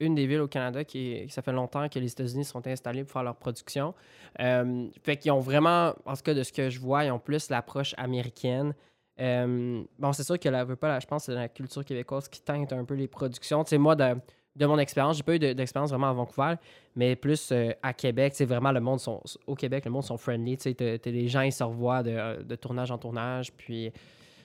une 0.00 0.14
des 0.14 0.26
villes 0.26 0.40
au 0.40 0.48
Canada 0.48 0.84
qui, 0.84 1.26
ça 1.28 1.42
fait 1.42 1.52
longtemps 1.52 1.88
que 1.88 1.98
les 1.98 2.12
États-Unis 2.12 2.44
sont 2.44 2.66
installés 2.66 3.04
pour 3.04 3.12
faire 3.12 3.22
leur 3.22 3.36
production. 3.36 3.94
fait 4.38 5.16
qu'ils 5.18 5.32
ont 5.32 5.40
vraiment, 5.40 5.94
en 6.04 6.14
tout 6.14 6.22
cas 6.22 6.34
de 6.34 6.42
ce 6.42 6.52
que 6.52 6.68
je 6.70 6.78
vois, 6.80 7.04
ils 7.04 7.10
ont 7.10 7.18
plus 7.18 7.48
l'approche 7.48 7.94
américaine. 7.96 8.74
Euh, 9.20 9.82
bon, 9.98 10.12
c'est 10.12 10.24
sûr 10.24 10.38
que 10.38 10.48
la 10.48 10.66
pas, 10.66 11.00
je 11.00 11.06
pense 11.06 11.26
que 11.26 11.32
c'est 11.32 11.38
la 11.38 11.48
culture 11.48 11.84
québécoise 11.84 12.28
qui 12.28 12.40
teinte 12.42 12.72
un 12.72 12.84
peu 12.84 12.94
les 12.94 13.08
productions. 13.08 13.64
Tu 13.64 13.70
sais, 13.70 13.78
moi, 13.78 13.96
de, 13.96 14.14
de 14.56 14.66
mon 14.66 14.78
expérience, 14.78 15.16
j'ai 15.16 15.22
pas 15.22 15.36
eu 15.36 15.38
d'expérience 15.38 15.90
vraiment 15.90 16.10
à 16.10 16.12
Vancouver, 16.12 16.54
mais 16.94 17.16
plus 17.16 17.50
euh, 17.52 17.72
à 17.82 17.92
Québec, 17.94 18.34
c'est 18.36 18.44
vraiment 18.44 18.72
le 18.72 18.80
monde 18.80 19.00
sont, 19.00 19.22
au 19.46 19.54
Québec, 19.54 19.84
le 19.86 19.90
monde 19.90 20.04
sont 20.04 20.18
friendly. 20.18 20.58
Tu 20.58 20.74
sais, 20.78 21.00
les 21.06 21.28
gens, 21.28 21.42
ils 21.42 21.52
se 21.52 21.64
revoient 21.64 22.02
de, 22.02 22.42
de, 22.42 22.56
tournage 22.56 22.90
en 22.90 22.98
tournage, 22.98 23.52
puis 23.52 23.90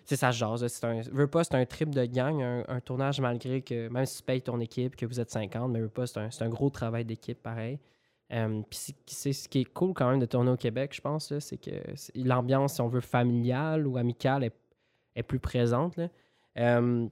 c'est 0.05 0.15
ça 0.15 0.31
jase. 0.31 0.65
C'est 0.67 0.85
un, 0.85 1.01
veux 1.11 1.27
pas, 1.27 1.43
c'est 1.43 1.55
un 1.55 1.65
trip 1.65 1.89
de 1.89 2.05
gang, 2.05 2.41
un, 2.41 2.79
tournage 2.81 3.19
malgré 3.21 3.61
que, 3.61 3.87
même 3.89 4.05
si 4.05 4.17
tu 4.17 4.23
payes 4.23 4.41
ton 4.41 4.59
équipe, 4.59 4.95
que 4.95 5.05
vous 5.05 5.19
êtes 5.19 5.29
50, 5.29 5.71
mais 5.71 5.79
veux 5.79 5.89
pas, 5.89 6.07
c'est 6.07 6.19
un, 6.19 6.29
un, 6.39 6.49
gros 6.49 6.69
travail 6.69 7.05
d'équipe 7.05 7.41
pareil. 7.41 7.79
Euh, 8.31 8.61
puis 8.69 8.95
c'est 9.07 9.33
ce 9.33 9.49
qui 9.49 9.61
est 9.61 9.73
cool 9.73 9.93
quand 9.93 10.09
même 10.09 10.19
de 10.19 10.25
tourner 10.25 10.51
au 10.51 10.57
Québec, 10.57 10.93
je 10.95 11.01
pense, 11.01 11.37
c'est 11.39 11.57
que 11.57 11.71
l'ambiance, 12.15 12.75
si 12.75 12.81
on 12.81 12.87
veut, 12.87 13.01
familiale 13.01 13.85
ou 13.85 13.97
amicale 13.97 14.45
est 14.45 14.55
est 15.15 15.23
plus 15.23 15.39
présente. 15.39 15.97
Là. 15.97 16.09
Euh, 16.57 17.07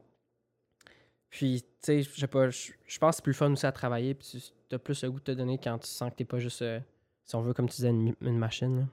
puis, 1.30 1.62
tu 1.62 1.68
sais, 1.82 2.02
je 2.02 2.10
sais 2.10 2.28
pas, 2.28 2.50
je 2.50 2.98
pense 3.00 3.12
que 3.12 3.16
c'est 3.18 3.24
plus 3.24 3.34
fun 3.34 3.52
aussi 3.52 3.66
à 3.66 3.72
travailler, 3.72 4.14
puis 4.16 4.52
tu 4.70 4.76
as 4.76 4.80
plus 4.80 5.04
le 5.04 5.12
goût 5.12 5.20
de 5.20 5.26
te 5.26 5.32
donner 5.32 5.58
quand 5.58 5.78
tu 5.80 5.88
sens 5.88 6.12
que 6.12 6.16
t'es 6.16 6.26
pas 6.26 6.40
juste, 6.40 6.62
euh, 6.62 6.80
si 7.26 7.36
on 7.36 7.42
veut, 7.42 7.54
comme 7.54 7.70
tu 7.70 7.76
disais, 7.76 7.90
une, 7.90 8.38
machine. 8.38 8.88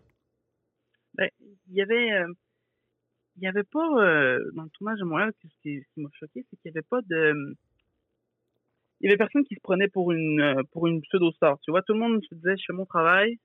Ben, 1.15 1.29
il 1.69 1.77
y 1.77 1.83
avait. 1.83 2.25
Il 3.37 3.43
y 3.43 3.47
avait 3.47 3.65
pas, 3.65 3.89
dans 4.55 4.63
le 4.63 4.71
tournage 4.71 4.99
de 4.99 5.05
Montréal, 5.05 5.33
ce 5.43 5.49
qui, 5.63 5.83
m'a 5.97 6.09
choqué, 6.19 6.45
c'est 6.49 6.57
qu'il 6.57 6.73
y 6.73 6.75
avait 6.77 6.87
pas 6.89 7.01
de. 7.03 7.55
Il 9.01 9.05
y 9.05 9.09
avait 9.09 9.19
personne 9.19 9.45
qui 9.45 9.55
se 9.55 9.61
prenait 9.61 9.89
pour 9.89 10.13
une, 10.13 10.63
pour 10.73 10.87
une 10.87 11.03
pseudo-star. 11.03 11.59
Tu 11.61 11.71
vois, 11.71 11.83
tout 11.83 11.93
le 11.93 11.99
monde 11.99 12.23
se 12.25 12.35
disait, 12.35 12.57
je 12.57 12.65
fais 12.67 12.73
mon 12.73 12.87
travail, 12.87 13.39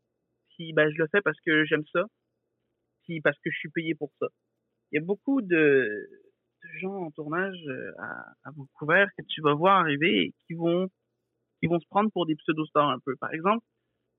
puis 0.52 0.72
ben, 0.74 0.90
je 0.90 0.98
le 0.98 1.08
fais 1.12 1.22
parce 1.22 1.40
que 1.42 1.66
j'aime 1.66 1.84
ça, 1.92 2.06
puis 3.04 3.20
parce 3.22 3.38
que 3.40 3.52
je 3.52 3.58
suis 3.58 3.70
payé 3.70 3.94
pour 3.96 4.12
ça 4.20 4.28
il 4.92 4.96
y 4.96 5.00
a 5.00 5.06
beaucoup 5.06 5.42
de, 5.42 6.10
gens 6.80 6.96
en 7.06 7.12
tournage 7.12 7.58
euh, 7.68 7.92
à, 8.44 8.52
Vancouver 8.52 9.06
que 9.18 9.24
tu 9.28 9.42
vas 9.42 9.54
voir 9.54 9.80
arriver 9.80 10.26
et 10.26 10.34
qui 10.46 10.54
vont, 10.54 10.90
qui 11.60 11.68
vont 11.68 11.80
se 11.80 11.88
prendre 11.88 12.12
pour 12.12 12.26
des 12.26 12.36
pseudo-stars 12.36 12.90
un 12.90 13.00
peu. 13.00 13.16
Par 13.16 13.34
exemple, 13.34 13.66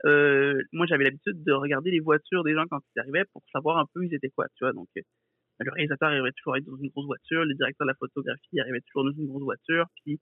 euh, 0.05 0.61
moi 0.73 0.87
j'avais 0.87 1.05
l'habitude 1.05 1.45
de 1.45 1.53
regarder 1.53 1.91
les 1.91 2.01
voitures 2.01 2.43
des 2.43 2.55
gens 2.55 2.67
quand 2.69 2.81
ils 2.95 3.01
arrivaient 3.01 3.25
pour 3.33 3.43
savoir 3.53 3.79
un 3.79 3.87
peu 3.95 4.05
ils 4.05 4.15
étaient 4.15 4.31
quoi, 4.31 4.47
tu 4.57 4.65
vois. 4.65 4.73
Donc 4.73 4.89
euh, 4.97 5.03
le 5.61 5.71
réalisateur 5.71 6.09
arrivait 6.09 6.33
toujours 6.33 6.57
dans 6.67 6.77
une 6.77 6.91
grosse 6.91 7.07
voiture, 7.07 7.45
le 7.45 7.55
directeur 7.55 7.87
de 7.87 7.91
la 7.91 7.97
photographie 7.97 8.61
arrivait 8.61 8.81
toujours 8.81 9.05
dans 9.05 9.17
une 9.17 9.27
grosse 9.27 9.43
voiture, 9.43 9.87
puis 10.05 10.21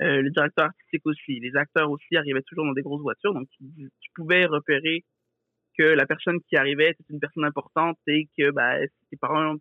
le 0.00 0.30
directeur 0.30 0.66
artistique 0.66 1.04
aussi, 1.04 1.40
les 1.40 1.54
acteurs 1.56 1.90
aussi 1.90 2.16
arrivaient 2.16 2.42
toujours 2.42 2.64
dans 2.64 2.72
des 2.72 2.80
grosses 2.80 3.02
voitures, 3.02 3.34
donc 3.34 3.48
tu 3.58 4.10
pouvais 4.14 4.46
repérer 4.46 5.04
que 5.78 5.82
la 5.82 6.06
personne 6.06 6.40
qui 6.48 6.56
arrivait 6.56 6.90
était 6.90 7.04
une 7.10 7.20
personne 7.20 7.44
importante 7.44 7.98
et 8.06 8.28
que 8.36 8.50
bah, 8.50 8.78
c'était 9.02 9.16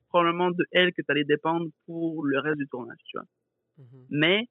probablement 0.10 0.52
de 0.52 0.66
elle 0.72 0.92
que 0.94 1.02
tu 1.02 1.12
allais 1.12 1.24
dépendre 1.24 1.68
pour 1.86 2.26
le 2.26 2.40
reste 2.40 2.58
du 2.58 2.68
tournage, 2.68 2.98
tu 3.06 3.18
vois. 3.18 3.26
Mm-hmm. 3.80 4.06
Mais 4.10 4.46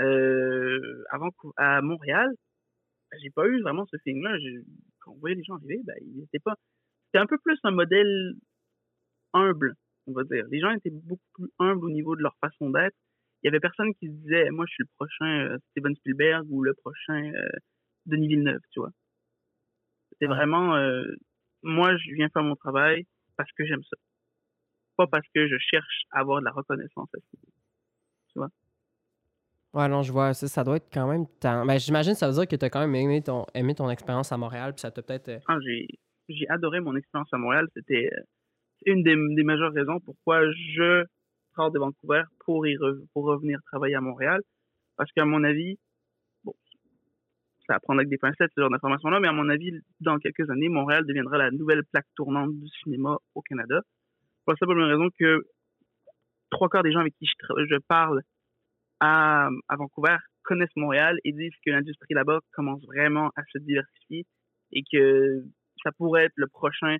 euh, 0.00 1.04
avant 1.10 1.30
à 1.56 1.82
Montréal, 1.82 2.28
j'ai 3.20 3.30
pas 3.30 3.46
eu 3.46 3.60
vraiment 3.62 3.86
ce 3.86 3.96
feeling-là. 3.98 4.36
Quand 5.00 5.12
on 5.12 5.18
voyait 5.18 5.36
les 5.36 5.44
gens 5.44 5.56
arriver, 5.56 5.80
bah, 5.84 5.92
ils 6.00 6.22
étaient 6.24 6.38
pas 6.38 6.54
c'était 7.06 7.22
un 7.22 7.26
peu 7.26 7.36
plus 7.38 7.58
un 7.64 7.72
modèle 7.72 8.32
humble, 9.34 9.74
on 10.06 10.12
va 10.12 10.24
dire. 10.24 10.44
Les 10.50 10.60
gens 10.60 10.70
étaient 10.72 10.90
beaucoup 10.90 11.22
plus 11.34 11.50
humbles 11.58 11.84
au 11.84 11.90
niveau 11.90 12.16
de 12.16 12.22
leur 12.22 12.36
façon 12.40 12.70
d'être. 12.70 12.96
Il 13.42 13.46
y 13.46 13.48
avait 13.48 13.60
personne 13.60 13.92
qui 13.94 14.06
se 14.06 14.12
disait, 14.12 14.50
moi, 14.50 14.66
je 14.68 14.74
suis 14.74 14.84
le 14.84 14.90
prochain 14.96 15.50
euh, 15.50 15.58
Steven 15.70 15.94
Spielberg 15.96 16.46
ou 16.50 16.62
le 16.62 16.74
prochain 16.74 17.32
euh, 17.34 17.48
Denis 18.06 18.28
Villeneuve, 18.28 18.60
tu 18.70 18.80
vois. 18.80 18.92
C'était 20.12 20.26
vraiment, 20.26 20.76
euh, 20.76 21.04
moi, 21.62 21.96
je 21.96 22.14
viens 22.14 22.28
faire 22.28 22.44
mon 22.44 22.54
travail 22.54 23.04
parce 23.36 23.50
que 23.52 23.64
j'aime 23.66 23.82
ça. 23.82 23.96
Pas 24.96 25.06
parce 25.06 25.26
que 25.34 25.48
je 25.48 25.56
cherche 25.58 26.02
à 26.12 26.20
avoir 26.20 26.40
de 26.40 26.44
la 26.44 26.52
reconnaissance 26.52 27.08
à 27.14 27.18
ce 27.18 27.36
niveau. 27.36 27.52
Tu 28.32 28.38
vois? 28.38 28.50
Ouais, 29.74 29.88
non, 29.88 30.02
je 30.02 30.12
vois. 30.12 30.34
Ça, 30.34 30.46
ça 30.46 30.62
doit 30.64 30.76
être 30.76 30.90
quand 30.92 31.08
même. 31.08 31.26
Ben, 31.42 31.78
J'imagine 31.78 32.12
que 32.12 32.18
ça 32.18 32.28
veut 32.28 32.34
dire 32.34 32.46
que 32.46 32.56
tu 32.56 32.64
as 32.64 32.70
quand 32.70 32.80
même 32.80 32.94
aimé 32.94 33.22
ton, 33.22 33.46
aimé 33.54 33.74
ton 33.74 33.88
expérience 33.90 34.30
à 34.30 34.36
Montréal, 34.36 34.74
puis 34.74 34.82
ça 34.82 34.90
t'a 34.90 35.02
peut-être. 35.02 35.42
Ah, 35.48 35.58
j'ai 36.28 36.48
adoré 36.48 36.80
mon 36.80 36.94
expérience 36.94 37.32
à 37.32 37.38
Montréal. 37.38 37.68
C'était 37.74 38.10
une 38.86 39.02
des, 39.02 39.44
majeures 39.44 39.72
raisons 39.72 40.00
pourquoi 40.00 40.50
je 40.52 41.04
sors 41.54 41.70
de 41.70 41.78
Vancouver 41.78 42.22
pour, 42.40 42.66
y 42.66 42.76
pour 43.12 43.24
revenir 43.24 43.60
travailler 43.66 43.94
à 43.94 44.00
Montréal. 44.00 44.40
Parce 44.96 45.10
qu'à 45.12 45.24
mon 45.24 45.44
avis, 45.44 45.78
bon, 46.44 46.54
ça 47.66 47.74
va 47.74 47.80
prendre 47.80 48.00
avec 48.00 48.08
des 48.08 48.18
pincettes 48.18 48.50
ce 48.54 48.60
genre 48.60 48.70
d'informations-là, 48.70 49.20
mais 49.20 49.28
à 49.28 49.32
mon 49.32 49.48
avis, 49.48 49.72
dans 50.00 50.18
quelques 50.18 50.48
années, 50.50 50.68
Montréal 50.68 51.04
deviendra 51.06 51.38
la 51.38 51.50
nouvelle 51.50 51.82
plaque 51.92 52.06
tournante 52.16 52.52
du 52.52 52.68
cinéma 52.82 53.16
au 53.34 53.42
Canada. 53.42 53.80
Pour 54.44 54.54
la 54.54 54.56
simple 54.56 54.80
raison 54.80 55.08
que 55.18 55.42
trois 56.50 56.68
quarts 56.68 56.82
des 56.82 56.92
gens 56.92 57.00
avec 57.00 57.14
qui 57.16 57.26
je, 57.26 57.66
je 57.70 57.76
parle 57.88 58.22
à, 59.00 59.48
à 59.68 59.76
Vancouver 59.76 60.16
connaissent 60.42 60.76
Montréal 60.76 61.18
et 61.24 61.32
disent 61.32 61.54
que 61.64 61.70
l'industrie 61.70 62.14
là-bas 62.14 62.40
commence 62.52 62.84
vraiment 62.84 63.30
à 63.36 63.42
se 63.52 63.58
diversifier 63.58 64.26
et 64.72 64.82
que 64.90 65.44
ça 65.82 65.92
pourrait 65.92 66.24
être 66.24 66.36
le 66.36 66.48
prochain 66.48 66.96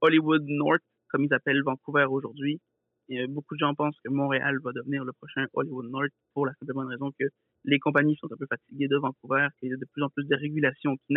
Hollywood 0.00 0.44
North 0.46 0.82
comme 1.16 1.24
ils 1.24 1.34
appellent 1.34 1.62
Vancouver 1.62 2.04
aujourd'hui. 2.10 2.60
Et 3.08 3.26
beaucoup 3.26 3.54
de 3.54 3.60
gens 3.60 3.74
pensent 3.74 3.96
que 4.04 4.10
Montréal 4.10 4.58
va 4.62 4.72
devenir 4.72 5.02
le 5.04 5.12
prochain 5.12 5.46
Hollywood 5.54 5.88
North 5.88 6.10
pour 6.34 6.44
la 6.44 6.52
simple 6.60 6.74
bonne 6.74 6.88
raison 6.88 7.10
que 7.18 7.24
les 7.64 7.78
compagnies 7.78 8.16
sont 8.16 8.30
un 8.30 8.36
peu 8.36 8.46
fatiguées 8.46 8.88
de 8.88 8.98
Vancouver, 8.98 9.48
qu'il 9.58 9.70
y 9.70 9.72
a 9.72 9.76
de 9.76 9.86
plus 9.92 10.02
en 10.02 10.10
plus 10.10 10.26
de 10.26 10.36
régulations 10.36 10.96
qui 11.06 11.14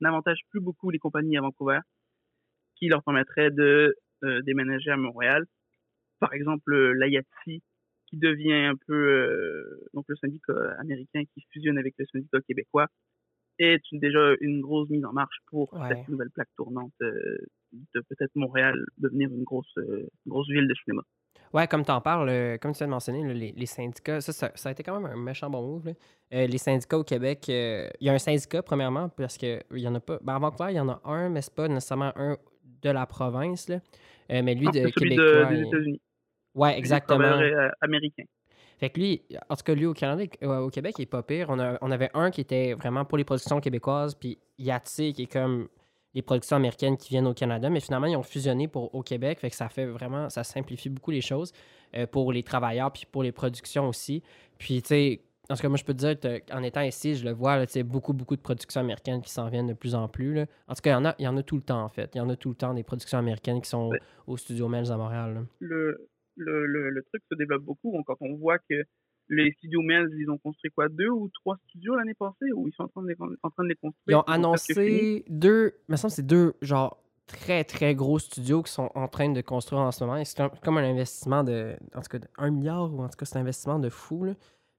n'avantagent 0.00 0.44
plus 0.50 0.60
beaucoup 0.60 0.90
les 0.90 0.98
compagnies 0.98 1.38
à 1.38 1.40
Vancouver, 1.40 1.78
qui 2.74 2.88
leur 2.88 3.02
permettraient 3.02 3.50
de 3.50 3.96
euh, 4.24 4.42
déménager 4.42 4.90
à 4.90 4.98
Montréal. 4.98 5.46
Par 6.18 6.34
exemple, 6.34 6.92
l'AYATSI, 6.98 7.62
qui 8.08 8.16
devient 8.18 8.52
un 8.52 8.76
peu 8.86 8.94
euh, 8.94 9.88
donc 9.94 10.04
le 10.08 10.16
syndicat 10.16 10.52
américain 10.80 11.22
qui 11.32 11.46
fusionne 11.50 11.78
avec 11.78 11.94
le 11.98 12.04
syndicat 12.12 12.40
québécois, 12.46 12.88
est 13.58 13.82
déjà 13.92 14.34
une 14.40 14.60
grosse 14.60 14.88
mise 14.88 15.04
en 15.04 15.12
marche 15.12 15.38
pour 15.46 15.70
cette 15.88 16.08
nouvelle 16.08 16.30
plaque 16.30 16.48
tournante 16.56 16.92
euh, 17.02 17.38
de 17.72 18.00
peut-être 18.00 18.34
Montréal 18.34 18.84
devenir 18.98 19.28
une 19.30 19.44
grosse, 19.44 19.66
euh, 19.78 20.06
grosse 20.26 20.48
ville 20.48 20.68
de 20.68 20.74
cinéma. 20.84 21.02
Ouais, 21.52 21.66
comme 21.66 21.84
tu 21.84 21.90
en 21.90 22.00
parles, 22.00 22.28
euh, 22.28 22.58
comme 22.58 22.72
tu 22.72 22.78
viens 22.78 22.88
de 22.88 22.92
mentionner, 22.92 23.32
les, 23.32 23.52
les, 23.52 23.66
syndicats, 23.66 24.20
ça, 24.20 24.32
ça, 24.32 24.68
a 24.68 24.72
été 24.72 24.82
quand 24.82 25.00
même 25.00 25.10
un 25.10 25.16
méchant 25.16 25.48
bon 25.48 25.62
move. 25.62 25.94
les 26.30 26.58
syndicats 26.58 26.98
au 26.98 27.04
Québec, 27.04 27.48
il 27.48 27.90
y 28.00 28.08
a 28.08 28.12
un 28.12 28.18
syndicat, 28.18 28.62
premièrement, 28.62 29.08
parce 29.08 29.38
qu'il 29.38 29.62
y 29.72 29.88
en 29.88 29.94
a 29.94 30.00
pas. 30.00 30.18
Ben, 30.22 30.34
à 30.34 30.38
Vancouver, 30.38 30.72
il 30.72 30.76
y 30.76 30.80
en 30.80 30.88
a 30.88 31.00
un, 31.04 31.28
mais 31.28 31.42
c'est 31.42 31.54
pas 31.54 31.68
nécessairement 31.68 32.12
un 32.16 32.36
de 32.82 32.90
la 32.90 33.06
province. 33.06 33.68
Là. 33.68 33.80
mais 34.28 34.54
lui, 34.54 34.66
de 34.66 34.88
Québec. 34.90 35.18
De, 35.18 35.54
des 35.54 35.62
États-Unis. 35.62 36.00
Ouais, 36.54 36.76
exactement. 36.78 37.38
américain. 37.80 38.24
Fait 38.78 38.90
que 38.90 39.00
lui, 39.00 39.22
en 39.48 39.56
tout 39.56 39.64
cas, 39.64 39.74
lui 39.74 39.86
au 39.86 39.94
Canada, 39.94 40.24
au 40.42 40.70
Québec, 40.70 40.94
il 40.98 41.02
est 41.02 41.06
pas 41.06 41.22
pire. 41.22 41.46
On, 41.48 41.58
a, 41.58 41.78
on 41.80 41.90
avait 41.90 42.10
un 42.14 42.30
qui 42.30 42.42
était 42.42 42.74
vraiment 42.74 43.04
pour 43.04 43.18
les 43.18 43.24
productions 43.24 43.60
québécoises, 43.60 44.14
puis 44.14 44.38
Yatsi 44.58 45.12
qui 45.12 45.22
est 45.22 45.32
comme 45.32 45.68
les 46.14 46.22
productions 46.22 46.56
américaines 46.56 46.96
qui 46.96 47.10
viennent 47.10 47.26
au 47.26 47.34
Canada, 47.34 47.68
mais 47.68 47.80
finalement, 47.80 48.06
ils 48.06 48.16
ont 48.16 48.22
fusionné 48.22 48.68
pour, 48.68 48.94
au 48.94 49.02
Québec, 49.02 49.38
fait 49.38 49.50
que 49.50 49.56
ça 49.56 49.68
fait 49.68 49.84
vraiment, 49.84 50.30
ça 50.30 50.44
simplifie 50.44 50.88
beaucoup 50.88 51.10
les 51.10 51.20
choses 51.20 51.52
euh, 51.94 52.06
pour 52.06 52.32
les 52.32 52.42
travailleurs, 52.42 52.90
puis 52.90 53.04
pour 53.10 53.22
les 53.22 53.32
productions 53.32 53.86
aussi. 53.86 54.22
Puis, 54.56 54.80
tu 54.80 54.88
sais, 54.88 55.20
en 55.50 55.54
tout 55.54 55.62
cas, 55.62 55.68
moi, 55.68 55.76
je 55.76 55.84
peux 55.84 55.92
te 55.92 56.12
dire, 56.12 56.40
en 56.52 56.62
étant 56.62 56.80
ici, 56.80 57.16
je 57.16 57.24
le 57.24 57.32
vois, 57.32 57.64
tu 57.66 57.74
sais, 57.74 57.82
beaucoup, 57.82 58.14
beaucoup 58.14 58.34
de 58.34 58.40
productions 58.40 58.80
américaines 58.80 59.20
qui 59.20 59.30
s'en 59.30 59.48
viennent 59.48 59.66
de 59.66 59.74
plus 59.74 59.94
en 59.94 60.08
plus. 60.08 60.32
Là. 60.32 60.46
En 60.68 60.74
tout 60.74 60.80
cas, 60.80 60.90
il 60.90 60.94
y, 60.94 60.96
en 60.96 61.04
a, 61.04 61.14
il 61.18 61.24
y 61.24 61.28
en 61.28 61.36
a 61.36 61.42
tout 61.42 61.56
le 61.56 61.62
temps, 61.62 61.84
en 61.84 61.88
fait. 61.90 62.10
Il 62.14 62.18
y 62.18 62.20
en 62.22 62.30
a 62.30 62.36
tout 62.36 62.48
le 62.48 62.54
temps 62.54 62.72
des 62.72 62.82
productions 62.82 63.18
américaines 63.18 63.60
qui 63.60 63.68
sont 63.68 63.90
au 64.26 64.36
studio 64.38 64.68
Melz 64.68 64.90
à 64.90 64.96
Montréal. 64.96 65.46
Le, 65.60 66.08
le, 66.36 66.66
le, 66.66 67.02
truc 67.04 67.22
se 67.30 67.36
développe 67.36 67.62
beaucoup. 67.62 67.96
Quand 68.06 68.16
on 68.20 68.36
voit 68.36 68.58
que 68.58 68.84
les 69.28 69.52
studios 69.52 69.82
Mills, 69.82 70.10
ils 70.18 70.30
ont 70.30 70.38
construit 70.38 70.70
quoi 70.70 70.88
Deux 70.88 71.08
ou 71.08 71.28
trois 71.28 71.56
studios 71.68 71.96
l'année 71.96 72.14
passée 72.14 72.52
ou 72.54 72.68
ils 72.68 72.74
sont 72.74 72.84
en 72.84 72.88
train 72.88 73.02
de 73.02 73.08
les, 73.08 73.16
en 73.42 73.50
train 73.50 73.64
de 73.64 73.68
les 73.68 73.74
construire? 73.74 74.02
Ils 74.08 74.14
ont 74.16 74.32
annoncé 74.32 75.24
deux, 75.28 75.72
il 75.88 75.92
me 75.92 75.96
semble 75.96 76.12
c'est 76.12 76.26
deux, 76.26 76.54
genre, 76.62 77.02
très 77.26 77.64
très 77.64 77.94
gros 77.94 78.18
studios 78.18 78.62
qui 78.62 78.72
sont 78.72 78.90
en 78.94 79.08
train 79.08 79.30
de 79.30 79.40
construire 79.40 79.82
en 79.82 79.92
ce 79.92 80.04
moment. 80.04 80.22
C'est 80.24 80.40
comme 80.62 80.78
un 80.78 80.88
investissement 80.88 81.42
de, 81.42 81.76
en 81.94 82.00
tout 82.00 82.18
cas, 82.18 82.26
un 82.38 82.50
milliard 82.50 82.92
ou 82.92 83.02
en 83.02 83.08
tout 83.08 83.16
cas, 83.16 83.24
c'est 83.24 83.36
un 83.36 83.40
investissement 83.40 83.78
de 83.78 83.88
fou. 83.88 84.24
Là. 84.24 84.34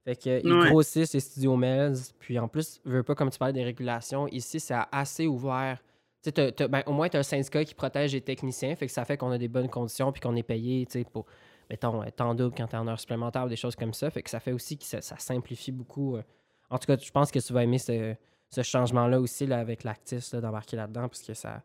Fait 0.05 0.15
qu'ils 0.15 0.41
grossissent 0.69 1.13
les 1.13 1.19
studios 1.19 1.57
Mills. 1.57 1.97
Puis 2.19 2.39
en 2.39 2.47
plus, 2.47 2.79
je 2.85 2.91
veux 2.91 3.03
pas, 3.03 3.15
comme 3.15 3.29
tu 3.29 3.37
parlais 3.37 3.53
des 3.53 3.63
régulations, 3.63 4.27
ici, 4.29 4.59
c'est 4.59 4.75
assez 4.91 5.27
ouvert. 5.27 5.83
ben, 6.25 6.83
au 6.85 6.93
moins, 6.93 7.09
tu 7.09 7.17
as 7.17 7.19
un 7.19 7.23
syndicat 7.23 7.65
qui 7.65 7.75
protège 7.75 8.13
les 8.13 8.21
techniciens. 8.21 8.73
Fait 8.77 8.85
que 8.85 8.91
ça 8.93 9.03
fait 9.03 9.17
qu'on 9.17 9.31
a 9.31 9.37
des 9.37 9.49
bonnes 9.49 9.69
conditions 9.69 10.13
puis 10.13 10.21
qu'on 10.21 10.37
est 10.37 10.43
payé 10.43 10.87
pour 11.11 11.25
mettons, 11.69 12.01
euh, 12.01 12.09
temps 12.09 12.35
double 12.35 12.55
quand 12.55 12.67
tu 12.67 12.75
es 12.75 12.79
en 12.79 12.87
heure 12.87 12.99
supplémentaire 12.99 13.45
ou 13.45 13.49
des 13.49 13.55
choses 13.55 13.75
comme 13.75 13.93
ça. 13.93 14.09
Fait 14.09 14.23
que 14.23 14.29
ça 14.29 14.39
fait 14.39 14.51
aussi 14.51 14.77
que 14.77 14.85
ça, 14.85 15.01
simplifie 15.01 15.71
beaucoup. 15.71 16.15
Euh. 16.15 16.23
En 16.69 16.77
tout 16.77 16.85
cas, 16.85 16.97
je 16.97 17.11
pense 17.11 17.31
que 17.31 17.39
tu 17.39 17.53
vas 17.53 17.63
aimer 17.63 17.77
ce, 17.79 18.15
changement-là 18.61 19.19
aussi 19.19 19.45
là, 19.45 19.59
avec 19.59 19.83
l'Actis 19.83 20.33
d'embarquer 20.33 20.77
là-dedans 20.77 21.07
parce 21.07 21.21
que 21.21 21.33
ça, 21.33 21.61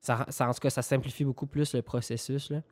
ça, 0.00 0.26
en 0.40 0.52
tout 0.52 0.60
cas, 0.60 0.70
ça 0.70 0.82
simplifie 0.82 1.24
beaucoup 1.24 1.46
plus 1.46 1.74
le 1.74 1.82
processus. 1.82 2.50
Là. 2.50 2.62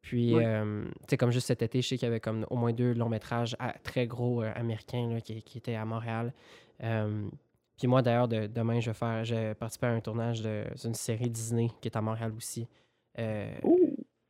Puis, 0.00 0.34
euh, 0.34 0.84
tu 0.84 1.06
sais, 1.10 1.16
comme 1.16 1.30
juste 1.30 1.46
cet 1.46 1.62
été, 1.62 1.80
je 1.80 1.88
sais 1.88 1.96
qu'il 1.96 2.06
y 2.06 2.10
avait 2.10 2.20
comme 2.20 2.44
au 2.50 2.56
moins 2.56 2.72
deux 2.72 2.92
longs 2.92 3.08
métrages 3.08 3.56
très 3.84 4.08
gros 4.08 4.42
américains 4.42 5.20
qui, 5.20 5.58
étaient 5.58 5.76
à 5.76 5.84
Montréal. 5.84 6.32
puis 6.80 7.86
moi, 7.86 8.02
d'ailleurs, 8.02 8.26
demain, 8.26 8.80
je 8.80 8.90
vais 8.90 8.94
faire, 8.94 9.24
j'ai 9.24 9.54
participé 9.54 9.86
à 9.86 9.90
un 9.90 10.00
tournage 10.00 10.42
d'une 10.42 10.94
série 10.94 11.30
Disney 11.30 11.68
qui 11.80 11.86
est 11.86 11.96
à 11.96 12.00
Montréal 12.00 12.32
aussi. 12.36 12.66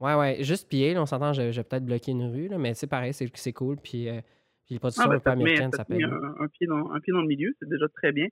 Ouais, 0.03 0.15
ouais. 0.15 0.43
Juste 0.43 0.69
pied, 0.69 0.99
on 0.99 1.07
s'entend, 1.07 1.33
je, 1.33 1.43
vais 1.43 1.63
peut-être 1.63 1.87
bloquer 1.87 2.11
une 2.11 2.25
rue, 2.25 2.49
là, 2.49 2.59
mais 2.59 2.75
c'est 2.75 2.89
pareil, 2.89 3.13
c'est 3.15 3.53
cool. 3.53 3.77
Puis, 3.77 4.09
euh, 4.09 4.21
puis 4.67 4.75
les 4.75 4.79
productions 4.81 5.05
ah, 5.07 5.09
ben, 5.09 5.17
un 5.17 5.21
peu 5.21 5.31
américaines, 5.31 5.71
ça, 5.73 5.85
paye. 5.85 6.03
Un, 6.03 6.49
pied 6.49 6.67
dans, 6.67 6.91
un 6.91 6.99
pied 6.99 7.13
dans 7.13 7.21
le 7.21 7.29
milieu, 7.29 7.55
c'est 7.61 7.69
déjà 7.69 7.87
très 7.89 8.11
bien. 8.11 8.27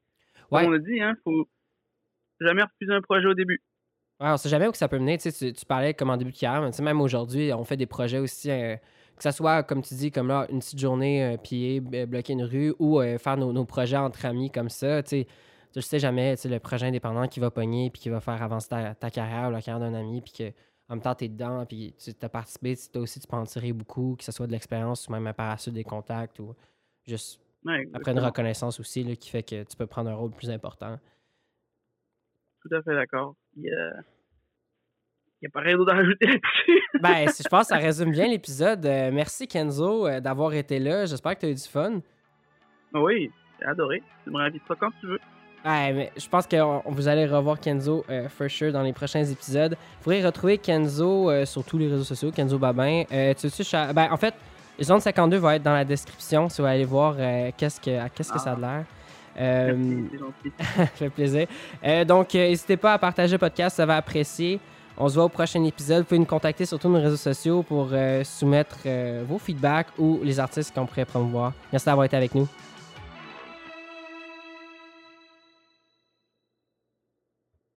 Comme 0.51 0.65
on 0.65 0.73
a 0.73 0.79
dit, 0.79 1.01
hein, 1.01 1.15
faut 1.23 1.49
jamais 2.41 2.63
refuser 2.63 2.93
un 2.93 3.01
projet 3.01 3.27
au 3.29 3.35
début. 3.35 3.63
Ouais, 4.19 4.29
on 4.31 4.37
sait 4.37 4.49
jamais 4.49 4.67
où 4.67 4.75
ça 4.75 4.89
peut 4.89 4.99
mener. 4.99 5.17
Tu, 5.17 5.31
sais, 5.31 5.53
tu, 5.53 5.65
parlais 5.65 5.95
comme 5.95 6.11
en 6.11 6.17
début 6.17 6.33
de 6.33 6.37
carrière, 6.37 6.61
mais 6.61 6.85
même 6.85 7.01
aujourd'hui, 7.01 7.53
on 7.53 7.65
fait 7.65 7.77
des 7.77 7.87
projets 7.87 8.19
aussi, 8.19 8.51
euh, 8.51 8.75
que 9.17 9.23
ce 9.23 9.31
soit, 9.31 9.63
comme 9.63 9.83
tu 9.83 9.95
dis, 9.95 10.11
comme 10.11 10.27
là, 10.27 10.49
une 10.51 10.59
petite 10.59 10.81
journée 10.81 11.25
euh, 11.25 11.37
pied, 11.37 11.81
bloquer 11.81 12.33
une 12.33 12.43
rue 12.43 12.75
ou 12.81 13.01
euh, 13.01 13.17
faire 13.17 13.37
nos, 13.37 13.53
nos, 13.53 13.65
projets 13.65 13.97
entre 13.97 14.27
amis 14.27 14.51
comme 14.51 14.69
ça. 14.71 15.05
Tu 15.05 15.09
sais, 15.21 15.27
tu 15.73 15.83
sais 15.83 16.01
jamais 16.01 16.35
le 16.45 16.59
projet 16.59 16.87
indépendant 16.87 17.29
qui 17.29 17.39
va 17.39 17.53
pogner 17.53 17.91
puis 17.91 18.03
qui 18.03 18.09
va 18.09 18.21
faire 18.21 18.43
avancer 18.43 18.69
ta, 18.69 18.95
ta 18.95 19.09
carrière 19.09 19.49
ou 19.49 19.53
la 19.53 19.63
carrière 19.63 19.79
d'un 19.79 19.97
ami 19.97 20.21
puis 20.21 20.33
que 20.33 20.53
en 20.91 20.95
même 20.95 21.03
temps, 21.03 21.15
tu 21.15 21.27
es 21.27 21.29
dedans, 21.29 21.65
puis 21.65 21.95
tu 21.97 22.13
as 22.21 22.29
participé, 22.29 22.75
toi 22.93 23.03
aussi, 23.03 23.21
tu 23.21 23.29
peux 23.29 23.37
en 23.37 23.45
tirer 23.45 23.73
beaucoup, 23.73 24.17
que 24.19 24.25
ce 24.25 24.33
soit 24.33 24.49
de 24.49 24.53
l'expérience 24.53 25.07
ou 25.07 25.13
même 25.13 25.33
suite 25.57 25.75
des 25.75 25.85
contacts 25.85 26.41
ou 26.41 26.53
juste 27.07 27.41
après 27.95 28.11
une 28.11 28.19
reconnaissance 28.19 28.81
aussi 28.81 29.05
là, 29.05 29.15
qui 29.15 29.31
fait 29.31 29.45
que 29.45 29.63
tu 29.63 29.77
peux 29.77 29.87
prendre 29.87 30.11
un 30.11 30.15
rôle 30.15 30.33
plus 30.33 30.51
important. 30.51 30.99
Tout 32.63 32.75
à 32.75 32.83
fait 32.83 32.95
d'accord. 32.95 33.37
Il 33.57 33.67
y 35.43 35.47
a, 35.47 35.51
pas 35.51 35.61
rien 35.61 35.77
d'autre 35.77 35.93
à 35.93 35.97
rajouter 35.97 36.27
là-dessus. 36.27 36.83
ben, 37.01 37.29
je 37.29 37.49
pense 37.49 37.69
que 37.69 37.75
ça 37.75 37.77
résume 37.81 38.11
bien 38.11 38.27
l'épisode. 38.27 38.85
Euh, 38.85 39.13
merci 39.13 39.47
Kenzo 39.47 40.09
euh, 40.09 40.19
d'avoir 40.19 40.55
été 40.55 40.81
là. 40.81 41.07
J'espère 41.07 41.37
que 41.37 41.41
tu 41.41 41.47
as 41.47 41.51
eu 41.51 41.55
du 41.55 41.69
fun. 41.69 42.01
Oui, 42.95 43.31
j'ai 43.61 43.67
adoré. 43.67 44.03
Tu 44.25 44.31
me 44.31 44.39
réinviteras 44.39 44.75
quand 44.75 44.91
tu 45.01 45.07
veux. 45.07 45.21
Ouais, 45.65 45.93
mais 45.93 46.13
je 46.17 46.27
pense 46.27 46.47
que 46.47 46.57
vous 46.89 47.09
allez 47.09 47.27
revoir 47.27 47.61
Kenzo 47.61 48.05
euh, 48.09 48.29
for 48.31 48.49
sure 48.49 48.73
dans 48.73 48.83
les 48.83 48.95
prochains 48.95 49.25
épisodes. 49.25 49.73
Vous 49.73 50.03
pourrez 50.03 50.25
retrouver 50.25 50.57
Kenzo 50.57 51.31
euh, 51.31 51.45
sur 51.45 51.63
tous 51.65 51.77
les 51.77 51.89
réseaux 51.89 52.05
sociaux, 52.05 52.31
Kenzo 52.31 52.59
Babin. 52.59 53.05
Euh, 53.13 53.35
tu 53.35 53.51
sais, 53.51 53.93
ben, 53.93 54.09
en 54.11 54.17
fait, 54.17 54.35
Zone 54.83 55.01
52 55.01 55.37
va 55.37 55.57
être 55.57 55.63
dans 55.63 55.75
la 55.75 55.85
description 55.85 56.49
si 56.49 56.63
vous 56.63 56.67
allez 56.67 56.87
voir 56.87 57.17
qu'est-ce 57.59 57.79
que, 57.79 58.09
qu'est-ce 58.15 58.33
que 58.33 58.39
ça 58.39 58.53
a 58.53 58.57
l'air. 58.57 58.85
Euh, 59.39 60.03
ça 60.59 60.87
fait 60.87 61.11
plaisir. 61.11 61.47
donc, 62.07 62.33
n'hésitez 62.33 62.79
pas 62.79 62.95
à 62.95 62.99
partager 62.99 63.33
le 63.33 63.39
podcast, 63.39 63.77
ça 63.77 63.85
va 63.85 63.97
apprécier. 63.97 64.59
On 64.97 65.09
se 65.09 65.15
voit 65.15 65.25
au 65.25 65.29
prochain 65.29 65.63
épisode. 65.65 65.99
Vous 65.99 66.05
pouvez 66.05 66.19
nous 66.19 66.25
contacter 66.25 66.65
sur 66.65 66.79
tous 66.79 66.89
nos 66.89 67.01
réseaux 67.01 67.17
sociaux 67.17 67.63
pour 67.63 67.91
soumettre 68.25 68.79
vos 69.27 69.39
feedbacks 69.39 69.89
ou 69.99 70.21
les 70.23 70.41
artistes 70.41 70.75
qu'on 70.75 70.87
pourrait 70.87 71.05
promouvoir. 71.05 71.53
Merci 71.71 71.87
d'avoir 71.87 72.07
été 72.07 72.17
avec 72.17 72.35
nous. 72.35 72.49